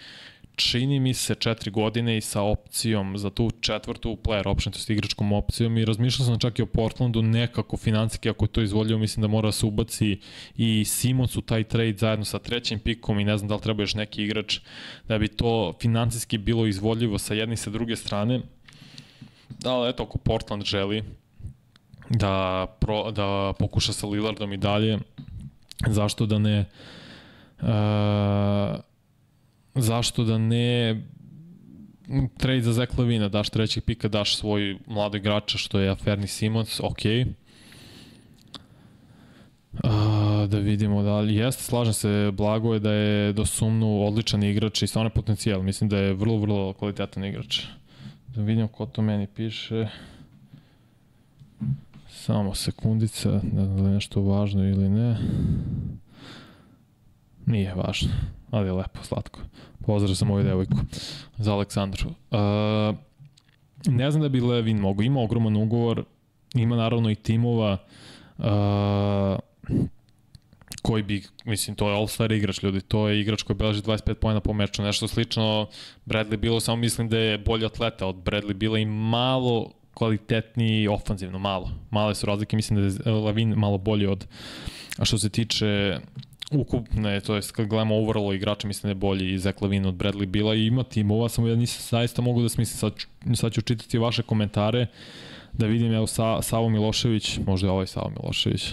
čini 0.56 1.00
mi 1.00 1.14
se 1.14 1.34
četiri 1.34 1.70
godine 1.70 2.16
i 2.16 2.20
sa 2.20 2.42
opcijom 2.42 3.18
za 3.18 3.30
tu 3.30 3.50
četvrtu 3.60 4.18
player 4.24 4.48
option, 4.48 4.72
to 4.72 4.78
je 4.88 4.94
igračkom 4.94 5.32
opcijom 5.32 5.78
i 5.78 5.84
razmišljao 5.84 6.26
sam 6.26 6.38
čak 6.38 6.58
i 6.58 6.62
o 6.62 6.66
Portlandu 6.66 7.22
nekako 7.22 7.76
financijski, 7.76 8.30
ako 8.30 8.44
je 8.44 8.48
to 8.48 8.62
izvolio, 8.62 8.98
mislim 8.98 9.22
da 9.22 9.28
mora 9.28 9.48
da 9.48 9.52
se 9.52 9.66
ubaci 9.66 10.18
i 10.56 10.84
Simons 10.84 11.36
u 11.36 11.40
taj 11.40 11.64
trade 11.64 11.96
zajedno 11.98 12.24
sa 12.24 12.38
trećim 12.38 12.78
pikom 12.78 13.20
i 13.20 13.24
ne 13.24 13.38
znam 13.38 13.48
da 13.48 13.54
li 13.54 13.60
treba 13.60 13.82
još 13.82 13.94
neki 13.94 14.24
igrač 14.24 14.60
da 15.08 15.18
bi 15.18 15.28
to 15.28 15.72
financijski 15.80 16.38
bilo 16.38 16.66
izvoljivo 16.66 17.18
sa 17.18 17.34
jedne 17.34 17.54
i 17.54 17.56
sa 17.56 17.70
druge 17.70 17.96
strane. 17.96 18.40
Da, 19.48 19.74
ali 19.74 19.90
eto, 19.90 20.02
ako 20.02 20.18
Portland 20.18 20.64
želi, 20.64 21.02
da, 22.10 22.66
pro, 22.80 23.10
da 23.10 23.52
pokuša 23.58 23.92
sa 23.92 24.06
Lillardom 24.06 24.52
i 24.52 24.56
dalje. 24.56 24.98
Zašto 25.86 26.26
da 26.26 26.38
ne 26.38 26.64
uh, 27.60 27.68
zašto 29.74 30.24
da 30.24 30.38
ne 30.38 31.02
trade 32.36 32.60
za 32.60 32.72
Zach 32.72 32.98
Lavina, 32.98 33.28
daš 33.28 33.50
trećeg 33.50 33.84
pika, 33.84 34.08
daš 34.08 34.36
svoj 34.36 34.76
mlado 34.86 35.16
igrača 35.16 35.58
što 35.58 35.78
je 35.80 35.90
Aferni 35.90 36.26
Simons, 36.26 36.80
ok. 36.80 36.98
Uh, 39.72 40.48
da 40.48 40.58
vidimo 40.58 41.02
da 41.02 41.20
li 41.20 41.34
jeste, 41.34 41.62
slažem 41.62 41.92
se, 41.92 42.30
blago 42.32 42.74
je 42.74 42.80
da 42.80 42.92
je 42.92 43.32
do 43.32 43.46
sumnu 43.46 44.06
odličan 44.06 44.42
igrač 44.42 44.82
i 44.82 44.86
stvarno 44.86 45.10
potencijal, 45.10 45.62
mislim 45.62 45.90
da 45.90 45.98
je 45.98 46.14
vrlo, 46.14 46.36
vrlo 46.36 46.72
kvalitetan 46.72 47.24
igrač. 47.24 47.62
Da 48.34 48.42
vidimo 48.42 48.68
ko 48.68 48.86
to 48.86 49.02
meni 49.02 49.26
piše. 49.26 49.88
Samo 52.08 52.54
sekundica, 52.54 53.30
ne 53.30 53.64
znam 53.64 53.82
da 53.82 53.88
je 53.88 53.94
nešto 53.94 54.20
važno 54.22 54.68
ili 54.68 54.88
ne. 54.88 55.16
Nije 57.46 57.74
važno, 57.74 58.08
ali 58.52 58.68
je 58.68 58.72
lepo, 58.72 59.02
slatko. 59.02 59.40
Pozdrav 59.86 60.14
sam 60.14 60.30
ovu 60.30 60.42
devojku 60.42 60.76
za 61.38 61.52
Aleksandru. 61.52 62.08
Uh, 62.08 62.96
ne 63.86 64.10
znam 64.10 64.22
da 64.22 64.28
bi 64.28 64.40
Levin 64.40 64.78
mogo, 64.78 65.02
ima 65.02 65.20
ogroman 65.20 65.56
ugovor, 65.56 66.04
ima 66.54 66.76
naravno 66.76 67.10
i 67.10 67.14
timova 67.14 67.78
uh, 68.38 68.44
koji 70.82 71.02
bi, 71.02 71.22
mislim, 71.44 71.76
to 71.76 71.88
je 71.88 71.96
all-star 71.96 72.32
igrač, 72.32 72.62
ljudi, 72.62 72.80
to 72.80 73.08
je 73.08 73.20
igrač 73.20 73.42
koji 73.42 73.56
beleži 73.56 73.82
25 73.82 74.14
pojena 74.14 74.40
po 74.40 74.52
meču, 74.52 74.82
nešto 74.82 75.08
slično 75.08 75.66
Bradley 76.06 76.36
bilo, 76.36 76.60
samo 76.60 76.76
mislim 76.76 77.08
da 77.08 77.18
je 77.18 77.38
bolji 77.38 77.66
atleta 77.66 78.06
od 78.06 78.16
Bradley 78.16 78.52
bila 78.52 78.78
i 78.78 78.84
malo 78.84 79.70
kvalitetniji 79.94 80.88
ofanzivno, 80.88 81.38
malo. 81.38 81.70
Male 81.90 82.14
su 82.14 82.26
razlike, 82.26 82.56
mislim 82.56 82.80
da 82.80 83.10
je 83.10 83.16
Lavin 83.16 83.54
malo 83.56 83.78
bolji 83.78 84.06
od, 84.06 84.26
a 84.98 85.04
što 85.04 85.18
se 85.18 85.28
tiče 85.28 85.98
ukupne, 86.54 87.20
to 87.20 87.34
jest 87.34 87.52
kad 87.52 87.66
gledamo 87.66 87.96
overall 87.96 88.34
igrača, 88.34 88.68
mislim 88.68 88.82
da 88.82 88.88
je 88.88 88.94
bolji 88.94 89.32
i 89.32 89.38
Zach 89.38 89.62
Lavin 89.62 89.86
od 89.86 89.94
Bradley 89.94 90.26
Bila 90.26 90.54
i 90.54 90.66
ima 90.66 90.82
timova, 90.82 91.28
samo 91.28 91.48
ja 91.48 91.56
nisam 91.56 91.98
zaista 91.98 92.22
mogu 92.22 92.42
da 92.42 92.48
smislim, 92.48 92.76
sad, 92.76 92.92
sad 93.34 93.52
ću 93.52 93.60
čitati 93.62 93.98
vaše 93.98 94.22
komentare, 94.22 94.86
da 95.52 95.66
vidim, 95.66 95.92
evo, 95.92 96.06
Sa, 96.06 96.42
Savo 96.42 96.68
Milošević, 96.68 97.38
možda 97.46 97.66
je 97.66 97.70
ovaj 97.70 97.86
Savo 97.86 98.12
Milošević, 98.20 98.72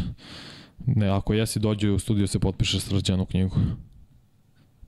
ne, 0.86 1.10
ako 1.10 1.34
jesi 1.34 1.60
dođe 1.60 1.92
u 1.92 2.00
studio 2.00 2.28
se 2.28 2.40
potpiše 2.40 2.80
srđanu 2.80 3.26
knjigu. 3.26 3.56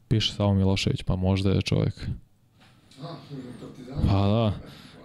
Piše 0.07 0.33
Savo 0.33 0.53
Milošević, 0.53 1.03
pa 1.03 1.15
možda 1.15 1.51
je 1.51 1.61
čovjek. 1.61 2.07
Pa 4.07 4.27
da. 4.27 4.53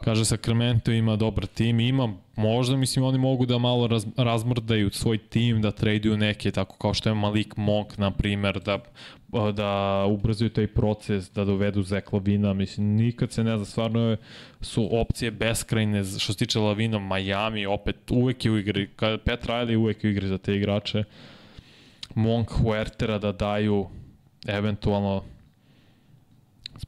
Kaže 0.06 0.24
Sacramento 0.24 0.92
ima 0.92 1.16
dobar 1.16 1.46
tim, 1.46 1.80
ima 1.80 2.14
možda 2.36 2.76
mislim 2.76 3.04
oni 3.04 3.18
mogu 3.18 3.46
da 3.46 3.58
malo 3.58 3.86
raz, 3.86 4.06
razmrdaju 4.16 4.90
svoj 4.90 5.18
tim, 5.18 5.62
da 5.62 5.70
traduju 5.70 6.16
neke 6.16 6.50
tako 6.50 6.76
kao 6.76 6.94
što 6.94 7.08
je 7.08 7.14
Malik 7.14 7.56
Monk 7.56 7.98
na 7.98 8.10
primer, 8.10 8.60
da 8.60 8.78
da 9.52 10.04
ubrzaju 10.08 10.50
taj 10.50 10.66
proces, 10.66 11.32
da 11.32 11.44
dovedu 11.44 11.82
Zek 11.82 12.12
Lavina, 12.12 12.52
mislim, 12.52 12.86
nikad 12.86 13.32
se 13.32 13.44
ne 13.44 13.56
zna, 13.56 13.64
stvarno 13.64 14.16
su 14.60 14.88
opcije 14.92 15.30
beskrajne, 15.30 16.04
što 16.04 16.32
se 16.32 16.38
tiče 16.38 16.58
Lavina, 16.58 16.98
Miami, 16.98 17.66
opet 17.66 18.10
uvek 18.10 18.44
je 18.44 18.50
u 18.50 18.58
igri, 18.58 18.88
Pet 19.24 19.46
Riley 19.46 19.76
uvek 19.76 20.04
je 20.04 20.08
u 20.08 20.10
igri 20.10 20.28
za 20.28 20.38
te 20.38 20.56
igrače, 20.56 21.04
Monk, 22.14 22.50
Huertera 22.50 23.18
da 23.18 23.32
daju 23.32 23.86
eventualno 24.46 25.22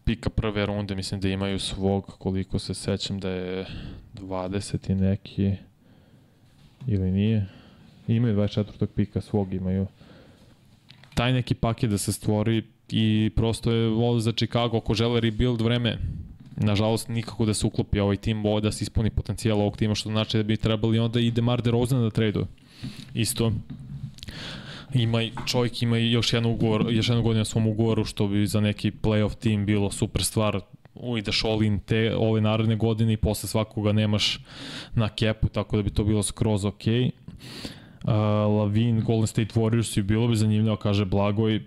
pika 0.05 0.31
prve 0.31 0.67
runde, 0.67 0.95
mislim 0.95 1.21
da 1.21 1.29
imaju 1.29 1.59
svog, 1.59 2.05
koliko 2.19 2.59
se 2.59 2.75
sećam 2.75 3.21
da 3.21 3.31
je 3.31 3.67
20 4.15 4.91
i 4.91 4.95
neki, 4.95 5.53
ili 6.87 7.11
nije. 7.11 7.47
Imaju 8.09 8.37
24. 8.37 8.87
pika 8.87 9.21
svog, 9.21 9.55
imaju. 9.55 9.87
Taj 11.15 11.33
neki 11.33 11.55
paket 11.55 11.91
da 11.91 11.99
se 11.99 12.13
stvori 12.13 12.63
i 12.91 13.31
prosto 13.37 13.73
je 13.73 13.89
ovo 13.89 14.21
za 14.21 14.33
Chicago, 14.33 14.77
ako 14.77 14.95
žele 14.95 15.21
rebuild 15.21 15.61
vreme, 15.61 15.99
nažalost 16.57 17.09
nikako 17.09 17.47
da 17.47 17.55
se 17.55 17.67
uklopi 17.67 18.01
ovaj 18.01 18.17
tim, 18.17 18.47
ovo 18.47 18.61
da 18.61 18.73
se 18.73 18.83
ispuni 18.83 19.11
potencijal 19.11 19.61
ovog 19.61 19.77
tima, 19.77 19.95
što 19.95 20.09
znači 20.09 20.37
da 20.37 20.43
bi 20.43 20.57
trebali 20.57 20.99
onda 20.99 21.21
i 21.21 21.31
Demar 21.31 21.63
DeRozan 21.63 22.01
da 22.01 22.11
traduje. 22.11 22.47
Isto 23.15 23.53
ima 24.95 25.21
čovjek 25.47 25.83
ima 25.83 25.97
još 25.97 26.33
jedan 26.33 26.51
ugovor, 26.51 26.87
još 26.91 27.09
jednu 27.09 27.23
godinu 27.23 27.39
na 27.39 27.45
svom 27.45 27.67
ugovoru 27.67 28.05
što 28.05 28.29
bi 28.29 28.47
za 28.47 28.61
neki 28.61 28.91
playoff 28.91 29.35
tim 29.35 29.67
bilo 29.67 29.91
super 29.91 30.25
stvar. 30.25 30.61
ideš 31.19 31.45
all 31.45 31.63
in 31.63 31.79
te 31.81 32.17
ove 32.17 32.41
naredne 32.41 32.77
godine 32.77 33.13
i 33.13 33.17
posle 33.17 33.49
svakoga 33.49 33.93
nemaš 33.93 34.41
na 34.95 35.09
kepu, 35.09 35.49
tako 35.49 35.77
da 35.77 35.83
bi 35.83 35.91
to 35.91 36.05
bilo 36.05 36.23
skroz 36.23 36.65
ok. 36.65 36.83
Uh, 38.05 38.11
Lavin, 38.59 39.01
Golden 39.01 39.27
State 39.27 39.55
Warriors 39.55 39.99
i 39.99 40.03
bilo 40.03 40.29
bi 40.29 40.37
zanimljivo, 40.37 40.77
kaže 40.77 41.05
Blagoj, 41.05 41.63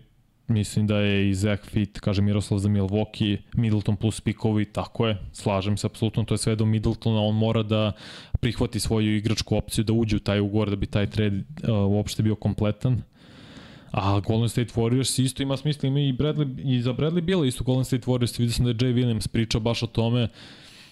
mislim 0.47 0.87
da 0.87 0.97
je 0.97 1.29
i 1.29 1.33
Zach 1.33 1.63
fit, 1.65 1.99
kaže 1.99 2.21
Miroslav 2.21 2.59
za 2.59 2.69
Milwaukee, 2.69 3.37
Middleton 3.53 3.95
plus 3.95 4.21
pikovi, 4.21 4.65
tako 4.65 5.07
je, 5.07 5.17
slažem 5.33 5.77
se 5.77 5.87
apsolutno, 5.87 6.23
to 6.23 6.33
je 6.33 6.37
sve 6.37 6.55
do 6.55 6.65
Middletona, 6.65 7.21
on 7.21 7.35
mora 7.35 7.63
da 7.63 7.91
prihvati 8.39 8.79
svoju 8.79 9.15
igračku 9.15 9.57
opciju, 9.57 9.83
da 9.83 9.93
uđe 9.93 10.15
u 10.15 10.19
taj 10.19 10.39
ugovor, 10.39 10.69
da 10.69 10.75
bi 10.75 10.85
taj 10.85 11.07
trade 11.07 11.37
uh, 11.37 11.69
uopšte 11.91 12.23
bio 12.23 12.35
kompletan. 12.35 13.01
A 13.91 14.19
Golden 14.19 14.49
State 14.49 14.73
Warriors 14.75 15.23
isto 15.23 15.43
ima 15.43 15.57
smisla, 15.57 15.87
ima 15.87 15.99
i, 15.99 16.13
Bradley, 16.13 16.75
i 16.75 16.81
za 16.81 16.93
Bradley 16.93 17.21
bilo 17.21 17.45
isto 17.45 17.63
Golden 17.63 17.85
State 17.85 18.05
Warriors, 18.05 18.39
vidio 18.39 18.53
sam 18.53 18.65
da 18.65 18.69
je 18.71 18.75
Jay 18.75 18.93
Williams 18.93 19.27
pričao 19.27 19.61
baš 19.61 19.83
o 19.83 19.87
tome, 19.87 20.27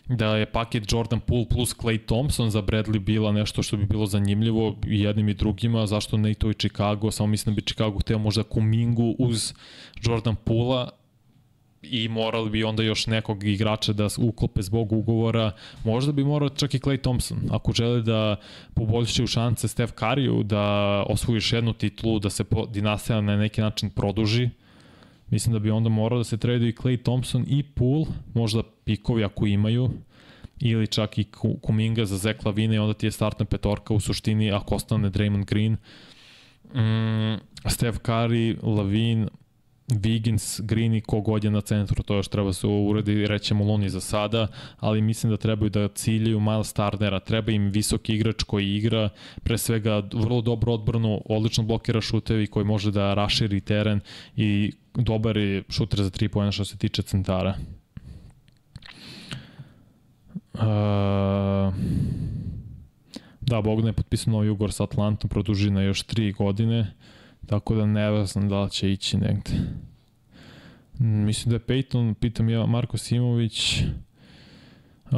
da 0.07 0.35
je 0.35 0.45
paket 0.45 0.83
Jordan 0.91 1.19
Poole 1.19 1.45
plus 1.49 1.75
Clay 1.75 2.05
Thompson 2.05 2.49
za 2.49 2.61
Bradley 2.61 2.99
bila 2.99 3.31
nešto 3.31 3.63
što 3.63 3.77
bi 3.77 3.85
bilo 3.85 4.05
zanimljivo 4.05 4.75
i 4.87 5.01
jednim 5.01 5.29
i 5.29 5.33
drugima, 5.33 5.87
zašto 5.87 6.17
ne 6.17 6.31
i 6.31 6.35
to 6.35 6.49
i 6.49 6.53
Chicago, 6.53 7.11
samo 7.11 7.27
mislim 7.27 7.55
da 7.55 7.55
bi 7.55 7.65
Chicago 7.65 7.99
hteo 7.99 8.17
možda 8.17 8.43
Kumingu 8.43 9.15
uz 9.19 9.53
Jordan 10.03 10.35
Poola 10.35 10.89
i 11.81 12.07
morali 12.07 12.49
bi 12.49 12.63
onda 12.63 12.83
još 12.83 13.07
nekog 13.07 13.43
igrača 13.43 13.93
da 13.93 14.07
uklope 14.17 14.61
zbog 14.61 14.91
ugovora. 14.91 15.51
Možda 15.83 16.11
bi 16.11 16.23
morao 16.23 16.49
čak 16.49 16.73
i 16.73 16.79
Clay 16.79 17.01
Thompson, 17.01 17.37
ako 17.51 17.71
žele 17.71 18.01
da 18.01 18.35
poboljšaju 18.73 19.27
šanse 19.27 19.67
Steph 19.67 19.93
Curry-u, 19.93 20.43
da 20.43 20.63
osvojiš 21.09 21.53
jednu 21.53 21.73
titulu, 21.73 22.19
da 22.19 22.29
se 22.29 22.43
dinastija 22.71 23.21
na 23.21 23.37
neki 23.37 23.61
način 23.61 23.89
produži, 23.89 24.49
Mislim 25.31 25.53
da 25.53 25.59
bi 25.59 25.71
onda 25.71 25.89
morao 25.89 26.17
da 26.17 26.23
se 26.23 26.37
tradu 26.37 26.65
i 26.65 26.73
Clay 26.73 27.03
Thompson 27.03 27.45
i 27.47 27.63
Poole, 27.63 28.05
možda 28.33 28.63
pikovi 28.83 29.23
ako 29.23 29.45
imaju, 29.45 29.89
ili 30.59 30.87
čak 30.87 31.17
i 31.17 31.23
Kuminga 31.61 32.05
za 32.05 32.17
Zek 32.17 32.45
Lavine 32.45 32.75
i 32.75 32.79
onda 32.79 32.93
ti 32.93 33.07
je 33.07 33.11
startna 33.11 33.45
petorka 33.45 33.93
u 33.93 33.99
suštini 33.99 34.51
ako 34.51 34.75
ostane 34.75 35.09
Draymond 35.09 35.45
Green. 35.45 35.77
Mm, 36.73 37.39
Steph 37.69 37.99
Curry, 37.99 38.57
Lavin, 38.63 39.29
Wiggins, 39.89 40.61
Green 40.61 40.93
i 40.93 41.01
kogod 41.01 41.43
je 41.43 41.51
na 41.51 41.61
centru, 41.61 42.03
to 42.03 42.15
još 42.15 42.27
treba 42.27 42.53
se 42.53 42.67
uredi, 42.67 43.27
rećemo 43.27 43.63
Luni 43.63 43.89
za 43.89 44.01
sada, 44.01 44.47
ali 44.79 45.01
mislim 45.01 45.31
da 45.31 45.37
trebaju 45.37 45.69
da 45.69 45.87
ciljaju 45.87 46.39
Miles 46.39 46.73
Turnera, 46.73 47.19
treba 47.19 47.51
im 47.51 47.69
visoki 47.69 48.13
igrač 48.13 48.43
koji 48.43 48.75
igra, 48.75 49.09
pre 49.43 49.57
svega 49.57 50.03
vrlo 50.13 50.41
dobro 50.41 50.73
odbranu, 50.73 51.21
odlično 51.25 51.63
blokira 51.63 52.01
šutevi 52.01 52.47
koji 52.47 52.65
može 52.65 52.91
da 52.91 53.13
raširi 53.13 53.61
teren 53.61 53.99
i 54.35 54.71
dobar 54.93 55.37
je 55.37 55.63
šuter 55.69 56.03
za 56.03 56.09
3 56.09 56.27
pojena 56.27 56.51
što 56.51 56.65
se 56.65 56.77
tiče 56.77 57.01
centara. 57.01 57.55
Uh, 60.53 61.73
da, 63.41 63.61
Bogdan 63.61 63.87
je 63.87 63.93
potpisao 63.93 64.31
novi 64.31 64.49
ugor 64.49 64.71
sa 64.71 64.83
Atlantom, 64.83 65.29
produži 65.29 65.69
na 65.71 65.81
još 65.81 66.05
3 66.05 66.35
godine, 66.35 66.93
tako 67.45 67.75
da 67.75 67.85
ne 67.85 68.25
znam 68.25 68.49
da 68.49 68.63
li 68.63 68.69
će 68.69 68.91
ići 68.91 69.17
negde. 69.17 69.51
Mislim 70.99 71.49
da 71.49 71.55
je 71.55 71.59
Peyton, 71.59 72.13
pitam 72.13 72.49
ja 72.49 72.65
Marko 72.65 72.97
Simović, 72.97 73.81
uh, 73.81 75.11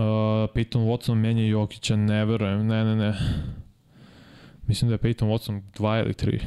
Peyton 0.53 0.85
Watson 0.87 1.15
menja 1.15 1.43
Jokića, 1.43 1.95
ne 1.95 2.25
verujem, 2.25 2.67
ne, 2.67 2.85
ne, 2.85 2.95
ne. 2.95 3.13
Mislim 4.67 4.89
da 4.89 4.93
je 4.93 4.99
Peyton 4.99 5.27
Watson 5.27 5.61
2 5.77 6.03
ili 6.03 6.13
3, 6.13 6.41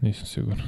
nisam 0.00 0.26
siguran. 0.26 0.66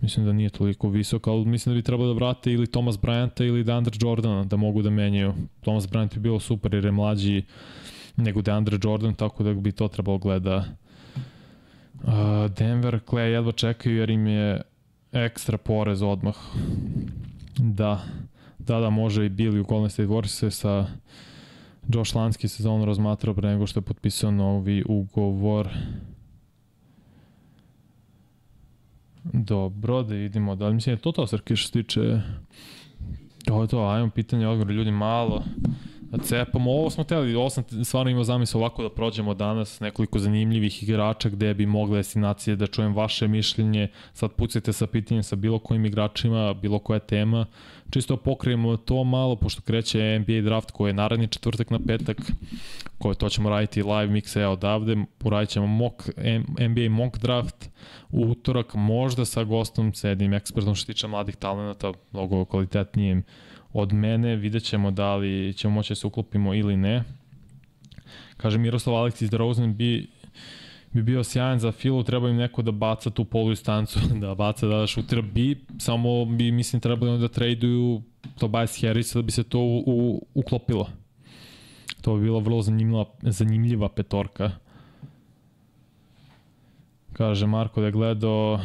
Mislim 0.00 0.26
da 0.26 0.32
nije 0.32 0.50
toliko 0.50 0.88
visok, 0.88 1.26
ali 1.26 1.44
mislim 1.44 1.74
da 1.74 1.78
bi 1.78 1.82
trebalo 1.82 2.08
da 2.08 2.14
vrate 2.14 2.52
ili 2.52 2.66
Thomas 2.66 2.96
Bryanta 2.96 3.44
ili 3.44 3.64
Deandre 3.64 3.96
Jordana 4.02 4.44
da 4.44 4.56
mogu 4.56 4.82
da 4.82 4.90
menjaju. 4.90 5.34
Thomas 5.60 5.88
Bryant 5.88 6.14
bi 6.14 6.20
bilo 6.20 6.40
super 6.40 6.74
jer 6.74 6.84
je 6.84 6.92
mlađi 6.92 7.42
nego 8.16 8.42
Deandre 8.42 8.78
Jordan, 8.84 9.14
tako 9.14 9.42
da 9.42 9.54
bi 9.54 9.72
to 9.72 9.88
trebalo 9.88 10.18
gleda. 10.18 10.64
Uh, 12.06 12.50
Denver, 12.58 13.00
Clay 13.06 13.32
jedva 13.32 13.52
čekaju 13.52 13.96
jer 13.96 14.10
im 14.10 14.26
je 14.26 14.62
ekstra 15.12 15.58
porez 15.58 16.02
odmah. 16.02 16.34
Da, 17.58 18.02
da, 18.58 18.80
da, 18.80 18.90
može 18.90 19.26
i 19.26 19.28
bili 19.28 19.60
u 19.60 19.64
Golden 19.64 19.90
State 19.90 20.08
Warriors 20.08 20.50
sa 20.50 20.86
Josh 21.88 22.14
Lansky 22.14 22.48
sezonu 22.48 22.84
razmatrao 22.84 23.34
pre 23.34 23.48
nego 23.48 23.66
što 23.66 23.80
je 23.80 23.84
potpisao 23.84 24.30
novi 24.30 24.84
ugovor. 24.88 25.68
Dobro, 29.24 30.02
da 30.02 30.14
vidimo 30.14 30.54
da 30.54 30.68
li 30.68 30.74
mislim 30.74 30.92
je 30.96 31.02
to 31.02 31.12
to 31.12 31.26
Srki 31.26 31.56
što 31.56 31.66
se 31.66 31.82
tiče 31.82 32.20
to 33.44 33.62
je 33.62 33.68
to, 33.68 33.86
ajmo 33.86 34.10
pitanje 34.10 34.48
odgovor 34.48 34.72
ljudi 34.72 34.90
malo 34.90 35.44
cepamo, 36.18 36.70
ovo 36.70 36.90
smo 36.90 37.04
teli, 37.04 37.34
ovo 37.34 37.50
sam 37.50 37.64
stvarno 37.84 38.10
imao 38.10 38.24
zamisao 38.24 38.60
ovako 38.60 38.82
da 38.82 38.90
prođemo 38.90 39.34
danas 39.34 39.80
nekoliko 39.80 40.18
zanimljivih 40.18 40.82
igrača 40.82 41.28
gde 41.28 41.54
bi 41.54 41.66
mogle 41.66 41.96
destinacije 41.96 42.56
da 42.56 42.66
čujem 42.66 42.94
vaše 42.94 43.28
mišljenje, 43.28 43.88
sad 44.12 44.32
pucajte 44.32 44.72
sa 44.72 44.86
pitanjem 44.86 45.22
sa 45.22 45.36
bilo 45.36 45.58
kojim 45.58 45.86
igračima, 45.86 46.54
bilo 46.54 46.78
koja 46.78 46.98
tema, 46.98 47.46
čisto 47.90 48.16
pokrijemo 48.16 48.76
to 48.76 49.04
malo, 49.04 49.36
pošto 49.36 49.62
kreće 49.62 50.18
NBA 50.18 50.40
draft 50.40 50.70
koji 50.70 50.88
je 50.90 50.94
naredni 50.94 51.28
četvrtak 51.28 51.70
na 51.70 51.78
petak, 51.86 52.16
koje 52.98 53.14
to 53.14 53.28
ćemo 53.28 53.50
raditi 53.50 53.82
live 53.82 54.08
mix 54.08 54.44
odavde, 54.44 54.96
uradit 55.24 55.50
ćemo 55.50 55.66
mock, 55.66 56.08
NBA 56.60 56.90
mock 56.90 57.18
draft 57.18 57.70
u 58.10 58.20
utorak, 58.20 58.74
možda 58.74 59.24
sa 59.24 59.44
gostom, 59.44 59.94
sa 59.94 60.08
jednim 60.08 60.34
ekspertom 60.34 60.74
što 60.74 60.86
tiče 60.86 61.06
mladih 61.06 61.36
talenata, 61.36 61.92
mnogo 62.12 62.44
kvalitetnijim 62.44 63.22
od 63.74 63.92
mene, 63.92 64.36
vidjet 64.36 64.62
ćemo 64.62 64.90
da 64.90 65.16
li 65.16 65.54
ćemo 65.56 65.74
moći 65.74 65.90
da 65.90 65.94
se 65.94 66.06
uklopimo 66.06 66.54
ili 66.54 66.76
ne. 66.76 67.04
Kaže 68.36 68.58
Miroslav 68.58 68.96
Aleksić 68.96 69.30
da 69.30 69.36
Rosen 69.36 69.76
bi 69.76 70.08
bi 70.94 71.02
bio 71.02 71.24
sjajan 71.24 71.58
za 71.58 71.72
Filu, 71.72 72.02
treba 72.02 72.28
im 72.28 72.36
neko 72.36 72.62
da 72.62 72.70
baca 72.70 73.10
tu 73.10 73.24
polu 73.24 73.52
istancu, 73.52 73.98
da 74.22 74.34
baca, 74.34 74.66
da 74.66 74.86
šutira 74.86 75.22
bi, 75.22 75.64
samo 75.78 76.24
bi, 76.24 76.52
mislim, 76.52 76.80
trebali 76.80 77.18
da 77.18 77.28
traduju 77.28 78.02
Tobias 78.38 78.80
Harris 78.80 79.14
da 79.14 79.22
bi 79.22 79.32
se 79.32 79.42
to 79.42 79.58
u, 79.58 79.82
u, 79.86 80.26
uklopilo. 80.34 80.88
To 82.00 82.14
bi 82.14 82.22
bila 82.22 82.38
vrlo 82.38 82.62
zanimljiva, 82.62 83.04
zanimljiva 83.22 83.88
petorka. 83.88 84.50
Kaže 87.12 87.46
Marko 87.46 87.80
da 87.80 87.86
je 87.86 87.92
gledao, 87.92 88.60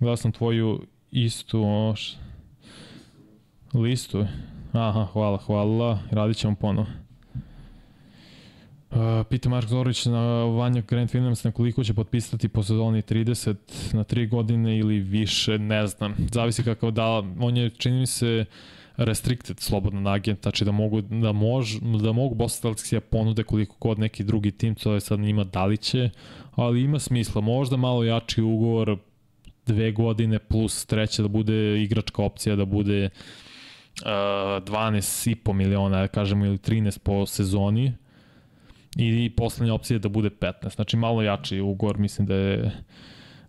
gledao 0.00 0.16
sam 0.16 0.32
tvoju 0.32 0.80
istu 1.10 1.62
oš, 1.64 2.16
listu. 3.74 4.26
Aha, 4.72 5.08
hvala, 5.12 5.38
hvala. 5.38 5.98
Radit 6.10 6.36
ćemo 6.36 6.54
ponovo. 6.54 6.86
Uh, 8.90 8.98
pita 9.30 9.48
Mark 9.48 9.68
Zorović 9.68 10.06
na 10.06 10.44
Vanja 10.44 10.82
Grand 10.88 11.10
Finance 11.10 11.48
na 11.48 11.52
koliko 11.52 11.84
će 11.84 11.94
potpisati 11.94 12.48
po 12.48 12.62
sezoni 12.62 13.02
30 13.02 13.54
na 13.92 14.04
3 14.04 14.28
godine 14.28 14.78
ili 14.78 15.00
više, 15.00 15.58
ne 15.58 15.86
znam. 15.86 16.14
Zavisi 16.32 16.62
kakav 16.62 16.90
da, 16.90 17.22
on 17.40 17.56
je, 17.56 17.70
čini 17.70 18.00
mi 18.00 18.06
se, 18.06 18.44
restricted 18.96 19.60
slobodan 19.60 20.06
agent, 20.06 20.42
znači 20.42 20.64
da 20.64 20.72
mogu 20.72 21.00
da 21.00 21.32
mož, 21.32 21.76
da 22.02 22.12
mogu 22.12 22.34
Boston 22.34 22.74
Celtics 22.74 23.08
ponude 23.10 23.42
koliko 23.42 23.76
god 23.80 23.98
neki 23.98 24.24
drugi 24.24 24.50
tim, 24.50 24.74
to 24.74 24.94
je 24.94 25.00
sad 25.00 25.20
njima 25.20 25.44
da 25.44 25.64
li 25.64 25.76
će, 25.76 26.10
ali 26.54 26.82
ima 26.82 26.98
smisla, 26.98 27.40
možda 27.40 27.76
malo 27.76 28.04
jači 28.04 28.42
ugovor, 28.42 28.96
dve 29.66 29.92
godine 29.92 30.38
plus 30.38 30.86
treća 30.86 31.22
da 31.22 31.28
bude 31.28 31.82
igračka 31.82 32.22
opcija, 32.22 32.56
da 32.56 32.64
bude 32.64 33.04
uh, 33.04 33.12
12,5 34.00 35.52
miliona, 35.52 36.00
da 36.00 36.08
kažemo, 36.08 36.46
ili 36.46 36.58
13 36.58 36.98
po 36.98 37.26
sezoni, 37.26 37.92
i 38.96 39.30
poslednja 39.36 39.74
opcija 39.74 39.94
je 39.94 39.98
da 39.98 40.08
bude 40.08 40.30
15. 40.30 40.74
Znači 40.74 40.96
malo 40.96 41.22
jači 41.22 41.60
ugovor, 41.60 41.98
mislim 41.98 42.26
da 42.26 42.34
je 42.34 42.72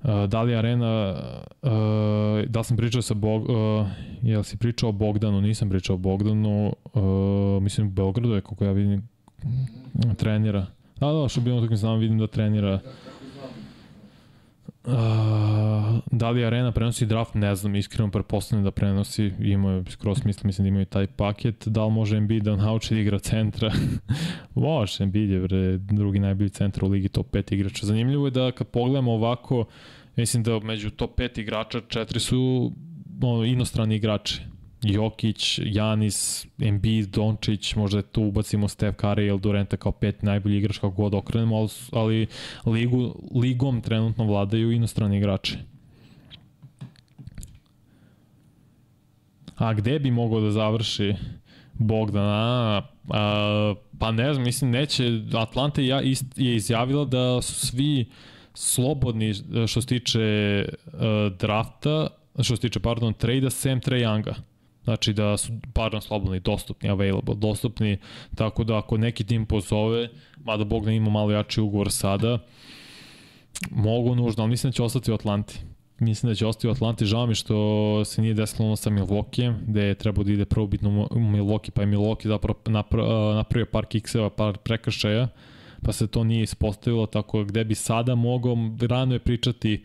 Uh, 0.03 0.29
da 0.29 0.41
li 0.41 0.55
Arena, 0.55 1.15
uh, 1.61 1.69
da 2.47 2.63
sam 2.63 2.77
pričao 2.77 3.01
sa 3.01 3.13
Bog, 3.13 3.49
uh, 3.49 3.87
jel 4.21 4.43
si 4.43 4.57
pričao 4.57 4.89
o 4.89 4.91
Bogdanu, 4.91 5.41
nisam 5.41 5.69
pričao 5.69 5.93
o 5.93 5.97
Bogdanu, 5.97 6.73
mislim 7.61 7.87
u 7.87 7.89
Beogradu 7.89 8.33
je 8.33 8.41
kako 8.41 8.65
ja 8.65 8.71
vidim 8.71 9.07
trenira. 10.17 10.65
Da, 10.99 11.11
da, 11.11 11.27
što 11.29 11.41
bi 11.41 11.51
ono 11.51 11.61
tako 11.61 11.75
znam, 11.75 11.99
vidim 11.99 12.17
da 12.19 12.27
trenira. 12.27 12.79
Uh, 14.85 14.93
da 16.11 16.29
li 16.29 16.45
Arena 16.45 16.71
prenosi 16.71 17.05
draft, 17.05 17.33
ne 17.33 17.55
znam, 17.55 17.75
iskreno 17.75 18.11
prepostavljam 18.11 18.63
da 18.63 18.71
prenosi, 18.71 19.31
imaju 19.39 19.85
skroz 19.89 20.17
smisla, 20.19 20.41
mislim 20.45 20.65
da 20.65 20.69
imaju 20.69 20.85
taj 20.85 21.07
paket, 21.07 21.67
da 21.67 21.85
li 21.85 21.91
može 21.91 22.17
Embiid 22.17 22.43
da 22.43 22.55
nauči 22.55 22.93
da 22.93 22.99
igra 22.99 23.19
centra, 23.19 23.71
može, 24.55 25.03
Embiid 25.03 25.29
je 25.29 25.39
bre, 25.39 25.77
drugi 25.77 26.19
najbolji 26.19 26.49
centar 26.49 26.85
u 26.85 26.87
ligi 26.87 27.09
top 27.09 27.31
5 27.31 27.53
igrača. 27.53 27.85
Zanimljivo 27.85 28.27
je 28.27 28.31
da 28.31 28.51
kad 28.51 28.67
pogledamo 28.67 29.11
ovako, 29.11 29.65
mislim 30.15 30.43
da 30.43 30.59
među 30.59 30.89
top 30.89 31.19
5 31.19 31.39
igrača 31.39 31.81
četiri 31.87 32.19
su 32.19 32.71
ono, 33.21 33.45
inostrani 33.45 33.95
igrači. 33.95 34.41
Jokić, 34.83 35.59
Janis, 35.63 36.45
Embiid, 36.61 37.09
Dončić, 37.09 37.75
možda 37.75 38.01
tu 38.01 38.23
ubacimo 38.23 38.67
Steph 38.67 38.97
Curry 38.97 39.27
ili 39.27 39.39
Durenta 39.39 39.77
kao 39.77 39.91
pet 39.91 40.23
najbolji 40.23 40.57
igrač 40.57 40.77
kako 40.77 40.89
god 40.89 41.13
okrenemo, 41.13 41.55
ali, 41.57 41.69
ali 41.91 42.27
ligu, 42.65 43.15
ligom 43.35 43.81
trenutno 43.81 44.25
vladaju 44.25 44.71
inostrani 44.71 45.17
igrači. 45.17 45.57
A 49.55 49.73
gde 49.73 49.99
bi 49.99 50.11
mogao 50.11 50.41
da 50.41 50.51
završi 50.51 51.15
Bogdana? 51.73 52.81
A, 53.09 53.75
pa 53.99 54.11
ne 54.11 54.33
znam, 54.33 54.45
mislim, 54.45 54.71
neće, 54.71 55.21
Atlanta 55.33 55.81
ja, 55.81 56.01
ist, 56.01 56.25
je 56.35 56.55
izjavila 56.55 57.05
da 57.05 57.41
su 57.41 57.67
svi 57.67 58.05
slobodni 58.53 59.33
što 59.67 59.81
se 59.81 59.87
tiče 59.87 60.65
uh, 60.85 60.93
drafta, 61.39 62.07
što 62.41 62.55
se 62.55 62.61
tiče, 62.61 62.79
pardon, 62.79 63.13
trade-a, 63.13 63.49
sem 63.49 63.79
Trae 63.79 63.99
Younga. 63.99 64.33
Znači 64.83 65.13
da 65.13 65.37
su, 65.37 65.53
pardon, 65.73 66.01
slobodni, 66.01 66.39
dostupni, 66.39 66.89
available, 66.89 67.35
dostupni, 67.35 67.97
tako 68.35 68.63
da 68.63 68.77
ako 68.77 68.97
neki 68.97 69.23
tim 69.23 69.45
pozove, 69.45 70.09
mada 70.43 70.63
Bogdan 70.63 70.93
ima 70.93 71.09
malo 71.09 71.31
jači 71.31 71.61
ugovor 71.61 71.91
sada, 71.91 72.39
mogu 73.71 74.15
nužno, 74.15 74.43
ali 74.43 74.49
mislim 74.49 74.71
da 74.71 74.75
će 74.75 74.83
ostati 74.83 75.11
u 75.11 75.13
Atlanti 75.13 75.59
mislim 76.03 76.31
da 76.31 76.35
će 76.35 76.45
ostati 76.45 76.67
u 76.67 76.71
Atlanti. 76.71 77.05
Žao 77.05 77.25
mi 77.25 77.35
što 77.35 78.05
se 78.05 78.21
nije 78.21 78.33
desilo 78.33 78.65
ono 78.67 78.75
sa 78.75 78.89
Milwaukee, 78.89 79.53
gde 79.67 79.81
je 79.81 79.95
trebao 79.95 80.23
da 80.23 80.31
ide 80.31 80.45
bitno 80.67 81.07
u 81.11 81.19
Milwaukee, 81.19 81.69
pa 81.69 81.81
je 81.81 81.87
Milwaukee 81.87 82.27
zapravo 82.27 82.59
napravio 83.33 83.65
par 83.71 83.85
kikseva, 83.85 84.29
par 84.29 84.57
prekršaja, 84.57 85.27
pa 85.81 85.91
se 85.91 86.07
to 86.07 86.23
nije 86.23 86.43
ispostavilo, 86.43 87.05
tako 87.05 87.43
gde 87.43 87.63
bi 87.63 87.75
sada 87.75 88.15
mogao, 88.15 88.57
rano 88.81 89.13
je 89.13 89.19
pričati 89.19 89.83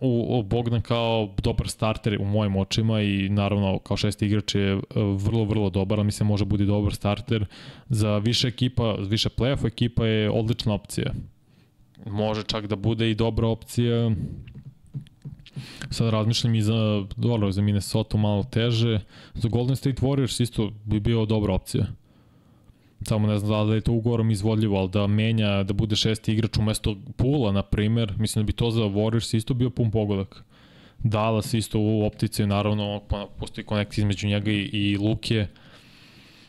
u, 0.00 0.38
u 0.38 0.42
Bogdan 0.42 0.80
kao 0.80 1.34
dobar 1.42 1.68
starter 1.68 2.16
u 2.20 2.24
mojim 2.24 2.56
očima 2.56 3.02
i 3.02 3.28
naravno 3.28 3.78
kao 3.78 3.96
šesti 3.96 4.26
igrač 4.26 4.54
je 4.54 4.72
e, 4.72 4.80
vrlo, 4.94 5.44
vrlo 5.44 5.70
dobar, 5.70 5.98
ali 5.98 6.06
mislim 6.06 6.26
može 6.26 6.44
bude 6.44 6.64
dobar 6.64 6.94
starter. 6.94 7.46
Za 7.88 8.18
više 8.18 8.48
ekipa, 8.48 8.92
više 8.92 9.28
playoff 9.28 9.66
ekipa 9.66 10.06
je 10.06 10.30
odlična 10.30 10.74
opcija. 10.74 11.12
Može 12.06 12.42
čak 12.42 12.66
da 12.66 12.76
bude 12.76 13.10
i 13.10 13.14
dobra 13.14 13.48
opcija 13.48 14.10
Sad 15.90 16.10
razmišljam 16.10 16.54
i 16.54 16.62
za, 16.62 17.04
dobro, 17.16 17.52
za 17.52 17.62
Minnesota 17.62 18.16
malo 18.16 18.44
teže. 18.44 19.00
Za 19.34 19.48
Golden 19.48 19.76
State 19.76 20.02
Warriors 20.02 20.42
isto 20.42 20.72
bi 20.84 21.00
bio 21.00 21.26
dobra 21.26 21.54
opcija. 21.54 21.86
Samo 23.08 23.26
ne 23.26 23.38
znam 23.38 23.68
da 23.68 23.74
je 23.74 23.80
to 23.80 23.92
ugovorom 23.92 24.30
izvodljivo, 24.30 24.78
ali 24.78 24.90
da 24.90 25.06
menja, 25.06 25.62
da 25.62 25.72
bude 25.72 25.96
šesti 25.96 26.32
igrač 26.32 26.58
umesto 26.58 26.96
Pula, 27.16 27.52
na 27.52 27.62
primer, 27.62 28.14
mislim 28.18 28.44
da 28.44 28.46
bi 28.46 28.52
to 28.52 28.70
za 28.70 28.80
Warriors 28.80 29.36
isto 29.36 29.54
bio 29.54 29.70
pun 29.70 29.90
pogodak. 29.90 30.44
Dallas 30.98 31.54
isto 31.54 31.78
u 31.78 32.06
optici, 32.06 32.46
naravno, 32.46 33.02
pa 33.08 33.28
postoji 33.38 33.64
konekt 33.64 33.98
između 33.98 34.28
njega 34.28 34.50
i, 34.50 34.70
i 34.72 34.96
Luke, 34.96 35.46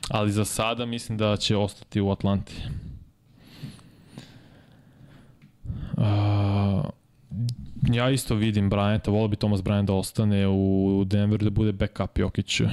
ali 0.09 0.31
za 0.31 0.45
sada 0.45 0.85
mislim 0.85 1.17
da 1.17 1.37
će 1.37 1.57
ostati 1.57 2.01
u 2.01 2.11
Atlanti. 2.11 2.53
Uh, 5.97 6.85
Ja 7.91 8.09
isto 8.09 8.35
vidim 8.35 8.69
Bryanta, 8.69 9.11
volio 9.11 9.27
bi 9.27 9.35
Thomas 9.35 9.61
Bryant 9.61 9.85
da 9.85 9.93
ostane 9.93 10.47
u 10.47 11.03
Denveru 11.05 11.43
da 11.43 11.49
bude 11.49 11.71
backup 11.71 12.19
Jokiću. 12.19 12.65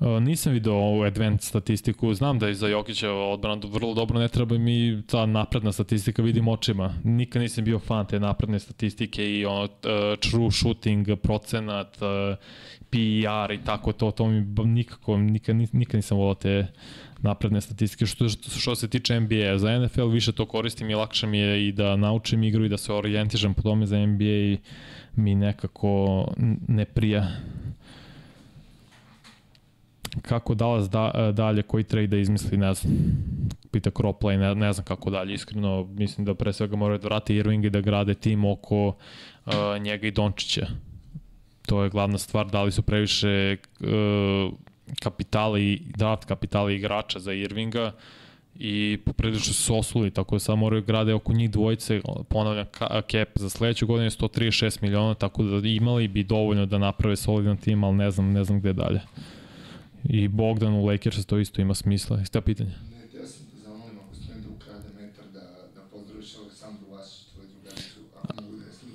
Nisam 0.00 0.52
video 0.52 0.74
ovu 0.74 1.02
advanced 1.02 1.48
statistiku, 1.48 2.14
znam 2.14 2.38
da 2.38 2.48
je 2.48 2.54
za 2.54 2.68
Jokića 2.68 3.12
odbrana 3.12 3.60
vrlo 3.64 3.94
dobro, 3.94 4.18
ne 4.18 4.28
treba 4.28 4.58
mi 4.58 5.02
ta 5.06 5.26
napredna 5.26 5.72
statistika, 5.72 6.22
vidim 6.22 6.48
očima. 6.48 6.94
Nikad 7.04 7.42
nisam 7.42 7.64
bio 7.64 7.78
fan 7.78 8.06
te 8.06 8.20
napredne 8.20 8.58
statistike 8.58 9.38
i 9.38 9.46
ono, 9.46 9.62
uh, 9.62 9.68
true 10.30 10.50
shooting, 10.50 11.08
procenat, 11.22 11.98
uh, 12.02 12.36
PR 12.90 13.52
i 13.52 13.64
tako 13.64 13.92
to, 13.92 14.10
to 14.10 14.26
mi 14.26 14.40
nikako, 14.64 15.16
nikad, 15.16 15.56
nikad 15.56 15.94
nisam 15.94 16.18
volao 16.18 16.34
te 16.34 16.66
napredne 17.22 17.60
statistike. 17.60 18.06
Što, 18.06 18.28
što 18.28 18.76
se 18.76 18.88
tiče 18.88 19.20
NBA, 19.20 19.58
za 19.58 19.78
NFL 19.78 20.06
više 20.06 20.32
to 20.32 20.46
koristim 20.46 20.90
i 20.90 20.94
lakše 20.94 21.26
mi 21.26 21.38
je 21.38 21.68
i 21.68 21.72
da 21.72 21.96
naučim 21.96 22.42
igru 22.42 22.64
i 22.64 22.68
da 22.68 22.76
se 22.76 22.92
orijentižem 22.92 23.54
po 23.54 23.62
tome 23.62 23.86
za 23.86 24.06
NBA 24.06 24.56
mi 25.16 25.34
nekako 25.34 26.24
ne 26.68 26.84
prija. 26.84 27.28
Kako 30.22 30.54
Dallas 30.54 30.90
da, 30.90 31.32
dalje, 31.34 31.62
koji 31.62 31.84
trade 31.84 32.06
da 32.06 32.16
izmisli, 32.16 32.56
ne 32.56 32.74
znam. 32.74 32.94
Pita 33.70 33.90
Kroplay, 33.90 34.38
ne, 34.38 34.54
ne 34.54 34.72
znam 34.72 34.84
kako 34.84 35.10
dalje, 35.10 35.34
iskreno 35.34 35.84
mislim 35.84 36.24
da 36.24 36.34
pre 36.34 36.52
svega 36.52 36.76
moraju 36.76 36.98
da 36.98 37.08
vrati 37.08 37.34
Irving 37.34 37.64
i 37.64 37.70
da 37.70 37.80
grade 37.80 38.14
tim 38.14 38.44
oko 38.44 38.86
uh, 38.88 39.52
njega 39.80 40.06
i 40.06 40.10
Dončića. 40.10 40.66
To 41.66 41.82
je 41.82 41.90
glavna 41.90 42.18
stvar, 42.18 42.46
da 42.46 42.62
li 42.62 42.72
su 42.72 42.82
previše 42.82 43.56
uh, 43.80 44.52
kapitala 45.02 45.58
i 45.58 45.80
draft 45.96 46.24
kapitala 46.24 46.72
igrača 46.72 47.18
za 47.18 47.32
Irvinga 47.32 47.92
i 48.54 48.98
poprilično 49.04 49.54
su 49.54 49.76
osuli, 49.76 50.10
tako 50.10 50.34
da 50.34 50.40
sad 50.40 50.58
moraju 50.58 50.82
grade 50.82 51.14
oko 51.14 51.32
njih 51.32 51.50
dvojice, 51.50 52.00
ponavljam, 52.28 52.66
cap 53.10 53.28
za 53.34 53.48
sledeću 53.48 53.86
godinu 53.86 54.06
je 54.06 54.10
136 54.10 54.82
miliona, 54.82 55.14
tako 55.14 55.42
da 55.42 55.68
imali 55.68 56.08
bi 56.08 56.22
dovoljno 56.24 56.66
da 56.66 56.78
naprave 56.78 57.16
solidan 57.16 57.56
tim, 57.56 57.84
ali 57.84 57.96
ne 57.96 58.10
znam, 58.10 58.32
ne 58.32 58.44
znam 58.44 58.60
gde 58.60 58.72
dalje. 58.72 59.00
I 60.04 60.28
Bogdan 60.28 60.74
u 60.74 60.86
Lakers 60.86 61.26
to 61.26 61.38
isto 61.38 61.60
ima 61.60 61.74
smisla. 61.74 62.20
Iste 62.20 62.40
pitanje? 62.40 62.72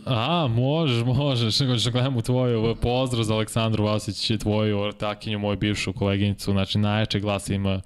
A, 0.05 0.47
možeš, 0.47 1.05
možeš, 1.05 1.59
nego 1.59 1.77
ćeš 1.77 1.91
gledam 1.91 2.17
u 2.17 2.21
tvoju 2.21 2.75
pozdrav 2.81 3.23
za 3.23 3.33
Aleksandru 3.33 3.83
Vasić, 3.83 4.31
tvoju 4.39 4.79
ortakinju, 4.79 5.39
moju 5.39 5.57
bivšu 5.57 5.93
koleginicu, 5.93 6.51
znači 6.51 6.77
najjače 6.77 7.19
glas 7.19 7.49
ima 7.49 7.81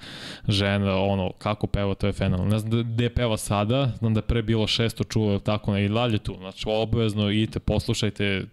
žena, 0.47 0.95
ono, 0.97 1.31
kako 1.37 1.67
peva, 1.67 1.93
to 1.95 2.07
je 2.07 2.13
fenomenalno. 2.13 2.51
Ne 2.51 2.59
znam 2.59 2.83
gde 2.83 3.09
peva 3.09 3.37
sada, 3.37 3.91
znam 3.99 4.13
da 4.13 4.17
je 4.17 4.21
pre 4.21 4.41
bilo 4.41 4.67
šesto 4.67 5.03
čulo, 5.03 5.39
tako 5.39 5.71
na 5.71 5.79
i 5.79 5.89
dalje 5.89 6.17
tu, 6.17 6.35
znači 6.39 6.65
obavezno 6.67 7.29
idite, 7.29 7.59
poslušajte 7.59 8.45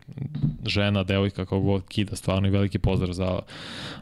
žena, 0.67 1.03
devojka, 1.03 1.45
kako 1.45 1.61
god 1.61 1.89
kida, 1.89 2.17
stvarno 2.17 2.49
i 2.49 2.51
veliki 2.51 2.79
pozdrav 2.79 3.13
za 3.13 3.39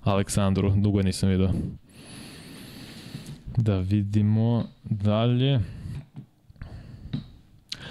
Aleksandru, 0.03 0.73
dugo 0.77 1.03
nisam 1.03 1.29
vidio. 1.29 1.51
Da 3.57 3.79
vidimo 3.79 4.65
dalje. 4.85 5.61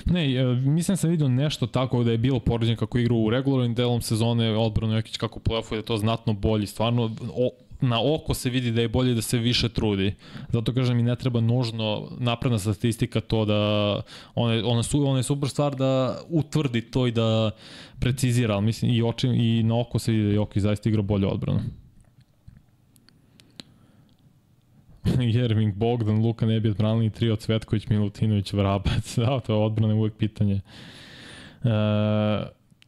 Ne, 0.05 0.35
e, 0.35 0.43
mislim 0.55 0.93
da 0.93 0.97
sam 0.97 1.09
vidio 1.09 1.27
nešto 1.27 1.67
tako 1.67 2.03
da 2.03 2.11
je 2.11 2.17
bilo 2.17 2.39
poređen 2.39 2.75
kako 2.75 2.97
igra 2.97 3.15
u 3.15 3.29
regularnim 3.29 3.73
delom 3.73 4.01
sezone, 4.01 4.57
odbrano 4.57 4.95
Jokić 4.95 5.17
kako 5.17 5.39
play-offu 5.39 5.69
da 5.69 5.75
je 5.75 5.81
to 5.81 5.97
znatno 5.97 6.33
bolji. 6.33 6.67
Stvarno, 6.67 7.15
o, 7.35 7.49
na 7.81 8.13
oko 8.13 8.33
se 8.33 8.49
vidi 8.49 8.71
da 8.71 8.81
je 8.81 8.87
bolje 8.87 9.13
da 9.13 9.21
se 9.21 9.37
više 9.37 9.69
trudi. 9.69 10.15
Zato 10.49 10.73
kažem 10.73 10.99
i 10.99 11.03
ne 11.03 11.15
treba 11.15 11.41
nužno 11.41 12.07
napredna 12.19 12.59
statistika 12.59 13.21
to 13.21 13.45
da 13.45 14.01
ona, 14.35 14.61
ona, 14.65 14.83
su, 14.83 15.07
ona 15.07 15.19
je 15.19 15.23
super 15.23 15.49
stvar 15.49 15.75
da 15.75 16.19
utvrdi 16.29 16.81
to 16.81 17.07
i 17.07 17.11
da 17.11 17.51
precizira, 17.99 18.53
ali 18.53 18.65
mislim 18.65 18.91
i, 18.91 19.03
oči, 19.03 19.27
i 19.27 19.63
na 19.63 19.79
oko 19.79 19.99
se 19.99 20.11
vidi 20.11 20.23
da 20.23 20.33
Jokić 20.33 20.63
zaista 20.63 20.89
igra 20.89 21.01
bolje 21.01 21.27
odbranu. 21.27 21.59
Jerving, 25.35 25.73
Bogdan, 25.73 26.21
Luka 26.21 26.45
Nebijat, 26.45 26.77
Branlin, 26.77 27.11
Trio, 27.11 27.35
Cvetković, 27.35 27.87
Milutinović, 27.87 28.53
Vrabac. 28.53 29.17
Da, 29.17 29.39
to 29.39 29.53
je 29.53 29.65
odbrane 29.65 29.93
uvek 29.93 30.13
pitanje. 30.13 30.61
E, 31.63 31.69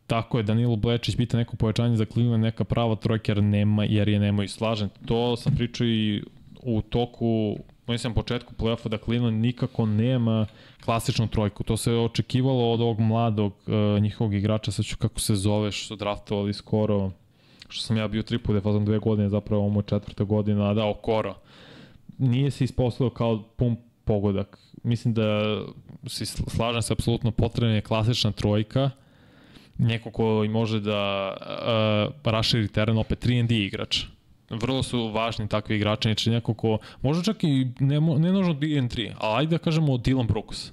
tako 0.08 0.38
je, 0.38 0.44
Danilo 0.44 0.76
Blečić 0.76 1.16
pita 1.16 1.38
neko 1.38 1.56
povećanje 1.56 1.96
za 1.96 2.06
Cleveland, 2.06 2.44
neka 2.44 2.64
prava 2.64 2.96
trojka 2.96 3.32
jer, 3.32 3.44
nema, 3.44 3.84
jer 3.84 4.10
je 4.10 4.20
nema 4.20 4.44
i 4.44 4.48
slažen. 4.48 4.90
To 5.06 5.36
sam 5.36 5.56
pričao 5.56 5.88
i 5.88 6.24
u 6.62 6.82
toku 6.82 7.58
mislim 7.88 8.14
početku 8.14 8.54
play-offa 8.54 8.88
da 8.88 8.98
Cleveland 8.98 9.42
nikako 9.42 9.86
nema 9.86 10.46
klasičnu 10.86 11.28
trojku. 11.28 11.64
To 11.64 11.78
se 11.78 11.94
očekivalo 11.94 12.72
od 12.72 12.82
ovog 12.82 13.00
mladog 13.00 13.54
uh, 13.68 14.02
njihovog 14.02 14.34
igrača, 14.34 14.72
sad 14.72 14.86
ću 14.86 14.98
kako 14.98 15.20
se 15.20 15.36
zove, 15.36 15.72
što 15.72 15.88
su 15.88 15.96
draftovali 15.96 16.54
skoro, 16.54 17.12
što 17.68 17.84
sam 17.84 17.98
ja 17.98 18.08
bio 18.08 18.24
tri 18.24 18.38
puta, 18.38 18.62
fazom 18.62 18.86
dve 18.86 19.00
godine, 19.00 19.30
zapravo 19.30 19.66
ovo 19.66 19.80
je 19.80 19.84
četvrta 19.84 20.24
godina, 20.24 20.74
da, 20.74 20.86
Okoro 20.86 21.36
nije 22.18 22.52
se 22.52 22.64
ispostavio 22.64 23.10
kao 23.10 23.44
pun 23.56 23.78
pogodak. 24.06 24.60
Mislim 24.84 25.14
da 25.14 25.60
se 26.08 26.26
slažem 26.26 26.82
se 26.82 26.94
apsolutno 26.94 27.32
potrebna 27.32 27.76
je 27.76 27.82
klasična 27.82 28.32
trojka, 28.32 28.90
neko 29.78 30.12
ko 30.12 30.46
može 30.50 30.80
da 30.80 31.34
uh, 31.40 32.32
raširi 32.32 32.68
teren, 32.68 32.98
opet 32.98 33.26
3 33.26 33.40
and 33.40 33.50
D 33.50 33.56
igrač. 33.56 34.04
Vrlo 34.50 34.84
su 34.84 35.08
važni 35.08 35.48
takvi 35.48 35.76
igrači, 35.76 36.08
znači 36.08 36.30
neko 36.30 36.54
ko, 36.54 36.78
možda 37.02 37.24
čak 37.24 37.44
i 37.44 37.68
ne, 37.80 38.00
ne 38.00 38.32
nužno 38.32 38.54
DN3, 38.54 39.12
ali 39.18 39.40
ajde 39.40 39.52
da 39.52 39.58
kažemo 39.58 39.94
Dylan 39.94 40.28
Brooks 40.28 40.72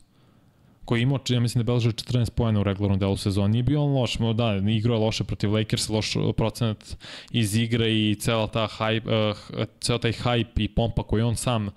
koji 0.84 1.02
imao, 1.02 1.18
ja 1.28 1.40
mislim 1.40 1.58
da 1.58 1.62
je 1.62 1.72
beležio 1.72 1.92
14 1.92 2.30
pojena 2.30 2.60
u 2.60 2.62
regularnom 2.62 2.98
delu 2.98 3.16
sezona. 3.16 3.48
Nije 3.48 3.62
bio 3.62 3.84
on 3.84 3.92
loš, 3.92 4.18
da, 4.34 4.70
igrao 4.70 4.94
je 4.94 5.00
loše 5.00 5.24
protiv 5.24 5.52
Lakers, 5.52 5.88
loš 5.88 6.14
procenat 6.36 6.96
iz 7.30 7.56
igre 7.56 7.92
i 7.92 8.16
cela 8.20 8.46
ta 8.46 8.68
hype, 8.78 9.30
uh, 9.30 9.66
ceo 9.80 9.98
taj 9.98 10.12
hype 10.12 10.64
i 10.64 10.68
pompa 10.68 11.02
koji 11.02 11.22
on 11.22 11.36
sam 11.36 11.66
uh, 11.66 11.72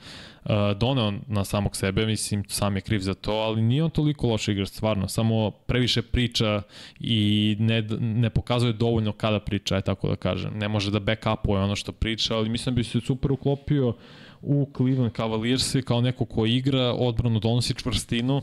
doneo 0.78 1.14
na 1.28 1.46
samog 1.46 1.76
sebe, 1.76 2.06
mislim, 2.06 2.44
sam 2.48 2.76
je 2.76 2.82
kriv 2.82 3.00
za 3.00 3.14
to, 3.14 3.32
ali 3.32 3.62
nije 3.62 3.84
on 3.84 3.90
toliko 3.90 4.28
loš 4.28 4.48
igrač, 4.48 4.68
stvarno, 4.68 5.08
samo 5.08 5.52
previše 5.52 6.02
priča 6.02 6.62
i 7.00 7.56
ne, 7.60 7.82
ne 8.00 8.30
pokazuje 8.30 8.74
dovoljno 8.74 9.12
kada 9.12 9.40
priča, 9.40 9.76
je 9.76 9.82
tako 9.82 10.08
da 10.08 10.16
kažem. 10.16 10.58
Ne 10.58 10.68
može 10.68 10.92
da 10.92 11.00
back-upuje 11.00 11.64
ono 11.64 11.76
što 11.76 11.92
priča, 11.92 12.38
ali 12.38 12.50
mislim 12.50 12.76
da 12.76 12.80
bi 12.80 12.84
se 12.84 13.02
super 13.02 13.32
uklopio 13.32 13.94
u 14.42 14.70
Cleveland 14.78 15.16
Cavaliers 15.16 15.76
kao 15.86 16.02
neko 16.02 16.26
ko 16.26 16.46
igra, 16.46 16.94
odbranu 16.94 17.40
donosi 17.40 17.74
čvrstinu, 17.74 18.42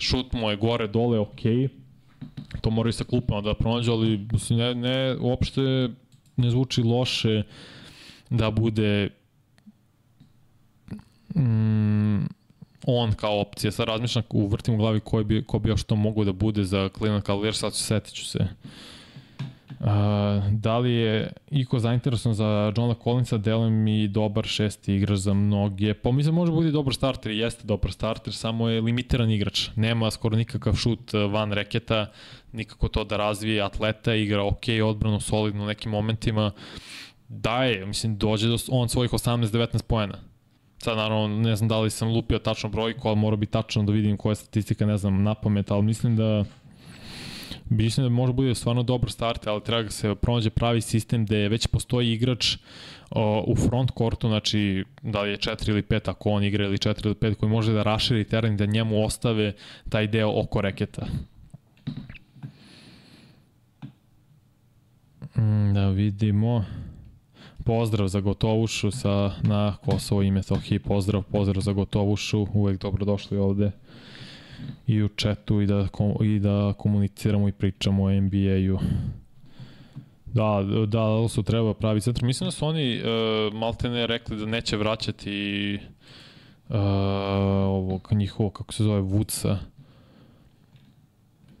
šut 0.00 0.32
mu 0.32 0.50
je 0.50 0.56
gore, 0.56 0.86
dole, 0.86 1.18
ok. 1.18 1.40
to 2.60 2.70
moraju 2.70 2.92
sa 2.92 3.04
klupama 3.04 3.40
da 3.40 3.54
pronađu, 3.54 3.92
ali 3.92 4.26
mislim, 4.32 4.58
ne, 4.58 4.74
ne, 4.74 5.16
uopšte 5.20 5.60
ne 6.36 6.50
zvuči 6.50 6.82
loše 6.82 7.42
da 8.30 8.50
bude 8.50 9.08
mm, 11.36 12.24
on 12.86 13.12
kao 13.12 13.40
opcija. 13.40 13.72
Sad 13.72 13.88
razmišljam, 13.88 14.24
uvrtim 14.30 14.74
u 14.74 14.78
glavi 14.78 15.00
ko 15.00 15.24
bi, 15.24 15.44
ko 15.44 15.58
bi 15.58 15.68
još 15.68 15.82
to 15.82 15.96
mogu 15.96 16.24
da 16.24 16.32
bude 16.32 16.64
za 16.64 16.88
Cleveland 16.98 17.24
Cavaliers, 17.24 17.58
sad 17.58 17.74
setit 17.74 18.14
ću 18.14 18.24
se. 18.24 18.48
Da 20.50 20.78
li 20.78 20.92
je 20.92 21.32
Iko 21.50 21.78
zainteresovan 21.78 22.34
za 22.34 22.72
Johna 22.76 22.94
Collinsa, 23.04 23.38
deluje 23.38 23.70
mi 23.70 24.08
dobar 24.08 24.44
šesti 24.44 24.94
igrač 24.94 25.18
za 25.18 25.34
mnoge. 25.34 25.94
Pa 25.94 26.12
mislim 26.12 26.34
može 26.34 26.52
biti 26.52 26.70
dobar 26.70 26.94
starter, 26.94 27.32
jeste 27.32 27.66
dobar 27.66 27.92
starter, 27.92 28.32
samo 28.32 28.68
je 28.68 28.80
limitiran 28.80 29.30
igrač. 29.30 29.68
Nema 29.76 30.10
skoro 30.10 30.36
nikakav 30.36 30.74
šut 30.74 31.12
van 31.12 31.52
reketa, 31.52 32.06
nikako 32.52 32.88
to 32.88 33.04
da 33.04 33.16
razvije 33.16 33.62
atleta, 33.62 34.14
igra 34.14 34.44
ok, 34.44 34.64
odbranu 34.84 35.20
solidno 35.20 35.62
u 35.62 35.66
nekim 35.66 35.90
momentima. 35.90 36.50
Daje, 37.28 37.86
mislim, 37.86 38.18
dođe 38.18 38.48
do 38.48 38.56
on 38.68 38.88
svojih 38.88 39.10
18-19 39.10 39.82
poena 39.82 40.18
Sad 40.82 40.96
naravno 40.96 41.28
ne 41.28 41.56
znam 41.56 41.68
da 41.68 41.80
li 41.80 41.90
sam 41.90 42.08
lupio 42.08 42.38
tačno 42.38 42.68
brojku, 42.68 43.08
ali 43.08 43.16
mora 43.16 43.36
biti 43.36 43.52
tačno 43.52 43.82
da 43.82 43.92
vidim 43.92 44.16
koja 44.16 44.30
je 44.30 44.36
statistika, 44.36 44.86
ne 44.86 44.96
znam, 44.96 45.22
na 45.22 45.34
pamet, 45.34 45.70
ali 45.70 45.82
mislim 45.82 46.16
da 46.16 46.44
mislim 47.70 48.06
da 48.06 48.10
može 48.10 48.32
bude 48.32 48.54
stvarno 48.54 48.82
dobar 48.82 49.10
start, 49.10 49.46
ali 49.46 49.60
treba 49.60 49.82
da 49.82 49.90
se 49.90 50.14
pronađe 50.14 50.50
pravi 50.50 50.80
sistem 50.80 51.24
gde 51.24 51.48
već 51.48 51.66
postoji 51.66 52.12
igrač 52.12 52.56
o, 53.10 53.44
u 53.46 53.56
front 53.56 53.90
kortu, 53.90 54.28
znači 54.28 54.84
da 55.02 55.22
li 55.22 55.30
je 55.30 55.36
4 55.36 55.70
ili 55.70 55.82
5 55.82 56.10
ako 56.10 56.30
on 56.30 56.44
igra 56.44 56.64
ili 56.64 56.76
4 56.76 57.06
ili 57.06 57.14
5 57.14 57.34
koji 57.34 57.50
može 57.50 57.72
da 57.72 57.82
raširi 57.82 58.24
teren 58.24 58.56
da 58.56 58.66
njemu 58.66 59.04
ostave 59.04 59.52
taj 59.88 60.06
deo 60.06 60.40
oko 60.40 60.60
reketa. 60.60 61.06
Mm, 65.36 65.74
da 65.74 65.88
vidimo. 65.88 66.64
Pozdrav 67.64 68.08
za 68.08 68.20
Gotovušu 68.20 68.90
sa, 68.90 69.32
na 69.42 69.76
Kosovo 69.84 70.22
i 70.22 70.30
Metohiji. 70.30 70.78
Pozdrav, 70.78 71.22
pozdrav 71.22 71.62
za 71.62 71.72
Gotovušu. 71.72 72.46
Uvek 72.54 72.80
dobrodošli 72.80 73.38
ovde 73.38 73.70
i 74.86 75.02
u 75.02 75.08
chatu 75.08 75.60
i 75.60 75.66
da, 75.66 75.88
i 76.24 76.38
da 76.38 76.72
komuniciramo 76.78 77.48
i 77.48 77.52
pričamo 77.52 78.04
o 78.04 78.10
NBA-u. 78.20 78.78
Da, 80.26 80.62
da, 80.86 81.28
su 81.28 81.42
treba 81.42 81.74
pravi 81.74 82.00
centar. 82.00 82.24
Mislim 82.24 82.46
da 82.46 82.50
su 82.50 82.66
oni 82.66 83.00
uh, 83.00 83.54
maltene 83.54 84.06
rekli 84.06 84.36
da 84.36 84.46
neće 84.46 84.76
vraćati 84.76 85.78
uh, 86.68 86.76
ovog 87.66 88.08
njihovog, 88.10 88.52
kako 88.52 88.72
se 88.74 88.82
zove, 88.82 89.02
Woodsa. 89.02 89.56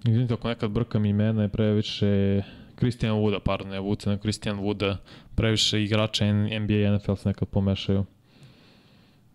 Vidite, 0.04 0.34
ako 0.34 0.48
nekad 0.48 0.70
brkam 0.70 1.04
imena 1.04 1.42
je 1.42 1.48
previše 1.48 2.42
Christian 2.78 3.14
Wooda, 3.14 3.38
pardon, 3.38 3.68
ne 3.68 3.80
Woodsa, 3.80 4.08
ne 4.08 4.18
Christian 4.18 4.58
Wooda, 4.58 4.96
previše 5.34 5.82
igrača 5.82 6.32
NBA 6.32 6.74
i 6.74 6.90
NFL 6.96 7.14
se 7.14 7.28
nekad 7.28 7.48
pomešaju. 7.48 8.04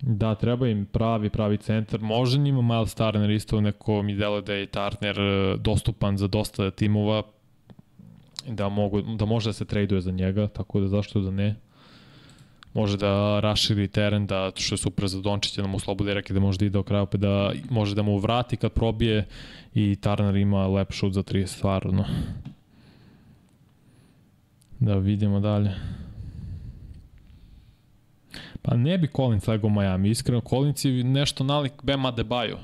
Da, 0.01 0.35
treba 0.35 0.67
im 0.67 0.85
pravi, 0.85 1.29
pravi 1.29 1.57
centar. 1.57 1.99
Može 2.01 2.39
njima 2.39 2.61
Miles 2.61 2.95
Turner 2.95 3.29
isto 3.29 3.61
neko 3.61 4.01
mi 4.01 4.15
dele 4.15 4.41
da 4.41 4.53
je 4.53 4.65
Turner 4.65 5.19
e, 5.19 5.57
dostupan 5.57 6.17
za 6.17 6.27
dosta 6.27 6.71
timova 6.71 7.23
da, 8.47 8.69
mogu, 8.69 9.01
da 9.01 9.25
može 9.25 9.49
da 9.49 9.53
se 9.53 9.65
traduje 9.65 10.01
za 10.01 10.11
njega, 10.11 10.47
tako 10.47 10.79
da 10.79 10.87
zašto 10.87 11.19
da 11.19 11.31
ne. 11.31 11.55
Može 12.73 12.97
da 12.97 13.39
raširi 13.39 13.87
teren, 13.87 14.25
da 14.27 14.51
što 14.55 14.73
je 14.73 14.77
super 14.77 15.07
za 15.07 15.21
Dončića, 15.21 15.61
da 15.61 15.67
mu 15.67 15.79
slobode 15.79 16.13
reke 16.13 16.33
da 16.33 16.39
može 16.39 16.57
da 16.57 16.65
ide 16.65 16.83
kraja, 16.83 17.03
opet 17.03 17.21
da 17.21 17.51
može 17.69 17.95
da 17.95 18.03
mu 18.03 18.17
vrati 18.17 18.57
kad 18.57 18.71
probije 18.71 19.25
i 19.73 19.95
Turner 19.95 20.35
ima 20.35 20.67
lep 20.67 20.91
šut 20.91 21.13
za 21.13 21.23
30 21.23 21.45
stvarno. 21.45 22.05
Da 24.79 24.95
vidimo 24.95 25.39
dalje. 25.39 25.71
Pa 28.65 28.75
ne 28.75 28.97
bi 28.97 29.07
Collins 29.07 29.47
legao 29.47 29.69
Miami, 29.69 30.09
iskreno 30.09 30.41
Collins 30.41 30.85
je 30.85 31.03
nešto 31.03 31.43
nalik 31.43 31.73
Bema 31.83 32.11
Adebayo. 32.11 32.57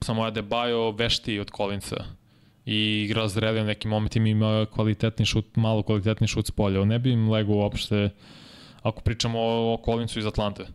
Samo 0.00 0.22
Adebayo 0.22 0.90
veštiji 0.98 1.40
od 1.40 1.50
Collinsa 1.56 2.04
i 2.66 3.02
igra 3.04 3.28
zrelio 3.28 3.64
nekim 3.64 3.90
momentima 3.90 4.28
ima 4.28 4.66
kvalitetni 4.74 5.26
šut, 5.26 5.56
malo 5.56 5.82
kvalitetni 5.82 6.26
šut 6.26 6.46
s 6.46 6.50
polja. 6.50 6.84
Ne 6.84 6.98
bi 6.98 7.12
im 7.12 7.30
legao 7.30 7.54
uopšte, 7.54 8.10
ako 8.82 9.00
pričamo 9.00 9.40
o, 9.40 9.74
o 9.74 9.82
Collinsu 9.84 10.18
iz 10.18 10.26
Atlante. 10.26 10.66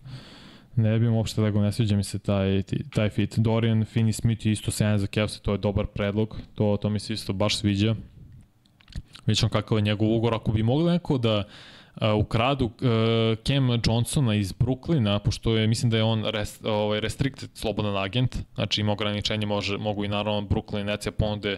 Ne 0.76 1.00
bi 1.00 1.06
im 1.06 1.14
uopšte 1.14 1.42
legao, 1.42 1.62
ne 1.62 1.72
sviđa 1.72 1.96
mi 1.96 2.04
se 2.04 2.20
taj, 2.20 2.64
taj 2.94 3.10
fit. 3.10 3.38
Dorian 3.38 3.86
Finney-Smith 3.86 4.46
je 4.46 4.52
isto 4.52 4.72
7 4.72 4.98
za 4.98 5.08
Kevse, 5.08 5.40
to 5.42 5.52
je 5.52 5.58
dobar 5.58 5.86
predlog, 5.86 6.38
to, 6.56 6.78
to 6.82 6.90
mi 6.90 7.00
se 7.00 7.14
isto 7.14 7.34
baš 7.34 7.58
sviđa. 7.58 7.96
Vidjet 9.26 9.40
ćemo 9.40 9.50
kakav 9.50 9.78
je 9.78 9.82
njegov 9.82 10.16
ugor. 10.16 10.34
Ako 10.34 10.52
bi 10.52 10.64
mogli 10.64 10.92
neko 10.92 11.18
da 11.18 11.44
ukradu 12.20 12.66
uh, 12.66 12.72
Cam 13.44 13.70
Johnsona 13.86 14.36
iz 14.36 14.54
Brooklyna, 14.54 15.20
pošto 15.20 15.56
je, 15.56 15.68
mislim 15.68 15.90
da 15.90 15.98
je 15.98 16.04
on 16.04 16.26
rest, 16.26 16.66
ovaj, 16.66 17.00
restricted 17.00 17.50
slobodan 17.54 17.98
agent, 17.98 18.38
znači 18.56 18.82
ima 18.82 18.92
ograničenje, 18.92 19.46
može, 19.46 19.78
mogu 19.78 20.06
i 20.06 20.08
naravno 20.08 20.42
Brooklyn 20.42 20.84
Necija 20.84 21.12
ponude 21.12 21.58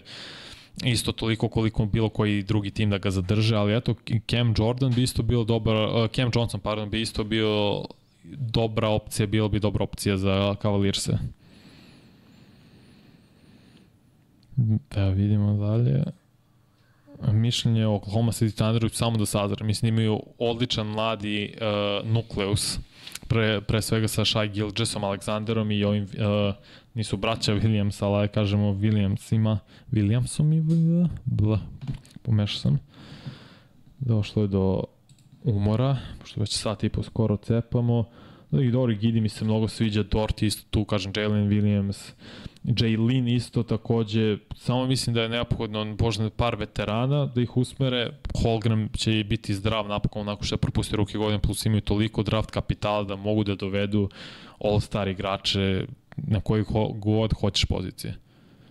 isto 0.84 1.12
toliko 1.12 1.48
koliko 1.48 1.86
bilo 1.86 2.08
koji 2.08 2.42
drugi 2.42 2.70
tim 2.70 2.90
da 2.90 2.98
ga 2.98 3.10
zadrže, 3.10 3.56
ali 3.56 3.76
eto 3.76 3.94
Cam 4.30 4.54
Jordan 4.58 4.92
bi 4.94 5.02
isto 5.02 5.22
bio 5.22 5.44
dobar, 5.44 5.76
uh, 5.76 6.10
Cam 6.10 6.30
Johnson, 6.34 6.60
pardon, 6.60 6.90
bi 6.90 7.00
isto 7.00 7.24
bio 7.24 7.84
dobra 8.24 8.88
opcija, 8.88 9.26
bilo 9.26 9.48
bi 9.48 9.60
dobra 9.60 9.84
opcija 9.84 10.16
za 10.16 10.54
Cavalierse. 10.62 11.18
Da 14.90 15.08
vidimo 15.08 15.66
dalje 15.66 16.19
mišljenje 17.32 17.86
o 17.86 17.94
Oklahoma 17.94 18.32
City 18.32 18.56
Thunderu 18.56 18.88
samo 18.88 19.16
da 19.18 19.26
sazra. 19.26 19.64
Mislim, 19.64 19.98
imaju 19.98 20.20
odličan 20.38 20.86
mladi 20.86 21.54
uh, 21.54 22.10
nukleus, 22.10 22.78
pre, 23.28 23.60
pre 23.60 23.82
svega 23.82 24.08
sa 24.08 24.24
Shai 24.24 24.48
Gilgesom, 24.48 25.02
Alexanderom 25.02 25.72
i 25.72 25.84
ovim, 25.84 26.02
uh, 26.02 26.54
nisu 26.94 27.16
braća 27.16 27.54
Williams, 27.54 28.04
ali 28.04 28.28
kažemo 28.28 28.72
Williamsima, 28.72 29.58
Williamsom 29.92 30.58
i 30.58 30.60
bla, 31.24 31.58
pomešao 32.22 32.58
sam. 32.58 32.78
Došlo 33.98 34.42
je 34.42 34.48
do 34.48 34.84
umora, 35.44 35.96
pošto 36.20 36.40
već 36.40 36.56
sat 36.56 36.84
i 36.84 36.88
po 36.88 37.02
skoro 37.02 37.36
cepamo. 37.36 38.04
I 38.52 38.70
Dori 38.70 38.96
Gidi 38.96 39.20
mi 39.20 39.28
se 39.28 39.44
mnogo 39.44 39.68
sviđa, 39.68 40.02
Dort 40.02 40.42
isto 40.42 40.62
tu, 40.70 40.84
kažem, 40.84 41.12
Jalen 41.16 41.48
Williams, 41.48 42.12
Jaylin 42.64 43.36
isto 43.36 43.62
takođe, 43.62 44.38
samo 44.56 44.86
mislim 44.86 45.14
da 45.14 45.22
je 45.22 45.28
neophodno 45.28 45.96
možda 46.00 46.30
par 46.30 46.56
veterana 46.56 47.26
da 47.26 47.40
ih 47.40 47.56
usmere, 47.56 48.10
Holgram 48.42 48.88
će 48.96 49.24
biti 49.28 49.54
zdrav 49.54 49.88
napokon 49.88 50.26
nakon 50.26 50.44
što 50.44 50.54
je 50.54 50.58
propustio 50.58 50.96
ruke 50.96 51.18
godine, 51.18 51.38
plus 51.38 51.66
imaju 51.66 51.80
toliko 51.80 52.22
draft 52.22 52.50
kapitala 52.50 53.04
da 53.04 53.16
mogu 53.16 53.44
da 53.44 53.54
dovedu 53.54 54.08
all-star 54.58 55.08
igrače 55.08 55.86
na 56.16 56.40
koji 56.40 56.64
god 56.94 57.34
hoćeš 57.40 57.64
pozicije. 57.64 58.16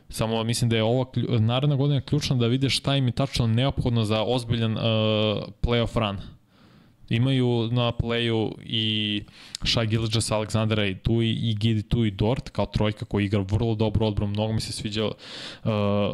Samo 0.10 0.44
mislim 0.44 0.70
da 0.70 0.76
je 0.76 0.84
ova 0.84 1.06
naredna 1.40 1.76
godina 1.76 2.02
ključna 2.02 2.36
da 2.36 2.48
vidiš 2.48 2.78
šta 2.78 2.95
im 2.95 3.06
je 3.06 3.11
tačno 3.11 3.48
neophodno 3.48 4.06
za 4.06 4.24
ozbiljan 4.24 4.72
uh, 4.72 4.82
playoff 5.61 5.99
run 5.99 6.18
imaju 7.10 7.69
na 7.72 7.91
playu 7.91 8.52
i 8.64 9.23
Shai 9.64 9.88
Gilgis, 9.88 10.31
Aleksandra 10.31 10.86
i 10.86 10.95
tu 10.95 11.22
i, 11.22 11.56
Gidi 11.60 11.84
tu 11.84 12.06
i 12.06 12.11
Dort 12.11 12.49
kao 12.49 12.65
trojka 12.65 13.06
koji 13.06 13.26
igra 13.26 13.40
vrlo 13.40 13.76
dobro 13.76 14.07
odbranu. 14.07 14.31
Mnogo 14.31 14.53
mi 14.53 14.61
se 14.61 14.72
sviđa 14.72 15.06
uh, 15.06 15.11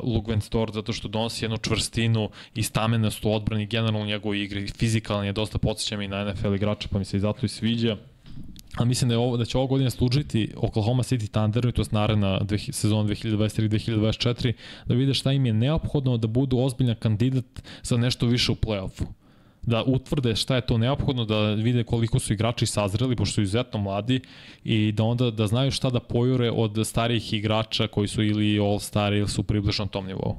Lugvens 0.03 0.49
Dort 0.49 0.73
zato 0.73 0.93
što 0.93 1.07
donosi 1.07 1.45
jednu 1.45 1.57
čvrstinu 1.57 2.29
i 2.55 2.63
stamenenost 2.63 3.25
u 3.25 3.31
odbrani 3.31 3.65
generalno 3.65 3.99
u 3.99 4.05
njegovoj 4.05 4.43
igri. 4.43 4.67
Fizikalni 4.67 5.27
je 5.27 5.33
dosta 5.33 5.57
podsjećam 5.57 6.01
i 6.01 6.07
na 6.07 6.23
NFL 6.23 6.55
igrača 6.55 6.87
pa 6.91 6.99
mi 6.99 7.05
se 7.05 7.17
i 7.17 7.19
zato 7.19 7.45
i 7.45 7.49
sviđa. 7.49 7.97
A 8.75 8.85
mislim 8.85 9.09
da, 9.09 9.13
je 9.13 9.19
ovo, 9.19 9.37
da 9.37 9.45
će 9.45 9.57
ovo 9.57 9.67
godine 9.67 9.91
služiti 9.91 10.51
Oklahoma 10.55 11.03
City 11.03 11.27
Thunderu, 11.31 11.71
to 11.71 11.81
je 11.81 11.85
naredna 11.91 12.39
dve, 12.39 12.57
sezona 12.57 13.09
2023-2024, 13.09 14.53
da 14.85 14.93
vide 14.95 15.13
šta 15.13 15.31
im 15.31 15.45
je 15.45 15.53
neophodno 15.53 16.17
da 16.17 16.27
budu 16.27 16.57
ozbiljan 16.57 16.95
kandidat 16.99 17.45
za 17.83 17.97
nešto 17.97 18.25
više 18.25 18.51
u 18.51 18.55
play-offu 18.55 19.05
da 19.65 19.83
utvrde 19.83 20.35
šta 20.35 20.55
je 20.55 20.61
to 20.61 20.77
neophodno, 20.77 21.25
da 21.25 21.53
vide 21.53 21.83
koliko 21.83 22.19
su 22.19 22.33
igrači 22.33 22.65
sazreli, 22.65 23.15
pošto 23.15 23.33
su 23.33 23.41
izuzetno 23.41 23.79
mladi, 23.79 24.21
i 24.63 24.91
da 24.91 25.03
onda 25.03 25.31
da 25.31 25.47
znaju 25.47 25.71
šta 25.71 25.89
da 25.89 25.99
pojure 25.99 26.51
od 26.51 26.87
starijih 26.87 27.33
igrača 27.33 27.87
koji 27.87 28.07
su 28.07 28.23
ili 28.23 28.59
all-star 28.59 29.13
ili 29.13 29.29
su 29.29 29.43
približno 29.43 29.85
tom 29.85 30.05
nivou. 30.07 30.37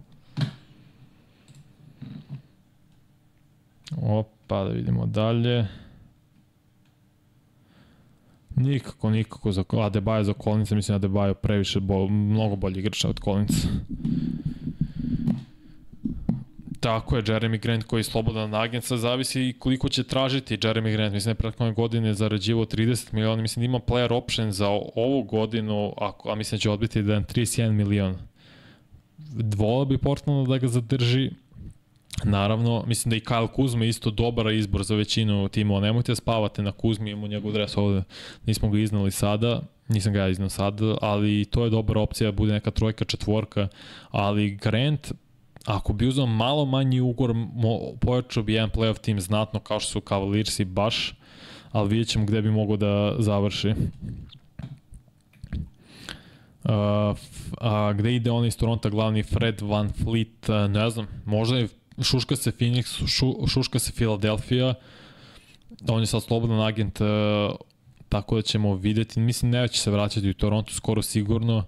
Opa, 4.03 4.65
da 4.65 4.71
vidimo 4.71 5.07
dalje. 5.07 5.67
Nikako, 8.57 9.11
nikako 9.11 9.53
za 9.53 9.65
Adebayo 9.65 10.23
za 10.23 10.33
Kolinca, 10.33 10.75
mislim 10.75 10.99
da 10.99 11.09
Adebayo 11.09 11.35
previše, 11.35 11.81
bo, 11.81 12.09
mnogo 12.09 12.57
bolji 12.57 12.79
igrač 12.79 13.05
od 13.05 13.21
Kolinca. 13.21 13.69
Tako 16.87 17.17
je, 17.17 17.23
Jeremy 17.23 17.59
Grant 17.63 17.85
koji 17.85 18.01
je 18.01 18.05
slobodan 18.05 18.55
agent, 18.55 18.85
sad 18.85 18.99
zavisi 18.99 19.55
koliko 19.59 19.89
će 19.89 20.05
tražiti 20.05 20.57
Jeremy 20.57 20.93
Grant. 20.93 21.15
Mislim 21.15 21.25
da 21.25 21.31
je 21.31 21.35
prethodne 21.35 21.73
godine 21.73 22.15
zarađivo 22.15 22.65
30 22.65 23.13
miliona, 23.15 23.43
mislim 23.43 23.61
da 23.61 23.65
ima 23.65 23.79
player 23.79 24.13
option 24.13 24.53
za 24.53 24.69
ovu 24.95 25.23
godinu, 25.23 25.95
a, 26.01 26.13
a 26.25 26.35
mislim 26.35 26.57
da 26.57 26.61
će 26.61 26.71
odbiti 26.71 27.03
da 27.03 27.15
je 27.15 27.21
31 27.21 27.71
milion. 27.71 28.17
dvola 29.29 29.85
bi 29.85 29.99
Portland 29.99 30.49
da 30.49 30.59
ga 30.59 30.69
zadrži, 30.69 31.31
Naravno, 32.25 32.85
mislim 32.87 33.11
da 33.11 33.17
i 33.17 33.21
Kyle 33.21 33.53
Kuzma 33.53 33.85
isto 33.85 34.11
dobar 34.11 34.53
izbor 34.53 34.83
za 34.83 34.95
većinu 34.95 35.49
timova. 35.49 35.81
Nemojte 35.81 36.13
da 36.13 36.17
spavate 36.17 36.63
na 36.63 36.73
Kuzmi, 36.73 37.11
imamo 37.11 37.27
njegov 37.27 37.53
dres 37.53 37.77
ovde. 37.77 38.03
Nismo 38.47 38.71
ga 38.71 38.79
iznali 38.79 39.11
sada, 39.11 39.61
nisam 39.89 40.13
ga 40.13 40.19
ja 40.19 40.29
iznao 40.29 40.49
sada, 40.49 40.97
ali 41.01 41.45
to 41.45 41.65
je 41.65 41.71
dobra 41.71 42.01
opcija, 42.01 42.33
bude 42.33 42.53
neka 42.53 42.71
trojka, 42.71 43.05
četvorka, 43.05 43.69
ali 44.11 44.51
Grant, 44.51 45.13
ako 45.67 45.93
bi 45.93 46.07
uzao 46.07 46.27
malo 46.27 46.65
manji 46.65 47.01
ugor, 47.01 47.35
pojačao 48.01 48.43
bi 48.43 48.55
jedan 48.55 48.71
playoff 48.71 49.01
tim 49.01 49.21
znatno 49.21 49.61
kao 49.61 49.81
što 49.81 49.91
su 49.93 50.01
Cavaliersi 50.01 50.65
baš, 50.65 51.15
ali 51.73 51.89
vidjet 51.89 52.09
ćemo 52.09 52.27
gde 52.27 52.43
bi 52.43 52.51
mogo 52.51 52.77
da 52.77 53.15
završi. 53.19 53.75
Uh, 56.65 56.73
a 57.61 57.93
gde 57.93 58.15
ide 58.15 58.31
on 58.31 58.47
iz 58.47 58.57
Toronto, 58.57 58.91
glavni 58.91 59.23
Fred 59.23 59.61
Van 59.61 59.93
Fleet, 59.93 60.49
uh, 60.49 60.71
ne 60.71 60.91
znam, 60.91 61.07
možda 61.25 61.59
je 61.59 61.69
šuška 62.03 62.37
se 62.37 62.53
Phoenix, 62.53 63.07
šu, 63.07 63.47
šuška 63.47 63.79
se 63.79 63.93
Philadelphia, 63.93 64.75
on 65.89 66.01
je 66.01 66.07
sad 66.07 66.23
slobodan 66.23 66.61
agent, 66.61 67.01
uh, 67.01 67.07
tako 68.09 68.37
da 68.37 68.43
ćemo 68.43 68.75
videti, 68.75 69.21
mislim 69.21 69.51
neće 69.51 69.81
se 69.81 69.91
vraćati 69.91 70.31
u 70.31 70.35
Toronto 70.35 70.73
skoro 70.73 71.03
sigurno, 71.03 71.65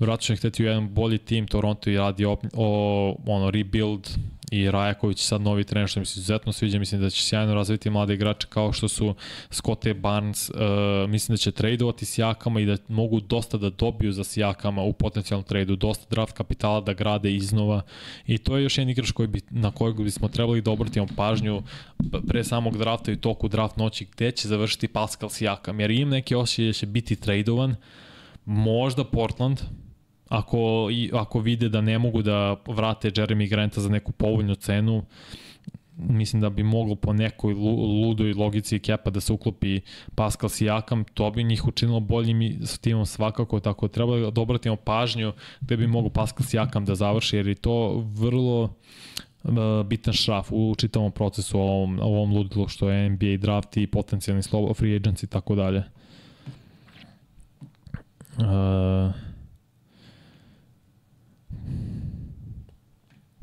vratno 0.00 0.22
će 0.22 0.36
hteti 0.36 0.62
u 0.62 0.66
jedan 0.66 0.94
bolji 0.94 1.18
tim, 1.18 1.46
Toronto 1.46 1.90
i 1.90 1.96
radi 1.96 2.24
o, 2.24 2.36
o 2.54 3.16
ono, 3.26 3.50
rebuild, 3.50 4.08
i 4.50 4.70
Rajaković 4.70 5.18
sad 5.18 5.40
novi 5.40 5.64
trener 5.64 5.88
što 5.88 6.00
mi 6.00 6.06
se 6.06 6.20
izuzetno 6.20 6.52
sviđa, 6.52 6.78
mislim 6.78 7.00
da 7.00 7.10
će 7.10 7.22
sjajno 7.22 7.54
razviti 7.54 7.90
mlade 7.90 8.14
igrače 8.14 8.46
kao 8.48 8.72
što 8.72 8.88
su 8.88 9.14
Scottie 9.50 9.94
Barnes, 9.94 10.50
uh, 10.50 10.56
mislim 11.08 11.34
da 11.34 11.36
će 11.36 11.52
tradovati 11.52 12.06
s 12.06 12.18
Jakama 12.18 12.60
i 12.60 12.66
da 12.66 12.76
mogu 12.88 13.20
dosta 13.20 13.58
da 13.58 13.70
dobiju 13.70 14.12
za 14.12 14.24
Sijakama 14.24 14.82
u 14.82 14.92
potencijalnom 14.92 15.44
tradu, 15.44 15.76
dosta 15.76 16.06
draft 16.10 16.32
kapitala 16.32 16.80
da 16.80 16.92
grade 16.92 17.34
iznova. 17.34 17.82
I 18.26 18.38
to 18.38 18.56
je 18.56 18.62
još 18.62 18.78
jedan 18.78 18.90
igrač 18.90 19.10
koji 19.10 19.28
bi, 19.28 19.40
na 19.50 19.70
kojeg 19.70 20.02
bismo 20.02 20.28
trebali 20.28 20.62
da 20.62 20.70
obratimo 20.70 21.06
pažnju 21.16 21.62
pre 22.28 22.44
samog 22.44 22.78
drafta 22.78 23.12
i 23.12 23.16
toku 23.16 23.48
draft 23.48 23.76
noći 23.76 24.06
gde 24.12 24.30
će 24.32 24.48
završiti 24.48 24.88
Pascal 24.88 25.28
Sijakam, 25.28 25.80
jer 25.80 25.90
im 25.90 26.08
neke 26.08 26.36
osjećaje 26.36 26.66
da 26.66 26.72
će 26.72 26.86
biti 26.86 27.16
tradovan, 27.16 27.76
možda 28.44 29.04
Portland, 29.04 29.60
ako, 30.30 30.88
ako 31.12 31.40
vide 31.40 31.68
da 31.68 31.80
ne 31.80 31.98
mogu 31.98 32.22
da 32.22 32.56
vrate 32.66 33.10
Jeremy 33.10 33.48
Granta 33.48 33.80
za 33.80 33.88
neku 33.88 34.12
povoljnu 34.12 34.54
cenu, 34.54 35.02
mislim 35.96 36.42
da 36.42 36.50
bi 36.50 36.62
moglo 36.62 36.94
po 36.94 37.12
nekoj 37.12 37.54
ludoj 38.02 38.32
logici 38.32 38.78
Kepa 38.78 39.10
da 39.10 39.20
se 39.20 39.32
uklopi 39.32 39.80
Pascal 40.14 40.48
Sijakam, 40.48 41.04
to 41.04 41.30
bi 41.30 41.44
njih 41.44 41.66
učinilo 41.66 42.00
boljim 42.00 42.66
s 42.66 42.78
timom 42.78 43.06
svakako, 43.06 43.60
tako 43.60 43.86
da 43.86 43.92
treba 43.92 44.30
da 44.30 44.40
obratimo 44.40 44.76
pažnju 44.76 45.32
gde 45.60 45.76
bi 45.76 45.86
mogo 45.86 46.08
Pascal 46.08 46.46
Sijakam 46.46 46.84
da 46.84 46.94
završi, 46.94 47.36
jer 47.36 47.46
je 47.46 47.54
to 47.54 48.04
vrlo 48.14 48.62
uh, 48.62 49.52
bitan 49.86 50.14
šraf 50.14 50.48
u 50.52 50.74
čitavom 50.78 51.12
procesu 51.12 51.58
ovom, 51.58 51.98
ovom 52.02 52.32
ludilu 52.32 52.68
što 52.68 52.90
je 52.90 53.10
NBA 53.10 53.36
draft 53.40 53.76
i 53.76 53.86
potencijalni 53.86 54.42
free 54.74 54.96
agents 54.96 55.22
i 55.22 55.26
tako 55.26 55.54
dalje. 55.54 55.82
Uh, 58.38 59.29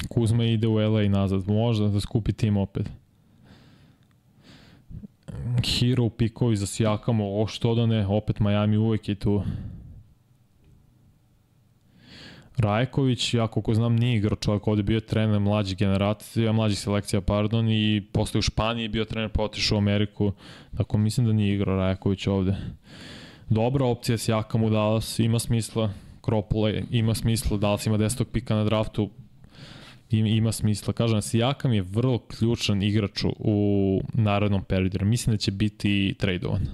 Kuzma 0.10 0.46
ide 0.46 0.68
u 0.68 0.76
LA 0.76 1.02
nazad, 1.10 1.48
možda 1.48 1.88
da 1.88 2.00
skupi 2.00 2.34
tim 2.34 2.58
opet. 2.58 2.90
Hero 5.66 6.10
pikovi 6.10 6.56
za 6.56 6.66
Sijakamo, 6.66 7.42
o 7.42 7.48
što 7.48 7.76
da 7.76 7.86
ne, 7.86 8.08
opet 8.08 8.40
Miami 8.40 8.78
uvek 8.78 9.10
je 9.10 9.16
tu. 9.16 9.44
Rajković, 12.58 13.34
ja 13.34 13.48
koliko 13.48 13.74
znam, 13.74 13.96
nije 13.96 14.18
igrao 14.18 14.36
čovjek, 14.36 14.68
ovde 14.68 14.84
bio 14.84 15.00
trener 15.00 15.40
mlađe 15.40 15.76
generacije, 15.76 16.52
mlađe 16.52 16.76
selekcija, 16.76 17.22
pardon, 17.22 17.70
i 17.70 18.04
posle 18.12 18.40
u 18.40 18.42
Španiji 18.42 18.88
bio 18.88 19.06
trener, 19.06 19.30
pa 19.30 19.44
otišao 19.44 19.76
u 19.76 19.80
Ameriku, 19.80 20.32
tako 20.78 20.98
mislim 20.98 21.28
da 21.28 21.34
nije 21.34 21.56
igrao 21.56 21.76
Rajković 21.76 22.28
ovde. 22.28 22.56
Dobra 23.50 23.86
opcija 23.86 24.18
s 24.18 24.30
Jakam 24.30 24.64
u 24.64 24.70
Dallas, 24.70 25.20
ima 25.20 25.40
smisla, 25.40 25.92
Kropole 26.22 26.84
ima 26.92 27.16
smisla, 27.16 27.58
Dallas 27.58 27.86
ima 27.86 27.98
10. 27.98 28.24
pika 28.24 28.56
na 28.56 28.64
draftu, 28.64 29.10
ima 30.10 30.52
smisla. 30.52 30.94
Kažem, 30.94 31.22
Sijakam 31.22 31.74
je 31.74 31.82
vrlo 31.82 32.20
ključan 32.20 32.84
igrač 32.84 33.24
u 33.40 34.02
narodnom 34.14 34.64
periodu. 34.64 35.06
Mislim 35.06 35.34
da 35.34 35.38
će 35.38 35.52
biti 35.52 36.16
tradovan. 36.18 36.68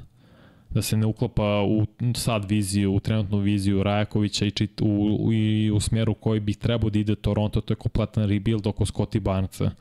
Da 0.70 0.82
se 0.82 0.98
ne 0.98 1.06
uklapa 1.06 1.62
u 1.62 1.86
sad 2.16 2.50
viziju, 2.50 2.94
u 2.94 3.00
trenutnu 3.00 3.38
viziju 3.38 3.84
Rajakovića 3.84 4.46
i, 4.46 4.52
čit, 4.52 4.82
u, 4.82 5.30
i 5.34 5.72
u 5.72 5.80
smjeru 5.80 6.14
koji 6.14 6.40
bi 6.40 6.54
trebao 6.54 6.90
da 6.90 7.00
ide 7.00 7.16
Toronto, 7.16 7.62
to 7.62 7.74
je 7.74 7.78
kompletan 7.78 8.30
rebuild 8.30 8.68
oko 8.68 8.86
Scotty 8.86 9.20
Barnesa. 9.20 9.72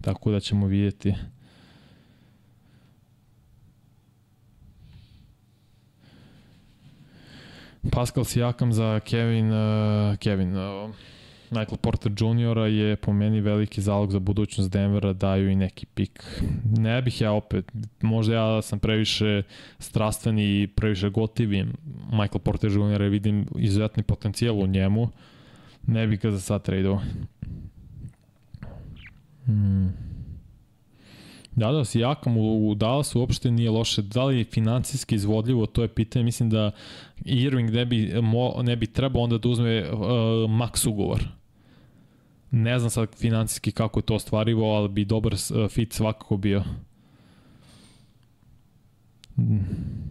Tako 0.00 0.30
da 0.30 0.40
ćemo 0.40 0.66
vidjeti. 0.66 1.14
Pascal 7.90 8.24
Sijakam 8.24 8.72
za 8.72 9.00
Kevin, 9.00 9.52
uh, 9.52 10.16
Kevin, 10.16 10.56
uh, 10.56 10.90
Michael 11.50 11.76
Porter 11.76 12.12
Jr. 12.12 12.58
je 12.58 12.96
po 12.96 13.12
meni 13.12 13.40
veliki 13.40 13.80
zalog 13.80 14.12
za 14.12 14.18
budućnost 14.18 14.70
Denvera, 14.70 15.12
daju 15.12 15.50
i 15.50 15.56
neki 15.56 15.86
pik. 15.86 16.42
Ne 16.78 17.02
bih 17.02 17.20
ja 17.20 17.32
opet, 17.32 17.72
možda 18.00 18.34
ja 18.34 18.62
sam 18.62 18.78
previše 18.78 19.42
strastven 19.78 20.38
i 20.38 20.68
previše 20.76 21.10
gotivim 21.10 21.72
Michael 22.10 22.40
Porter 22.44 22.70
Jr. 22.70 23.02
vidim 23.02 23.46
izuzetni 23.56 24.02
potencijal 24.02 24.58
u 24.58 24.66
njemu, 24.66 25.08
ne 25.86 26.06
bih 26.06 26.20
ga 26.20 26.30
za 26.30 26.40
sad 26.40 26.62
tradeo. 26.62 27.00
Hmm. 29.44 29.92
Da, 31.56 31.72
da, 31.72 31.84
si 31.84 32.00
jakam 32.00 32.36
u, 32.36 32.70
u 32.70 32.74
Dallasu 32.74 33.20
uopšte 33.20 33.50
nije 33.50 33.70
loše. 33.70 34.02
Da 34.02 34.24
li 34.24 34.38
je 34.38 34.44
financijski 34.44 35.14
izvodljivo, 35.14 35.66
to 35.66 35.82
je 35.82 35.88
pitanje. 35.88 36.24
Mislim 36.24 36.50
da 36.50 36.70
Irving 37.24 37.70
ne 37.70 37.86
bi, 37.86 38.20
mo, 38.22 38.54
ne 38.62 38.76
bi 38.76 38.86
trebao 38.86 39.22
onda 39.22 39.38
da 39.38 39.48
uzme 39.48 39.90
uh, 39.90 40.00
max 40.50 40.88
ugovor 40.88 41.37
Ne 42.50 42.78
znam 42.78 42.90
sad 42.90 43.08
financijski 43.18 43.72
kako 43.72 43.98
je 43.98 44.04
to 44.04 44.14
ostvarivo, 44.14 44.74
ali 44.74 44.88
bi 44.88 45.04
dobar 45.04 45.32
uh, 45.34 45.70
fit 45.70 45.92
svakako 45.92 46.36
bio. 46.36 46.64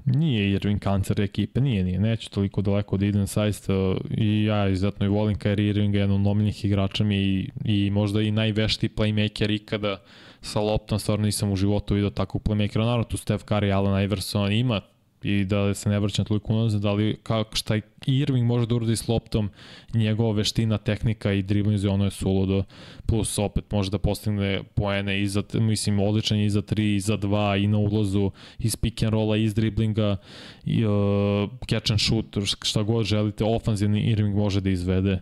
Nije 0.05 0.51
Irving 0.51 0.79
kancer 0.79 1.21
ekipe, 1.21 1.61
nije, 1.61 1.83
nije, 1.83 1.99
neću 1.99 2.29
toliko 2.31 2.61
daleko 2.61 2.97
da 2.97 3.05
idem 3.05 3.27
saista 3.27 3.73
i 4.17 4.43
ja 4.43 4.69
izuzetno 4.69 5.05
i 5.05 5.09
volim 5.09 5.35
Kyrie 5.35 5.69
Irvinga, 5.69 5.99
jedan 5.99 6.27
od 6.27 6.63
igrača 6.63 7.03
mi 7.03 7.17
i, 7.17 7.49
i 7.65 7.89
možda 7.89 8.21
i 8.21 8.31
najveštiji 8.31 8.89
playmaker 8.95 9.55
ikada 9.55 10.01
sa 10.41 10.59
loptom, 10.59 10.99
stvarno 10.99 11.25
nisam 11.25 11.51
u 11.51 11.55
životu 11.55 11.93
vidio 11.93 12.09
takvog 12.09 12.43
playmakera, 12.43 12.79
naravno 12.79 13.03
tu 13.03 13.17
Steph 13.17 13.45
Curry, 13.45 13.75
Allen 13.75 14.03
Iverson 14.03 14.51
ima 14.51 14.81
i 15.23 15.45
da 15.45 15.73
se 15.73 15.89
ne 15.89 15.99
vraćam 15.99 16.25
toliko 16.25 16.53
unazad, 16.53 16.81
da 16.81 16.93
li 16.93 17.17
kako, 17.23 17.55
šta 17.55 17.79
Irving 18.05 18.45
može 18.45 18.65
da 18.65 18.75
uradi 18.75 18.95
s 18.95 19.07
loptom, 19.07 19.49
njegova 19.93 20.33
veština, 20.33 20.77
tehnika 20.77 21.33
i 21.33 21.41
dribling 21.41 21.79
ono 21.89 22.05
je 22.05 22.11
suludo, 22.11 22.63
plus 23.05 23.39
opet 23.39 23.71
može 23.71 23.91
da 23.91 23.97
postigne 23.97 24.63
poene 24.63 25.21
i 25.21 25.27
za, 25.27 25.43
mislim, 25.53 25.99
odličan 25.99 26.39
i 26.39 26.49
za 26.49 26.61
3, 26.61 26.95
i 26.95 26.99
za 26.99 27.17
2, 27.17 27.63
i 27.63 27.67
na 27.67 27.77
ulazu, 27.77 28.31
iz 28.59 28.75
pick 28.75 29.03
and 29.03 29.13
rolla, 29.13 29.37
iz 29.37 29.53
driblinga, 29.53 30.17
i, 30.65 30.85
uh, 30.85 31.49
catch 31.69 31.91
and 31.91 32.01
shoot, 32.01 32.25
šta 32.61 32.83
god 32.83 33.05
želite, 33.05 33.43
ofanzivni 33.43 34.01
Irving 34.01 34.35
može 34.35 34.61
da 34.61 34.69
izvede, 34.69 35.21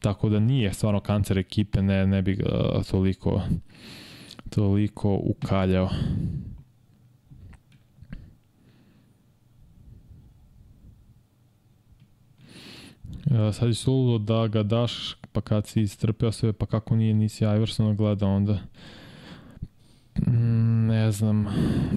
tako 0.00 0.28
da 0.28 0.40
nije 0.40 0.74
stvarno 0.74 1.00
kancer 1.00 1.38
ekipe, 1.38 1.82
ne, 1.82 2.06
ne 2.06 2.22
bi 2.22 2.34
ga 2.34 2.82
toliko 2.90 3.42
toliko 4.50 5.20
ukaljao. 5.22 5.88
Ja, 13.17 13.17
sad 13.52 13.68
je 13.68 13.74
suludo 13.74 14.18
da 14.18 14.46
ga 14.46 14.62
daš, 14.62 15.16
pa 15.32 15.40
kad 15.40 15.66
si 15.66 15.80
istrpeo 15.80 16.32
sve, 16.32 16.52
pa 16.52 16.66
kako 16.66 16.96
nije, 16.96 17.14
nisi 17.14 17.44
Iversona 17.44 17.94
gleda 17.94 18.26
onda. 18.26 18.58
Mm, 20.26 20.86
ne 20.86 21.12
znam 21.12 21.46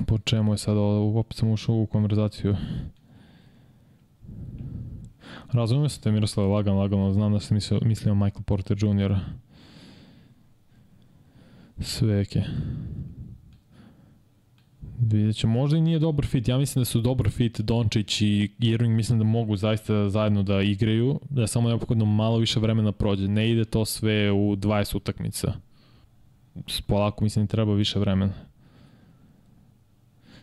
po 0.08 0.18
čemu 0.18 0.54
je 0.54 0.58
sad 0.58 0.78
opet 0.78 1.38
sam 1.38 1.50
ušao 1.50 1.76
u 1.76 1.86
konverzaciju. 1.86 2.56
Razumijem 5.52 5.90
se 5.90 6.02
te 6.02 6.12
Miroslav 6.12 6.52
lagan, 6.52 6.78
lagano, 6.78 7.14
znam 7.14 7.34
da 7.34 7.40
se 7.40 7.54
mislio, 7.54 7.80
mislio 7.84 8.16
Michael 8.16 8.44
Porter 8.44 8.78
Jr. 8.80 9.16
Sveke. 11.80 12.44
Vidjet 15.10 15.36
ćemo, 15.36 15.54
možda 15.54 15.78
i 15.78 15.82
nije 15.82 16.00
dobar 16.00 16.26
fit, 16.26 16.48
ja 16.48 16.58
mislim 16.58 16.82
da 16.82 16.86
su 16.86 17.02
dobar 17.02 17.30
fit 17.30 17.62
Dončić 17.62 18.22
i 18.22 18.52
Irving, 18.60 18.96
mislim 18.96 19.20
da 19.20 19.26
mogu 19.26 19.56
zaista 19.56 20.10
zajedno 20.10 20.44
da 20.44 20.62
igraju, 20.62 21.20
da 21.30 21.48
samo 21.48 21.70
neophodno 21.70 22.06
malo 22.06 22.38
više 22.38 22.60
vremena 22.60 22.92
prođe, 22.92 23.28
ne 23.28 23.52
ide 23.52 23.66
to 23.66 23.86
sve 23.86 24.32
u 24.32 24.56
20 24.56 24.96
utakmica. 24.98 25.54
Polako 26.88 27.24
mislim 27.24 27.46
da 27.46 27.52
treba 27.52 27.74
više 27.74 28.00
vremena. 28.00 28.34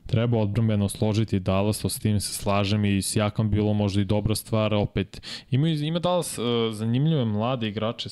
treba 0.07 0.39
odbrambeno 0.39 0.89
složiti 0.89 1.41
Dallas, 1.41 1.81
to 1.81 1.89
s 1.89 1.99
tim 1.99 2.21
se 2.21 2.33
slažem 2.33 2.85
i 2.85 3.03
s 3.03 3.17
Jakam 3.17 3.51
bilo 3.51 3.73
možda 3.73 4.01
i 4.01 4.05
dobra 4.05 4.35
stvar, 4.35 4.75
opet 4.75 5.23
ima, 5.51 5.69
ima 5.69 5.99
Dallas 5.99 6.39
uh, 6.39 6.45
zanimljive 6.73 7.25
mlade 7.25 7.69
igrače, 7.69 8.09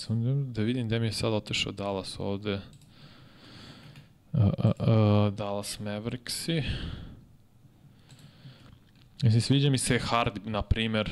da 0.46 0.62
vidim 0.62 0.86
gde 0.86 1.00
mi 1.00 1.06
je 1.06 1.12
sad 1.12 1.32
otešao 1.32 1.72
Dallas 1.72 2.16
ovde. 2.20 2.54
Uh, 2.54 2.75
uh, 4.32 4.40
uh, 4.42 5.34
Dallas 5.34 5.80
Mavericksi. 5.80 6.62
Mislim, 9.22 9.40
sviđa 9.40 9.70
mi 9.70 9.78
se 9.78 9.98
Hardy, 9.98 10.48
na 10.48 10.62
primer, 10.62 11.10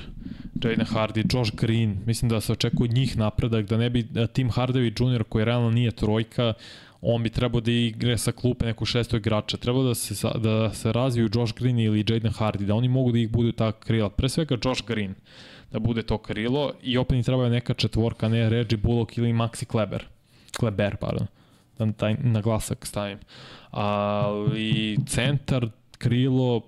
Jaden 0.64 0.86
Hardy, 0.86 1.36
Josh 1.36 1.52
Green, 1.54 1.96
mislim 2.06 2.28
da 2.28 2.40
se 2.40 2.52
očekuje 2.52 2.88
njih 2.88 3.16
napredak, 3.16 3.66
da 3.66 3.76
ne 3.76 3.90
bi 3.90 4.02
da 4.02 4.26
Tim 4.26 4.50
Hardaway 4.50 5.14
Jr. 5.16 5.24
koji 5.24 5.44
realno 5.44 5.70
nije 5.70 5.90
trojka, 5.90 6.52
on 7.00 7.22
bi 7.22 7.30
trebao 7.30 7.60
da 7.60 7.70
igre 7.70 8.18
sa 8.18 8.32
klupe 8.32 8.66
neku 8.66 8.84
šestog 8.84 9.20
igrača. 9.20 9.56
Treba 9.56 9.82
da 9.82 9.94
se, 9.94 10.28
da 10.38 10.74
se 10.74 10.92
razviju 10.92 11.30
Josh 11.34 11.54
Green 11.54 11.78
ili 11.78 12.04
Jaden 12.08 12.32
Hardy, 12.32 12.64
da 12.64 12.74
oni 12.74 12.88
mogu 12.88 13.12
da 13.12 13.18
ih 13.18 13.30
budu 13.30 13.52
ta 13.52 13.72
krila. 13.72 14.10
Pre 14.10 14.28
svega 14.28 14.56
Josh 14.64 14.84
Green, 14.86 15.14
da 15.72 15.78
bude 15.78 16.02
to 16.02 16.18
krilo 16.18 16.72
i 16.82 16.98
opet 16.98 17.16
ni 17.16 17.22
treba 17.22 17.48
neka 17.48 17.74
četvorka, 17.74 18.28
ne 18.28 18.48
Reggie 18.48 18.78
Bullock 18.78 19.18
ili 19.18 19.32
Maxi 19.32 19.64
Kleber. 19.64 20.04
Kleber, 20.56 20.96
pardon. 20.96 21.26
Da 21.78 21.92
taj 21.92 22.16
naglasak 22.22 22.86
stavim. 22.86 23.18
Ali 23.70 24.98
centar, 25.06 25.68
krilo, 25.98 26.62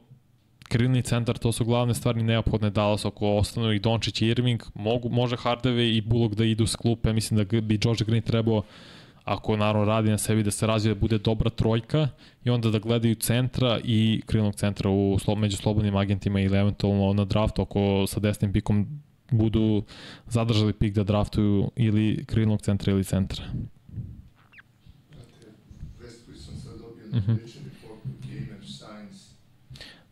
krilni 0.68 1.02
centar, 1.02 1.38
to 1.38 1.52
su 1.52 1.64
glavne 1.64 1.94
stvari 1.94 2.22
neophodne 2.22 2.70
Dallas 2.70 3.04
ako 3.04 3.36
ostanu 3.36 3.72
i 3.72 3.78
Dončić 3.78 4.22
i 4.22 4.26
Irving, 4.26 4.62
mogu, 4.74 5.08
može 5.08 5.36
Hardaway 5.36 5.96
i 5.96 6.00
Bullock 6.00 6.34
da 6.34 6.44
idu 6.44 6.66
s 6.66 6.76
klupe, 6.76 7.12
mislim 7.12 7.38
da 7.38 7.60
bi 7.60 7.78
Josh 7.84 8.02
Green 8.02 8.22
trebao 8.22 8.62
ako 9.26 9.56
naravno 9.56 9.84
radi 9.84 10.10
na 10.10 10.18
sebi 10.18 10.42
da 10.42 10.50
se 10.50 10.66
razvije 10.66 10.94
da 10.94 11.00
bude 11.00 11.18
dobra 11.18 11.50
trojka 11.50 12.08
i 12.44 12.50
onda 12.50 12.70
da 12.70 12.78
gledaju 12.78 13.14
centra 13.14 13.80
i 13.84 14.22
krilnog 14.26 14.54
centra 14.54 14.90
u 14.90 15.18
među 15.36 15.56
slobodnim 15.56 15.96
agentima 15.96 16.40
ili 16.40 16.58
eventualno 16.58 17.12
na 17.12 17.24
draftu 17.24 17.62
ako 17.62 18.04
sa 18.06 18.20
desnim 18.20 18.52
pikom 18.52 19.00
budu 19.30 19.82
zadržali 20.26 20.72
pik 20.72 20.94
da 20.94 21.04
draftuju 21.04 21.70
ili 21.76 22.24
krilnog 22.26 22.62
centra 22.62 22.92
ili 22.92 23.04
centra. 23.04 23.44
Mm 27.16 27.22
-hmm. 27.22 27.38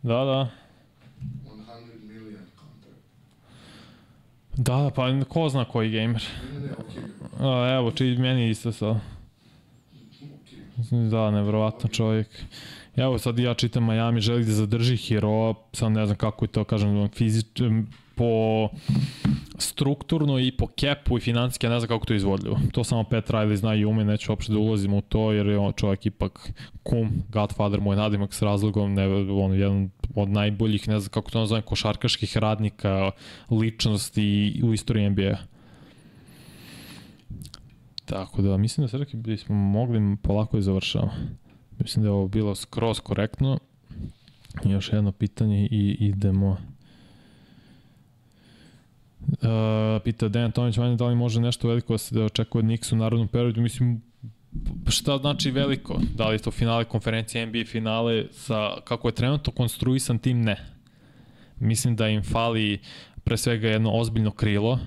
Da, 0.03 0.25
da. 0.25 0.51
Da, 4.57 4.91
pa 4.95 5.25
ko 5.29 5.49
zna 5.49 5.65
koji 5.65 5.91
gamer. 5.91 6.29
Ne, 6.53 6.61
ne, 6.61 6.69
okay. 6.69 7.05
A, 7.41 7.75
evo, 7.75 7.91
či 7.91 8.17
meni 8.19 8.51
isto 8.51 8.73
sa. 8.73 9.01
Da, 11.11 11.31
nevrovatno 11.31 11.89
čovjek. 11.89 12.29
Evo 12.97 13.19
sad 13.19 13.39
ja 13.39 13.55
čitam 13.55 13.85
Miami 13.85 14.21
želi 14.21 14.45
da 14.45 14.53
zadrži 14.53 14.97
Hero, 14.97 15.55
sad 15.73 15.93
ne 15.93 16.07
znam 16.07 16.19
kako 16.19 16.45
je 16.45 16.49
to, 16.49 16.65
kažem, 16.65 17.09
fizič, 17.09 17.47
po 18.15 18.69
strukturno 19.59 20.39
i 20.39 20.53
po 20.53 20.67
kepu 20.67 21.19
i 21.19 21.21
financijski, 21.21 21.67
ja 21.67 21.71
ne 21.71 21.81
znam 21.81 21.89
kako 21.89 22.07
to 22.07 22.15
izvodljivo. 22.15 22.59
To 22.73 22.85
samo 22.85 23.05
Pet 23.05 23.31
Riley 23.31 23.55
zna 23.55 23.75
i 23.75 23.85
ume, 23.85 24.05
neću 24.05 24.33
uopšte 24.33 24.53
da 24.53 24.59
ulazim 24.59 24.95
u 24.95 25.01
to, 25.01 25.33
jer 25.33 25.47
je 25.47 25.59
on 25.59 25.73
čovjek 25.73 26.07
ipak 26.07 26.53
kum, 26.83 27.11
Godfather, 27.29 27.81
moj 27.81 27.97
nadimak 27.97 28.35
s 28.35 28.43
razlogom, 28.43 28.95
ne, 28.95 29.07
on 29.31 29.55
jedan 29.55 29.91
od 30.15 30.29
najboljih, 30.29 30.89
ne 30.89 31.01
znam 31.01 31.11
kako 31.11 31.31
to 31.31 31.39
nazovem, 31.39 31.63
košarkaških 31.63 32.37
radnika, 32.37 33.11
ličnosti 33.51 34.61
u 34.65 34.73
istoriji 34.73 35.11
NBA. 35.11 35.37
Tako 38.05 38.43
da, 38.43 38.57
mislim 38.57 38.85
da 38.85 38.89
se 38.89 38.99
rekli 38.99 39.19
bismo 39.19 39.55
mogli 39.55 40.17
polako 40.23 40.59
i 40.59 40.63
završavamo. 40.63 41.13
Mislim 41.79 42.03
da 42.03 42.09
je 42.09 42.13
ovo 42.13 42.29
bilo 42.29 42.55
skroz 42.55 43.01
korektno. 43.01 43.59
Još 44.65 44.93
jedno 44.93 45.13
pitanje 45.13 45.69
i 45.71 45.97
idemo 46.01 46.57
Uh, 49.29 50.03
pita 50.05 50.29
Dejan 50.29 50.53
Tomić, 50.53 50.77
Vanja, 50.77 50.97
da 50.97 51.07
li 51.07 51.15
može 51.15 51.41
nešto 51.41 51.69
veliko 51.69 51.95
da 51.95 51.99
se 51.99 52.15
da 52.15 52.25
očekuje 52.25 52.59
od 52.61 52.65
Nix 52.65 52.93
u 52.93 52.97
narodnom 52.97 53.29
periodu? 53.29 53.61
Mislim, 53.61 54.03
šta 54.89 55.19
znači 55.19 55.51
veliko? 55.51 56.01
Da 56.15 56.29
li 56.29 56.35
je 56.35 56.39
to 56.39 56.51
finale 56.51 56.85
konferencije, 56.85 57.47
NBA 57.47 57.65
finale, 57.67 58.25
sa, 58.33 58.81
kako 58.85 59.09
je 59.09 59.15
trenutno 59.15 59.53
konstruisan 59.53 60.19
tim? 60.19 60.43
Ne. 60.43 60.57
Mislim 61.61 61.97
da 61.97 62.09
im 62.09 62.23
fali 62.23 62.81
pre 63.25 63.37
svega 63.37 63.69
jedno 63.69 63.91
ozbiljno 63.93 64.31
krilo, 64.31 64.79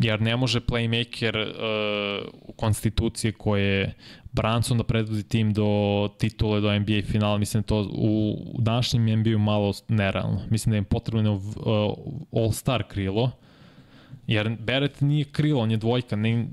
jer 0.00 0.20
ne 0.20 0.36
može 0.36 0.60
playmaker 0.60 1.46
uh, 1.48 2.28
u 2.42 2.52
konstitucije 2.52 3.32
koje 3.32 3.94
Branson 4.32 4.78
da 4.78 4.84
predvodi 4.84 5.22
tim 5.22 5.52
do 5.52 6.08
titule, 6.18 6.60
do 6.60 6.78
NBA 6.78 7.02
finala, 7.04 7.38
mislim 7.38 7.62
to 7.62 7.88
u, 7.92 8.32
u 8.54 8.60
današnjem 8.60 9.20
NBA 9.20 9.38
malo 9.38 9.72
nerealno. 9.88 10.40
Mislim 10.50 10.70
da 10.70 10.76
im 10.76 10.84
potrebno 10.84 11.34
uh, 11.34 11.42
all-star 12.32 12.82
krilo, 12.88 13.30
Jer 14.26 14.56
Beret 14.58 15.00
nije 15.00 15.24
krilo, 15.24 15.62
on 15.62 15.70
je 15.70 15.76
dvojka, 15.76 16.16
ne, 16.16 16.46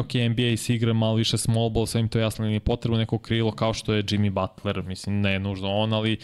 ok, 0.00 0.14
NBA 0.30 0.56
se 0.56 0.74
igra 0.74 0.92
malo 0.92 1.14
više 1.14 1.38
small 1.38 1.70
ball, 1.70 1.86
sve 1.86 2.00
im 2.00 2.08
to 2.08 2.18
jasno, 2.18 2.46
nije 2.46 2.60
potrebno 2.60 2.98
neko 2.98 3.18
krilo 3.18 3.52
kao 3.52 3.74
što 3.74 3.94
je 3.94 4.02
Jimmy 4.02 4.30
Butler, 4.30 4.82
mislim, 4.82 5.20
ne 5.20 5.32
je 5.32 5.38
nužno 5.38 5.70
on, 5.70 5.92
ali 5.92 6.18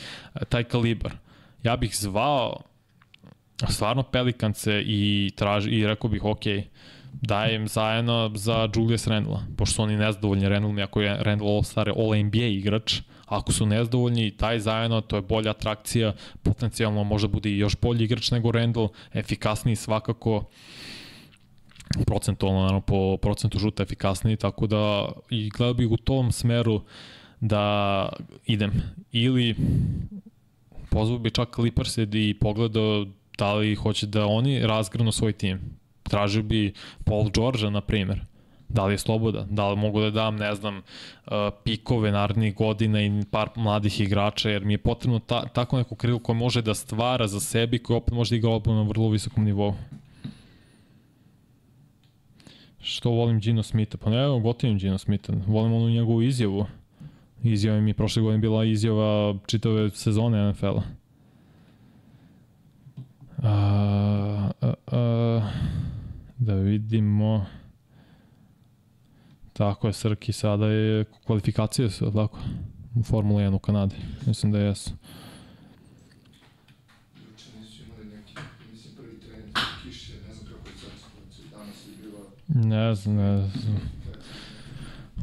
taj 0.49 0.65
kalibar. 0.65 1.13
Ja 1.63 1.77
bih 1.77 1.97
zvao 1.97 2.61
stvarno 3.69 4.03
Pelikance 4.03 4.83
i, 4.87 5.33
traži, 5.37 5.71
i 5.71 5.87
rekao 5.87 6.11
bih, 6.11 6.25
ok, 6.25 6.43
dajem 7.13 7.69
zajedno 7.69 8.31
za 8.35 8.69
Julius 8.75 9.07
Randle, 9.07 9.39
pošto 9.57 9.75
su 9.75 9.83
oni 9.83 9.97
nezadovoljni 9.97 10.49
Randle, 10.49 10.73
mi 10.73 10.83
ako 10.83 11.01
je 11.01 11.17
Randle 11.23 11.49
All-Star 11.49 11.89
All-NBA 11.89 12.47
igrač, 12.47 13.01
Ako 13.29 13.53
su 13.53 13.67
nezadovoljni, 13.67 14.31
taj 14.31 14.59
zajedno, 14.59 15.01
to 15.01 15.17
je 15.17 15.23
bolja 15.23 15.51
atrakcija, 15.51 16.15
potencijalno 16.43 17.05
može 17.05 17.29
bude 17.29 17.51
i 17.51 17.59
još 17.59 17.77
bolji 17.77 18.05
igrač 18.05 18.31
nego 18.31 18.53
Randall, 18.53 18.89
efikasniji 19.13 19.77
svakako, 19.77 20.45
procentualno, 22.07 22.61
naravno, 22.61 22.81
po 22.81 23.17
procentu 23.17 23.59
žuta 23.59 23.83
efikasniji, 23.83 24.37
tako 24.37 24.67
da 24.67 25.13
i 25.31 25.51
gledao 25.51 25.75
bih 25.75 25.91
u 25.91 25.97
tom 25.97 26.33
smeru 26.33 26.81
da 27.41 28.09
idem. 28.47 28.73
Ili 29.13 29.55
pozvao 30.91 31.19
bi 31.19 31.31
čak 31.31 31.55
Clippers 31.55 31.99
i 31.99 32.35
pogledao 32.41 33.07
da 33.39 33.55
li 33.55 33.75
hoće 33.75 34.07
da 34.07 34.27
oni 34.27 34.61
razgranu 34.67 35.13
svoj 35.13 35.33
tim. 35.33 35.61
Tražio 36.03 36.43
bi 36.43 36.73
Paul 37.05 37.31
George, 37.31 37.71
na 37.71 37.81
primjer 37.81 38.25
da 38.69 38.87
li 38.87 38.95
je 38.95 38.99
sloboda, 38.99 39.47
da 39.51 39.69
li 39.69 39.77
mogu 39.77 40.01
da 40.01 40.11
dam, 40.11 40.37
ne 40.37 40.55
znam, 40.55 40.77
uh, 40.77 41.33
pikove 41.65 42.13
narednih 42.13 42.55
godina 42.55 43.03
i 43.03 43.23
par 43.31 43.49
mladih 43.57 44.01
igrača, 44.01 44.51
jer 44.51 44.65
mi 44.65 44.73
je 44.73 44.79
potrebno 44.79 45.19
ta, 45.19 45.47
tako 45.49 45.79
neko 45.79 45.95
krilo 45.95 46.19
koje 46.19 46.37
može 46.37 46.63
da 46.63 46.75
stvara 46.75 47.27
za 47.27 47.41
sebi, 47.41 47.79
koje 47.79 47.97
opet 47.97 48.15
može 48.15 48.31
da 48.31 48.37
igra 48.37 48.51
opet 48.51 48.73
na 48.73 48.83
vrlo 48.83 49.09
visokom 49.09 49.45
nivou. 49.45 49.75
Što 52.81 53.11
volim 53.11 53.41
Gino 53.41 53.63
Smitha? 53.63 53.97
Pa 53.97 54.11
ne, 54.11 54.41
gotivim 54.41 54.79
Gino 54.79 54.99
Smitha. 54.99 55.33
Volim 55.47 55.73
onu 55.73 55.89
njegovu 55.91 56.23
izjavu. 56.23 56.67
Izjava 57.43 57.81
mi 57.81 57.95
prošle 57.95 58.23
godine 58.23 58.39
bila 58.39 58.65
izjava 58.65 59.35
čitave 59.47 59.91
sezone 59.91 60.51
NFL-a. 60.51 60.83
Uh, 63.39 63.45
uh, 64.61 64.75
uh, 64.87 65.43
da 66.39 66.55
vidimo... 66.55 67.47
Tako 69.53 69.87
je, 69.87 69.93
Srki 69.93 70.33
sada 70.33 70.67
je 70.67 71.05
kvalifikacije 71.27 71.91
su, 71.91 72.13
tako? 72.13 72.39
U 72.95 73.03
Formula 73.03 73.41
1 73.41 73.55
u 73.55 73.59
Kanadi. 73.59 73.97
Mislim 74.27 74.53
da 74.53 74.59
jesu. 74.59 74.91
Ne 82.49 82.95
znam, 82.95 83.17
ne 83.17 83.39
znam. 83.39 83.81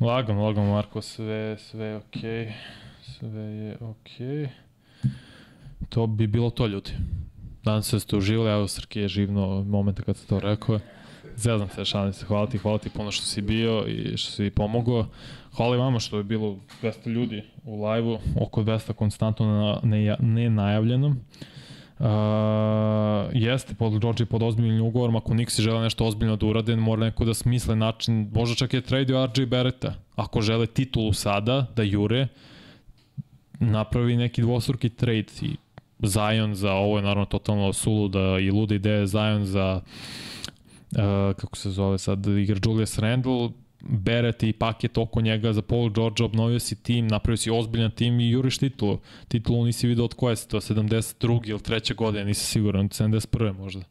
Lagam, 0.02 0.38
lagam, 0.38 0.68
Marko, 0.68 1.02
sve, 1.02 1.58
sve 1.58 1.86
je 1.86 1.96
okej. 1.96 2.22
Okay. 2.24 2.54
Sve 3.02 3.42
je 3.42 3.78
okej. 3.82 4.28
Okay. 4.28 4.50
To 5.90 6.08
bi 6.08 6.28
bilo 6.28 6.50
to, 6.50 6.68
ljudi. 6.68 6.92
Danas 7.66 7.86
se 7.86 8.00
ste 8.00 8.18
uživali, 8.18 8.52
evo 8.52 8.68
Srki 8.68 9.00
je 9.00 9.08
živno 9.08 9.64
momenta 9.64 10.04
kad 10.04 10.18
se 10.18 10.28
to 10.28 10.40
rekao. 10.40 10.80
Zeznam 11.36 11.70
se, 11.70 11.86
šalim 11.86 12.14
se, 12.14 12.26
hvala 12.26 12.48
ti, 12.48 12.58
hvala 12.58 12.78
ti 12.78 12.90
puno 12.90 13.12
što 13.12 13.26
si 13.26 13.42
bio 13.42 13.86
i 13.88 14.18
što 14.18 14.32
si 14.32 14.50
pomogao. 14.50 15.06
Hvala 15.56 15.76
i 15.76 15.80
vama 15.80 16.00
što 16.00 16.18
je 16.18 16.24
bilo 16.24 16.58
200 16.82 17.10
ljudi 17.10 17.44
u 17.64 17.86
live-u, 17.86 18.20
oko 18.42 18.64
200 18.64 18.94
konstantno 18.94 19.46
na 19.46 19.80
ne. 19.84 20.16
Uh, 22.00 22.06
jeste 23.34 23.74
pod 23.76 24.00
George 24.02 24.26
pod 24.26 24.44
ozbiljnim 24.44 24.82
ugovorom, 24.82 25.16
ako 25.16 25.34
Nixi 25.34 25.62
žele 25.62 25.82
nešto 25.82 26.06
ozbiljno 26.06 26.36
da 26.36 26.46
urade, 26.46 26.76
mora 26.76 27.06
neko 27.06 27.26
da 27.26 27.34
smisle 27.34 27.76
način, 27.76 28.32
možda 28.34 28.56
čak 28.56 28.74
je 28.74 28.82
tradio 28.82 29.26
RJ 29.26 29.46
Beretta, 29.46 29.94
ako 30.16 30.42
žele 30.42 30.68
titulu 30.68 31.14
sada, 31.14 31.66
da 31.76 31.84
jure, 31.84 32.28
napravi 33.60 34.18
neki 34.18 34.42
dvostruki 34.42 34.90
trade 34.90 35.32
i 35.42 35.56
Zion 36.08 36.56
za 36.56 36.74
ovo 36.74 36.98
je 36.98 37.04
naravno 37.04 37.26
totalno 37.26 37.74
suluda 37.74 38.40
i 38.40 38.52
luda 38.52 38.76
ideja 38.76 39.08
Zion 39.08 39.46
za 39.46 39.82
uh, 40.92 41.36
kako 41.36 41.58
se 41.58 41.70
zove 41.70 41.98
sad, 41.98 42.28
igra 42.28 42.60
Julius 42.66 43.00
Randle, 43.00 43.50
Beret 43.90 44.44
i 44.44 44.54
paket 44.54 44.98
oko 44.98 45.22
njega 45.22 45.54
za 45.54 45.62
Paul 45.62 45.90
George, 45.90 46.24
obnovio 46.24 46.60
si 46.60 46.84
tim, 46.84 47.08
napravio 47.08 47.38
si 47.38 47.52
ozbiljan 47.52 47.92
tim 47.92 48.20
i 48.20 48.30
juriš 48.30 48.58
titulu. 48.58 49.00
Titulu 49.28 49.66
nisi 49.66 49.88
vidio 49.88 50.06
od 50.06 50.14
koje 50.14 50.36
si 50.36 50.50
to, 50.50 50.62
72. 50.62 51.50
ili 51.50 51.60
3. 51.60 51.96
godine, 51.96 52.26
nisi 52.26 52.46
siguran, 52.46 52.90
71. 52.90 53.58
možda. 53.58 53.82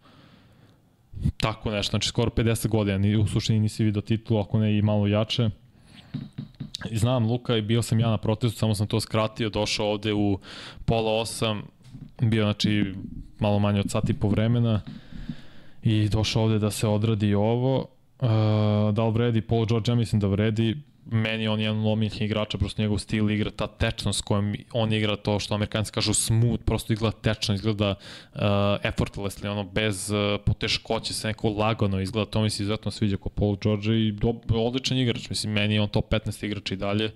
Tako 1.37 1.71
nešto, 1.71 1.91
znači 1.91 2.09
skoro 2.09 2.31
50 2.31 2.69
godina, 2.69 3.21
u 3.21 3.27
suštini 3.27 3.61
nisi 3.61 3.85
vidio 3.85 4.03
titulu, 4.03 4.41
ako 4.41 4.59
ne 4.59 4.79
i 4.79 4.83
malo 4.83 5.07
jače. 5.07 5.51
Znam, 6.93 7.27
Luka, 7.27 7.57
i 7.57 7.63
bio 7.63 7.83
sam 7.83 8.01
ja 8.01 8.11
na 8.11 8.19
protestu, 8.19 8.59
samo 8.59 8.75
sam 8.75 8.87
to 8.87 9.01
skratio, 9.01 9.51
došao 9.51 9.87
ovde 9.87 10.13
u 10.13 10.39
pola 10.85 11.13
osam, 11.21 11.63
bio 12.23 12.45
znači 12.45 12.95
malo 13.39 13.59
manje 13.59 13.81
od 13.81 13.91
sati 13.91 14.15
po 14.15 14.29
vremena 14.29 14.81
i 15.83 16.09
došao 16.09 16.43
ovde 16.43 16.59
da 16.59 16.71
se 16.71 16.89
odradi 16.89 17.35
ovo. 17.35 17.87
Uh, 18.21 18.29
da 18.95 19.05
li 19.05 19.13
vredi 19.13 19.41
Paul 19.41 19.67
George? 19.67 19.91
Ja 19.91 19.95
mislim 19.95 20.21
da 20.21 20.27
vredi. 20.27 20.77
Meni 21.11 21.49
on 21.49 21.61
je 21.61 21.65
jedan 21.65 21.83
lomih 21.83 22.23
igrača, 22.23 22.59
prosto 22.59 22.83
njegov 22.83 22.99
stil 22.99 23.31
igra, 23.31 23.51
ta 23.51 23.67
tečnost 23.67 24.23
kojom 24.23 24.55
on 24.73 24.93
igra 24.93 25.17
to 25.17 25.39
što 25.39 25.55
amerikanci 25.55 25.93
kažu 25.93 26.15
smooth, 26.15 26.65
prosto 26.65 26.93
izgleda 26.93 27.17
tečno, 27.17 27.55
izgleda 27.55 27.91
uh, 27.91 28.41
effortlessly, 28.83 29.49
ono 29.49 29.65
bez 29.65 30.11
uh, 30.11 30.41
poteškoće 30.47 31.15
se 31.15 31.29
neko 31.29 31.49
lagano 31.51 32.01
izgleda, 32.01 32.31
to 32.31 32.43
mi 32.43 32.51
se 32.51 32.63
izuzetno 32.63 32.91
sviđa 32.91 33.17
ko 33.17 33.29
Paul 33.29 33.57
George 33.63 33.91
i 33.91 34.13
do, 34.13 34.35
odličan 34.49 34.99
igrač, 34.99 35.29
mislim, 35.29 35.53
meni 35.53 35.75
je 35.75 35.81
on 35.81 35.89
top 35.89 36.13
15 36.13 36.45
igrač 36.45 36.71
i 36.71 36.77
dalje, 36.77 37.11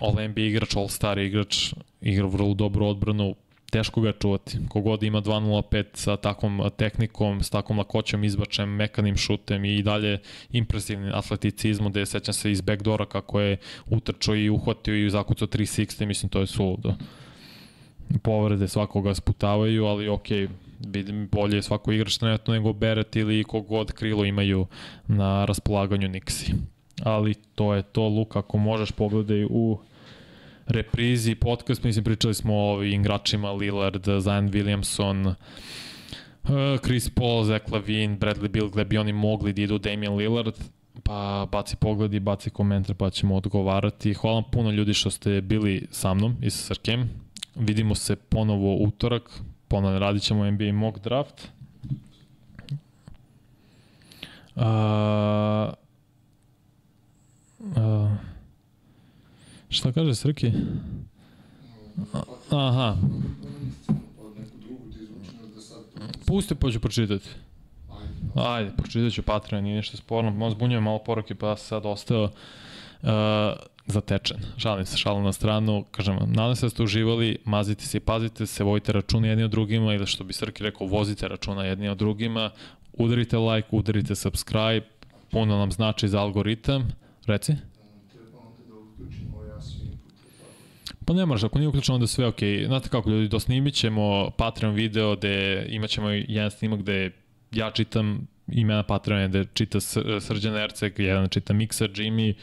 All 0.00 0.28
NBA 0.28 0.40
igrač, 0.40 0.76
All 0.76 0.88
Star 0.88 1.18
igrač, 1.18 1.74
igra 2.00 2.26
vrlo 2.26 2.54
dobru 2.54 2.86
odbranu, 2.86 3.34
teško 3.72 4.00
ga 4.00 4.12
čuvati. 4.12 4.58
Kogod 4.68 5.02
ima 5.02 5.22
2.05 5.22 5.84
sa 5.94 6.16
takvom 6.16 6.60
tehnikom, 6.76 7.42
sa 7.42 7.50
takvom 7.50 7.78
lakoćom 7.78 8.24
izbačem, 8.24 8.68
mekanim 8.68 9.16
šutem 9.16 9.64
i 9.64 9.82
dalje 9.82 10.18
impresivnim 10.52 11.12
atleticizmom, 11.14 11.92
gde 11.92 12.06
sećam 12.06 12.34
se 12.34 12.52
iz 12.52 12.60
backdora 12.60 13.06
kako 13.06 13.40
je 13.40 13.56
utrčao 13.86 14.36
i 14.36 14.50
uhvatio 14.50 15.06
i 15.06 15.10
zakucao 15.10 15.48
360, 15.48 16.04
mislim 16.06 16.28
to 16.28 16.40
je 16.40 16.46
suludo. 16.46 16.94
Povrede 18.22 18.68
svakoga 18.68 19.14
sputavaju, 19.14 19.84
ali 19.84 20.08
ok, 20.08 20.28
vidim 20.86 21.28
bolje 21.32 21.56
je 21.56 21.62
svako 21.62 21.92
igrač 21.92 22.18
trenutno 22.18 22.54
nego 22.54 22.72
Beret 22.72 23.16
ili 23.16 23.44
kogod 23.44 23.92
krilo 23.92 24.24
imaju 24.24 24.66
na 25.06 25.44
raspolaganju 25.44 26.08
Nixi. 26.08 26.54
Ali 27.02 27.34
to 27.34 27.74
je 27.74 27.82
to, 27.82 28.08
Luka, 28.08 28.38
ako 28.38 28.58
možeš 28.58 28.90
pogledaj 28.90 29.44
u 29.44 29.78
reprizi 30.66 31.34
podcast, 31.34 31.84
mislim 31.84 32.04
pričali 32.04 32.34
smo 32.34 32.54
o 32.54 32.82
igračima 32.82 33.52
Lillard, 33.52 34.04
Zion 34.04 34.50
Williamson, 34.50 35.34
uh, 36.44 36.80
Chris 36.84 37.10
Paul, 37.10 37.44
Zach 37.44 37.72
Lavin, 37.72 38.18
Bradley 38.18 38.48
Bill, 38.48 38.70
gde 38.70 38.84
bi 38.84 38.98
oni 38.98 39.12
mogli 39.12 39.52
da 39.52 39.62
idu 39.62 39.78
Damian 39.78 40.16
Lillard, 40.16 40.54
pa 41.02 41.48
baci 41.52 41.76
pogled 41.76 42.14
i 42.14 42.20
baci 42.20 42.50
komentar 42.50 42.96
pa 42.96 43.10
ćemo 43.10 43.36
odgovarati. 43.36 44.14
Hvala 44.14 44.34
vam 44.34 44.50
puno 44.50 44.70
ljudi 44.70 44.94
što 44.94 45.10
ste 45.10 45.40
bili 45.40 45.86
sa 45.90 46.14
mnom 46.14 46.36
i 46.40 46.50
sa 46.50 46.74
Srkem. 46.74 47.10
Vidimo 47.54 47.94
se 47.94 48.16
ponovo 48.16 48.76
utorak, 48.76 49.30
ponovo 49.68 49.98
radit 49.98 50.22
ćemo 50.22 50.50
NBA 50.50 50.72
mock 50.72 50.98
draft. 50.98 51.48
Uh, 54.56 54.62
uh, 57.58 58.31
Šta 59.72 59.92
kaže 59.92 60.14
Srki? 60.14 60.52
Aha. 62.50 62.96
Pusti 66.26 66.54
pa 66.54 66.70
ću 66.70 66.80
pročitati. 66.80 67.28
Ajde, 68.34 68.70
pročitat 68.76 69.12
ću 69.12 69.22
Patreon, 69.22 69.64
nije 69.64 69.76
ništa 69.76 69.96
sporno. 69.96 70.30
Možda 70.30 70.56
zbunjujem 70.56 70.84
malo 70.84 70.98
poruke, 70.98 71.34
pa 71.34 71.56
sam 71.56 71.66
sad 71.66 71.86
ostao 71.86 72.22
uh, 72.22 73.08
zatečen. 73.86 74.36
Žalim 74.56 74.86
se, 74.86 74.96
šalim 74.96 75.24
na 75.24 75.32
stranu. 75.32 75.84
Kažem 75.90 76.16
nadam 76.26 76.56
se 76.56 76.66
da 76.66 76.70
ste 76.70 76.82
uživali, 76.82 77.38
mazite 77.44 77.84
se 77.84 77.96
i 77.96 78.00
pazite 78.00 78.46
se, 78.46 78.64
vojite 78.64 78.92
računa 78.92 79.28
jedni 79.28 79.44
od 79.44 79.50
drugima 79.50 79.94
ili 79.94 80.06
što 80.06 80.24
bi 80.24 80.32
Srki 80.32 80.62
rekao, 80.62 80.86
vozite 80.86 81.28
računa 81.28 81.64
jedni 81.64 81.88
od 81.88 81.98
drugima. 81.98 82.50
Udarite 82.92 83.38
like, 83.38 83.68
udarite 83.70 84.14
subscribe, 84.14 84.86
puno 85.30 85.58
nam 85.58 85.72
znači 85.72 86.08
za 86.08 86.20
algoritam. 86.20 86.92
Reci? 87.26 87.71
Pa 91.06 91.12
ne 91.12 91.26
moraš, 91.26 91.44
ako 91.44 91.58
nije 91.58 91.68
uključeno 91.68 91.94
onda 91.94 92.06
sve 92.06 92.26
ok. 92.26 92.38
Znate 92.66 92.88
kako 92.88 93.10
ljudi, 93.10 93.28
to 93.28 93.40
snimit 93.40 93.74
ćemo 93.74 94.30
Patreon 94.30 94.74
video 94.74 95.16
gde 95.16 95.66
imat 95.68 95.90
ćemo 95.90 96.10
jedan 96.10 96.50
snimak 96.50 96.80
gde 96.80 97.10
ja 97.52 97.70
čitam 97.70 98.26
imena 98.48 98.82
Patreona 98.82 99.28
gde 99.28 99.44
čita 99.54 99.80
Srđan 100.20 100.56
Erceg, 100.56 100.98
jedan 100.98 101.28
čita 101.28 101.54
Mixer, 101.54 101.90
Jimmy, 101.90 102.34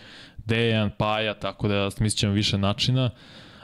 Dejan, 0.46 0.92
Paja, 0.98 1.34
tako 1.34 1.68
da 1.68 1.92
smislit 1.92 2.20
ćemo 2.20 2.34
više 2.34 2.58
načina. 2.58 3.06
Uh, 3.06 3.20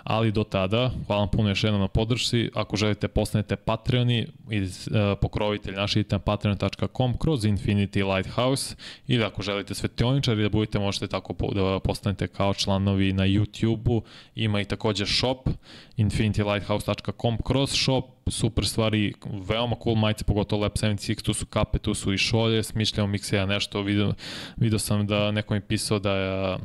ali 0.06 0.32
do 0.32 0.44
tada, 0.44 0.91
hvala 1.07 1.22
vam 1.22 1.30
puno 1.30 1.49
još 1.49 1.64
jednom 1.64 1.82
na 1.82 1.88
podršci, 1.88 2.49
ako 2.53 2.76
želite 2.76 3.07
postanete 3.07 3.56
Patreoni 3.56 4.27
iz 4.52 4.88
uh, 4.88 5.18
pokrovitelj 5.22 5.73
naši 5.73 5.99
idite 5.99 6.15
na 6.15 6.19
patreon.com 6.19 7.18
kroz 7.18 7.44
Infinity 7.44 8.15
Lighthouse 8.15 8.76
ili 9.07 9.23
ako 9.23 9.41
želite 9.41 9.76
svetioničari 9.76 10.41
da 10.41 10.49
budete 10.49 10.80
možete 10.80 11.07
tako 11.07 11.34
da 11.53 11.80
postanete 11.80 12.27
kao 12.27 12.53
članovi 12.53 13.14
na 13.14 13.23
YouTube-u, 13.23 14.02
ima 14.36 14.61
i 14.61 14.65
takođe 14.65 15.06
shop 15.06 15.49
infinitylighthouse.com 15.98 17.38
kroz 17.38 17.72
shop, 17.72 18.06
super 18.27 18.65
stvari, 18.65 19.14
veoma 19.48 19.76
cool 19.84 19.95
majice, 19.95 20.23
pogotovo 20.23 20.61
Lab 20.61 20.72
76, 20.72 21.23
tu 21.23 21.34
su 21.34 21.45
kape, 21.45 21.80
tu 21.80 21.94
su 21.94 22.14
i 22.14 22.18
šolje, 22.18 22.64
smišljamo 22.64 23.07
mikseja 23.07 23.45
nešto, 23.45 23.82
video, 23.82 24.14
video 24.57 24.80
sam 24.80 25.07
da 25.07 25.32
neko 25.32 25.53
mi 25.53 25.61
pisao 25.61 25.99
da 25.99 26.11
je 26.11 26.57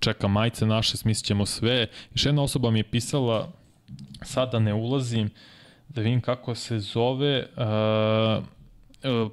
čeka 0.00 0.28
majice 0.28 0.66
naše, 0.66 0.96
smislit 0.96 1.26
ćemo 1.26 1.46
sve. 1.46 1.86
Još 2.14 2.26
jedna 2.26 2.42
osoba 2.42 2.70
mi 2.70 2.78
je 2.78 2.90
pisala, 2.90 3.52
sada 4.22 4.58
ne 4.58 4.74
ulazim, 4.74 5.30
da 5.88 6.00
vidim 6.00 6.20
kako 6.20 6.54
se 6.54 6.78
zove, 6.78 7.46
uh, 7.56 8.44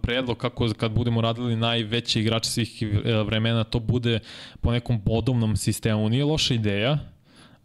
predlog 0.02 0.38
kako 0.38 0.70
kad 0.78 0.92
budemo 0.92 1.22
radili 1.22 1.56
najveći 1.56 2.20
igrači 2.20 2.50
svih 2.50 2.84
vremena, 3.26 3.64
to 3.64 3.80
bude 3.80 4.20
po 4.62 4.72
nekom 4.72 5.02
bodovnom 5.06 5.58
sistemu. 5.58 6.10
Nije 6.10 6.26
loša 6.26 6.54
ideja, 6.54 6.98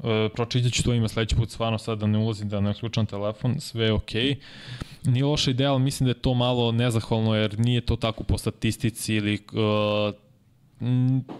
Uh, 0.02 0.08
pročitat 0.34 0.72
ću 0.72 0.82
to 0.82 0.94
ima 0.94 1.08
sledeći 1.08 1.36
put 1.36 1.50
stvarno 1.50 1.78
sad 1.78 1.98
da 1.98 2.06
ne 2.06 2.18
ulazim, 2.18 2.48
da 2.48 2.60
ne 2.60 2.70
uključam 2.70 3.06
telefon, 3.06 3.60
sve 3.60 3.84
je 3.84 3.92
okej. 3.92 4.22
Okay. 4.22 4.36
Nije 5.04 5.24
loša 5.24 5.50
ideja, 5.50 5.72
ali 5.72 5.82
mislim 5.82 6.04
da 6.04 6.10
je 6.10 6.22
to 6.22 6.34
malo 6.34 6.72
nezahvalno 6.72 7.34
jer 7.34 7.58
nije 7.58 7.80
to 7.80 7.96
tako 7.96 8.24
po 8.24 8.38
statistici 8.38 9.14
ili 9.14 9.34
uh, 9.34 10.14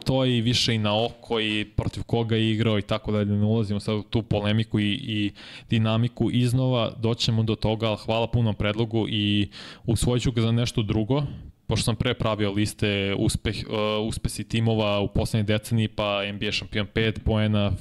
to 0.04 0.24
je 0.24 0.38
i 0.38 0.40
više 0.40 0.74
i 0.74 0.78
na 0.78 1.04
oko 1.04 1.40
i 1.40 1.64
protiv 1.76 2.02
koga 2.02 2.36
je 2.36 2.50
igrao 2.50 2.78
i 2.78 2.82
tako 2.82 3.12
dalje, 3.12 3.26
ne 3.26 3.44
ulazimo 3.44 3.80
sad 3.80 3.94
u 3.94 4.02
tu 4.02 4.22
polemiku 4.22 4.80
i, 4.80 4.92
i 4.92 5.30
dinamiku 5.70 6.30
iznova, 6.30 6.92
doćemo 6.98 7.42
do 7.42 7.54
toga, 7.54 7.88
ali 7.88 7.98
hvala 8.04 8.26
puno 8.26 8.52
predlogu 8.52 9.06
i 9.08 9.48
usvojit 9.84 10.22
ću 10.22 10.32
ga 10.32 10.40
za 10.40 10.52
nešto 10.52 10.82
drugo, 10.82 11.22
pošto 11.66 11.84
sam 11.84 11.96
pre 11.96 12.14
pravio 12.14 12.52
liste 12.52 13.14
uspeh, 13.18 13.56
uh, 13.68 14.08
uspesi 14.08 14.48
timova 14.48 15.00
u 15.00 15.08
poslednjih 15.08 15.46
deceniji, 15.46 15.88
pa 15.88 16.32
NBA 16.32 16.52
šampion 16.52 16.86
5 16.94 17.18
poena, 17.18 17.72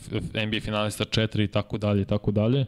NBA 0.47 0.59
finalista 0.61 1.03
4 1.03 1.43
i 1.43 1.47
tako 1.47 1.77
dalje 1.77 2.01
i 2.01 2.05
tako 2.05 2.31
dalje. 2.31 2.65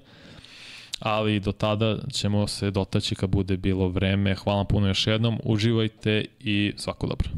Ali 0.99 1.39
do 1.39 1.51
tada 1.51 1.97
ćemo 2.11 2.47
se 2.47 2.71
dotaći 2.71 3.15
kad 3.15 3.29
bude 3.29 3.57
bilo 3.57 3.87
vreme. 3.87 4.35
Hvala 4.35 4.63
puno 4.63 4.87
još 4.87 5.07
jednom, 5.07 5.39
uživajte 5.43 6.25
i 6.39 6.73
svako 6.77 7.07
dobro. 7.07 7.29